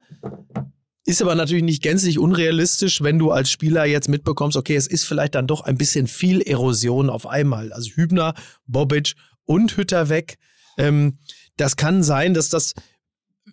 Ist 1.05 1.22
aber 1.22 1.34
natürlich 1.34 1.64
nicht 1.64 1.82
gänzlich 1.82 2.20
unrealistisch, 2.20 3.03
wenn 3.03 3.18
du 3.18 3.32
als 3.32 3.51
Spieler 3.51 3.84
jetzt 3.84 4.09
mitbekommst, 4.09 4.57
okay, 4.57 4.76
es 4.76 4.86
ist 4.86 5.07
vielleicht 5.07 5.34
dann 5.34 5.49
doch 5.49 5.62
ein 5.62 5.76
bisschen 5.76 6.07
viel 6.07 6.40
Erosion 6.40 7.11
auf 7.11 7.26
einmal. 7.26 7.72
Also 7.72 7.90
Hübner, 7.97 8.34
Bobic 8.68 9.14
und 9.45 9.76
Hütter 9.76 10.09
weg. 10.09 10.38
Ähm, 10.78 11.18
das 11.56 11.76
kann 11.76 12.02
sein, 12.02 12.34
dass 12.34 12.48
das 12.48 12.74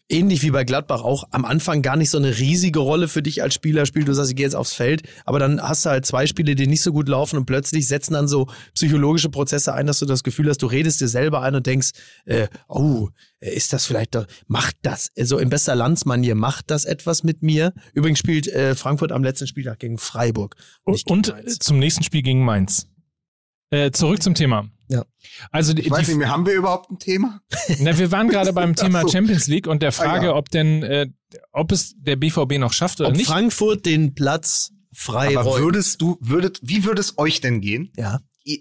ähnlich 0.08 0.42
wie 0.44 0.52
bei 0.52 0.64
Gladbach 0.64 1.02
auch 1.02 1.24
am 1.32 1.46
Anfang 1.46 1.82
gar 1.82 1.96
nicht 1.96 2.10
so 2.10 2.18
eine 2.18 2.38
riesige 2.38 2.80
Rolle 2.80 3.08
für 3.08 3.22
dich 3.22 3.42
als 3.42 3.54
Spieler 3.54 3.86
spielt. 3.86 4.08
Du 4.08 4.14
sagst, 4.14 4.32
ich 4.32 4.36
gehe 4.36 4.46
jetzt 4.46 4.56
aufs 4.56 4.74
Feld, 4.74 5.04
aber 5.26 5.40
dann 5.40 5.62
hast 5.62 5.86
du 5.86 5.90
halt 5.90 6.06
zwei 6.06 6.28
Spiele, 6.28 6.56
die 6.56 6.68
nicht 6.68 6.82
so 6.82 6.92
gut 6.92 7.08
laufen 7.08 7.38
und 7.38 7.46
plötzlich 7.46 7.88
setzen 7.88 8.14
dann 8.14 8.28
so 8.28 8.48
psychologische 8.74 9.30
Prozesse 9.30 9.74
ein, 9.74 9.88
dass 9.88 10.00
du 10.00 10.06
das 10.06 10.24
Gefühl 10.24 10.50
hast, 10.50 10.62
du 10.62 10.68
redest 10.68 11.02
dir 11.02 11.08
selber 11.08 11.42
ein 11.42 11.56
und 11.56 11.66
denkst, 11.66 11.92
äh, 12.26 12.48
oh, 12.68 13.10
ist 13.40 13.74
das 13.74 13.86
vielleicht, 13.86 14.16
doch, 14.16 14.26
macht 14.48 14.76
das, 14.82 15.12
so 15.16 15.38
in 15.38 15.50
bester 15.50 15.76
Landsmanier, 15.76 16.36
macht 16.36 16.72
das 16.72 16.86
etwas 16.86 17.24
mit 17.24 17.42
mir? 17.42 17.74
Übrigens 17.94 18.20
spielt 18.20 18.48
äh, 18.48 18.76
Frankfurt 18.76 19.12
am 19.12 19.24
letzten 19.24 19.48
Spieltag 19.48 19.80
gegen 19.80 19.98
Freiburg. 19.98 20.56
Und, 20.84 21.06
und 21.08 21.64
zum 21.64 21.80
nächsten 21.80 22.04
Spiel 22.04 22.22
gegen 22.22 22.44
Mainz. 22.44 22.88
Äh, 23.72 23.92
zurück 23.92 24.22
zum 24.24 24.34
Thema. 24.34 24.70
Ja. 24.90 25.06
Also 25.52 25.74
die, 25.74 25.84
ich 25.84 25.92
weiß 25.92 26.06
die, 26.06 26.14
nicht 26.14 26.20
mehr, 26.20 26.30
haben 26.30 26.46
wir 26.46 26.54
überhaupt 26.54 26.90
ein 26.90 26.98
Thema? 26.98 27.42
na, 27.80 27.98
wir 27.98 28.12
waren 28.12 28.28
gerade 28.28 28.54
beim 28.54 28.76
Thema 28.76 29.02
so. 29.04 29.10
Champions 29.10 29.48
League 29.48 29.68
und 29.68 29.84
der 29.84 29.92
Frage, 29.92 30.28
ja. 30.28 30.36
ob 30.36 30.50
denn, 30.50 30.82
äh, 30.84 31.08
ob 31.52 31.72
es 31.72 31.94
der 31.98 32.16
BVB 32.16 32.58
noch 32.58 32.74
schafft 32.74 33.00
oder 33.00 33.10
Ob 33.10 33.16
nicht. 33.16 33.28
Frankfurt 33.28 33.86
den 33.86 34.16
Platz 34.16 34.72
frei 34.92 35.38
Aber 35.38 35.52
räumt. 35.52 35.64
würdest 35.64 36.02
du, 36.02 36.18
würdet, 36.22 36.60
wie 36.64 36.84
würde 36.84 37.02
es 37.02 37.18
euch 37.20 37.42
denn 37.42 37.62
gehen? 37.62 37.94
Ja. 37.96 38.22
Ihr, 38.44 38.60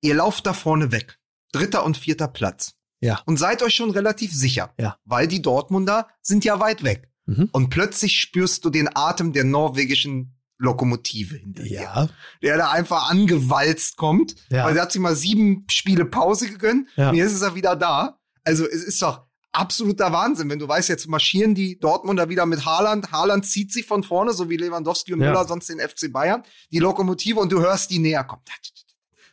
ihr 0.00 0.14
lauft 0.14 0.46
da 0.46 0.54
vorne 0.54 0.92
weg. 0.92 1.18
Dritter 1.52 1.84
und 1.84 1.98
vierter 1.98 2.28
Platz. 2.28 2.74
Ja. 3.00 3.20
Und 3.26 3.38
seid 3.38 3.62
euch 3.62 3.74
schon 3.74 3.90
relativ 3.90 4.32
sicher. 4.32 4.72
Ja. 4.78 4.96
Weil 5.04 5.28
die 5.28 5.42
Dortmunder 5.42 6.08
sind 6.22 6.44
ja 6.44 6.60
weit 6.60 6.84
weg. 6.84 7.10
Mhm. 7.26 7.48
Und 7.52 7.70
plötzlich 7.70 8.18
spürst 8.18 8.64
du 8.64 8.70
den 8.70 8.88
Atem 8.94 9.32
der 9.32 9.44
norwegischen 9.44 10.39
Lokomotive 10.60 11.36
hinter 11.36 11.62
dir. 11.62 11.80
Ja. 11.82 12.08
Der 12.42 12.58
da 12.58 12.70
einfach 12.70 13.10
angewalzt 13.10 13.96
kommt. 13.96 14.36
Ja. 14.50 14.64
Weil 14.66 14.76
er 14.76 14.82
hat 14.82 14.92
sich 14.92 15.00
mal 15.00 15.16
sieben 15.16 15.66
Spiele 15.70 16.04
Pause 16.04 16.48
gegönnt. 16.48 16.88
Ja. 16.96 17.10
Und 17.10 17.16
jetzt 17.16 17.32
ist 17.32 17.42
er 17.42 17.54
wieder 17.54 17.74
da. 17.76 18.18
Also 18.44 18.66
es 18.66 18.84
ist 18.84 19.02
doch 19.02 19.26
absoluter 19.52 20.12
Wahnsinn, 20.12 20.48
wenn 20.48 20.58
du 20.58 20.68
weißt, 20.68 20.88
jetzt 20.88 21.08
marschieren 21.08 21.54
die 21.54 21.78
Dortmunder 21.78 22.28
wieder 22.28 22.46
mit 22.46 22.64
Haaland. 22.64 23.10
Haaland 23.10 23.46
zieht 23.46 23.72
sich 23.72 23.86
von 23.86 24.02
vorne, 24.04 24.32
so 24.32 24.48
wie 24.48 24.56
Lewandowski 24.56 25.12
und 25.12 25.20
Ja. 25.20 25.28
Müller 25.30 25.44
sonst 25.46 25.68
den 25.68 25.80
FC 25.80 26.12
Bayern. 26.12 26.42
Die 26.70 26.78
Lokomotive 26.78 27.40
und 27.40 27.50
du 27.50 27.60
hörst 27.60 27.90
die 27.90 27.98
näher 27.98 28.24
kommen. 28.24 28.42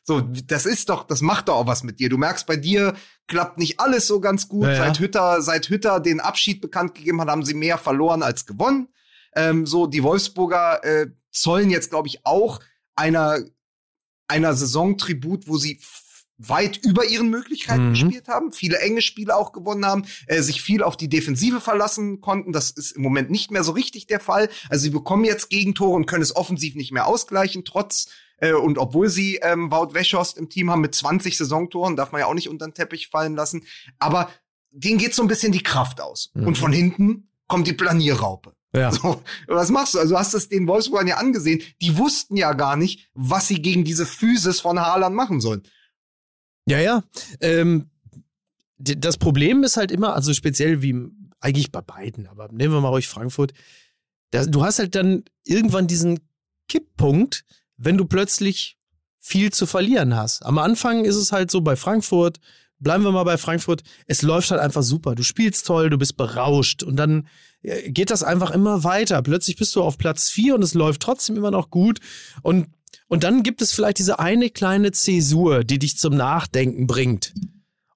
So, 0.04 0.22
das 0.22 0.66
ist 0.66 0.88
doch, 0.88 1.04
das 1.04 1.22
macht 1.22 1.50
doch 1.50 1.56
auch 1.56 1.68
was 1.68 1.84
mit 1.84 2.00
dir. 2.00 2.08
Du 2.08 2.18
merkst, 2.18 2.48
bei 2.48 2.56
dir 2.56 2.96
klappt 3.28 3.58
nicht 3.58 3.82
alles 3.82 4.08
so 4.08 4.22
ganz 4.22 4.48
gut. 4.48 4.64
Ja, 4.64 4.72
ja. 4.72 4.78
Seit 4.86 5.00
Hütter, 5.00 5.42
seit 5.42 5.68
Hütter 5.70 6.00
den 6.00 6.22
Abschied 6.22 6.62
bekannt 6.62 6.96
gegeben 6.96 7.20
hat, 7.20 7.28
haben 7.28 7.44
sie 7.44 7.54
mehr 7.54 7.78
verloren 7.78 8.24
als 8.24 8.46
gewonnen. 8.46 8.88
Ähm, 9.36 9.66
so, 9.66 9.86
die 9.86 10.04
Wolfsburger 10.04 10.84
äh, 10.84 11.08
zollen 11.32 11.70
jetzt, 11.70 11.90
glaube 11.90 12.08
ich, 12.08 12.26
auch 12.26 12.60
einer, 12.96 13.40
einer 14.28 14.54
Saison 14.54 14.98
Tribut, 14.98 15.48
wo 15.48 15.58
sie 15.58 15.80
weit 16.38 16.78
über 16.78 17.06
ihren 17.06 17.30
Möglichkeiten 17.30 17.88
mhm. 17.88 17.94
gespielt 17.94 18.28
haben, 18.28 18.52
viele 18.52 18.78
enge 18.80 19.02
Spiele 19.02 19.36
auch 19.36 19.52
gewonnen 19.52 19.86
haben, 19.86 20.06
äh, 20.28 20.42
sich 20.42 20.62
viel 20.62 20.84
auf 20.84 20.96
die 20.96 21.10
Defensive 21.10 21.60
verlassen 21.60 22.22
konnten. 22.22 22.52
Das 22.52 22.70
ist 22.70 22.92
im 22.92 23.02
Moment 23.02 23.32
nicht 23.32 23.50
mehr 23.52 23.64
so 23.64 23.72
richtig 23.72 24.08
der 24.08 24.20
Fall. 24.20 24.50
Also 24.70 24.84
sie 24.84 24.90
bekommen 24.92 25.26
jetzt 25.26 25.50
Gegentore 25.50 25.96
und 25.96 26.06
können 26.06 26.22
es 26.22 26.36
offensiv 26.36 26.76
nicht 26.76 26.92
mehr 26.92 27.08
ausgleichen, 27.08 27.66
trotz 27.66 28.10
äh, 28.38 28.54
und 28.54 28.78
obwohl 28.78 29.10
sie 29.10 29.38
ähm, 29.38 29.72
Wout 29.72 29.94
Weschhorst 29.94 30.38
im 30.38 30.50
Team 30.50 30.70
haben 30.70 30.82
mit 30.82 30.94
20 30.94 31.38
Saisontoren, 31.38 31.96
darf 31.96 32.12
man 32.12 32.22
ja 32.22 32.28
auch 32.28 32.36
nicht 32.36 32.50
unter 32.50 32.68
den 32.68 32.74
Teppich 32.74 33.08
fallen 33.08 33.36
lassen. 33.36 33.64
Aber 33.98 34.30
denen 34.70 35.00
geht 35.00 35.16
so 35.16 35.24
ein 35.24 35.28
bisschen 35.28 35.52
die 35.52 35.64
Kraft 35.64 36.02
aus. 36.02 36.32
Mhm. 36.34 36.48
Und 36.48 36.58
von 36.58 36.72
hinten 36.72 37.30
kommt 37.48 37.68
die 37.68 37.74
Planierraupe. 37.74 38.57
Ja. 38.74 38.92
So, 38.92 39.24
was 39.48 39.70
machst 39.70 39.94
du? 39.94 40.00
Also 40.00 40.14
du 40.14 40.20
hast 40.20 40.34
es 40.34 40.50
den 40.50 40.68
Wolfsburgern 40.68 41.08
ja 41.08 41.18
angesehen. 41.18 41.62
Die 41.82 41.98
wussten 41.98 42.36
ja 42.36 42.54
gar 42.54 42.76
nicht, 42.76 43.10
was 43.14 43.48
sie 43.48 43.62
gegen 43.62 43.84
diese 43.84 44.06
Physis 44.06 44.60
von 44.60 44.80
Haaland 44.80 45.16
machen 45.16 45.42
sollen. 45.42 45.64
Ja, 46.68 46.80
ja. 46.80 47.04
Ähm, 47.40 47.90
das 48.78 49.18
Problem 49.18 49.64
ist 49.64 49.78
halt 49.78 49.92
immer, 49.92 50.14
also 50.14 50.34
speziell 50.34 50.82
wie 50.82 50.96
eigentlich 51.40 51.72
bei 51.72 51.82
beiden, 51.82 52.28
aber 52.28 52.50
nehmen 52.52 52.74
wir 52.74 52.82
mal 52.82 52.90
ruhig 52.90 53.08
Frankfurt. 53.08 53.54
Da, 54.32 54.46
du 54.46 54.64
hast 54.64 54.80
halt 54.80 54.96
dann 54.96 55.24
irgendwann 55.46 55.88
diesen 55.88 56.20
Kipppunkt, 56.68 57.46
wenn 57.78 57.98
du 57.98 58.06
plötzlich 58.06 58.78
viel 59.20 59.52
zu 59.52 59.66
verlieren 59.66 60.16
hast. 60.16 60.46
Am 60.46 60.58
Anfang 60.58 61.06
ist 61.06 61.16
es 61.16 61.32
halt 61.32 61.52
so 61.52 61.62
bei 61.62 61.76
Frankfurt, 61.76 62.40
bleiben 62.80 63.04
wir 63.04 63.12
mal 63.12 63.24
bei 63.24 63.38
Frankfurt, 63.38 63.84
es 64.06 64.22
läuft 64.22 64.52
halt 64.52 64.62
einfach 64.62 64.84
super. 64.84 65.16
Du 65.16 65.24
spielst 65.24 65.66
toll, 65.66 65.90
du 65.90 65.98
bist 65.98 66.18
berauscht 66.18 66.84
und 66.84 66.98
dann 66.98 67.28
geht 67.62 68.12
das 68.12 68.24
einfach 68.24 68.52
immer 68.52 68.84
weiter. 68.84 69.22
Plötzlich 69.22 69.56
bist 69.56 69.76
du 69.76 69.82
auf 69.82 69.98
Platz 69.98 70.30
vier 70.30 70.56
und 70.56 70.64
es 70.64 70.74
läuft 70.74 71.02
trotzdem 71.02 71.36
immer 71.36 71.52
noch 71.52 71.70
gut 71.70 72.00
und 72.42 72.68
und 73.10 73.24
dann 73.24 73.42
gibt 73.42 73.62
es 73.62 73.72
vielleicht 73.72 74.00
diese 74.00 74.20
eine 74.20 74.50
kleine 74.50 74.92
Zäsur, 74.92 75.64
die 75.64 75.80
dich 75.80 75.98
zum 75.98 76.16
Nachdenken 76.16 76.88
bringt. 76.88 77.34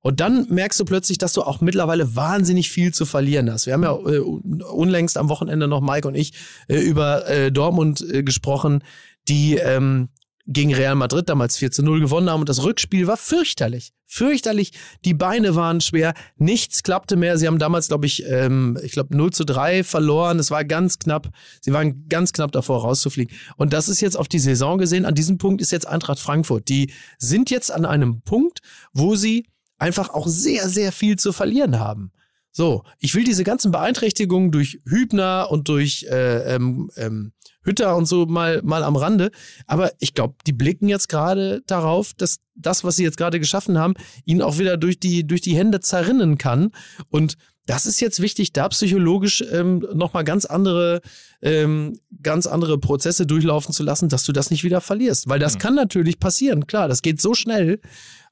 Und 0.01 0.19
dann 0.19 0.47
merkst 0.49 0.79
du 0.79 0.85
plötzlich, 0.85 1.19
dass 1.19 1.33
du 1.33 1.43
auch 1.43 1.61
mittlerweile 1.61 2.15
wahnsinnig 2.15 2.71
viel 2.71 2.93
zu 2.93 3.05
verlieren 3.05 3.51
hast. 3.51 3.67
Wir 3.67 3.73
haben 3.73 3.83
ja 3.83 3.93
äh, 3.93 4.19
unlängst 4.19 5.17
am 5.17 5.29
Wochenende 5.29 5.67
noch 5.67 5.81
Mike 5.81 6.07
und 6.07 6.15
ich 6.15 6.33
äh, 6.67 6.79
über 6.79 7.27
äh, 7.27 7.51
Dortmund 7.51 8.01
äh, 8.01 8.23
gesprochen, 8.23 8.83
die 9.27 9.57
ähm, 9.57 10.09
gegen 10.47 10.73
Real 10.73 10.95
Madrid 10.95 11.29
damals 11.29 11.57
4 11.57 11.71
zu 11.71 11.83
0 11.83 11.99
gewonnen 11.99 12.29
haben 12.29 12.39
und 12.39 12.49
das 12.49 12.63
Rückspiel 12.63 13.05
war 13.05 13.17
fürchterlich. 13.17 13.93
Fürchterlich. 14.13 14.73
Die 15.05 15.13
Beine 15.13 15.55
waren 15.55 15.79
schwer. 15.79 16.13
Nichts 16.35 16.83
klappte 16.83 17.15
mehr. 17.15 17.37
Sie 17.37 17.47
haben 17.47 17.59
damals, 17.59 17.87
glaube 17.87 18.07
ich, 18.07 18.25
ähm, 18.25 18.77
ich 18.83 18.91
glaube 18.91 19.15
0 19.15 19.31
zu 19.31 19.45
3 19.45 19.85
verloren. 19.85 20.37
Es 20.37 20.51
war 20.51 20.65
ganz 20.65 20.99
knapp. 20.99 21.29
Sie 21.61 21.71
waren 21.71 22.09
ganz 22.09 22.33
knapp 22.33 22.51
davor 22.51 22.81
rauszufliegen. 22.81 23.33
Und 23.55 23.71
das 23.71 23.87
ist 23.87 24.01
jetzt 24.01 24.17
auf 24.17 24.27
die 24.27 24.39
Saison 24.39 24.77
gesehen. 24.77 25.05
An 25.05 25.15
diesem 25.15 25.37
Punkt 25.37 25.61
ist 25.61 25.71
jetzt 25.71 25.87
Eintracht 25.87 26.19
Frankfurt. 26.19 26.67
Die 26.67 26.91
sind 27.19 27.49
jetzt 27.51 27.71
an 27.71 27.85
einem 27.85 28.21
Punkt, 28.21 28.59
wo 28.91 29.15
sie 29.15 29.47
einfach 29.77 30.09
auch 30.09 30.27
sehr, 30.27 30.67
sehr 30.67 30.91
viel 30.91 31.17
zu 31.17 31.31
verlieren 31.31 31.79
haben. 31.79 32.11
So, 32.51 32.83
ich 32.99 33.15
will 33.15 33.23
diese 33.23 33.45
ganzen 33.45 33.71
Beeinträchtigungen 33.71 34.51
durch 34.51 34.81
Hübner 34.85 35.47
und 35.49 35.69
durch 35.69 36.05
äh, 36.09 36.53
ähm, 36.53 36.91
ähm, 36.97 37.31
Hütter 37.63 37.95
und 37.95 38.05
so 38.05 38.25
mal, 38.25 38.61
mal 38.63 38.83
am 38.83 38.95
Rande. 38.95 39.31
Aber 39.67 39.91
ich 39.99 40.13
glaube, 40.13 40.35
die 40.47 40.53
blicken 40.53 40.89
jetzt 40.89 41.09
gerade 41.09 41.61
darauf, 41.67 42.13
dass 42.13 42.39
das, 42.55 42.83
was 42.83 42.95
sie 42.95 43.03
jetzt 43.03 43.17
gerade 43.17 43.39
geschaffen 43.39 43.77
haben, 43.77 43.93
ihnen 44.25 44.41
auch 44.41 44.57
wieder 44.57 44.77
durch 44.77 44.99
die, 44.99 45.25
durch 45.25 45.41
die 45.41 45.55
Hände 45.55 45.79
zerrinnen 45.79 46.37
kann. 46.37 46.71
Und 47.09 47.37
das 47.67 47.85
ist 47.85 48.01
jetzt 48.01 48.21
wichtig, 48.21 48.53
da 48.53 48.67
psychologisch 48.69 49.43
ähm, 49.51 49.85
nochmal 49.93 50.23
ganz 50.23 50.45
andere, 50.45 51.01
ähm, 51.41 51.99
ganz 52.21 52.47
andere 52.47 52.79
Prozesse 52.79 53.27
durchlaufen 53.27 53.73
zu 53.73 53.83
lassen, 53.83 54.09
dass 54.09 54.23
du 54.23 54.31
das 54.31 54.49
nicht 54.49 54.63
wieder 54.63 54.81
verlierst. 54.81 55.29
Weil 55.29 55.39
das 55.39 55.55
mhm. 55.55 55.59
kann 55.59 55.75
natürlich 55.75 56.19
passieren, 56.19 56.67
klar, 56.67 56.87
das 56.87 57.01
geht 57.01 57.21
so 57.21 57.33
schnell 57.33 57.79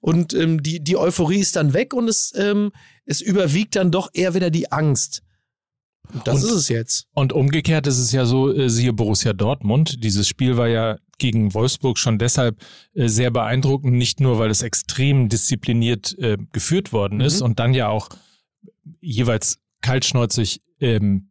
und 0.01 0.33
ähm, 0.33 0.63
die, 0.63 0.83
die 0.83 0.97
Euphorie 0.97 1.39
ist 1.39 1.55
dann 1.55 1.73
weg 1.73 1.93
und 1.93 2.07
es, 2.07 2.33
ähm, 2.35 2.71
es 3.05 3.21
überwiegt 3.21 3.75
dann 3.75 3.91
doch 3.91 4.09
eher 4.13 4.33
wieder 4.33 4.49
die 4.49 4.71
Angst. 4.71 5.21
Das 6.25 6.43
und, 6.43 6.49
ist 6.49 6.55
es 6.55 6.69
jetzt. 6.69 7.07
Und 7.13 7.33
umgekehrt 7.33 7.87
ist 7.87 7.99
es 7.99 8.11
ja 8.11 8.25
so, 8.25 8.53
äh, 8.53 8.69
siehe 8.69 8.93
Borussia 8.93 9.33
Dortmund, 9.33 10.03
dieses 10.03 10.27
Spiel 10.27 10.57
war 10.57 10.67
ja 10.67 10.97
gegen 11.17 11.53
Wolfsburg 11.53 11.97
schon 11.97 12.17
deshalb 12.17 12.57
äh, 12.93 13.07
sehr 13.07 13.29
beeindruckend, 13.31 13.93
nicht 13.93 14.19
nur, 14.19 14.39
weil 14.39 14.49
es 14.49 14.61
extrem 14.61 15.29
diszipliniert 15.29 16.17
äh, 16.19 16.37
geführt 16.51 16.93
worden 16.93 17.15
mhm. 17.15 17.25
ist 17.25 17.41
und 17.41 17.59
dann 17.59 17.73
ja 17.73 17.89
auch 17.89 18.09
jeweils 19.01 19.59
kaltschnäuzig 19.81 20.61
ähm, 20.79 21.29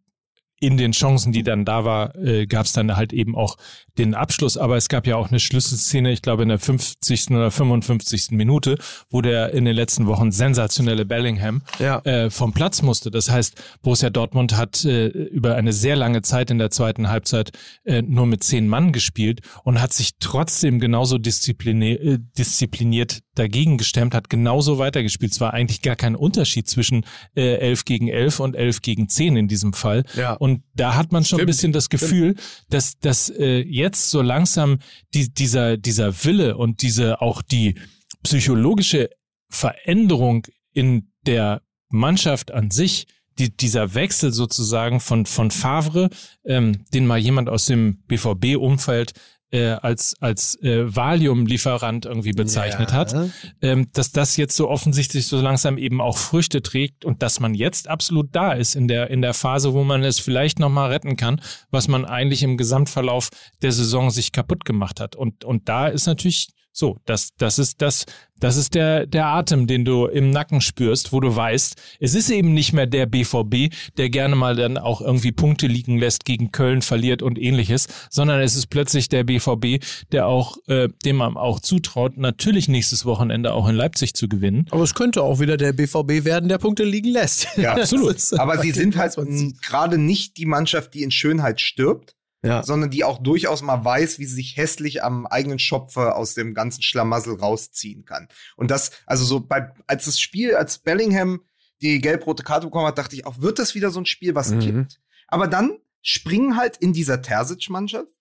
in 0.60 0.76
den 0.76 0.92
Chancen, 0.92 1.32
die 1.32 1.42
dann 1.42 1.64
da 1.64 1.84
war, 1.84 2.14
äh, 2.16 2.46
gab 2.46 2.66
es 2.66 2.72
dann 2.72 2.96
halt 2.96 3.12
eben 3.12 3.36
auch 3.36 3.56
den 3.98 4.14
Abschluss. 4.14 4.56
Aber 4.56 4.76
es 4.76 4.88
gab 4.88 5.06
ja 5.06 5.16
auch 5.16 5.28
eine 5.28 5.40
Schlüsselszene, 5.40 6.12
ich 6.12 6.22
glaube 6.22 6.42
in 6.42 6.48
der 6.48 6.58
50. 6.58 7.30
oder 7.30 7.50
55. 7.50 8.30
Minute, 8.32 8.78
wo 9.10 9.20
der 9.20 9.52
in 9.52 9.64
den 9.64 9.74
letzten 9.74 10.06
Wochen 10.06 10.30
sensationelle 10.32 11.04
Bellingham 11.04 11.62
ja. 11.78 12.00
äh, 12.00 12.30
vom 12.30 12.52
Platz 12.52 12.82
musste. 12.82 13.10
Das 13.10 13.30
heißt, 13.30 13.62
Borussia 13.82 14.10
Dortmund 14.10 14.56
hat 14.56 14.84
äh, 14.84 15.06
über 15.06 15.54
eine 15.54 15.72
sehr 15.72 15.96
lange 15.96 16.22
Zeit 16.22 16.50
in 16.50 16.58
der 16.58 16.70
zweiten 16.70 17.08
Halbzeit 17.08 17.52
äh, 17.84 18.02
nur 18.02 18.26
mit 18.26 18.42
zehn 18.44 18.68
Mann 18.68 18.92
gespielt 18.92 19.40
und 19.64 19.80
hat 19.80 19.92
sich 19.92 20.18
trotzdem 20.18 20.80
genauso 20.80 21.16
äh, 21.16 22.18
diszipliniert 22.38 23.20
dagegen 23.38 23.78
gestemmt, 23.78 24.14
hat 24.14 24.28
genauso 24.28 24.78
weitergespielt. 24.78 25.32
Es 25.32 25.40
war 25.40 25.54
eigentlich 25.54 25.82
gar 25.82 25.96
kein 25.96 26.16
Unterschied 26.16 26.68
zwischen 26.68 27.04
äh, 27.34 27.56
11 27.56 27.84
gegen 27.84 28.08
11 28.08 28.40
und 28.40 28.56
11 28.56 28.82
gegen 28.82 29.08
10 29.08 29.36
in 29.36 29.48
diesem 29.48 29.72
Fall. 29.72 30.04
Ja. 30.16 30.34
Und 30.34 30.62
da 30.74 30.94
hat 30.96 31.12
man 31.12 31.24
schon 31.24 31.38
Stimmt. 31.38 31.42
ein 31.42 31.46
bisschen 31.46 31.72
das 31.72 31.88
Gefühl, 31.88 32.34
Stimmt. 32.34 32.66
dass, 32.70 32.98
dass 32.98 33.30
äh, 33.30 33.60
jetzt 33.60 34.10
so 34.10 34.22
langsam 34.22 34.78
die, 35.14 35.32
dieser, 35.32 35.76
dieser 35.76 36.24
Wille 36.24 36.56
und 36.56 36.82
diese 36.82 37.20
auch 37.20 37.42
die 37.42 37.76
psychologische 38.22 39.10
Veränderung 39.48 40.46
in 40.72 41.10
der 41.26 41.62
Mannschaft 41.88 42.52
an 42.52 42.70
sich, 42.70 43.06
die, 43.38 43.56
dieser 43.56 43.94
Wechsel 43.94 44.32
sozusagen 44.32 45.00
von, 45.00 45.26
von 45.26 45.50
Favre, 45.50 46.10
ähm, 46.44 46.84
den 46.92 47.06
mal 47.06 47.18
jemand 47.18 47.48
aus 47.48 47.66
dem 47.66 48.02
BVB-Umfeld 48.08 49.12
äh, 49.50 49.70
als 49.70 50.14
als 50.20 50.60
äh, 50.62 50.94
Valium-Lieferant 50.94 52.06
irgendwie 52.06 52.32
bezeichnet 52.32 52.90
ja. 52.90 52.96
hat, 52.96 53.14
ähm, 53.62 53.88
dass 53.92 54.12
das 54.12 54.36
jetzt 54.36 54.56
so 54.56 54.68
offensichtlich 54.68 55.26
so 55.26 55.40
langsam 55.40 55.78
eben 55.78 56.00
auch 56.00 56.18
Früchte 56.18 56.62
trägt 56.62 57.04
und 57.04 57.22
dass 57.22 57.40
man 57.40 57.54
jetzt 57.54 57.88
absolut 57.88 58.28
da 58.32 58.52
ist 58.52 58.76
in 58.76 58.88
der 58.88 59.10
in 59.10 59.22
der 59.22 59.34
Phase, 59.34 59.72
wo 59.72 59.84
man 59.84 60.04
es 60.04 60.20
vielleicht 60.20 60.58
noch 60.58 60.70
mal 60.70 60.90
retten 60.90 61.16
kann, 61.16 61.40
was 61.70 61.88
man 61.88 62.04
eigentlich 62.04 62.42
im 62.42 62.56
Gesamtverlauf 62.56 63.28
der 63.62 63.72
Saison 63.72 64.10
sich 64.10 64.32
kaputt 64.32 64.64
gemacht 64.64 65.00
hat. 65.00 65.16
Und 65.16 65.44
und 65.44 65.68
da 65.68 65.88
ist 65.88 66.06
natürlich 66.06 66.48
so, 66.78 66.96
das, 67.06 67.30
das 67.36 67.58
ist 67.58 67.82
das, 67.82 68.06
das 68.38 68.56
ist 68.56 68.76
der, 68.76 69.04
der 69.06 69.26
Atem, 69.26 69.66
den 69.66 69.84
du 69.84 70.06
im 70.06 70.30
Nacken 70.30 70.60
spürst, 70.60 71.12
wo 71.12 71.18
du 71.18 71.34
weißt, 71.34 71.74
es 71.98 72.14
ist 72.14 72.30
eben 72.30 72.54
nicht 72.54 72.72
mehr 72.72 72.86
der 72.86 73.06
BVB, 73.06 73.74
der 73.96 74.10
gerne 74.10 74.36
mal 74.36 74.54
dann 74.54 74.78
auch 74.78 75.00
irgendwie 75.00 75.32
Punkte 75.32 75.66
liegen 75.66 75.98
lässt, 75.98 76.24
gegen 76.24 76.52
Köln 76.52 76.80
verliert 76.80 77.20
und 77.20 77.36
ähnliches, 77.36 77.88
sondern 78.10 78.40
es 78.40 78.54
ist 78.54 78.68
plötzlich 78.68 79.08
der 79.08 79.24
BVB, 79.24 79.84
der 80.12 80.28
auch, 80.28 80.56
äh, 80.68 80.88
dem 81.04 81.16
man 81.16 81.36
auch 81.36 81.58
zutraut, 81.58 82.16
natürlich 82.16 82.68
nächstes 82.68 83.04
Wochenende 83.04 83.54
auch 83.54 83.68
in 83.68 83.74
Leipzig 83.74 84.14
zu 84.14 84.28
gewinnen. 84.28 84.66
Aber 84.70 84.84
es 84.84 84.94
könnte 84.94 85.22
auch 85.22 85.40
wieder 85.40 85.56
der 85.56 85.72
BVB 85.72 86.24
werden, 86.24 86.48
der 86.48 86.58
Punkte 86.58 86.84
liegen 86.84 87.10
lässt. 87.10 87.48
Ja, 87.56 87.72
absolut. 87.74 88.18
Aber 88.38 88.58
sie 88.58 88.70
sind 88.70 88.96
halt 88.96 89.16
gerade 89.62 89.98
nicht 89.98 90.36
die 90.36 90.46
Mannschaft, 90.46 90.94
die 90.94 91.02
in 91.02 91.10
Schönheit 91.10 91.60
stirbt, 91.60 92.14
ja. 92.42 92.62
sondern 92.62 92.90
die 92.90 93.04
auch 93.04 93.18
durchaus 93.18 93.62
mal 93.62 93.84
weiß, 93.84 94.18
wie 94.18 94.26
sie 94.26 94.36
sich 94.36 94.56
hässlich 94.56 95.02
am 95.02 95.26
eigenen 95.26 95.58
Schopfer 95.58 96.16
aus 96.16 96.34
dem 96.34 96.54
ganzen 96.54 96.82
Schlamassel 96.82 97.34
rausziehen 97.34 98.04
kann. 98.04 98.28
Und 98.56 98.70
das, 98.70 98.92
also 99.06 99.24
so 99.24 99.40
bei, 99.40 99.72
als 99.86 100.04
das 100.04 100.20
Spiel, 100.20 100.54
als 100.54 100.78
Bellingham 100.78 101.42
die 101.82 102.00
gelb-rote 102.00 102.42
Karte 102.42 102.66
bekommen 102.66 102.86
hat, 102.86 102.98
dachte 102.98 103.16
ich 103.16 103.26
auch, 103.26 103.40
wird 103.40 103.58
das 103.58 103.74
wieder 103.74 103.90
so 103.90 104.00
ein 104.00 104.06
Spiel, 104.06 104.34
was 104.34 104.50
mhm. 104.50 104.60
kippt? 104.60 105.00
Aber 105.26 105.46
dann 105.46 105.78
springen 106.02 106.56
halt 106.56 106.76
in 106.76 106.92
dieser 106.92 107.22
Terzic-Mannschaft 107.22 108.12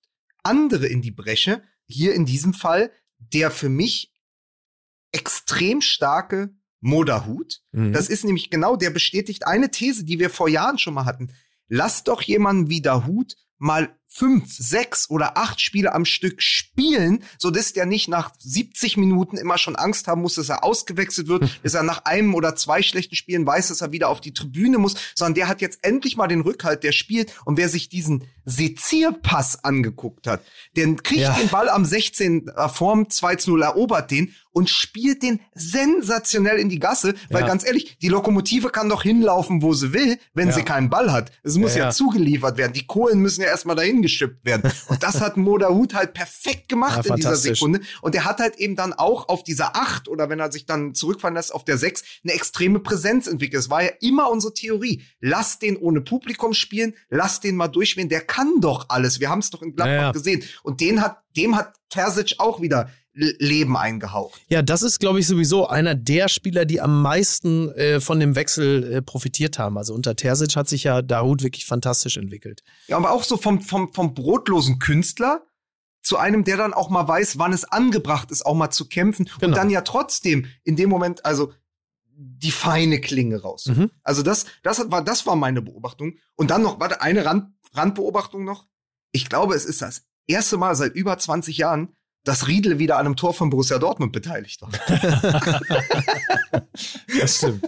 andere 0.43 0.87
in 0.87 1.01
die 1.01 1.11
Bresche. 1.11 1.61
Hier 1.85 2.13
in 2.13 2.25
diesem 2.25 2.53
Fall 2.53 2.91
der 3.19 3.51
für 3.51 3.69
mich 3.69 4.13
extrem 5.11 5.81
starke 5.81 6.53
Moderhut. 6.79 7.61
Mhm. 7.71 7.93
Das 7.93 8.09
ist 8.09 8.23
nämlich 8.23 8.49
genau, 8.49 8.75
der 8.75 8.91
bestätigt 8.91 9.47
eine 9.47 9.71
These, 9.71 10.05
die 10.05 10.19
wir 10.19 10.29
vor 10.29 10.49
Jahren 10.49 10.77
schon 10.77 10.93
mal 10.93 11.05
hatten. 11.05 11.33
Lass 11.67 12.03
doch 12.03 12.21
jemanden 12.21 12.69
wie 12.69 12.81
Dahut 12.81 13.35
mal 13.57 13.97
fünf, 14.17 14.51
sechs 14.51 15.11
oder 15.11 15.37
acht 15.37 15.61
Spiele 15.61 15.93
am 15.93 16.03
Stück 16.03 16.41
spielen, 16.41 17.23
so 17.37 17.51
dass 17.51 17.73
der 17.73 17.85
nicht 17.85 18.07
nach 18.07 18.31
70 18.39 18.97
Minuten 18.97 19.37
immer 19.37 19.59
schon 19.59 19.75
Angst 19.75 20.07
haben 20.07 20.23
muss, 20.23 20.35
dass 20.35 20.49
er 20.49 20.63
ausgewechselt 20.63 21.27
wird, 21.27 21.59
dass 21.63 21.75
er 21.75 21.83
nach 21.83 22.05
einem 22.05 22.33
oder 22.33 22.55
zwei 22.55 22.81
schlechten 22.81 23.15
Spielen 23.15 23.45
weiß, 23.45 23.67
dass 23.67 23.81
er 23.81 23.91
wieder 23.91 24.09
auf 24.09 24.19
die 24.19 24.33
Tribüne 24.33 24.79
muss, 24.79 24.95
sondern 25.13 25.35
der 25.35 25.47
hat 25.47 25.61
jetzt 25.61 25.83
endlich 25.83 26.17
mal 26.17 26.27
den 26.27 26.41
Rückhalt, 26.41 26.83
der 26.83 26.93
spielt 26.93 27.31
und 27.45 27.57
wer 27.57 27.69
sich 27.69 27.89
diesen 27.89 28.23
Sezierpass 28.45 29.63
angeguckt 29.63 30.25
hat, 30.25 30.41
der 30.75 30.95
kriegt 30.95 31.21
ja. 31.21 31.33
den 31.35 31.49
Ball 31.49 31.69
am 31.69 31.85
16 31.85 32.47
er 32.47 32.69
Form 32.69 33.09
2 33.09 33.35
zu 33.35 33.51
0 33.51 33.61
erobert 33.61 34.09
den 34.09 34.33
und 34.57 34.71
spielt 34.71 35.21
den 35.21 35.39
sensationell 35.53 36.57
in 36.57 36.67
die 36.67 36.79
Gasse, 36.79 37.13
weil 37.29 37.41
ja. 37.41 37.47
ganz 37.47 37.63
ehrlich, 37.63 37.95
die 38.01 38.07
Lokomotive 38.07 38.69
kann 38.69 38.89
doch 38.89 39.03
hinlaufen, 39.03 39.61
wo 39.61 39.73
sie 39.73 39.93
will, 39.93 40.17
wenn 40.33 40.47
ja. 40.47 40.53
sie 40.55 40.63
keinen 40.63 40.89
Ball 40.89 41.11
hat. 41.11 41.31
Es 41.43 41.57
muss 41.57 41.75
ja, 41.75 41.85
ja, 41.85 41.91
zugeliefert 41.91 42.57
werden. 42.57 42.73
Die 42.73 42.87
Kohlen 42.87 43.19
müssen 43.19 43.41
ja 43.41 43.47
erstmal 43.47 43.75
dahin 43.75 44.01
hingeschippt 44.07 44.45
werden. 44.45 44.71
Und 44.87 45.03
das 45.03 45.21
hat 45.21 45.37
Modahut 45.37 45.93
halt 45.93 46.13
perfekt 46.13 46.69
gemacht 46.69 47.05
ja, 47.05 47.11
in 47.11 47.17
dieser 47.17 47.35
Sekunde. 47.35 47.81
Und 48.01 48.15
er 48.15 48.25
hat 48.25 48.39
halt 48.39 48.55
eben 48.57 48.75
dann 48.75 48.93
auch 48.93 49.29
auf 49.29 49.43
dieser 49.43 49.75
acht 49.75 50.07
oder 50.07 50.29
wenn 50.29 50.39
er 50.39 50.51
sich 50.51 50.65
dann 50.65 50.93
zurückfallen 50.93 51.35
lässt 51.35 51.53
auf 51.53 51.65
der 51.65 51.77
sechs 51.77 52.03
eine 52.23 52.33
extreme 52.33 52.79
Präsenz 52.79 53.27
entwickelt. 53.27 53.61
Es 53.61 53.69
war 53.69 53.83
ja 53.83 53.91
immer 54.01 54.31
unsere 54.31 54.53
Theorie. 54.53 55.03
Lass 55.19 55.59
den 55.59 55.77
ohne 55.77 56.01
Publikum 56.01 56.53
spielen, 56.53 56.93
lass 57.09 57.39
den 57.39 57.55
mal 57.55 57.67
durchspielen. 57.67 58.09
Der 58.09 58.21
kann 58.21 58.61
doch 58.61 58.85
alles. 58.89 59.19
Wir 59.19 59.29
haben 59.29 59.39
es 59.39 59.49
doch 59.49 59.61
in 59.61 59.75
Gladbach 59.75 59.93
ja, 59.93 60.01
ja. 60.01 60.11
gesehen. 60.11 60.43
Und 60.63 60.81
den 60.81 61.01
hat, 61.01 61.17
dem 61.35 61.55
hat 61.55 61.73
Terzic 61.89 62.35
auch 62.39 62.61
wieder 62.61 62.89
Leben 63.17 63.75
eingehaucht. 63.75 64.39
Ja, 64.47 64.61
das 64.61 64.83
ist, 64.83 64.99
glaube 64.99 65.19
ich, 65.19 65.27
sowieso 65.27 65.67
einer 65.67 65.95
der 65.95 66.29
Spieler, 66.29 66.65
die 66.65 66.79
am 66.79 67.01
meisten 67.01 67.71
äh, 67.71 67.99
von 67.99 68.19
dem 68.19 68.35
Wechsel 68.35 68.93
äh, 68.93 69.01
profitiert 69.01 69.57
haben. 69.57 69.77
Also 69.77 69.95
unter 69.95 70.15
Terzic 70.15 70.55
hat 70.55 70.69
sich 70.69 70.83
ja 70.83 71.01
Dahut 71.01 71.41
wirklich 71.41 71.65
fantastisch 71.65 72.17
entwickelt. 72.17 72.63
Ja, 72.87 72.97
aber 72.97 73.11
auch 73.11 73.23
so 73.23 73.35
vom, 73.37 73.61
vom, 73.61 73.91
vom 73.91 74.13
brotlosen 74.13 74.77
Künstler 74.77 75.41
zu 76.03 76.17
einem, 76.17 76.43
der 76.43 76.57
dann 76.57 76.73
auch 76.73 76.89
mal 76.89 77.07
weiß, 77.07 77.39
wann 77.39 77.53
es 77.53 77.65
angebracht 77.65 78.29
ist, 78.29 78.45
auch 78.45 78.53
mal 78.53 78.69
zu 78.69 78.87
kämpfen 78.87 79.25
genau. 79.25 79.47
und 79.47 79.57
dann 79.57 79.69
ja 79.69 79.81
trotzdem 79.81 80.45
in 80.63 80.75
dem 80.75 80.89
Moment, 80.89 81.25
also 81.25 81.51
die 82.17 82.51
feine 82.51 83.01
Klinge 83.01 83.41
raus. 83.41 83.65
Mhm. 83.65 83.91
Also 84.03 84.21
das, 84.21 84.45
das 84.63 84.89
war, 84.91 85.03
das 85.03 85.25
war 85.25 85.35
meine 85.35 85.61
Beobachtung. 85.61 86.17
Und 86.35 86.51
dann 86.51 86.61
noch, 86.61 86.79
warte, 86.79 87.01
eine 87.01 87.25
Rand, 87.25 87.51
Randbeobachtung 87.73 88.43
noch. 88.43 88.67
Ich 89.11 89.27
glaube, 89.27 89.55
es 89.55 89.65
ist 89.65 89.81
das 89.81 90.03
erste 90.27 90.57
Mal 90.57 90.75
seit 90.75 90.95
über 90.95 91.17
20 91.17 91.57
Jahren, 91.57 91.95
dass 92.27 92.47
Riedle 92.47 92.77
wieder 92.77 92.97
an 92.97 93.05
einem 93.05 93.15
Tor 93.15 93.33
von 93.33 93.49
Borussia 93.49 93.79
Dortmund 93.79 94.11
beteiligt 94.11 94.61
war. 94.61 94.69
das 97.19 97.37
stimmt. 97.37 97.63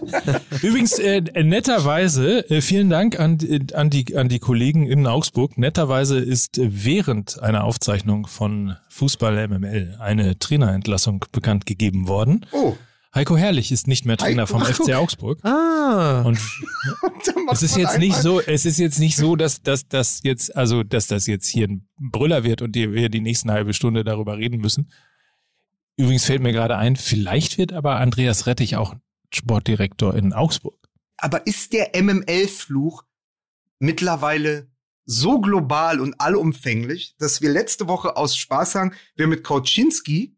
Übrigens, 0.62 0.98
äh, 0.98 1.22
netterweise, 1.42 2.48
äh, 2.50 2.60
vielen 2.60 2.90
Dank 2.90 3.18
an, 3.18 3.38
an, 3.72 3.90
die, 3.90 4.16
an 4.16 4.28
die 4.28 4.38
Kollegen 4.38 4.86
in 4.86 5.06
Augsburg. 5.06 5.56
Netterweise 5.56 6.18
ist 6.18 6.60
während 6.62 7.42
einer 7.42 7.64
Aufzeichnung 7.64 8.26
von 8.26 8.76
Fußball 8.90 9.48
MML 9.48 9.96
eine 9.98 10.38
Trainerentlassung 10.38 11.24
bekannt 11.32 11.64
gegeben 11.64 12.06
worden. 12.06 12.44
Oh. 12.52 12.76
Heiko 13.12 13.36
Herrlich 13.36 13.72
ist 13.72 13.88
nicht 13.88 14.06
mehr 14.06 14.16
Trainer 14.16 14.42
Heiko, 14.42 14.60
vom 14.60 14.64
FC 14.64 14.94
Augsburg. 14.94 15.44
Ah. 15.44 16.22
Und 16.22 16.38
es 17.50 17.62
ist 17.62 17.76
jetzt 17.76 17.98
nicht 17.98 18.16
so, 18.16 18.40
es 18.40 18.64
ist 18.64 18.78
jetzt 18.78 19.00
nicht 19.00 19.16
so, 19.16 19.34
dass, 19.34 19.62
dass, 19.62 19.88
dass 19.88 20.22
jetzt, 20.22 20.54
also, 20.54 20.84
dass 20.84 21.08
das 21.08 21.26
jetzt 21.26 21.48
hier 21.48 21.66
ein 21.66 21.88
Brüller 21.98 22.44
wird 22.44 22.62
und 22.62 22.76
wir 22.76 23.08
die 23.08 23.20
nächsten 23.20 23.50
halbe 23.50 23.74
Stunde 23.74 24.04
darüber 24.04 24.38
reden 24.38 24.60
müssen. 24.60 24.92
Übrigens 25.96 26.24
fällt 26.24 26.40
mir 26.40 26.52
gerade 26.52 26.76
ein, 26.76 26.94
vielleicht 26.94 27.58
wird 27.58 27.72
aber 27.72 27.96
Andreas 27.96 28.46
Rettich 28.46 28.76
auch 28.76 28.94
Sportdirektor 29.34 30.14
in 30.14 30.32
Augsburg. 30.32 30.78
Aber 31.16 31.46
ist 31.46 31.72
der 31.72 31.90
MML-Fluch 32.00 33.02
mittlerweile 33.80 34.68
so 35.04 35.40
global 35.40 36.00
und 36.00 36.20
allumfänglich, 36.20 37.16
dass 37.18 37.42
wir 37.42 37.50
letzte 37.50 37.88
Woche 37.88 38.16
aus 38.16 38.36
Spaß 38.36 38.72
sagen, 38.72 38.94
wer 39.16 39.26
mit 39.26 39.42
Kauczynski 39.42 40.36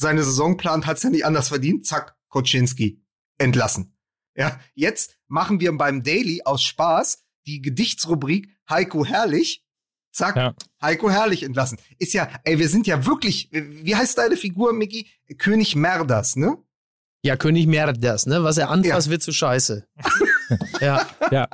seine 0.00 0.24
Saison 0.24 0.56
plant, 0.56 0.86
hat's 0.86 1.02
ja 1.02 1.10
nicht 1.10 1.24
anders 1.24 1.48
verdient. 1.48 1.86
Zack, 1.86 2.16
Koczynski 2.28 3.04
entlassen. 3.38 3.96
Ja, 4.36 4.58
jetzt 4.74 5.18
machen 5.28 5.60
wir 5.60 5.76
beim 5.76 6.02
Daily 6.02 6.42
aus 6.44 6.62
Spaß 6.62 7.24
die 7.46 7.60
Gedichtsrubrik 7.60 8.48
Heiko 8.68 9.04
Herrlich. 9.04 9.64
Zack, 10.12 10.36
ja. 10.36 10.54
Heiko 10.82 11.10
Herrlich 11.10 11.42
entlassen. 11.42 11.78
Ist 11.98 12.14
ja, 12.14 12.28
ey, 12.44 12.58
wir 12.58 12.68
sind 12.68 12.86
ja 12.86 13.06
wirklich, 13.06 13.48
wie 13.52 13.94
heißt 13.94 14.18
deine 14.18 14.36
Figur, 14.36 14.72
Mickey? 14.72 15.08
König 15.38 15.76
Merders, 15.76 16.36
ne? 16.36 16.56
Ja, 17.22 17.36
König 17.36 17.66
Merders, 17.66 18.26
ne? 18.26 18.42
Was 18.42 18.58
er 18.58 18.70
anfasst, 18.70 19.06
ja. 19.06 19.10
wird 19.10 19.22
zu 19.22 19.32
scheiße. 19.32 19.86
ja. 20.80 21.06
Ja. 21.30 21.48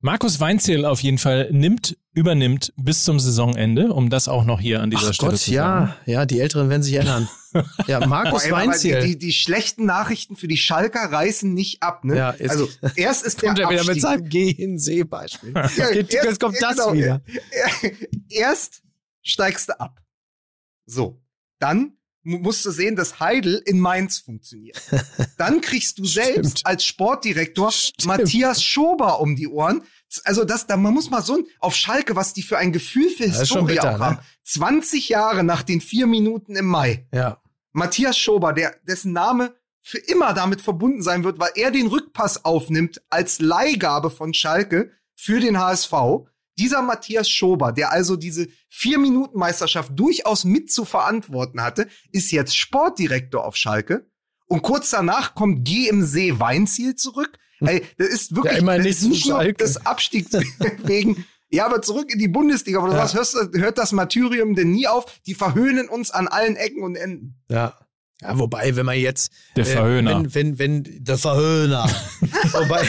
Markus 0.00 0.38
Weinzierl 0.38 0.84
auf 0.84 1.00
jeden 1.00 1.18
Fall 1.18 1.48
nimmt, 1.50 1.98
übernimmt 2.12 2.72
bis 2.76 3.02
zum 3.02 3.18
Saisonende, 3.18 3.92
um 3.92 4.10
das 4.10 4.28
auch 4.28 4.44
noch 4.44 4.60
hier 4.60 4.80
an 4.80 4.90
dieser 4.90 5.08
Ach 5.08 5.14
Stelle 5.14 5.32
Gott, 5.32 5.40
zu 5.40 5.52
sagen. 5.52 5.92
Ja, 6.06 6.12
ja, 6.12 6.26
die 6.26 6.38
Älteren 6.38 6.70
werden 6.70 6.84
sich 6.84 6.94
erinnern. 6.94 7.28
Ja, 7.88 7.98
Markus 8.06 8.44
Boah, 8.44 8.52
Weinziel. 8.52 9.00
Die, 9.00 9.08
die, 9.08 9.18
die, 9.18 9.32
schlechten 9.32 9.86
Nachrichten 9.86 10.36
für 10.36 10.46
die 10.46 10.56
Schalker 10.56 11.00
reißen 11.10 11.52
nicht 11.52 11.82
ab. 11.82 12.04
Ne? 12.04 12.16
Ja, 12.16 12.34
jetzt, 12.38 12.50
also 12.50 12.68
erst 12.94 13.24
ist 13.24 13.40
kommt 13.40 13.58
der 13.58 13.66
er 13.66 13.70
wieder 13.72 13.84
mit 13.84 14.00
seinem 14.00 14.28
Geh-in-See-Beispiel. 14.28 15.52
Ja, 15.52 15.90
jetzt, 15.90 16.12
jetzt 16.12 16.38
kommt 16.38 16.62
das 16.62 16.76
genau, 16.76 16.92
wieder. 16.92 17.20
Erst 18.28 18.82
steigst 19.22 19.68
du 19.68 19.80
ab. 19.80 20.00
So, 20.86 21.20
dann 21.58 21.97
musst 22.22 22.64
du 22.64 22.70
sehen, 22.70 22.96
dass 22.96 23.20
Heidel 23.20 23.62
in 23.64 23.80
Mainz 23.80 24.18
funktioniert. 24.18 24.80
Dann 25.38 25.60
kriegst 25.60 25.98
du 25.98 26.04
selbst 26.04 26.66
als 26.66 26.84
Sportdirektor 26.84 27.72
Stimmt. 27.72 28.06
Matthias 28.06 28.62
Schober 28.62 29.20
um 29.20 29.36
die 29.36 29.48
Ohren. 29.48 29.82
Also 30.24 30.44
das, 30.44 30.66
da 30.66 30.76
man 30.76 30.94
muss 30.94 31.10
mal 31.10 31.22
so 31.22 31.36
ein, 31.36 31.44
auf 31.60 31.74
Schalke, 31.74 32.16
was 32.16 32.32
die 32.32 32.42
für 32.42 32.58
ein 32.58 32.72
Gefühl 32.72 33.08
für 33.10 33.24
Historie 33.24 33.74
bitter, 33.74 33.96
auch 33.96 34.00
haben. 34.00 34.16
Ne? 34.16 34.22
20 34.44 35.08
Jahre 35.08 35.44
nach 35.44 35.62
den 35.62 35.80
vier 35.80 36.06
Minuten 36.06 36.56
im 36.56 36.66
Mai. 36.66 37.06
Ja. 37.12 37.40
Matthias 37.72 38.18
Schober, 38.18 38.52
der, 38.52 38.74
dessen 38.86 39.12
Name 39.12 39.54
für 39.80 39.98
immer 39.98 40.34
damit 40.34 40.60
verbunden 40.60 41.02
sein 41.02 41.24
wird, 41.24 41.38
weil 41.38 41.52
er 41.54 41.70
den 41.70 41.86
Rückpass 41.86 42.44
aufnimmt 42.44 43.00
als 43.08 43.40
Leihgabe 43.40 44.10
von 44.10 44.34
Schalke 44.34 44.92
für 45.14 45.40
den 45.40 45.58
HSV. 45.58 45.92
Dieser 46.58 46.82
Matthias 46.82 47.30
Schober, 47.30 47.72
der 47.72 47.92
also 47.92 48.16
diese 48.16 48.48
Vier-Minuten-Meisterschaft 48.68 49.92
durchaus 49.94 50.44
mit 50.44 50.72
zu 50.72 50.84
verantworten 50.84 51.62
hatte, 51.62 51.88
ist 52.12 52.30
jetzt 52.32 52.56
Sportdirektor 52.56 53.44
auf 53.44 53.56
Schalke. 53.56 54.06
Und 54.46 54.62
kurz 54.62 54.90
danach 54.90 55.34
kommt 55.34 55.64
GMC 55.64 56.40
Weinziel 56.40 56.94
zurück. 56.94 57.38
Ey, 57.60 57.82
das 57.98 58.08
ist 58.08 58.36
wirklich 58.36 58.62
ja, 58.62 58.74
ist 58.74 59.02
nicht 59.02 59.26
nur 59.26 59.52
das 59.52 59.84
Abstieg 59.84 60.26
wegen. 60.84 61.26
Ja, 61.50 61.66
aber 61.66 61.82
zurück 61.82 62.12
in 62.12 62.18
die 62.18 62.28
Bundesliga, 62.28 62.80
du 62.90 62.92
ja. 62.92 63.06
sagst, 63.06 63.34
hörst, 63.34 63.56
hört 63.56 63.78
das 63.78 63.92
Martyrium 63.92 64.54
denn 64.54 64.70
nie 64.70 64.86
auf? 64.86 65.20
Die 65.26 65.34
verhöhnen 65.34 65.88
uns 65.88 66.10
an 66.10 66.28
allen 66.28 66.56
Ecken 66.56 66.82
und 66.82 66.94
Enden. 66.94 67.40
Ja. 67.48 67.74
Ja, 68.20 68.36
wobei, 68.36 68.74
wenn 68.74 68.84
man 68.84 68.98
jetzt. 68.98 69.30
Der 69.54 69.64
äh, 69.64 69.66
Verhöhner. 69.66 70.10
Äh, 70.10 70.34
wenn, 70.34 70.58
wenn, 70.58 70.84
wenn, 70.84 71.04
der 71.04 71.18
Verhöhner. 71.18 71.88
wobei, 72.52 72.82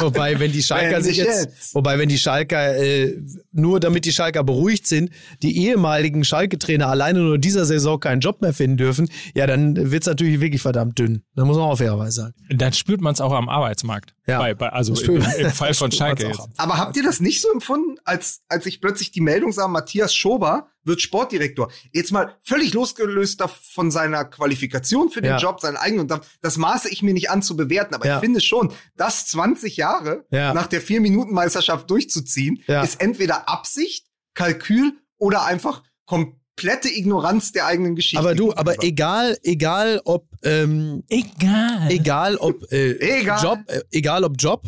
wobei, 0.00 0.38
wenn 0.38 0.52
die 0.52 0.62
Schalker 0.62 1.00
sich 1.00 1.16
jetzt, 1.16 1.46
jetzt, 1.46 1.74
wobei, 1.74 1.98
wenn 1.98 2.10
die 2.10 2.18
Schalker, 2.18 2.76
äh, 2.76 3.16
nur 3.52 3.80
damit 3.80 4.04
die 4.04 4.12
Schalker 4.12 4.44
beruhigt 4.44 4.86
sind, 4.86 5.10
die 5.42 5.56
ehemaligen 5.56 6.24
Schalke-Trainer 6.24 6.88
alleine 6.88 7.20
nur 7.20 7.38
dieser 7.38 7.64
Saison 7.64 7.98
keinen 8.00 8.20
Job 8.20 8.42
mehr 8.42 8.52
finden 8.52 8.76
dürfen, 8.76 9.08
ja, 9.34 9.46
dann 9.46 9.90
wird's 9.90 10.06
natürlich 10.06 10.40
wirklich 10.40 10.60
verdammt 10.60 10.98
dünn. 10.98 11.22
Da 11.34 11.46
muss 11.46 11.56
man 11.56 11.64
auch 11.64 11.78
fairerweise 11.78 12.20
sagen. 12.20 12.34
Dann 12.50 12.74
spürt 12.74 13.00
man 13.00 13.14
es 13.14 13.22
auch 13.22 13.32
am 13.32 13.48
Arbeitsmarkt. 13.48 14.14
Ja. 14.26 14.40
Bei, 14.40 14.52
bei, 14.52 14.68
also 14.68 14.94
im, 14.94 15.24
im, 15.38 15.50
Fall 15.50 15.72
von 15.72 15.90
Schalke. 15.90 16.30
Aber 16.58 16.76
habt 16.76 16.98
ihr 16.98 17.02
das 17.02 17.20
nicht 17.20 17.40
so 17.40 17.50
empfunden, 17.50 17.96
als, 18.04 18.42
als 18.48 18.66
ich 18.66 18.82
plötzlich 18.82 19.10
die 19.10 19.22
Meldung 19.22 19.52
sah, 19.52 19.68
Matthias 19.68 20.14
Schober 20.14 20.68
wird 20.88 21.00
Sportdirektor. 21.00 21.70
Jetzt 21.92 22.10
mal 22.10 22.34
völlig 22.42 22.74
losgelöst 22.74 23.42
von 23.72 23.90
seiner 23.90 24.24
Qualifikation 24.24 25.10
für 25.10 25.22
den 25.22 25.32
ja. 25.32 25.38
Job, 25.38 25.60
seinen 25.60 25.76
eigenen. 25.76 26.10
Und 26.10 26.20
das 26.40 26.56
maße 26.56 26.88
ich 26.88 27.02
mir 27.02 27.14
nicht 27.14 27.30
an 27.30 27.42
zu 27.42 27.56
bewerten. 27.56 27.94
Aber 27.94 28.06
ja. 28.06 28.16
ich 28.16 28.20
finde 28.20 28.40
schon, 28.40 28.72
das 28.96 29.26
20 29.28 29.76
Jahre 29.76 30.26
ja. 30.30 30.52
nach 30.52 30.66
der 30.66 30.80
Vier-Minuten-Meisterschaft 30.80 31.88
durchzuziehen, 31.88 32.64
ist 32.82 33.00
entweder 33.00 33.48
Absicht, 33.48 34.06
Kalkül 34.34 34.92
oder 35.18 35.44
einfach 35.44 35.82
komplette 36.06 36.88
Ignoranz 36.88 37.52
der 37.52 37.66
eigenen 37.66 37.94
Geschichte. 37.94 38.18
Aber 38.18 38.34
du, 38.34 38.54
aber 38.54 38.82
egal, 38.82 39.36
egal 39.42 40.00
ob 40.04 40.26
ähm, 40.42 41.04
egal, 41.08 41.90
egal 41.90 42.36
ob 42.36 42.72
äh, 42.72 43.20
egal. 43.20 43.42
Job, 43.42 43.58
äh, 43.66 43.80
egal 43.90 44.24
ob 44.24 44.34
Job 44.38 44.62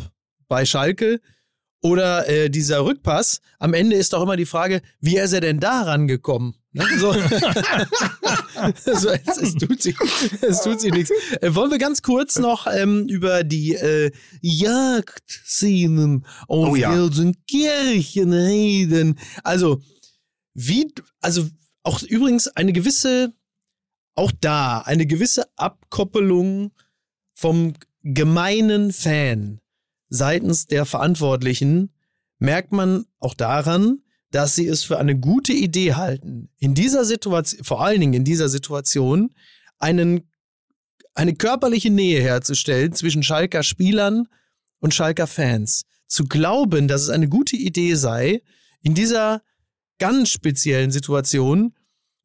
bei 0.47 0.65
Schalke 0.65 1.19
oder 1.81 2.27
äh, 2.29 2.49
dieser 2.49 2.85
Rückpass, 2.85 3.41
am 3.59 3.73
Ende 3.73 3.95
ist 3.95 4.13
doch 4.13 4.21
immer 4.21 4.37
die 4.37 4.45
Frage, 4.45 4.81
wie 4.99 5.17
ist 5.17 5.33
er 5.33 5.41
denn 5.41 5.59
da 5.59 5.81
rangekommen? 5.81 6.55
Ne? 6.73 6.85
So. 6.99 7.11
so, 8.93 9.09
es, 9.09 9.37
es, 9.37 9.55
tut 9.55 9.81
sich, 9.81 9.95
es 10.41 10.61
tut 10.61 10.79
sich 10.79 10.93
nichts. 10.93 11.11
Äh, 11.41 11.53
wollen 11.55 11.71
wir 11.71 11.79
ganz 11.79 12.01
kurz 12.01 12.37
noch 12.39 12.67
ähm, 12.71 13.07
über 13.07 13.43
die 13.43 13.73
äh, 13.73 14.11
Jagdszenen 14.41 16.25
auf 16.47 16.69
oh, 16.69 16.75
ja. 16.75 16.93
Gelsenkirchen 16.93 18.31
reden? 18.31 19.19
Also, 19.43 19.81
wie, 20.53 20.93
also 21.19 21.47
auch 21.83 22.01
übrigens 22.03 22.47
eine 22.47 22.73
gewisse, 22.73 23.33
auch 24.15 24.31
da, 24.39 24.79
eine 24.79 25.07
gewisse 25.07 25.45
Abkoppelung 25.57 26.71
vom 27.33 27.73
gemeinen 28.03 28.93
Fan 28.93 29.59
seitens 30.11 30.67
der 30.67 30.85
Verantwortlichen 30.85 31.91
merkt 32.37 32.73
man 32.73 33.05
auch 33.19 33.33
daran, 33.33 34.03
dass 34.29 34.55
sie 34.55 34.67
es 34.67 34.83
für 34.83 34.99
eine 34.99 35.17
gute 35.17 35.53
Idee 35.53 35.93
halten, 35.93 36.49
in 36.57 36.75
dieser 36.75 37.05
Situation, 37.05 37.63
vor 37.63 37.83
allen 37.83 37.99
Dingen 37.99 38.13
in 38.13 38.23
dieser 38.23 38.49
Situation, 38.49 39.33
einen, 39.79 40.29
eine 41.13 41.33
körperliche 41.33 41.89
Nähe 41.89 42.21
herzustellen 42.21 42.93
zwischen 42.93 43.23
Schalker 43.23 43.63
Spielern 43.63 44.27
und 44.79 44.93
Schalker 44.93 45.27
Fans. 45.27 45.83
Zu 46.07 46.25
glauben, 46.25 46.87
dass 46.87 47.01
es 47.03 47.09
eine 47.09 47.29
gute 47.29 47.55
Idee 47.55 47.95
sei, 47.95 48.41
in 48.81 48.93
dieser 48.95 49.41
ganz 49.97 50.29
speziellen 50.29 50.91
Situation 50.91 51.73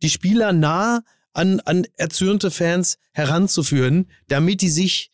die 0.03 0.11
Spieler 0.11 0.53
nah 0.53 1.03
an, 1.33 1.61
an 1.61 1.87
erzürnte 1.97 2.51
Fans 2.51 2.99
heranzuführen, 3.13 4.11
damit 4.29 4.61
die 4.61 4.71
sich 4.71 5.11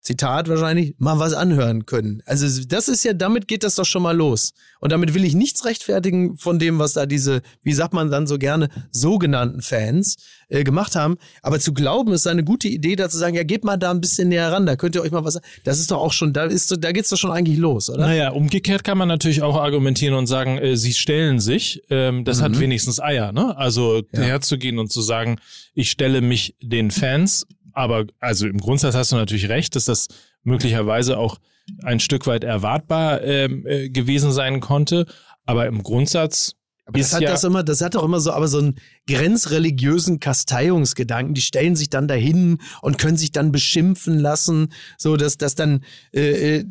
Zitat 0.00 0.48
wahrscheinlich, 0.48 0.94
mal 0.98 1.18
was 1.18 1.34
anhören 1.34 1.84
können. 1.84 2.22
Also 2.24 2.46
das 2.66 2.88
ist 2.88 3.04
ja, 3.04 3.12
damit 3.12 3.48
geht 3.48 3.64
das 3.64 3.74
doch 3.74 3.84
schon 3.84 4.02
mal 4.02 4.16
los. 4.16 4.52
Und 4.80 4.92
damit 4.92 5.12
will 5.12 5.24
ich 5.24 5.34
nichts 5.34 5.64
rechtfertigen 5.64 6.36
von 6.36 6.58
dem, 6.58 6.78
was 6.78 6.92
da 6.92 7.04
diese, 7.04 7.42
wie 7.62 7.72
sagt 7.72 7.92
man 7.92 8.10
dann 8.10 8.26
so 8.26 8.38
gerne, 8.38 8.68
sogenannten 8.92 9.60
Fans 9.60 10.16
äh, 10.48 10.62
gemacht 10.62 10.94
haben. 10.94 11.16
Aber 11.42 11.58
zu 11.58 11.74
glauben, 11.74 12.12
ist 12.12 12.26
eine 12.26 12.44
gute 12.44 12.68
Idee, 12.68 12.96
da 12.96 13.08
zu 13.08 13.18
sagen, 13.18 13.34
ja, 13.34 13.42
geht 13.42 13.64
mal 13.64 13.76
da 13.76 13.90
ein 13.90 14.00
bisschen 14.00 14.28
näher 14.28 14.52
ran, 14.52 14.66
da 14.66 14.76
könnt 14.76 14.94
ihr 14.94 15.02
euch 15.02 15.10
mal 15.10 15.24
was, 15.24 15.40
das 15.64 15.80
ist 15.80 15.90
doch 15.90 15.98
auch 15.98 16.12
schon, 16.12 16.32
da 16.32 16.44
ist, 16.44 16.74
da 16.78 16.92
geht's 16.92 17.10
doch 17.10 17.18
schon 17.18 17.32
eigentlich 17.32 17.58
los, 17.58 17.90
oder? 17.90 18.06
Naja, 18.06 18.30
umgekehrt 18.30 18.84
kann 18.84 18.98
man 18.98 19.08
natürlich 19.08 19.42
auch 19.42 19.56
argumentieren 19.56 20.14
und 20.14 20.26
sagen, 20.26 20.58
äh, 20.58 20.76
sie 20.76 20.94
stellen 20.94 21.40
sich, 21.40 21.82
ähm, 21.90 22.24
das 22.24 22.38
mhm. 22.38 22.44
hat 22.44 22.60
wenigstens 22.60 23.00
Eier, 23.00 23.32
ne? 23.32 23.56
Also 23.56 24.02
ja. 24.12 24.20
herzugehen 24.20 24.78
und 24.78 24.92
zu 24.92 25.02
sagen, 25.02 25.38
ich 25.74 25.90
stelle 25.90 26.20
mich 26.20 26.56
den 26.62 26.90
Fans 26.90 27.46
aber 27.78 28.06
also 28.18 28.48
im 28.48 28.58
Grundsatz 28.58 28.94
hast 28.96 29.12
du 29.12 29.16
natürlich 29.16 29.48
recht, 29.48 29.76
dass 29.76 29.84
das 29.84 30.08
möglicherweise 30.42 31.16
auch 31.16 31.38
ein 31.84 32.00
Stück 32.00 32.26
weit 32.26 32.42
erwartbar 32.42 33.22
ähm, 33.22 33.64
äh, 33.66 33.88
gewesen 33.88 34.32
sein 34.32 34.58
konnte. 34.58 35.06
Aber 35.46 35.66
im 35.66 35.82
Grundsatz 35.84 36.56
aber 36.86 36.98
das 36.98 37.12
hat 37.12 37.20
ja 37.20 37.30
das 37.30 37.44
immer, 37.44 37.62
das 37.62 37.82
hat 37.82 37.94
doch 37.94 38.02
immer 38.02 38.18
so, 38.18 38.32
aber 38.32 38.48
so 38.48 38.58
einen 38.58 38.80
grenzreligiösen 39.06 40.20
Kasteiungsgedanken. 40.20 41.34
Die 41.34 41.42
stellen 41.42 41.76
sich 41.76 41.90
dann 41.90 42.08
dahin 42.08 42.58
und 42.80 42.96
können 42.96 43.18
sich 43.18 43.30
dann 43.30 43.52
beschimpfen 43.52 44.18
lassen, 44.18 44.72
so 44.96 45.16
dass 45.16 45.36
das 45.36 45.54
dann. 45.54 45.84
Äh, 46.12 46.60
äh 46.60 46.64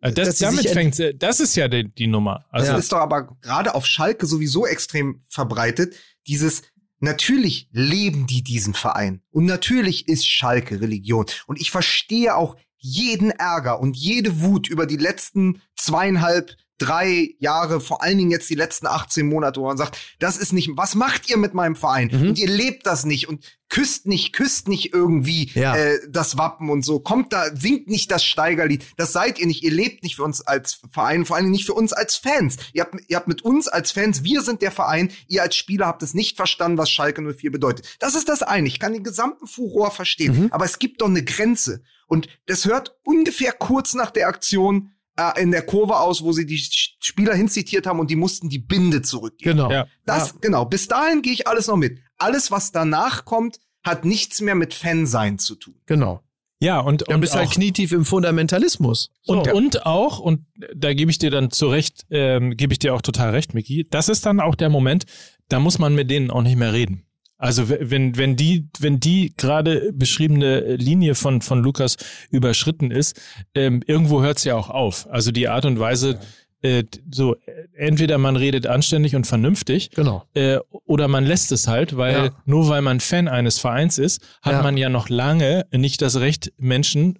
das, 0.00 0.38
damit 0.38 0.68
fängt, 0.68 1.00
das 1.18 1.40
ist 1.40 1.56
ja 1.56 1.66
die, 1.66 1.88
die 1.88 2.06
Nummer. 2.06 2.44
Also 2.50 2.72
ja. 2.72 2.78
ist 2.78 2.92
doch 2.92 2.98
aber 2.98 3.36
gerade 3.40 3.74
auf 3.74 3.86
Schalke 3.86 4.26
sowieso 4.26 4.66
extrem 4.66 5.22
verbreitet. 5.28 5.94
Dieses 6.26 6.62
Natürlich 7.04 7.68
leben 7.70 8.26
die 8.26 8.42
diesen 8.42 8.72
Verein. 8.72 9.20
Und 9.30 9.44
natürlich 9.44 10.08
ist 10.08 10.26
Schalke 10.26 10.80
Religion. 10.80 11.26
Und 11.46 11.60
ich 11.60 11.70
verstehe 11.70 12.34
auch 12.34 12.56
jeden 12.78 13.30
Ärger 13.30 13.78
und 13.78 13.94
jede 13.94 14.40
Wut 14.40 14.68
über 14.68 14.86
die 14.86 14.96
letzten 14.96 15.60
zweieinhalb 15.76 16.56
drei 16.78 17.34
Jahre, 17.38 17.80
vor 17.80 18.02
allen 18.02 18.18
Dingen 18.18 18.30
jetzt 18.30 18.50
die 18.50 18.54
letzten 18.54 18.86
18 18.86 19.26
Monate, 19.28 19.60
wo 19.60 19.66
man 19.66 19.76
sagt, 19.76 19.98
das 20.18 20.36
ist 20.36 20.52
nicht, 20.52 20.70
was 20.74 20.94
macht 20.94 21.30
ihr 21.30 21.36
mit 21.36 21.54
meinem 21.54 21.76
Verein? 21.76 22.10
Mhm. 22.12 22.28
Und 22.28 22.38
ihr 22.38 22.48
lebt 22.48 22.86
das 22.86 23.04
nicht 23.04 23.28
und 23.28 23.44
küsst 23.68 24.06
nicht, 24.06 24.32
küsst 24.32 24.68
nicht 24.68 24.92
irgendwie 24.92 25.50
ja. 25.54 25.74
äh, 25.74 25.98
das 26.08 26.36
Wappen 26.36 26.70
und 26.70 26.84
so. 26.84 27.00
Kommt 27.00 27.32
da, 27.32 27.54
singt 27.56 27.88
nicht 27.88 28.10
das 28.10 28.24
Steigerlied. 28.24 28.84
Das 28.96 29.12
seid 29.12 29.38
ihr 29.38 29.46
nicht. 29.46 29.62
Ihr 29.62 29.72
lebt 29.72 30.02
nicht 30.02 30.16
für 30.16 30.24
uns 30.24 30.40
als 30.40 30.80
Verein, 30.92 31.24
vor 31.24 31.36
allen 31.36 31.46
Dingen 31.46 31.52
nicht 31.52 31.66
für 31.66 31.74
uns 31.74 31.92
als 31.92 32.16
Fans. 32.16 32.56
Ihr 32.72 32.82
habt, 32.82 32.96
ihr 33.08 33.16
habt 33.16 33.28
mit 33.28 33.42
uns 33.42 33.68
als 33.68 33.90
Fans, 33.92 34.22
wir 34.22 34.42
sind 34.42 34.62
der 34.62 34.70
Verein, 34.70 35.10
ihr 35.28 35.42
als 35.42 35.56
Spieler 35.56 35.86
habt 35.86 36.02
es 36.02 36.14
nicht 36.14 36.36
verstanden, 36.36 36.78
was 36.78 36.90
Schalke 36.90 37.22
04 37.22 37.50
bedeutet. 37.50 37.96
Das 37.98 38.14
ist 38.14 38.28
das 38.28 38.42
eine. 38.42 38.68
Ich 38.68 38.78
kann 38.78 38.92
den 38.92 39.04
gesamten 39.04 39.46
Furor 39.46 39.90
verstehen. 39.90 40.44
Mhm. 40.44 40.48
Aber 40.52 40.64
es 40.64 40.78
gibt 40.78 41.00
doch 41.00 41.08
eine 41.08 41.24
Grenze. 41.24 41.82
Und 42.06 42.28
das 42.46 42.66
hört 42.66 42.96
ungefähr 43.02 43.52
kurz 43.52 43.94
nach 43.94 44.10
der 44.10 44.28
Aktion 44.28 44.93
äh, 45.16 45.40
in 45.40 45.50
der 45.50 45.62
Kurve 45.62 45.98
aus, 45.98 46.22
wo 46.22 46.32
sie 46.32 46.46
die 46.46 46.58
Spieler 46.58 47.34
hinzitiert 47.34 47.86
haben 47.86 48.00
und 48.00 48.10
die 48.10 48.16
mussten 48.16 48.48
die 48.48 48.58
Binde 48.58 49.02
zurückgeben. 49.02 49.56
Genau. 49.56 49.70
Ja. 49.70 49.86
Das, 50.04 50.30
ja. 50.30 50.34
genau. 50.40 50.64
Bis 50.64 50.88
dahin 50.88 51.22
gehe 51.22 51.32
ich 51.32 51.46
alles 51.46 51.66
noch 51.66 51.76
mit. 51.76 52.00
Alles, 52.18 52.50
was 52.50 52.72
danach 52.72 53.24
kommt, 53.24 53.58
hat 53.82 54.04
nichts 54.04 54.40
mehr 54.40 54.54
mit 54.54 54.74
Fansein 54.74 55.38
zu 55.38 55.56
tun. 55.56 55.74
Genau. 55.86 56.20
Ja, 56.60 56.80
und, 56.80 57.06
und 57.08 57.20
bist 57.20 57.34
halt 57.34 57.50
knietief 57.50 57.92
im 57.92 58.04
Fundamentalismus. 58.06 59.10
So. 59.22 59.34
Und, 59.34 59.52
und 59.52 59.86
auch, 59.86 60.18
und 60.18 60.46
da 60.74 60.94
gebe 60.94 61.10
ich 61.10 61.18
dir 61.18 61.30
dann 61.30 61.50
zu 61.50 61.68
Recht, 61.68 62.06
ähm, 62.10 62.56
gebe 62.56 62.72
ich 62.72 62.78
dir 62.78 62.94
auch 62.94 63.02
total 63.02 63.30
recht, 63.30 63.52
Miki, 63.52 63.86
das 63.90 64.08
ist 64.08 64.24
dann 64.24 64.40
auch 64.40 64.54
der 64.54 64.70
Moment, 64.70 65.04
da 65.48 65.60
muss 65.60 65.78
man 65.78 65.94
mit 65.94 66.10
denen 66.10 66.30
auch 66.30 66.42
nicht 66.42 66.56
mehr 66.56 66.72
reden. 66.72 67.04
Also 67.36 67.68
wenn, 67.68 68.16
wenn 68.16 68.36
die, 68.36 68.68
wenn 68.78 69.00
die 69.00 69.34
gerade 69.36 69.92
beschriebene 69.92 70.76
Linie 70.76 71.14
von, 71.14 71.40
von 71.40 71.62
Lukas 71.62 71.96
überschritten 72.30 72.90
ist, 72.90 73.20
ähm, 73.54 73.82
irgendwo 73.86 74.22
hört 74.22 74.38
es 74.38 74.44
ja 74.44 74.54
auch 74.54 74.70
auf. 74.70 75.08
Also 75.10 75.32
die 75.32 75.48
Art 75.48 75.64
und 75.64 75.78
Weise, 75.78 76.20
äh, 76.62 76.84
so 77.10 77.36
entweder 77.74 78.18
man 78.18 78.36
redet 78.36 78.66
anständig 78.66 79.14
und 79.14 79.26
vernünftig, 79.26 79.90
genau. 79.90 80.24
äh, 80.34 80.58
oder 80.86 81.08
man 81.08 81.26
lässt 81.26 81.52
es 81.52 81.68
halt, 81.68 81.96
weil 81.96 82.14
ja. 82.14 82.30
nur 82.46 82.68
weil 82.68 82.82
man 82.82 83.00
Fan 83.00 83.28
eines 83.28 83.58
Vereins 83.58 83.98
ist, 83.98 84.22
hat 84.40 84.54
ja. 84.54 84.62
man 84.62 84.76
ja 84.76 84.88
noch 84.88 85.08
lange 85.08 85.66
nicht 85.72 86.00
das 86.00 86.20
Recht, 86.20 86.52
Menschen, 86.56 87.18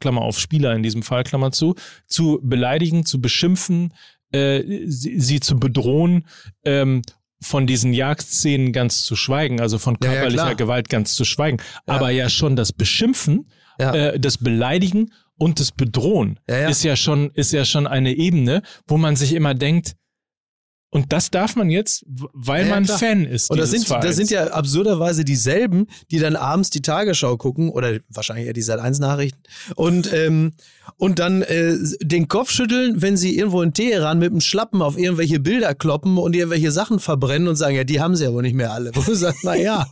Klammer 0.00 0.22
auf 0.22 0.38
Spieler 0.38 0.74
in 0.74 0.82
diesem 0.82 1.02
Fall, 1.02 1.22
Klammer 1.22 1.52
zu, 1.52 1.74
zu 2.06 2.40
beleidigen, 2.42 3.06
zu 3.06 3.20
beschimpfen, 3.20 3.94
äh, 4.32 4.62
sie, 4.86 5.18
sie 5.20 5.40
zu 5.40 5.58
bedrohen 5.58 6.26
ähm, 6.64 7.02
von 7.42 7.66
diesen 7.66 7.92
Jagdszenen 7.92 8.72
ganz 8.72 9.04
zu 9.04 9.16
schweigen, 9.16 9.60
also 9.60 9.78
von 9.78 9.98
körperlicher 9.98 10.48
ja, 10.48 10.54
Gewalt 10.54 10.88
ganz 10.88 11.14
zu 11.14 11.24
schweigen, 11.24 11.58
ja. 11.86 11.94
aber 11.94 12.10
ja 12.10 12.28
schon 12.28 12.56
das 12.56 12.72
Beschimpfen, 12.72 13.48
äh, 13.78 14.18
das 14.18 14.38
Beleidigen 14.38 15.12
und 15.38 15.60
das 15.60 15.72
Bedrohen 15.72 16.38
ist 16.46 16.84
ja 16.84 16.96
schon 16.96 17.30
ist 17.30 17.52
ja 17.52 17.64
schon 17.64 17.86
eine 17.86 18.12
Ebene, 18.12 18.62
wo 18.86 18.96
man 18.96 19.16
sich 19.16 19.32
immer 19.34 19.54
denkt, 19.54 19.94
und 20.94 21.10
das 21.10 21.30
darf 21.30 21.56
man 21.56 21.70
jetzt, 21.70 22.04
weil 22.06 22.66
ja, 22.66 22.74
man 22.74 22.84
klar. 22.84 22.98
Fan 22.98 23.24
ist. 23.24 23.50
Und 23.50 23.58
das 23.58 23.70
sind, 23.70 23.88
das 23.88 24.14
sind 24.14 24.30
ja 24.30 24.48
absurderweise 24.48 25.24
dieselben, 25.24 25.86
die 26.10 26.18
dann 26.18 26.36
abends 26.36 26.68
die 26.68 26.82
Tagesschau 26.82 27.38
gucken 27.38 27.70
oder 27.70 28.00
wahrscheinlich 28.10 28.46
eher 28.46 28.52
die 28.52 28.62
Sat1-Nachrichten 28.62 29.40
und, 29.74 30.12
ähm, 30.12 30.52
und 30.98 31.18
dann 31.18 31.40
äh, 31.40 31.78
den 32.02 32.28
Kopf 32.28 32.50
schütteln, 32.50 33.00
wenn 33.00 33.16
sie 33.16 33.38
irgendwo 33.38 33.62
in 33.62 33.72
Teheran 33.72 34.18
mit 34.18 34.32
dem 34.32 34.42
Schlappen 34.42 34.82
auf 34.82 34.98
irgendwelche 34.98 35.40
Bilder 35.40 35.74
kloppen 35.74 36.18
und 36.18 36.36
irgendwelche 36.36 36.70
Sachen 36.70 37.00
verbrennen 37.00 37.48
und 37.48 37.56
sagen, 37.56 37.74
ja, 37.74 37.84
die 37.84 37.98
haben 37.98 38.14
sie 38.14 38.24
ja 38.24 38.32
wohl 38.34 38.42
nicht 38.42 38.54
mehr 38.54 38.72
alle. 38.72 38.90
Wo 38.94 39.00
du 39.00 39.14
sagst, 39.14 39.44
na 39.44 39.54
ja, 39.54 39.86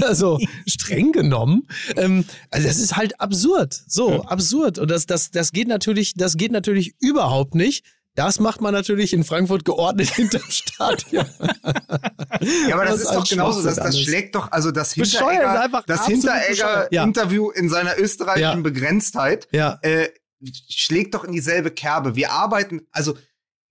also 0.00 0.38
streng 0.66 1.12
genommen. 1.12 1.68
Ähm, 1.96 2.24
also 2.50 2.66
das 2.66 2.78
ist 2.78 2.96
halt 2.96 3.20
absurd. 3.20 3.78
So, 3.86 4.10
ja. 4.10 4.20
absurd. 4.22 4.78
Und 4.78 4.90
das, 4.90 5.04
das, 5.04 5.30
das 5.30 5.52
geht 5.52 5.68
natürlich, 5.68 6.14
das 6.14 6.38
geht 6.38 6.50
natürlich 6.50 6.94
überhaupt 6.98 7.54
nicht 7.54 7.84
das 8.16 8.40
macht 8.40 8.60
man 8.60 8.74
natürlich 8.74 9.12
in 9.12 9.22
Frankfurt 9.22 9.64
geordnet 9.64 10.08
hinterm 10.14 10.50
Stadion. 10.50 11.26
ja, 12.68 12.74
aber 12.74 12.86
das, 12.86 12.94
das 12.94 13.02
ist 13.02 13.14
doch 13.14 13.28
genauso. 13.28 13.62
Das, 13.62 13.76
das 13.76 14.00
schlägt 14.00 14.34
doch, 14.34 14.50
also 14.50 14.72
das 14.72 14.92
Hinteregger, 14.94 15.84
das 15.86 16.06
Hinteregger-Interview 16.06 17.52
ja. 17.52 17.60
in 17.60 17.68
seiner 17.68 17.98
österreichischen 17.98 18.58
ja. 18.58 18.62
Begrenztheit 18.62 19.46
ja. 19.52 19.78
Äh, 19.82 20.08
schlägt 20.68 21.14
doch 21.14 21.24
in 21.24 21.32
dieselbe 21.32 21.70
Kerbe. 21.70 22.16
Wir 22.16 22.32
arbeiten, 22.32 22.86
also 22.90 23.16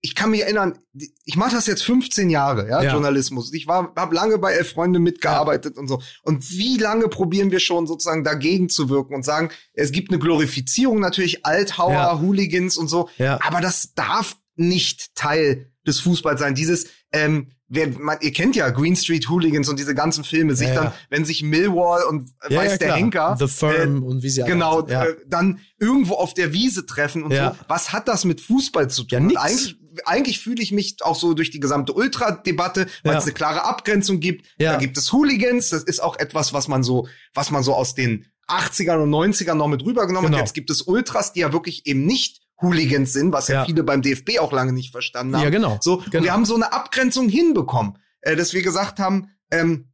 ich 0.06 0.14
kann 0.14 0.30
mich 0.30 0.42
erinnern, 0.42 0.78
ich 1.24 1.34
mache 1.34 1.56
das 1.56 1.66
jetzt 1.66 1.82
15 1.82 2.30
Jahre, 2.30 2.68
ja, 2.68 2.80
ja. 2.80 2.92
Journalismus. 2.92 3.52
Ich 3.52 3.66
war, 3.66 3.92
habe 3.96 4.14
lange 4.14 4.38
bei 4.38 4.52
Elf 4.52 4.70
Freunde 4.70 5.00
mitgearbeitet 5.00 5.74
ja. 5.74 5.80
und 5.80 5.88
so. 5.88 6.00
Und 6.22 6.48
wie 6.52 6.78
lange 6.78 7.08
probieren 7.08 7.50
wir 7.50 7.58
schon 7.58 7.88
sozusagen 7.88 8.22
dagegen 8.22 8.68
zu 8.68 8.88
wirken 8.88 9.16
und 9.16 9.24
sagen, 9.24 9.50
es 9.72 9.90
gibt 9.90 10.12
eine 10.12 10.20
Glorifizierung 10.20 11.00
natürlich 11.00 11.44
Althauer, 11.44 11.90
ja. 11.92 12.20
Hooligans 12.20 12.76
und 12.76 12.86
so. 12.86 13.08
Ja. 13.18 13.40
Aber 13.42 13.60
das 13.60 13.94
darf 13.94 14.36
nicht 14.54 15.16
Teil 15.16 15.72
des 15.84 15.98
Fußballs 15.98 16.38
sein. 16.38 16.54
Dieses, 16.54 16.86
ähm, 17.10 17.48
wer, 17.66 17.88
man, 17.88 18.18
ihr 18.20 18.32
kennt 18.32 18.54
ja 18.54 18.70
Green 18.70 18.94
Street 18.94 19.28
Hooligans 19.28 19.68
und 19.68 19.80
diese 19.80 19.96
ganzen 19.96 20.22
Filme, 20.22 20.54
sich 20.54 20.72
dann, 20.72 20.92
wenn 21.10 21.24
sich 21.24 21.42
Millwall 21.42 22.04
und 22.04 22.30
äh, 22.48 22.54
weiß 22.54 22.78
der 22.78 22.94
Henker, 22.94 23.36
The 23.40 23.48
Firm 23.48 24.02
äh, 24.02 24.06
und 24.06 24.22
wie 24.22 24.30
sie 24.30 24.44
genau, 24.44 24.86
äh, 24.86 25.16
dann 25.26 25.58
irgendwo 25.80 26.14
auf 26.14 26.32
der 26.32 26.52
Wiese 26.52 26.86
treffen 26.86 27.24
und 27.24 27.34
so. 27.34 27.50
Was 27.66 27.92
hat 27.92 28.06
das 28.06 28.24
mit 28.24 28.40
Fußball 28.40 28.88
zu 28.88 29.02
tun? 29.02 29.30
Ja, 29.30 29.40
eigentlich 29.40 29.76
eigentlich 30.04 30.40
fühle 30.40 30.62
ich 30.62 30.72
mich 30.72 30.96
auch 31.02 31.16
so 31.16 31.34
durch 31.34 31.50
die 31.50 31.60
gesamte 31.60 31.92
Ultra-Debatte, 31.92 32.86
weil 33.02 33.12
ja. 33.12 33.18
es 33.18 33.24
eine 33.24 33.32
klare 33.32 33.64
Abgrenzung 33.64 34.20
gibt. 34.20 34.46
Ja. 34.58 34.72
Da 34.72 34.78
gibt 34.78 34.96
es 34.98 35.12
Hooligans, 35.12 35.70
das 35.70 35.82
ist 35.82 36.02
auch 36.02 36.18
etwas, 36.18 36.52
was 36.52 36.68
man 36.68 36.82
so, 36.82 37.08
was 37.34 37.50
man 37.50 37.62
so 37.62 37.74
aus 37.74 37.94
den 37.94 38.26
80ern 38.48 39.02
und 39.02 39.10
90ern 39.10 39.54
noch 39.54 39.68
mit 39.68 39.84
rübergenommen 39.84 40.26
genau. 40.26 40.38
hat. 40.38 40.46
Jetzt 40.46 40.54
gibt 40.54 40.70
es 40.70 40.82
Ultras, 40.82 41.32
die 41.32 41.40
ja 41.40 41.52
wirklich 41.52 41.86
eben 41.86 42.04
nicht 42.06 42.40
Hooligans 42.60 43.12
sind, 43.12 43.32
was 43.32 43.48
ja, 43.48 43.56
ja 43.56 43.64
viele 43.64 43.82
beim 43.82 44.02
DFB 44.02 44.38
auch 44.40 44.52
lange 44.52 44.72
nicht 44.72 44.92
verstanden 44.92 45.36
haben. 45.36 45.42
Ja, 45.42 45.50
genau. 45.50 45.78
So, 45.80 46.02
genau. 46.10 46.24
wir 46.24 46.32
haben 46.32 46.44
so 46.44 46.54
eine 46.54 46.72
Abgrenzung 46.72 47.28
hinbekommen, 47.28 47.98
äh, 48.22 48.36
dass 48.36 48.54
wir 48.54 48.62
gesagt 48.62 48.98
haben, 48.98 49.30
ähm, 49.50 49.90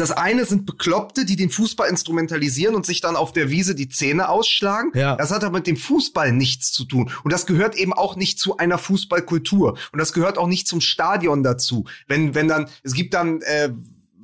das 0.00 0.10
eine 0.10 0.44
sind 0.44 0.66
Bekloppte, 0.66 1.24
die 1.24 1.36
den 1.36 1.50
Fußball 1.50 1.88
instrumentalisieren 1.88 2.74
und 2.74 2.86
sich 2.86 3.00
dann 3.00 3.16
auf 3.16 3.32
der 3.32 3.50
Wiese 3.50 3.74
die 3.74 3.88
Zähne 3.88 4.28
ausschlagen. 4.28 4.90
Ja. 4.94 5.16
Das 5.16 5.30
hat 5.30 5.44
aber 5.44 5.58
mit 5.58 5.66
dem 5.66 5.76
Fußball 5.76 6.32
nichts 6.32 6.72
zu 6.72 6.84
tun. 6.84 7.10
Und 7.24 7.32
das 7.32 7.46
gehört 7.46 7.74
eben 7.76 7.92
auch 7.92 8.16
nicht 8.16 8.38
zu 8.38 8.56
einer 8.56 8.78
Fußballkultur. 8.78 9.78
Und 9.92 9.98
das 9.98 10.12
gehört 10.12 10.38
auch 10.38 10.48
nicht 10.48 10.66
zum 10.66 10.80
Stadion 10.80 11.42
dazu. 11.42 11.84
Wenn, 12.06 12.34
wenn 12.34 12.48
dann, 12.48 12.68
es 12.82 12.94
gibt 12.94 13.14
dann, 13.14 13.42
äh, 13.42 13.70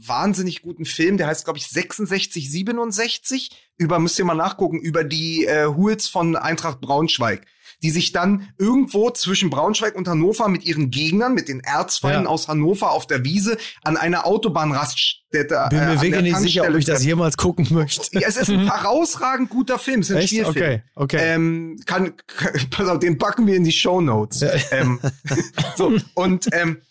wahnsinnig 0.04 0.62
guten 0.62 0.84
Film, 0.84 1.16
der 1.16 1.28
heißt, 1.28 1.44
glaube 1.44 1.58
ich, 1.58 1.68
66, 1.68 2.50
67, 2.50 3.50
über, 3.76 3.98
müsst 3.98 4.18
ihr 4.18 4.24
mal 4.24 4.34
nachgucken, 4.34 4.80
über 4.80 5.04
die 5.04 5.46
äh, 5.46 5.66
Hools 5.66 6.08
von 6.08 6.36
Eintracht 6.36 6.80
Braunschweig 6.80 7.46
die 7.82 7.90
sich 7.90 8.12
dann 8.12 8.48
irgendwo 8.58 9.10
zwischen 9.10 9.50
Braunschweig 9.50 9.94
und 9.96 10.08
Hannover 10.08 10.48
mit 10.48 10.64
ihren 10.64 10.90
Gegnern, 10.90 11.34
mit 11.34 11.48
den 11.48 11.60
Erzfeinden 11.60 12.24
ja. 12.24 12.28
aus 12.28 12.48
Hannover 12.48 12.92
auf 12.92 13.06
der 13.06 13.24
Wiese 13.24 13.56
an 13.82 13.96
einer 13.96 14.26
Autobahnraststätte. 14.26 15.66
Bin 15.70 15.78
mir 15.78 15.92
äh, 15.92 16.00
wirklich 16.00 16.22
nicht 16.22 16.38
sicher, 16.38 16.68
ob 16.68 16.74
ich 16.76 16.84
das 16.84 17.04
jemals 17.04 17.36
gucken 17.36 17.66
möchte. 17.70 18.18
Ja, 18.18 18.28
es 18.28 18.36
ist 18.36 18.50
ein 18.50 18.60
herausragend 18.70 19.50
guter 19.50 19.78
Film. 19.78 20.00
Es 20.00 20.10
ist 20.10 20.16
ein 20.16 20.22
Echt? 20.22 20.28
Spielfilm. 20.28 20.54
Okay, 20.54 20.82
okay. 20.94 21.34
Ähm, 21.34 21.80
kann, 21.86 22.14
kann, 22.26 22.52
pass 22.70 22.88
auf, 22.88 22.98
den 23.00 23.18
backen 23.18 23.46
wir 23.46 23.56
in 23.56 23.64
die 23.64 23.72
Show 23.72 24.00
Notes. 24.00 24.40
Ja. 24.40 24.50
Ähm, 24.70 25.00
so, 25.76 25.92
und, 26.14 26.48
ähm, 26.52 26.82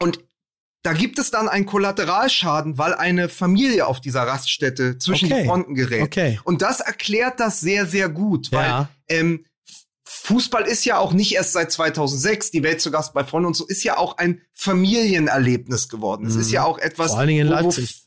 und 0.00 0.20
da 0.82 0.92
gibt 0.92 1.18
es 1.18 1.32
dann 1.32 1.48
einen 1.48 1.66
Kollateralschaden, 1.66 2.78
weil 2.78 2.94
eine 2.94 3.28
Familie 3.28 3.86
auf 3.86 4.00
dieser 4.00 4.22
Raststätte 4.22 4.98
zwischen 4.98 5.26
Okay. 5.32 5.42
die 5.42 5.48
Fronten 5.48 5.74
gerät. 5.74 6.02
Okay. 6.02 6.38
Und 6.44 6.62
das 6.62 6.80
erklärt 6.80 7.40
das 7.40 7.58
sehr, 7.60 7.86
sehr 7.86 8.08
gut, 8.08 8.52
weil 8.52 8.68
Ja. 8.68 8.88
ähm, 9.08 9.44
Fußball 10.26 10.64
ist 10.64 10.84
ja 10.84 10.98
auch 10.98 11.12
nicht 11.12 11.36
erst 11.36 11.52
seit 11.52 11.70
2006, 11.70 12.50
die 12.50 12.64
Welt 12.64 12.80
zu 12.80 12.90
Gast 12.90 13.14
bei 13.14 13.22
Freunden 13.22 13.46
und 13.46 13.54
so, 13.54 13.64
ist 13.64 13.84
ja 13.84 13.96
auch 13.96 14.18
ein 14.18 14.40
Familienerlebnis 14.54 15.88
geworden. 15.88 16.26
Es 16.26 16.34
ist 16.34 16.50
ja 16.50 16.64
auch 16.64 16.78
etwas. 16.78 17.06
Mhm. 17.06 17.10
Vor 17.10 17.18
allen 17.20 17.28
Dingen 17.28 17.46
in 17.46 17.52
Leipzig. 17.52 18.02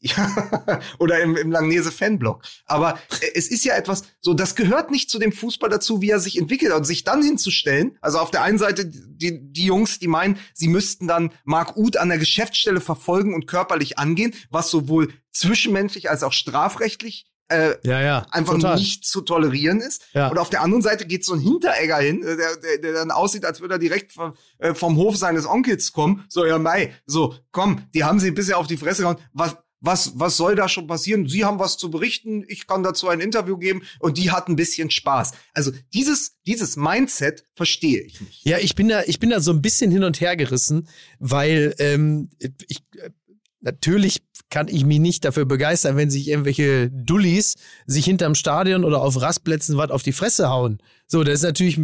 Ja, 0.00 0.80
oder 1.00 1.20
im, 1.20 1.36
im 1.36 1.50
Langnese 1.50 1.90
Fanblock. 1.90 2.44
Aber 2.66 3.00
äh, 3.20 3.32
es 3.34 3.48
ist 3.48 3.64
ja 3.64 3.74
etwas, 3.74 4.04
so, 4.20 4.32
das 4.32 4.54
gehört 4.54 4.92
nicht 4.92 5.10
zu 5.10 5.18
dem 5.18 5.32
Fußball 5.32 5.68
dazu, 5.68 6.00
wie 6.00 6.10
er 6.10 6.20
sich 6.20 6.38
entwickelt. 6.38 6.72
Und 6.72 6.84
sich 6.84 7.02
dann 7.02 7.20
hinzustellen, 7.20 7.98
also 8.00 8.20
auf 8.20 8.30
der 8.30 8.42
einen 8.42 8.58
Seite 8.58 8.86
die, 8.86 9.40
die 9.52 9.64
Jungs, 9.64 9.98
die 9.98 10.06
meinen, 10.06 10.38
sie 10.54 10.68
müssten 10.68 11.08
dann 11.08 11.32
Marc 11.42 11.76
Uth 11.76 11.96
an 11.96 12.10
der 12.10 12.18
Geschäftsstelle 12.18 12.80
verfolgen 12.80 13.34
und 13.34 13.48
körperlich 13.48 13.98
angehen, 13.98 14.34
was 14.50 14.70
sowohl 14.70 15.12
zwischenmenschlich 15.32 16.08
als 16.10 16.22
auch 16.22 16.32
strafrechtlich 16.32 17.26
äh, 17.48 17.74
Ja, 17.84 18.00
ja. 18.00 18.26
einfach 18.30 18.54
total. 18.54 18.76
nicht 18.76 19.04
zu 19.06 19.20
tolerieren 19.20 19.80
ist. 19.80 20.02
Ja. 20.12 20.28
Und 20.28 20.38
auf 20.38 20.50
der 20.50 20.62
anderen 20.62 20.82
Seite 20.82 21.06
geht 21.06 21.24
so 21.24 21.34
ein 21.34 21.40
Hinteregger 21.40 21.98
hin, 21.98 22.22
äh, 22.22 22.36
der, 22.36 22.56
der, 22.56 22.78
der 22.78 22.92
dann 22.92 23.10
aussieht, 23.10 23.44
als 23.44 23.60
würde 23.60 23.74
er 23.74 23.78
direkt 23.78 24.12
vom, 24.12 24.34
äh, 24.58 24.74
vom 24.74 24.96
Hof 24.96 25.16
seines 25.16 25.46
Onkels 25.46 25.92
kommen. 25.92 26.24
So, 26.28 26.44
ja, 26.46 26.58
Mai, 26.58 26.94
so, 27.06 27.34
komm, 27.50 27.82
die 27.94 28.04
haben 28.04 28.20
sie 28.20 28.30
bisher 28.30 28.58
auf 28.58 28.66
die 28.66 28.76
Fresse 28.76 29.02
gehauen. 29.02 29.18
Was, 29.32 29.56
was, 29.80 30.18
was 30.18 30.36
soll 30.36 30.56
da 30.56 30.68
schon 30.68 30.88
passieren? 30.88 31.28
Sie 31.28 31.44
haben 31.44 31.60
was 31.60 31.76
zu 31.76 31.88
berichten, 31.90 32.44
ich 32.48 32.66
kann 32.66 32.82
dazu 32.82 33.08
ein 33.08 33.20
Interview 33.20 33.56
geben 33.56 33.82
und 34.00 34.18
die 34.18 34.32
hat 34.32 34.48
ein 34.48 34.56
bisschen 34.56 34.90
Spaß. 34.90 35.32
Also 35.54 35.70
dieses, 35.94 36.36
dieses 36.46 36.76
Mindset 36.76 37.44
verstehe 37.54 38.02
ich 38.02 38.20
nicht. 38.20 38.44
Ja, 38.44 38.58
ich 38.58 38.74
bin 38.74 38.88
da, 38.88 39.02
ich 39.06 39.20
bin 39.20 39.30
da 39.30 39.38
so 39.40 39.52
ein 39.52 39.62
bisschen 39.62 39.90
hin 39.92 40.02
und 40.02 40.20
her 40.20 40.36
gerissen, 40.36 40.88
weil 41.20 41.76
ähm, 41.78 42.28
ich 42.66 42.82
äh, 42.96 43.10
natürlich 43.60 44.22
kann 44.50 44.68
ich 44.68 44.84
mich 44.84 44.98
nicht 44.98 45.24
dafür 45.24 45.44
begeistern, 45.44 45.96
wenn 45.96 46.10
sich 46.10 46.28
irgendwelche 46.28 46.90
Dullis 46.90 47.56
sich 47.86 48.04
hinterm 48.04 48.34
Stadion 48.34 48.84
oder 48.84 49.00
auf 49.00 49.20
Rastplätzen 49.20 49.76
was 49.76 49.90
auf 49.90 50.02
die 50.02 50.12
Fresse 50.12 50.48
hauen. 50.48 50.78
So, 51.06 51.24
das 51.24 51.36
ist 51.36 51.42
natürlich, 51.42 51.78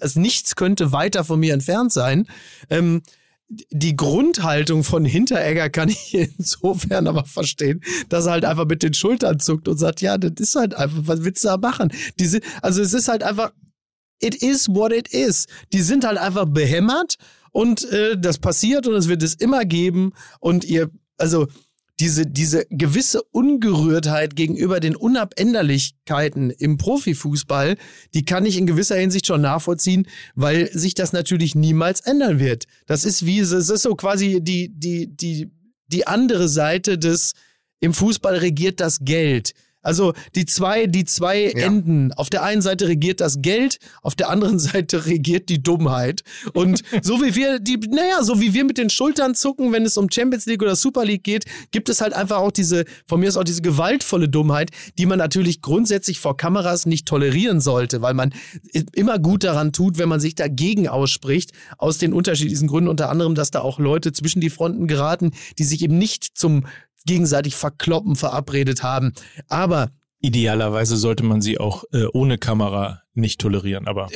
also 0.00 0.20
nichts 0.20 0.56
könnte 0.56 0.92
weiter 0.92 1.24
von 1.24 1.40
mir 1.40 1.54
entfernt 1.54 1.92
sein. 1.92 2.26
Ähm, 2.68 3.02
die 3.48 3.96
Grundhaltung 3.96 4.84
von 4.84 5.04
Hinteregger 5.04 5.70
kann 5.70 5.88
ich 5.88 6.14
insofern 6.38 7.06
aber 7.06 7.24
verstehen, 7.24 7.80
dass 8.08 8.26
er 8.26 8.32
halt 8.32 8.44
einfach 8.44 8.66
mit 8.66 8.82
den 8.82 8.94
Schultern 8.94 9.40
zuckt 9.40 9.68
und 9.68 9.78
sagt, 9.78 10.00
ja, 10.00 10.18
das 10.18 10.32
ist 10.38 10.56
halt 10.56 10.74
einfach, 10.74 11.00
was 11.02 11.24
willst 11.24 11.44
du 11.44 11.48
da 11.48 11.56
machen? 11.56 11.92
Diese, 12.18 12.40
also 12.62 12.80
es 12.80 12.94
ist 12.94 13.08
halt 13.08 13.22
einfach, 13.22 13.52
it 14.20 14.36
is 14.36 14.68
what 14.68 14.92
it 14.92 15.08
is. 15.08 15.46
Die 15.72 15.80
sind 15.82 16.04
halt 16.04 16.18
einfach 16.18 16.46
behämmert 16.46 17.16
und 17.52 17.90
äh, 17.90 18.16
das 18.16 18.38
passiert 18.38 18.86
und 18.86 18.94
es 18.94 19.08
wird 19.08 19.22
es 19.22 19.34
immer 19.34 19.64
geben 19.64 20.12
und 20.38 20.64
ihr, 20.64 20.90
also 21.20 21.46
diese, 22.00 22.26
diese 22.26 22.66
gewisse 22.70 23.22
Ungerührtheit 23.22 24.34
gegenüber 24.34 24.80
den 24.80 24.96
Unabänderlichkeiten 24.96 26.50
im 26.50 26.78
Profifußball, 26.78 27.76
die 28.14 28.24
kann 28.24 28.46
ich 28.46 28.56
in 28.56 28.66
gewisser 28.66 28.96
Hinsicht 28.96 29.26
schon 29.26 29.42
nachvollziehen, 29.42 30.06
weil 30.34 30.72
sich 30.72 30.94
das 30.94 31.12
natürlich 31.12 31.54
niemals 31.54 32.00
ändern 32.00 32.38
wird. 32.38 32.64
Das 32.86 33.04
ist 33.04 33.26
wie, 33.26 33.40
es 33.40 33.52
ist 33.52 33.82
so 33.82 33.94
quasi 33.96 34.40
die, 34.40 34.70
die, 34.70 35.14
die, 35.14 35.50
die 35.88 36.06
andere 36.06 36.48
Seite 36.48 36.96
des, 36.96 37.34
im 37.80 37.92
Fußball 37.92 38.36
regiert 38.36 38.80
das 38.80 39.00
Geld. 39.00 39.52
Also 39.82 40.12
die 40.34 40.46
zwei, 40.46 40.86
die 40.86 41.04
zwei 41.04 41.42
Ja. 41.50 41.66
Enden. 41.66 42.12
Auf 42.12 42.30
der 42.30 42.42
einen 42.42 42.62
Seite 42.62 42.88
regiert 42.88 43.20
das 43.20 43.40
Geld, 43.40 43.78
auf 44.02 44.14
der 44.14 44.28
anderen 44.28 44.58
Seite 44.58 45.06
regiert 45.06 45.48
die 45.48 45.62
Dummheit. 45.62 46.22
Und 46.52 46.82
so 47.02 47.22
wie 47.22 47.34
wir, 47.34 47.58
die, 47.58 47.78
naja, 47.78 48.22
so 48.22 48.40
wie 48.40 48.54
wir 48.54 48.64
mit 48.64 48.78
den 48.78 48.90
Schultern 48.90 49.34
zucken, 49.34 49.72
wenn 49.72 49.84
es 49.84 49.96
um 49.96 50.10
Champions 50.10 50.46
League 50.46 50.62
oder 50.62 50.76
Super 50.76 51.04
League 51.04 51.24
geht, 51.24 51.44
gibt 51.70 51.88
es 51.88 52.00
halt 52.00 52.12
einfach 52.12 52.38
auch 52.38 52.52
diese, 52.52 52.84
von 53.06 53.20
mir 53.20 53.28
ist 53.28 53.36
auch 53.36 53.44
diese 53.44 53.62
gewaltvolle 53.62 54.28
Dummheit, 54.28 54.70
die 54.98 55.06
man 55.06 55.18
natürlich 55.18 55.62
grundsätzlich 55.62 56.20
vor 56.20 56.36
Kameras 56.36 56.86
nicht 56.86 57.06
tolerieren 57.06 57.60
sollte, 57.60 58.02
weil 58.02 58.14
man 58.14 58.32
immer 58.92 59.18
gut 59.18 59.44
daran 59.44 59.72
tut, 59.72 59.98
wenn 59.98 60.08
man 60.08 60.20
sich 60.20 60.34
dagegen 60.34 60.88
ausspricht, 60.88 61.52
aus 61.78 61.98
den 61.98 62.12
unterschiedlichsten 62.12 62.66
Gründen, 62.66 62.88
unter 62.88 63.08
anderem, 63.10 63.34
dass 63.34 63.50
da 63.50 63.60
auch 63.60 63.78
Leute 63.78 64.12
zwischen 64.12 64.40
die 64.40 64.50
Fronten 64.50 64.86
geraten, 64.86 65.30
die 65.58 65.64
sich 65.64 65.82
eben 65.82 65.98
nicht 65.98 66.36
zum 66.36 66.66
gegenseitig 67.06 67.54
verkloppen 67.56 68.16
verabredet 68.16 68.82
haben. 68.82 69.12
Aber 69.48 69.90
Idealerweise 70.22 70.98
sollte 70.98 71.22
man 71.22 71.40
sie 71.40 71.58
auch 71.58 71.84
äh, 71.94 72.04
ohne 72.12 72.36
Kamera 72.36 73.00
nicht 73.14 73.40
tolerieren, 73.40 73.88
aber 73.88 74.08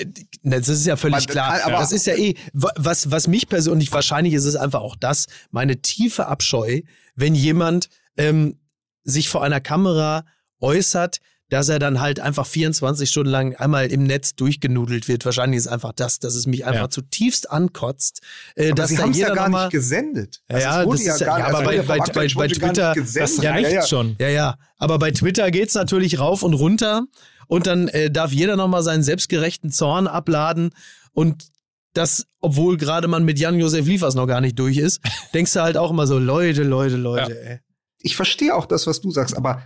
Das 0.43 0.69
ist 0.69 0.85
ja 0.86 0.97
völlig 0.97 1.16
Aber- 1.24 1.27
klar. 1.32 1.61
aber- 1.65 1.78
das 1.78 1.93
ist 1.93 2.06
ja 2.06 2.15
eh, 2.15 2.35
wa- 2.52 2.74
was, 2.77 3.11
was 3.11 3.27
mich 3.27 3.48
persönlich, 3.48 3.90
wahrscheinlich 3.90 4.35
ist 4.35 4.44
es 4.44 4.55
einfach 4.55 4.82
auch 4.82 4.97
das, 4.97 5.28
meine 5.51 5.81
tiefe 5.81 6.27
Abscheu, 6.27 6.82
wenn 7.15 7.35
jemand 7.35 7.89
ähm, 8.19 8.59
sich 9.02 9.31
vor 9.31 9.43
einer 9.43 9.62
Kamera 9.62 10.27
äußert, 10.61 11.20
dass 11.51 11.69
er 11.69 11.79
dann 11.79 12.01
halt 12.01 12.21
einfach 12.21 12.47
24 12.47 13.09
Stunden 13.09 13.31
lang 13.31 13.55
einmal 13.57 13.87
im 13.87 14.05
Netz 14.05 14.35
durchgenudelt 14.35 15.09
wird. 15.09 15.25
Wahrscheinlich 15.25 15.59
ist 15.59 15.66
einfach 15.69 15.93
das, 15.93 16.19
dass 16.19 16.35
es 16.35 16.47
mich 16.47 16.65
einfach 16.65 16.83
Ja. 16.85 16.91
zutiefst 16.91 17.51
ankotzt, 17.51 18.21
äh, 18.57 18.66
Aber 18.69 18.75
dass 18.77 18.91
sie 18.91 18.99
haben 18.99 19.11
es 19.11 19.16
jeder 19.19 19.29
ja 19.29 19.35
gar 19.35 19.49
nicht 19.49 19.71
gesendet. 19.71 20.41
Ja, 20.51 20.59
ja, 20.59 20.85
das 20.87 21.01
ist 21.01 21.07
ja- 21.07 21.27
gar 21.27 21.39
ja, 21.39 21.45
nicht- 21.47 21.55
aber 21.55 21.69
also 21.69 21.83
bei- 21.83 21.99
bei- 21.99 22.12
bei- 22.12 22.35
bei 22.35 22.49
Twitter- 22.49 22.95
das 22.95 23.16
reicht 23.43 23.43
ja, 23.43 23.69
ja. 23.81 23.87
schon. 23.87 24.16
Ja, 24.19 24.29
ja. 24.29 24.57
Aber 24.79 24.99
bei 24.99 25.11
Twitter 25.11 25.51
geht's 25.51 25.75
natürlich 25.75 26.19
rauf 26.19 26.43
und 26.43 26.55
runter 26.55 27.05
und 27.47 27.66
dann 27.66 27.89
äh, 27.89 28.11
darf 28.11 28.33
jeder 28.33 28.57
nochmal 28.57 28.83
seinen 28.83 29.03
selbstgerechten 29.03 29.71
Zorn 29.71 30.07
abladen 30.07 30.71
und 31.12 31.45
das, 31.93 32.27
obwohl 32.41 32.77
gerade 32.79 33.07
man 33.07 33.25
mit 33.25 33.39
Jan-Josef 33.39 33.87
Liefers 33.87 34.15
noch 34.16 34.27
gar 34.27 34.41
nicht 34.41 34.59
durch 34.59 34.79
ist, 34.79 35.01
denkst 35.35 35.53
du 35.53 35.61
halt 35.61 35.77
auch 35.77 35.91
immer 35.91 36.07
so, 36.07 36.19
Leute, 36.19 36.62
Leute, 36.65 36.97
Leute, 36.97 37.39
ey. 37.41 37.59
ich 38.01 38.16
verstehe 38.16 38.55
auch 38.55 38.66
das, 38.66 38.87
was 38.89 39.01
du 39.01 39.11
sagst, 39.12 39.37
aber 39.37 39.62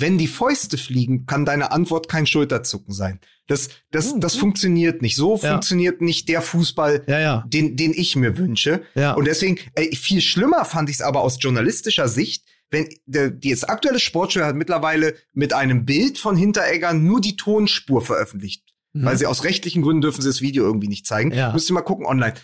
wenn 0.00 0.18
die 0.18 0.26
Fäuste 0.28 0.78
fliegen, 0.78 1.26
kann 1.26 1.44
deine 1.44 1.72
Antwort 1.72 2.08
kein 2.08 2.26
Schulterzucken 2.26 2.92
sein. 2.94 3.20
Das, 3.46 3.68
das, 3.90 4.14
das 4.18 4.36
funktioniert 4.36 5.00
nicht. 5.02 5.16
So 5.16 5.36
Ja. 5.42 5.52
funktioniert 5.52 6.00
nicht 6.02 6.28
der 6.28 6.42
Fußball, 6.42 7.04
Ja, 7.06 7.18
ja. 7.20 7.44
den, 7.48 7.76
den 7.76 7.92
ich 7.94 8.14
mir 8.16 8.36
wünsche. 8.36 8.82
Und 9.16 9.26
deswegen, 9.26 9.58
ey, 9.74 9.94
viel 9.96 10.20
schlimmer 10.20 10.64
fand 10.64 10.90
ich 10.90 10.96
es 10.96 11.02
aber 11.02 11.22
aus 11.22 11.38
journalistischer 11.40 12.08
Sicht, 12.08 12.44
wenn 12.70 12.86
der, 13.06 13.30
die 13.30 13.48
jetzt 13.48 13.68
aktuelle 13.70 13.98
Sportschau 13.98 14.42
hat 14.42 14.54
mittlerweile 14.54 15.14
mit 15.32 15.54
einem 15.54 15.86
Bild 15.86 16.18
von 16.18 16.36
Hinteregger 16.36 16.92
nur 16.92 17.20
die 17.20 17.36
Tonspur 17.36 18.02
veröffentlicht. 18.02 18.64
Weil 18.94 19.16
sie 19.16 19.26
aus 19.26 19.44
rechtlichen 19.44 19.82
Gründen 19.82 20.00
dürfen 20.02 20.22
sie 20.22 20.28
das 20.28 20.40
Video 20.40 20.64
irgendwie 20.64 20.88
nicht 20.88 21.06
zeigen. 21.06 21.28
Mhm. 21.30 21.34
Ja. 21.36 21.52
Müsst 21.52 21.70
ihr 21.70 21.74
mal 21.74 21.82
gucken 21.82 22.04
online. 22.04 22.34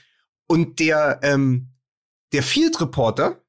Und 0.46 0.78
der, 0.78 1.18
ähm, 1.22 1.70
der 2.32 2.42
Field 2.42 2.80
Reporter 2.80 3.42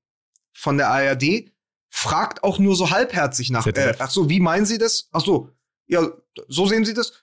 von 0.53 0.77
der 0.77 0.89
ARD 0.89 1.51
fragt 1.95 2.43
auch 2.43 2.59
nur 2.59 2.75
so 2.75 2.91
halbherzig 2.91 3.49
nach. 3.51 3.65
Äh, 3.65 3.73
ZDF. 3.73 3.95
ach 3.99 4.11
so, 4.11 4.29
wie 4.29 4.39
meinen 4.41 4.65
Sie 4.65 4.77
das? 4.77 5.07
Ach 5.13 5.21
so, 5.21 5.49
ja, 5.87 6.05
so 6.49 6.65
sehen 6.67 6.83
Sie 6.83 6.93
das? 6.93 7.13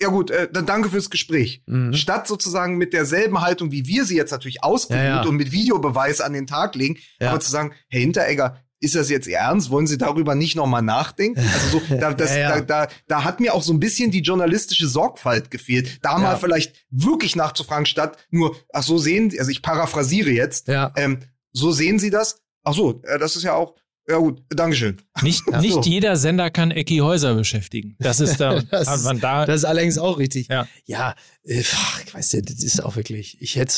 Ja 0.00 0.08
gut, 0.08 0.30
äh, 0.30 0.48
dann 0.50 0.64
danke 0.66 0.88
fürs 0.88 1.10
Gespräch. 1.10 1.62
Mhm. 1.66 1.92
Statt 1.92 2.26
sozusagen 2.26 2.76
mit 2.78 2.92
derselben 2.94 3.40
Haltung, 3.42 3.70
wie 3.70 3.86
wir 3.86 4.04
sie 4.04 4.16
jetzt 4.16 4.30
natürlich 4.32 4.64
ausgeruht 4.64 5.02
Ja, 5.02 5.22
ja. 5.22 5.22
und 5.22 5.36
mit 5.36 5.52
Videobeweis 5.52 6.20
an 6.20 6.32
den 6.32 6.46
Tag 6.46 6.74
legen, 6.74 6.96
Ja. 7.20 7.30
aber 7.30 7.40
zu 7.40 7.50
sagen, 7.50 7.74
Herr 7.88 8.00
Hinteregger, 8.00 8.60
ist 8.80 8.94
das 8.96 9.08
jetzt 9.08 9.28
Ihr 9.28 9.36
Ernst? 9.38 9.70
Wollen 9.70 9.86
Sie 9.86 9.96
darüber 9.98 10.34
nicht 10.34 10.56
nochmal 10.56 10.82
nachdenken? 10.82 11.38
Also 11.40 11.78
so, 11.78 11.96
da, 11.96 12.12
das, 12.12 12.30
Ja, 12.34 12.38
ja. 12.38 12.60
Da, 12.62 12.86
da, 12.86 12.92
da 13.06 13.24
hat 13.24 13.40
mir 13.40 13.54
auch 13.54 13.62
so 13.62 13.72
ein 13.72 13.78
bisschen 13.80 14.10
die 14.10 14.20
journalistische 14.20 14.88
Sorgfalt 14.88 15.50
gefehlt, 15.50 16.00
da 16.02 16.12
Ja. 16.12 16.18
mal 16.18 16.36
vielleicht 16.36 16.74
wirklich 16.90 17.36
nachzufragen, 17.36 17.86
statt 17.86 18.16
nur, 18.30 18.56
ach 18.72 18.82
so 18.82 18.96
sehen 18.98 19.30
Sie, 19.30 19.38
also 19.38 19.50
ich 19.50 19.62
paraphrasiere 19.62 20.30
jetzt, 20.30 20.68
ähm, 20.96 21.20
so 21.52 21.70
sehen 21.72 21.98
Sie 21.98 22.10
das? 22.10 22.42
Ach 22.64 22.74
so, 22.74 23.00
äh, 23.04 23.18
das 23.18 23.36
ist 23.36 23.42
ja 23.44 23.54
auch, 23.54 23.74
ja 24.08 24.18
gut, 24.18 24.42
Dankeschön. 24.50 24.98
Nicht, 25.22 25.42
Ja. 25.50 25.60
nicht 25.60 25.74
So. 25.74 25.82
jeder 25.82 26.16
Sender 26.16 26.50
kann 26.50 26.70
Ecki 26.70 26.98
Häuser 26.98 27.34
beschäftigen. 27.34 27.96
Das 27.98 28.20
ist 28.20 28.38
da, 28.38 28.60
Das 28.70 29.02
man 29.04 29.20
da 29.20 29.46
Das 29.46 29.56
ist 29.56 29.64
allerdings 29.64 29.98
auch 29.98 30.18
richtig. 30.18 30.48
Ja. 30.48 30.66
Ja, 30.84 31.14
äh, 31.44 31.62
ach, 31.74 32.02
ich 32.04 32.14
weiß 32.14 32.32
nicht, 32.34 32.50
das 32.50 32.62
ist 32.62 32.82
auch 32.84 32.96
wirklich, 32.96 33.40
ich 33.40 33.56
hätte 33.56 33.74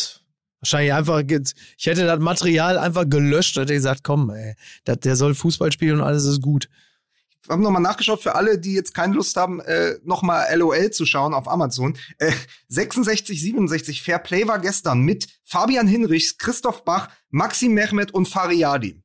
wahrscheinlich 0.61 0.93
einfach, 0.93 1.23
ich 1.77 1.87
hätte 1.87 2.07
das 2.07 2.19
Material 2.19 2.79
einfach 2.79 3.09
gelöscht 3.09 3.57
und 3.57 3.63
hätte 3.65 3.75
gesagt, 3.75 4.03
komm, 4.03 4.31
ey, 4.31 4.55
das, 4.85 5.01
der 5.01 5.17
soll 5.17 5.35
Fußball 5.35 5.71
spielen 5.73 6.01
und 6.01 6.07
alles 6.07 6.25
ist 6.25 6.43
gut. 6.43 6.69
Wir 7.45 7.53
haben 7.53 7.63
nochmal 7.63 7.83
nachgeschaut 7.83 8.21
für 8.23 8.35
alle, 8.35 8.59
die 8.59 8.75
jetzt 8.75 8.93
keine 8.93 9.15
Lust 9.15 9.37
haben, 9.37 9.61
äh, 9.61 9.95
nochmal 10.03 10.47
LOL 10.59 10.91
zu 10.91 11.07
schauen 11.07 11.33
auf 11.33 11.47
Amazon. 11.47 11.97
Äh, 12.19 12.33
66, 12.69 13.41
67, 13.41 14.03
Fair 14.03 14.19
Play 14.19 14.49
war 14.49 14.59
gestern 14.59 15.03
mit 15.03 15.29
Fabian 15.45 15.87
Hinrichs, 15.87 16.39
Christoph 16.39 16.85
Bach, 16.85 17.09
Maxim 17.31 17.73
Mehmet 17.75 18.13
und 18.13 18.27
Fariadi. 18.27 19.01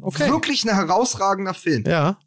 Okay. 0.00 0.28
Wirklich 0.30 0.64
ein 0.64 0.74
herausragender 0.74 1.54
Film. 1.54 1.84
Ja. 1.86 2.18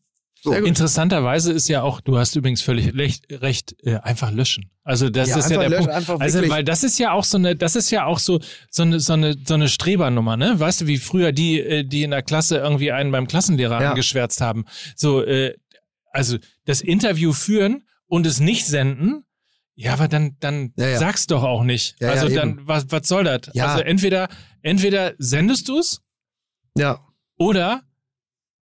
So. 0.41 0.53
Interessanterweise 0.53 1.51
ist 1.51 1.67
ja 1.67 1.81
auch, 1.81 1.99
du 1.99 2.17
hast 2.17 2.33
übrigens 2.37 2.61
völlig 2.61 2.95
recht, 2.95 3.25
recht 3.29 3.75
äh, 3.83 3.97
einfach 3.97 4.31
löschen. 4.31 4.71
Also 4.85 5.09
das 5.09 5.27
Ja, 5.29 5.37
ist 5.37 5.49
ja 5.51 5.57
der 5.59 5.67
löschen, 5.69 6.05
Punkt. 6.05 6.21
Also 6.21 6.47
weil 6.49 6.63
das 6.63 6.83
ist 6.85 6.97
ja 6.97 7.11
auch 7.11 7.25
so 7.25 7.37
eine, 7.37 7.57
das 7.57 7.75
ist 7.75 7.91
ja 7.91 8.05
auch 8.05 8.19
so 8.19 8.39
so 8.71 8.83
eine 8.83 9.01
so 9.01 9.13
eine 9.13 9.35
so 9.45 9.55
eine 9.55 9.67
Strebernummer, 9.67 10.37
ne? 10.37 10.57
Weißt 10.57 10.79
du, 10.81 10.87
wie 10.87 10.97
früher 10.97 11.33
die 11.33 11.59
äh, 11.59 11.83
die 11.83 12.03
in 12.03 12.11
der 12.11 12.23
Klasse 12.23 12.57
irgendwie 12.57 12.93
einen 12.93 13.11
beim 13.11 13.27
Klassenlehrer 13.27 13.81
Ja. 13.81 13.89
angeschwärzt 13.89 14.39
haben. 14.39 14.63
So 14.95 15.21
äh, 15.23 15.55
also 16.13 16.37
das 16.65 16.79
Interview 16.79 17.33
führen 17.33 17.83
und 18.07 18.25
es 18.25 18.39
nicht 18.39 18.65
senden. 18.65 19.25
Ja, 19.75 19.91
aber 19.91 20.07
dann 20.07 20.37
dann 20.39 20.71
Ja, 20.77 20.87
ja. 20.87 20.99
sag's 20.99 21.27
doch 21.27 21.43
auch 21.43 21.63
nicht. 21.63 22.01
Also 22.01 22.29
dann 22.33 22.61
was 22.65 22.85
was 22.89 23.05
soll 23.09 23.25
das? 23.25 23.41
Ja. 23.53 23.65
Also 23.67 23.83
entweder 23.83 24.29
entweder 24.61 25.15
sendest 25.17 25.67
du 25.67 25.79
es 25.79 26.01
Ja, 26.77 27.01
oder 27.39 27.81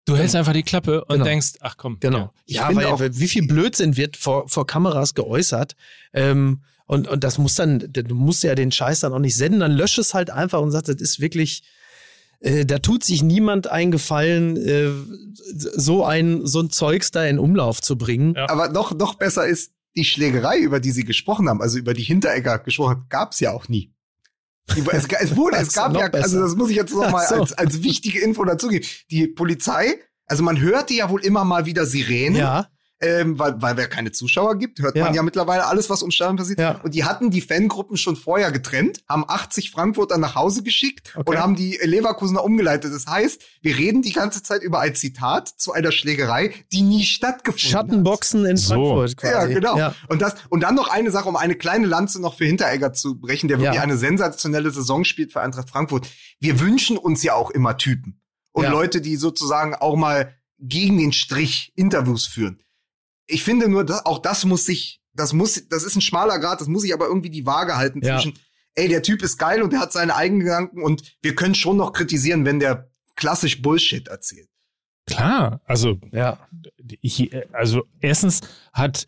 du 0.04 0.16
hältst 0.16 0.36
einfach 0.36 0.52
die 0.52 0.62
Klappe 0.62 1.04
und 1.06 1.14
Genau. 1.14 1.24
denkst, 1.24 1.54
ach 1.60 1.76
komm. 1.76 1.98
genau. 1.98 2.32
Ich 2.44 2.56
Ja, 2.56 2.66
finde 2.68 2.84
weil 2.84 2.92
auch- 2.92 3.00
wie 3.00 3.26
viel 3.26 3.46
Blödsinn 3.48 3.96
wird 3.96 4.16
vor, 4.16 4.48
vor 4.48 4.64
Kameras 4.66 5.14
geäußert. 5.14 5.74
Ähm, 6.12 6.62
und, 6.86 7.08
und 7.08 7.24
das 7.24 7.38
muss 7.38 7.56
dann, 7.56 7.80
du 7.80 8.14
musst 8.14 8.44
ja 8.44 8.54
den 8.54 8.70
Scheiß 8.70 9.00
dann 9.00 9.12
auch 9.12 9.18
nicht 9.18 9.34
senden, 9.34 9.58
dann 9.58 9.72
lösch 9.72 9.98
es 9.98 10.14
halt 10.14 10.30
einfach 10.30 10.60
und 10.60 10.70
sagst, 10.70 10.88
das 10.88 11.00
ist 11.00 11.18
wirklich, 11.18 11.64
äh, 12.38 12.64
da 12.64 12.78
tut 12.78 13.02
sich 13.02 13.24
niemand 13.24 13.66
einen 13.66 13.90
Gefallen, 13.90 14.56
äh, 14.56 14.90
so 15.34 16.04
ein, 16.04 16.46
so 16.46 16.60
ein 16.60 16.70
Zeugs 16.70 17.10
da 17.10 17.24
in 17.26 17.40
Umlauf 17.40 17.82
zu 17.82 17.98
bringen. 17.98 18.34
Ja. 18.36 18.48
Aber 18.48 18.68
noch, 18.68 18.94
noch 18.96 19.14
besser 19.14 19.44
ist, 19.46 19.72
die 19.96 20.04
Schlägerei, 20.04 20.58
über 20.58 20.78
die 20.78 20.92
sie 20.92 21.04
gesprochen 21.04 21.48
haben, 21.48 21.60
also 21.62 21.78
über 21.78 21.94
die 21.94 22.02
Hinteregger 22.04 22.58
gesprochen 22.60 22.90
haben, 22.90 23.06
gab's 23.08 23.40
ja 23.40 23.50
auch 23.52 23.68
nie. 23.68 23.92
Es, 24.92 25.06
es 25.06 25.36
wurde, 25.36 25.58
es 25.58 25.72
gab 25.72 25.94
ja, 25.94 26.06
also 26.06 26.10
besser. 26.10 26.40
das 26.40 26.56
muss 26.56 26.70
ich 26.70 26.76
jetzt 26.76 26.92
noch 26.92 27.10
mal 27.10 27.24
Ach 27.24 27.28
so. 27.28 27.40
als, 27.40 27.52
als 27.52 27.82
wichtige 27.82 28.20
Info 28.20 28.44
dazugeben. 28.44 28.86
Die 29.10 29.28
Polizei, 29.28 30.00
also 30.26 30.42
man 30.42 30.60
hörte 30.60 30.92
ja 30.94 31.08
wohl 31.08 31.24
immer 31.24 31.44
mal 31.44 31.66
wieder 31.66 31.86
Sirenen, 31.86 32.36
Ja, 32.36 32.68
ähm, 33.00 33.38
weil, 33.38 33.60
weil 33.60 33.76
wer 33.76 33.88
keine 33.88 34.10
Zuschauer 34.12 34.56
gibt, 34.58 34.78
hört 34.80 34.96
Ja. 34.96 35.04
man 35.04 35.14
ja 35.14 35.22
mittlerweile 35.22 35.66
alles, 35.66 35.90
was 35.90 36.02
um 36.02 36.10
Stadion 36.10 36.36
passiert. 36.36 36.58
Ja. 36.58 36.80
Und 36.82 36.94
die 36.94 37.04
hatten 37.04 37.30
die 37.30 37.40
Fangruppen 37.42 37.96
schon 37.96 38.16
vorher 38.16 38.50
getrennt, 38.50 39.00
haben 39.08 39.24
80 39.28 39.70
Frankfurter 39.70 40.16
nach 40.18 40.34
Hause 40.34 40.62
geschickt 40.62 41.12
Okay. 41.14 41.28
und 41.30 41.38
haben 41.38 41.56
die 41.56 41.78
Leverkusener 41.82 42.42
umgeleitet. 42.42 42.92
Das 42.94 43.06
heißt, 43.06 43.42
wir 43.60 43.76
reden 43.76 44.00
die 44.02 44.12
ganze 44.12 44.42
Zeit 44.42 44.62
über 44.62 44.80
ein 44.80 44.94
Zitat 44.94 45.48
zu 45.48 45.72
einer 45.72 45.92
Schlägerei, 45.92 46.54
die 46.72 46.82
nie 46.82 47.04
stattgefunden 47.04 47.64
hat. 47.64 47.70
Schattenboxen 47.86 48.44
in 48.46 48.56
So. 48.56 48.74
Frankfurt 48.74 49.22
Ja, 49.22 49.30
quasi. 49.40 49.54
genau. 49.54 49.76
Ja. 49.78 49.94
Und 50.08 50.22
das 50.22 50.34
und 50.48 50.60
dann 50.62 50.74
noch 50.74 50.88
eine 50.88 51.10
Sache, 51.10 51.28
um 51.28 51.36
eine 51.36 51.54
kleine 51.56 51.86
Lanze 51.86 52.20
noch 52.20 52.36
für 52.38 52.46
Hinteregger 52.46 52.92
zu 52.94 53.18
brechen, 53.20 53.48
der 53.48 53.58
wirklich 53.58 53.76
Ja. 53.76 53.82
eine 53.82 53.96
sensationelle 53.98 54.70
Saison 54.70 55.04
spielt 55.04 55.32
für 55.32 55.40
Eintracht 55.42 55.68
Frankfurt. 55.68 56.08
Wir 56.40 56.60
wünschen 56.60 56.96
uns 56.96 57.22
ja 57.22 57.34
auch 57.34 57.50
immer 57.50 57.76
Typen 57.76 58.20
und 58.52 58.64
Ja. 58.64 58.70
Leute, 58.70 59.00
die 59.02 59.16
sozusagen 59.16 59.74
auch 59.74 59.96
mal 59.96 60.34
gegen 60.58 60.96
den 60.96 61.12
Strich 61.12 61.72
Interviews 61.76 62.24
führen. 62.26 62.62
Ich 63.26 63.42
finde 63.42 63.68
nur, 63.68 63.84
dass, 63.84 64.06
auch 64.06 64.18
das 64.18 64.44
muss 64.44 64.64
sich, 64.64 65.00
das 65.14 65.32
muss, 65.32 65.68
das 65.68 65.84
ist 65.84 65.96
ein 65.96 66.00
schmaler 66.00 66.38
Grad, 66.38 66.60
das 66.60 66.68
muss 66.68 66.82
sich 66.82 66.94
aber 66.94 67.06
irgendwie 67.06 67.30
die 67.30 67.46
Waage 67.46 67.76
halten 67.76 68.00
Ja. 68.02 68.16
zwischen, 68.16 68.38
ey, 68.74 68.88
der 68.88 69.02
Typ 69.02 69.22
ist 69.22 69.38
geil 69.38 69.62
und 69.62 69.72
der 69.72 69.80
hat 69.80 69.92
seine 69.92 70.14
eigenen 70.14 70.44
Gedanken 70.44 70.82
und 70.82 71.16
wir 71.22 71.34
können 71.34 71.54
schon 71.54 71.76
noch 71.76 71.92
kritisieren, 71.92 72.44
wenn 72.44 72.60
der 72.60 72.90
klassisch 73.16 73.62
Bullshit 73.62 74.08
erzählt. 74.08 74.48
Klar, 75.06 75.60
also 75.64 76.00
ja. 76.12 76.38
ich, 77.00 77.30
also 77.52 77.84
erstens 78.00 78.40
hat 78.72 79.06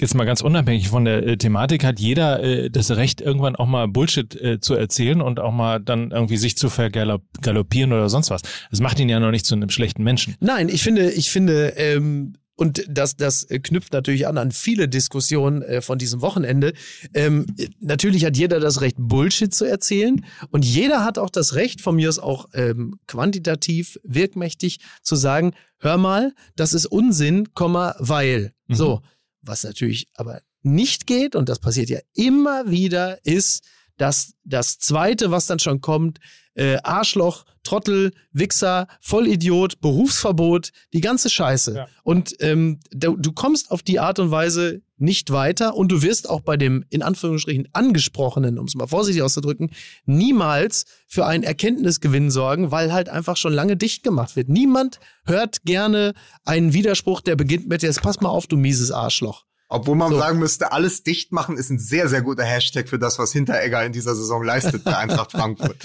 jetzt 0.00 0.14
mal 0.14 0.24
ganz 0.24 0.40
unabhängig 0.40 0.88
von 0.88 1.04
der 1.04 1.26
äh, 1.26 1.36
Thematik 1.36 1.84
hat 1.84 2.00
jeder 2.00 2.42
äh, 2.42 2.70
das 2.70 2.90
Recht 2.92 3.20
irgendwann 3.20 3.56
auch 3.56 3.66
mal 3.66 3.86
Bullshit 3.88 4.34
äh, 4.40 4.60
zu 4.60 4.74
erzählen 4.74 5.20
und 5.20 5.38
auch 5.40 5.52
mal 5.52 5.80
dann 5.80 6.10
irgendwie 6.10 6.36
sich 6.36 6.56
zu 6.56 6.70
vergaloppieren 6.70 7.92
oder 7.92 8.08
sonst 8.08 8.30
was. 8.30 8.42
Das 8.70 8.80
macht 8.80 8.98
ihn 9.00 9.08
ja 9.08 9.20
noch 9.20 9.30
nicht 9.30 9.46
zu 9.46 9.54
einem 9.54 9.70
schlechten 9.70 10.02
Menschen. 10.02 10.36
Nein, 10.40 10.68
ich 10.68 10.82
finde, 10.82 11.10
ich 11.10 11.30
finde, 11.30 11.74
ähm, 11.76 12.34
und 12.62 12.84
das, 12.88 13.16
das 13.16 13.42
äh, 13.50 13.58
knüpft 13.58 13.92
natürlich 13.92 14.28
an 14.28 14.38
an 14.38 14.52
viele 14.52 14.88
Diskussionen 14.88 15.62
äh, 15.62 15.82
von 15.82 15.98
diesem 15.98 16.20
Wochenende. 16.20 16.74
Ähm, 17.12 17.46
äh, 17.58 17.70
natürlich 17.80 18.24
hat 18.24 18.36
jeder 18.36 18.60
das 18.60 18.80
Recht, 18.80 18.94
Bullshit 19.00 19.52
zu 19.52 19.64
erzählen. 19.64 20.24
Und 20.52 20.64
jeder 20.64 21.04
hat 21.04 21.18
auch 21.18 21.28
das 21.28 21.56
Recht, 21.56 21.80
von 21.80 21.96
mir 21.96 22.08
aus 22.08 22.20
auch 22.20 22.48
ähm, 22.54 23.00
quantitativ 23.08 23.98
wirkmächtig, 24.04 24.78
zu 25.02 25.16
sagen, 25.16 25.54
hör 25.78 25.98
mal, 25.98 26.34
das 26.54 26.72
ist 26.72 26.86
Unsinn, 26.86 27.48
weil. 27.56 28.52
Mhm. 28.68 28.74
So. 28.76 29.02
Was 29.40 29.64
natürlich 29.64 30.06
aber 30.14 30.40
nicht 30.62 31.08
geht, 31.08 31.34
und 31.34 31.48
das 31.48 31.58
passiert 31.58 31.90
ja 31.90 31.98
immer 32.14 32.70
wieder, 32.70 33.18
ist, 33.26 33.64
dass 33.96 34.34
das 34.44 34.78
Zweite, 34.78 35.32
was 35.32 35.46
dann 35.46 35.58
schon 35.58 35.80
kommt, 35.80 36.20
äh, 36.54 36.78
Arschloch, 36.82 37.44
Trottel, 37.62 38.12
Wichser, 38.32 38.88
Vollidiot, 39.00 39.80
Berufsverbot, 39.80 40.70
die 40.92 41.00
ganze 41.00 41.30
Scheiße. 41.30 41.74
Ja. 41.76 41.86
Und 42.02 42.34
ähm, 42.40 42.80
du, 42.90 43.16
du 43.16 43.32
kommst 43.32 43.70
auf 43.70 43.82
die 43.82 44.00
Art 44.00 44.18
und 44.18 44.30
Weise 44.30 44.82
nicht 44.98 45.32
weiter 45.32 45.76
und 45.76 45.90
du 45.90 46.02
wirst 46.02 46.30
auch 46.30 46.40
bei 46.40 46.56
dem 46.56 46.84
in 46.88 47.02
Anführungsstrichen 47.02 47.68
angesprochenen, 47.72 48.58
um 48.58 48.66
es 48.66 48.74
mal 48.74 48.86
vorsichtig 48.86 49.22
auszudrücken, 49.22 49.70
niemals 50.04 50.84
für 51.08 51.26
einen 51.26 51.42
Erkenntnisgewinn 51.42 52.30
sorgen, 52.30 52.70
weil 52.70 52.92
halt 52.92 53.08
einfach 53.08 53.36
schon 53.36 53.52
lange 53.52 53.76
dicht 53.76 54.04
gemacht 54.04 54.36
wird. 54.36 54.48
Niemand 54.48 55.00
hört 55.24 55.64
gerne 55.64 56.14
einen 56.44 56.72
Widerspruch, 56.72 57.20
der 57.20 57.36
beginnt 57.36 57.68
mit 57.68 57.82
jetzt 57.82 58.02
pass 58.02 58.20
mal 58.20 58.28
auf, 58.28 58.46
du 58.46 58.56
mieses 58.56 58.92
Arschloch. 58.92 59.44
Obwohl 59.72 59.96
man 59.96 60.10
So. 60.10 60.18
sagen 60.18 60.38
müsste, 60.38 60.70
alles 60.72 61.02
dicht 61.02 61.32
machen 61.32 61.56
ist 61.56 61.70
ein 61.70 61.78
sehr, 61.78 62.08
sehr 62.08 62.20
guter 62.22 62.44
Hashtag 62.44 62.88
für 62.88 62.98
das, 62.98 63.18
was 63.18 63.32
Hinteregger 63.32 63.84
in 63.84 63.92
dieser 63.92 64.14
Saison 64.14 64.42
leistet 64.44 64.84
bei 64.84 64.96
Eintracht 64.96 65.32
Frankfurt. 65.32 65.76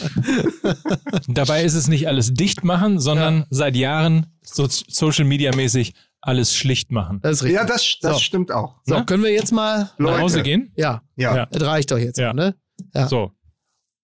Dabei 1.27 1.63
ist 1.63 1.73
es 1.73 1.87
nicht 1.87 2.07
alles 2.07 2.33
dicht 2.33 2.63
machen, 2.63 2.99
sondern 2.99 3.45
seit 3.49 3.75
Jahren 3.75 4.27
so 4.43 4.67
Social 4.69 5.25
Media 5.25 5.55
mäßig 5.55 5.93
alles 6.21 6.53
schlicht 6.55 6.91
machen. 6.91 7.19
Das 7.21 7.37
ist 7.37 7.43
richtig. 7.43 7.55
ja, 7.55 7.65
das, 7.65 7.97
das 8.01 8.13
So. 8.15 8.19
stimmt 8.19 8.51
auch. 8.51 8.75
so, 8.85 8.95
ne? 8.95 9.05
können 9.05 9.23
wir 9.23 9.31
jetzt 9.31 9.51
mal. 9.51 9.83
Nach 9.83 9.99
Leute. 9.99 10.19
Hause 10.21 10.43
gehen? 10.43 10.71
Ja, 10.75 11.01
Ja. 11.15 11.35
Ja. 11.35 11.45
das 11.45 11.63
reicht 11.63 11.91
doch 11.91 11.97
jetzt, 11.97 12.17
Ja. 12.17 12.33
mal, 12.33 12.47
ne? 12.47 12.55
Ja. 12.93 13.07
So. 13.07 13.31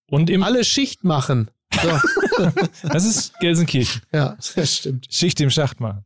Und 0.09 0.29
im, 0.29 0.43
Alle 0.43 0.63
Schicht 0.63 1.03
machen. 1.03 1.49
So. 1.81 1.99
das 2.87 3.03
ist 3.05 3.37
Gelsenkirchen. 3.39 4.01
ja, 4.13 4.37
das 4.55 4.77
stimmt. 4.77 5.07
Schicht 5.11 5.41
im 5.41 5.49
Schacht 5.49 5.79
machen. 5.79 6.05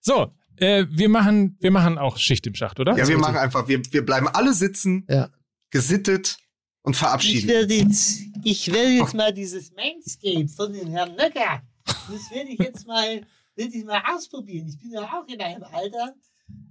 So, 0.00 0.32
äh, 0.56 0.86
wir 0.90 1.08
machen, 1.08 1.56
wir 1.60 1.70
machen 1.70 1.98
auch 1.98 2.16
Schicht 2.18 2.46
im 2.46 2.54
Schacht, 2.54 2.80
oder? 2.80 2.96
Ja, 2.96 3.06
wir 3.08 3.18
machen 3.18 3.36
einfach, 3.36 3.68
wir, 3.68 3.80
wir 3.90 4.04
bleiben 4.04 4.28
alle 4.28 4.52
sitzen, 4.54 5.06
Ja. 5.08 5.30
gesittet 5.70 6.36
und 6.82 6.92
Ich 6.92 6.98
verabschieden. 6.98 7.48
werde 7.48 7.74
jetzt, 7.74 8.20
ich 8.44 8.72
werde 8.72 8.90
jetzt 8.90 9.14
mal 9.14 9.32
dieses 9.32 9.72
Manscape 9.72 10.48
von 10.48 10.72
den 10.72 10.88
Herrn 10.88 11.14
Nöcker, 11.16 11.62
das 11.84 12.30
werde 12.30 12.50
ich 12.50 12.58
jetzt 12.58 12.86
mal, 12.86 13.22
werde 13.56 13.76
ich 13.76 13.84
mal 13.84 14.02
ausprobieren. 14.14 14.68
Ich 14.68 14.78
bin 14.78 14.92
ja 14.92 15.02
auch 15.02 15.26
in 15.26 15.40
einem 15.40 15.64
Alter, 15.64 16.14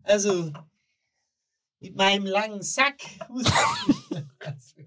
also 0.04 0.52
mit 1.80 1.96
meinem 1.96 2.26
langen 2.26 2.62
Sack. 2.62 2.96
muss 3.30 3.44
ich- 3.48 4.24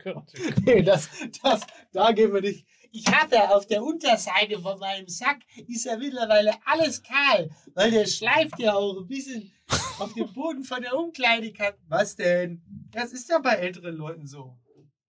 nee, 0.65 0.83
das, 0.83 1.09
das, 1.43 1.61
da 1.93 2.13
gehen 2.13 2.33
wir 2.33 2.41
nicht. 2.41 2.67
Ich 2.97 3.07
habe 3.09 3.51
auf 3.55 3.67
der 3.67 3.85
Unterseite 3.85 4.59
von 4.59 4.79
meinem 4.79 5.07
Sack 5.07 5.41
ist 5.69 5.85
ja 5.85 5.99
mittlerweile 5.99 6.53
alles 6.65 7.03
kahl, 7.03 7.51
weil 7.75 7.91
der 7.91 8.07
schleift 8.07 8.59
ja 8.59 8.73
auch 8.73 8.97
ein 8.97 9.07
bisschen 9.07 9.53
auf 9.99 10.15
dem 10.15 10.33
Boden 10.33 10.65
von 10.65 10.81
der 10.81 10.97
Umkleidekante. 10.97 11.79
Was 11.89 12.17
denn? 12.17 12.63
Das 12.91 13.13
ist 13.13 13.29
ja 13.29 13.39
bei 13.39 13.57
älteren 13.57 13.95
Leuten 13.95 14.27
so. 14.27 14.57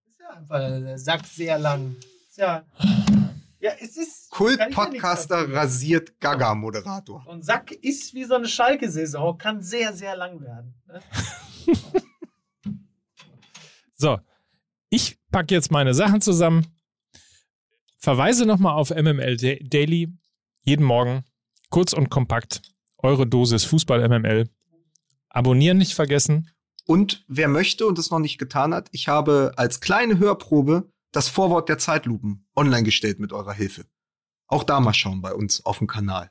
Ist 0.06 0.20
ja 0.20 0.28
einfach 0.36 0.58
der 0.58 0.98
Sack 0.98 1.24
sehr 1.24 1.58
lang. 1.58 1.96
Ist 2.28 2.36
ja, 2.36 2.66
ja, 3.58 3.72
es 3.80 3.96
ist. 3.96 4.30
ja 4.32 4.36
Kult-Podcaster 4.36 5.40
dafür. 5.40 5.56
rasiert 5.56 6.20
Gaga-Moderator. 6.20 7.26
Und 7.26 7.42
Sack 7.42 7.72
ist 7.72 8.12
wie 8.12 8.24
so 8.24 8.34
eine 8.34 8.48
Schalke-Saison, 8.48 9.38
kann 9.38 9.62
sehr, 9.62 9.94
sehr 9.94 10.14
lang 10.14 10.42
werden. 10.42 10.74
Ne? 10.86 11.00
So, 14.00 14.20
ich 14.90 15.18
packe 15.32 15.52
jetzt 15.52 15.72
meine 15.72 15.92
Sachen 15.92 16.20
zusammen, 16.20 16.64
verweise 17.98 18.46
nochmal 18.46 18.74
auf 18.74 18.90
MML 18.90 19.36
Da- 19.36 19.56
Daily, 19.62 20.12
jeden 20.62 20.84
Morgen, 20.84 21.24
kurz 21.70 21.92
und 21.92 22.08
kompakt, 22.10 22.62
eure 22.98 23.26
Dosis 23.26 23.64
Fußball 23.64 24.06
MML. 24.08 24.48
Abonnieren 25.28 25.78
nicht 25.78 25.94
vergessen. 25.94 26.50
Und 26.86 27.24
wer 27.28 27.48
möchte 27.48 27.86
und 27.86 27.98
es 27.98 28.10
noch 28.10 28.18
nicht 28.18 28.38
getan 28.38 28.72
hat, 28.72 28.88
ich 28.92 29.08
habe 29.08 29.52
als 29.56 29.80
kleine 29.80 30.18
Hörprobe 30.18 30.90
das 31.12 31.28
Vorwort 31.28 31.68
der 31.68 31.78
Zeitlupen 31.78 32.46
online 32.56 32.82
gestellt 32.84 33.18
mit 33.18 33.32
eurer 33.32 33.52
Hilfe. 33.52 33.84
Auch 34.46 34.64
da 34.64 34.80
mal 34.80 34.94
schauen 34.94 35.20
bei 35.20 35.34
uns 35.34 35.64
auf 35.66 35.78
dem 35.78 35.86
Kanal. 35.86 36.30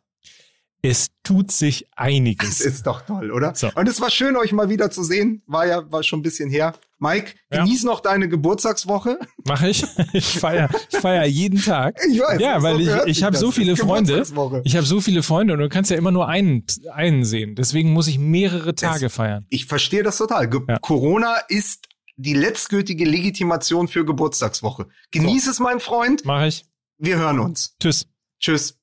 Es 0.81 1.07
tut 1.23 1.51
sich 1.51 1.81
Das 1.81 1.89
einiges. 1.97 2.61
ist 2.61 2.87
doch 2.87 3.01
toll, 3.01 3.31
oder? 3.31 3.53
So. 3.55 3.71
Und 3.75 3.87
es 3.87 3.99
war 4.01 4.09
schön, 4.09 4.35
euch 4.35 4.51
mal 4.51 4.69
wieder 4.69 4.89
zu 4.89 5.03
sehen. 5.03 5.43
War 5.47 5.65
ja 5.67 5.91
war 5.91 6.01
schon 6.03 6.19
ein 6.19 6.23
bisschen 6.23 6.49
her. 6.49 6.73
Mike, 6.99 7.33
Ja. 7.51 7.63
genieß 7.63 7.83
noch 7.83 7.99
deine 7.99 8.27
Geburtstagswoche. 8.27 9.19
Mache 9.45 9.69
ich. 9.69 9.83
Ich 10.13 10.39
feiere 10.39 10.69
ich 10.91 10.97
feier 10.97 11.25
jeden 11.25 11.61
Tag. 11.61 11.99
Ich 12.09 12.19
weiß. 12.19 12.41
Ja, 12.41 12.61
weil 12.63 12.75
so 12.75 12.79
ich- 12.81 12.87
ich 13.07 13.15
sich 13.17 13.23
hab 13.23 13.33
das. 13.33 13.41
so 13.41 13.51
viele 13.51 13.75
Freunde. 13.77 14.23
Ich 14.63 14.75
habe 14.75 14.85
so 14.85 14.99
viele 15.01 15.21
Freunde 15.23 15.53
und 15.53 15.59
du 15.59 15.69
kannst 15.69 15.91
ja 15.91 15.97
immer 15.97 16.11
nur 16.11 16.27
einen, 16.27 16.65
einen 16.93 17.23
sehen. 17.25 17.55
Deswegen 17.55 17.91
muss 17.93 18.07
ich 18.07 18.17
mehrere 18.17 18.73
Tage 18.73 19.09
feiern. 19.09 19.45
Ich 19.49 19.65
verstehe 19.67 20.01
das 20.03 20.17
total. 20.17 20.49
Ge 20.49 20.61
Ja. 20.67 20.79
Corona 20.79 21.35
ist 21.49 21.85
die 22.15 22.33
letztgültige 22.33 23.05
Legitimation 23.05 23.87
für 23.87 24.03
Geburtstagswoche. 24.05 24.87
Genieß 25.11 25.47
es, 25.47 25.59
mein 25.59 25.79
Freund. 25.79 26.25
Mache 26.25 26.47
ich. 26.47 26.65
Wir 26.97 27.17
hören 27.17 27.39
uns. 27.39 27.75
Tschüss. 27.79 28.07
Tschüss. 28.39 28.75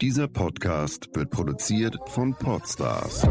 Dieser 0.00 0.28
Podcast 0.28 1.08
wird 1.14 1.30
produziert 1.30 1.96
von 2.06 2.34
Podstars 2.34 3.22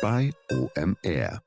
bei 0.00 0.32
OMR. 0.50 1.42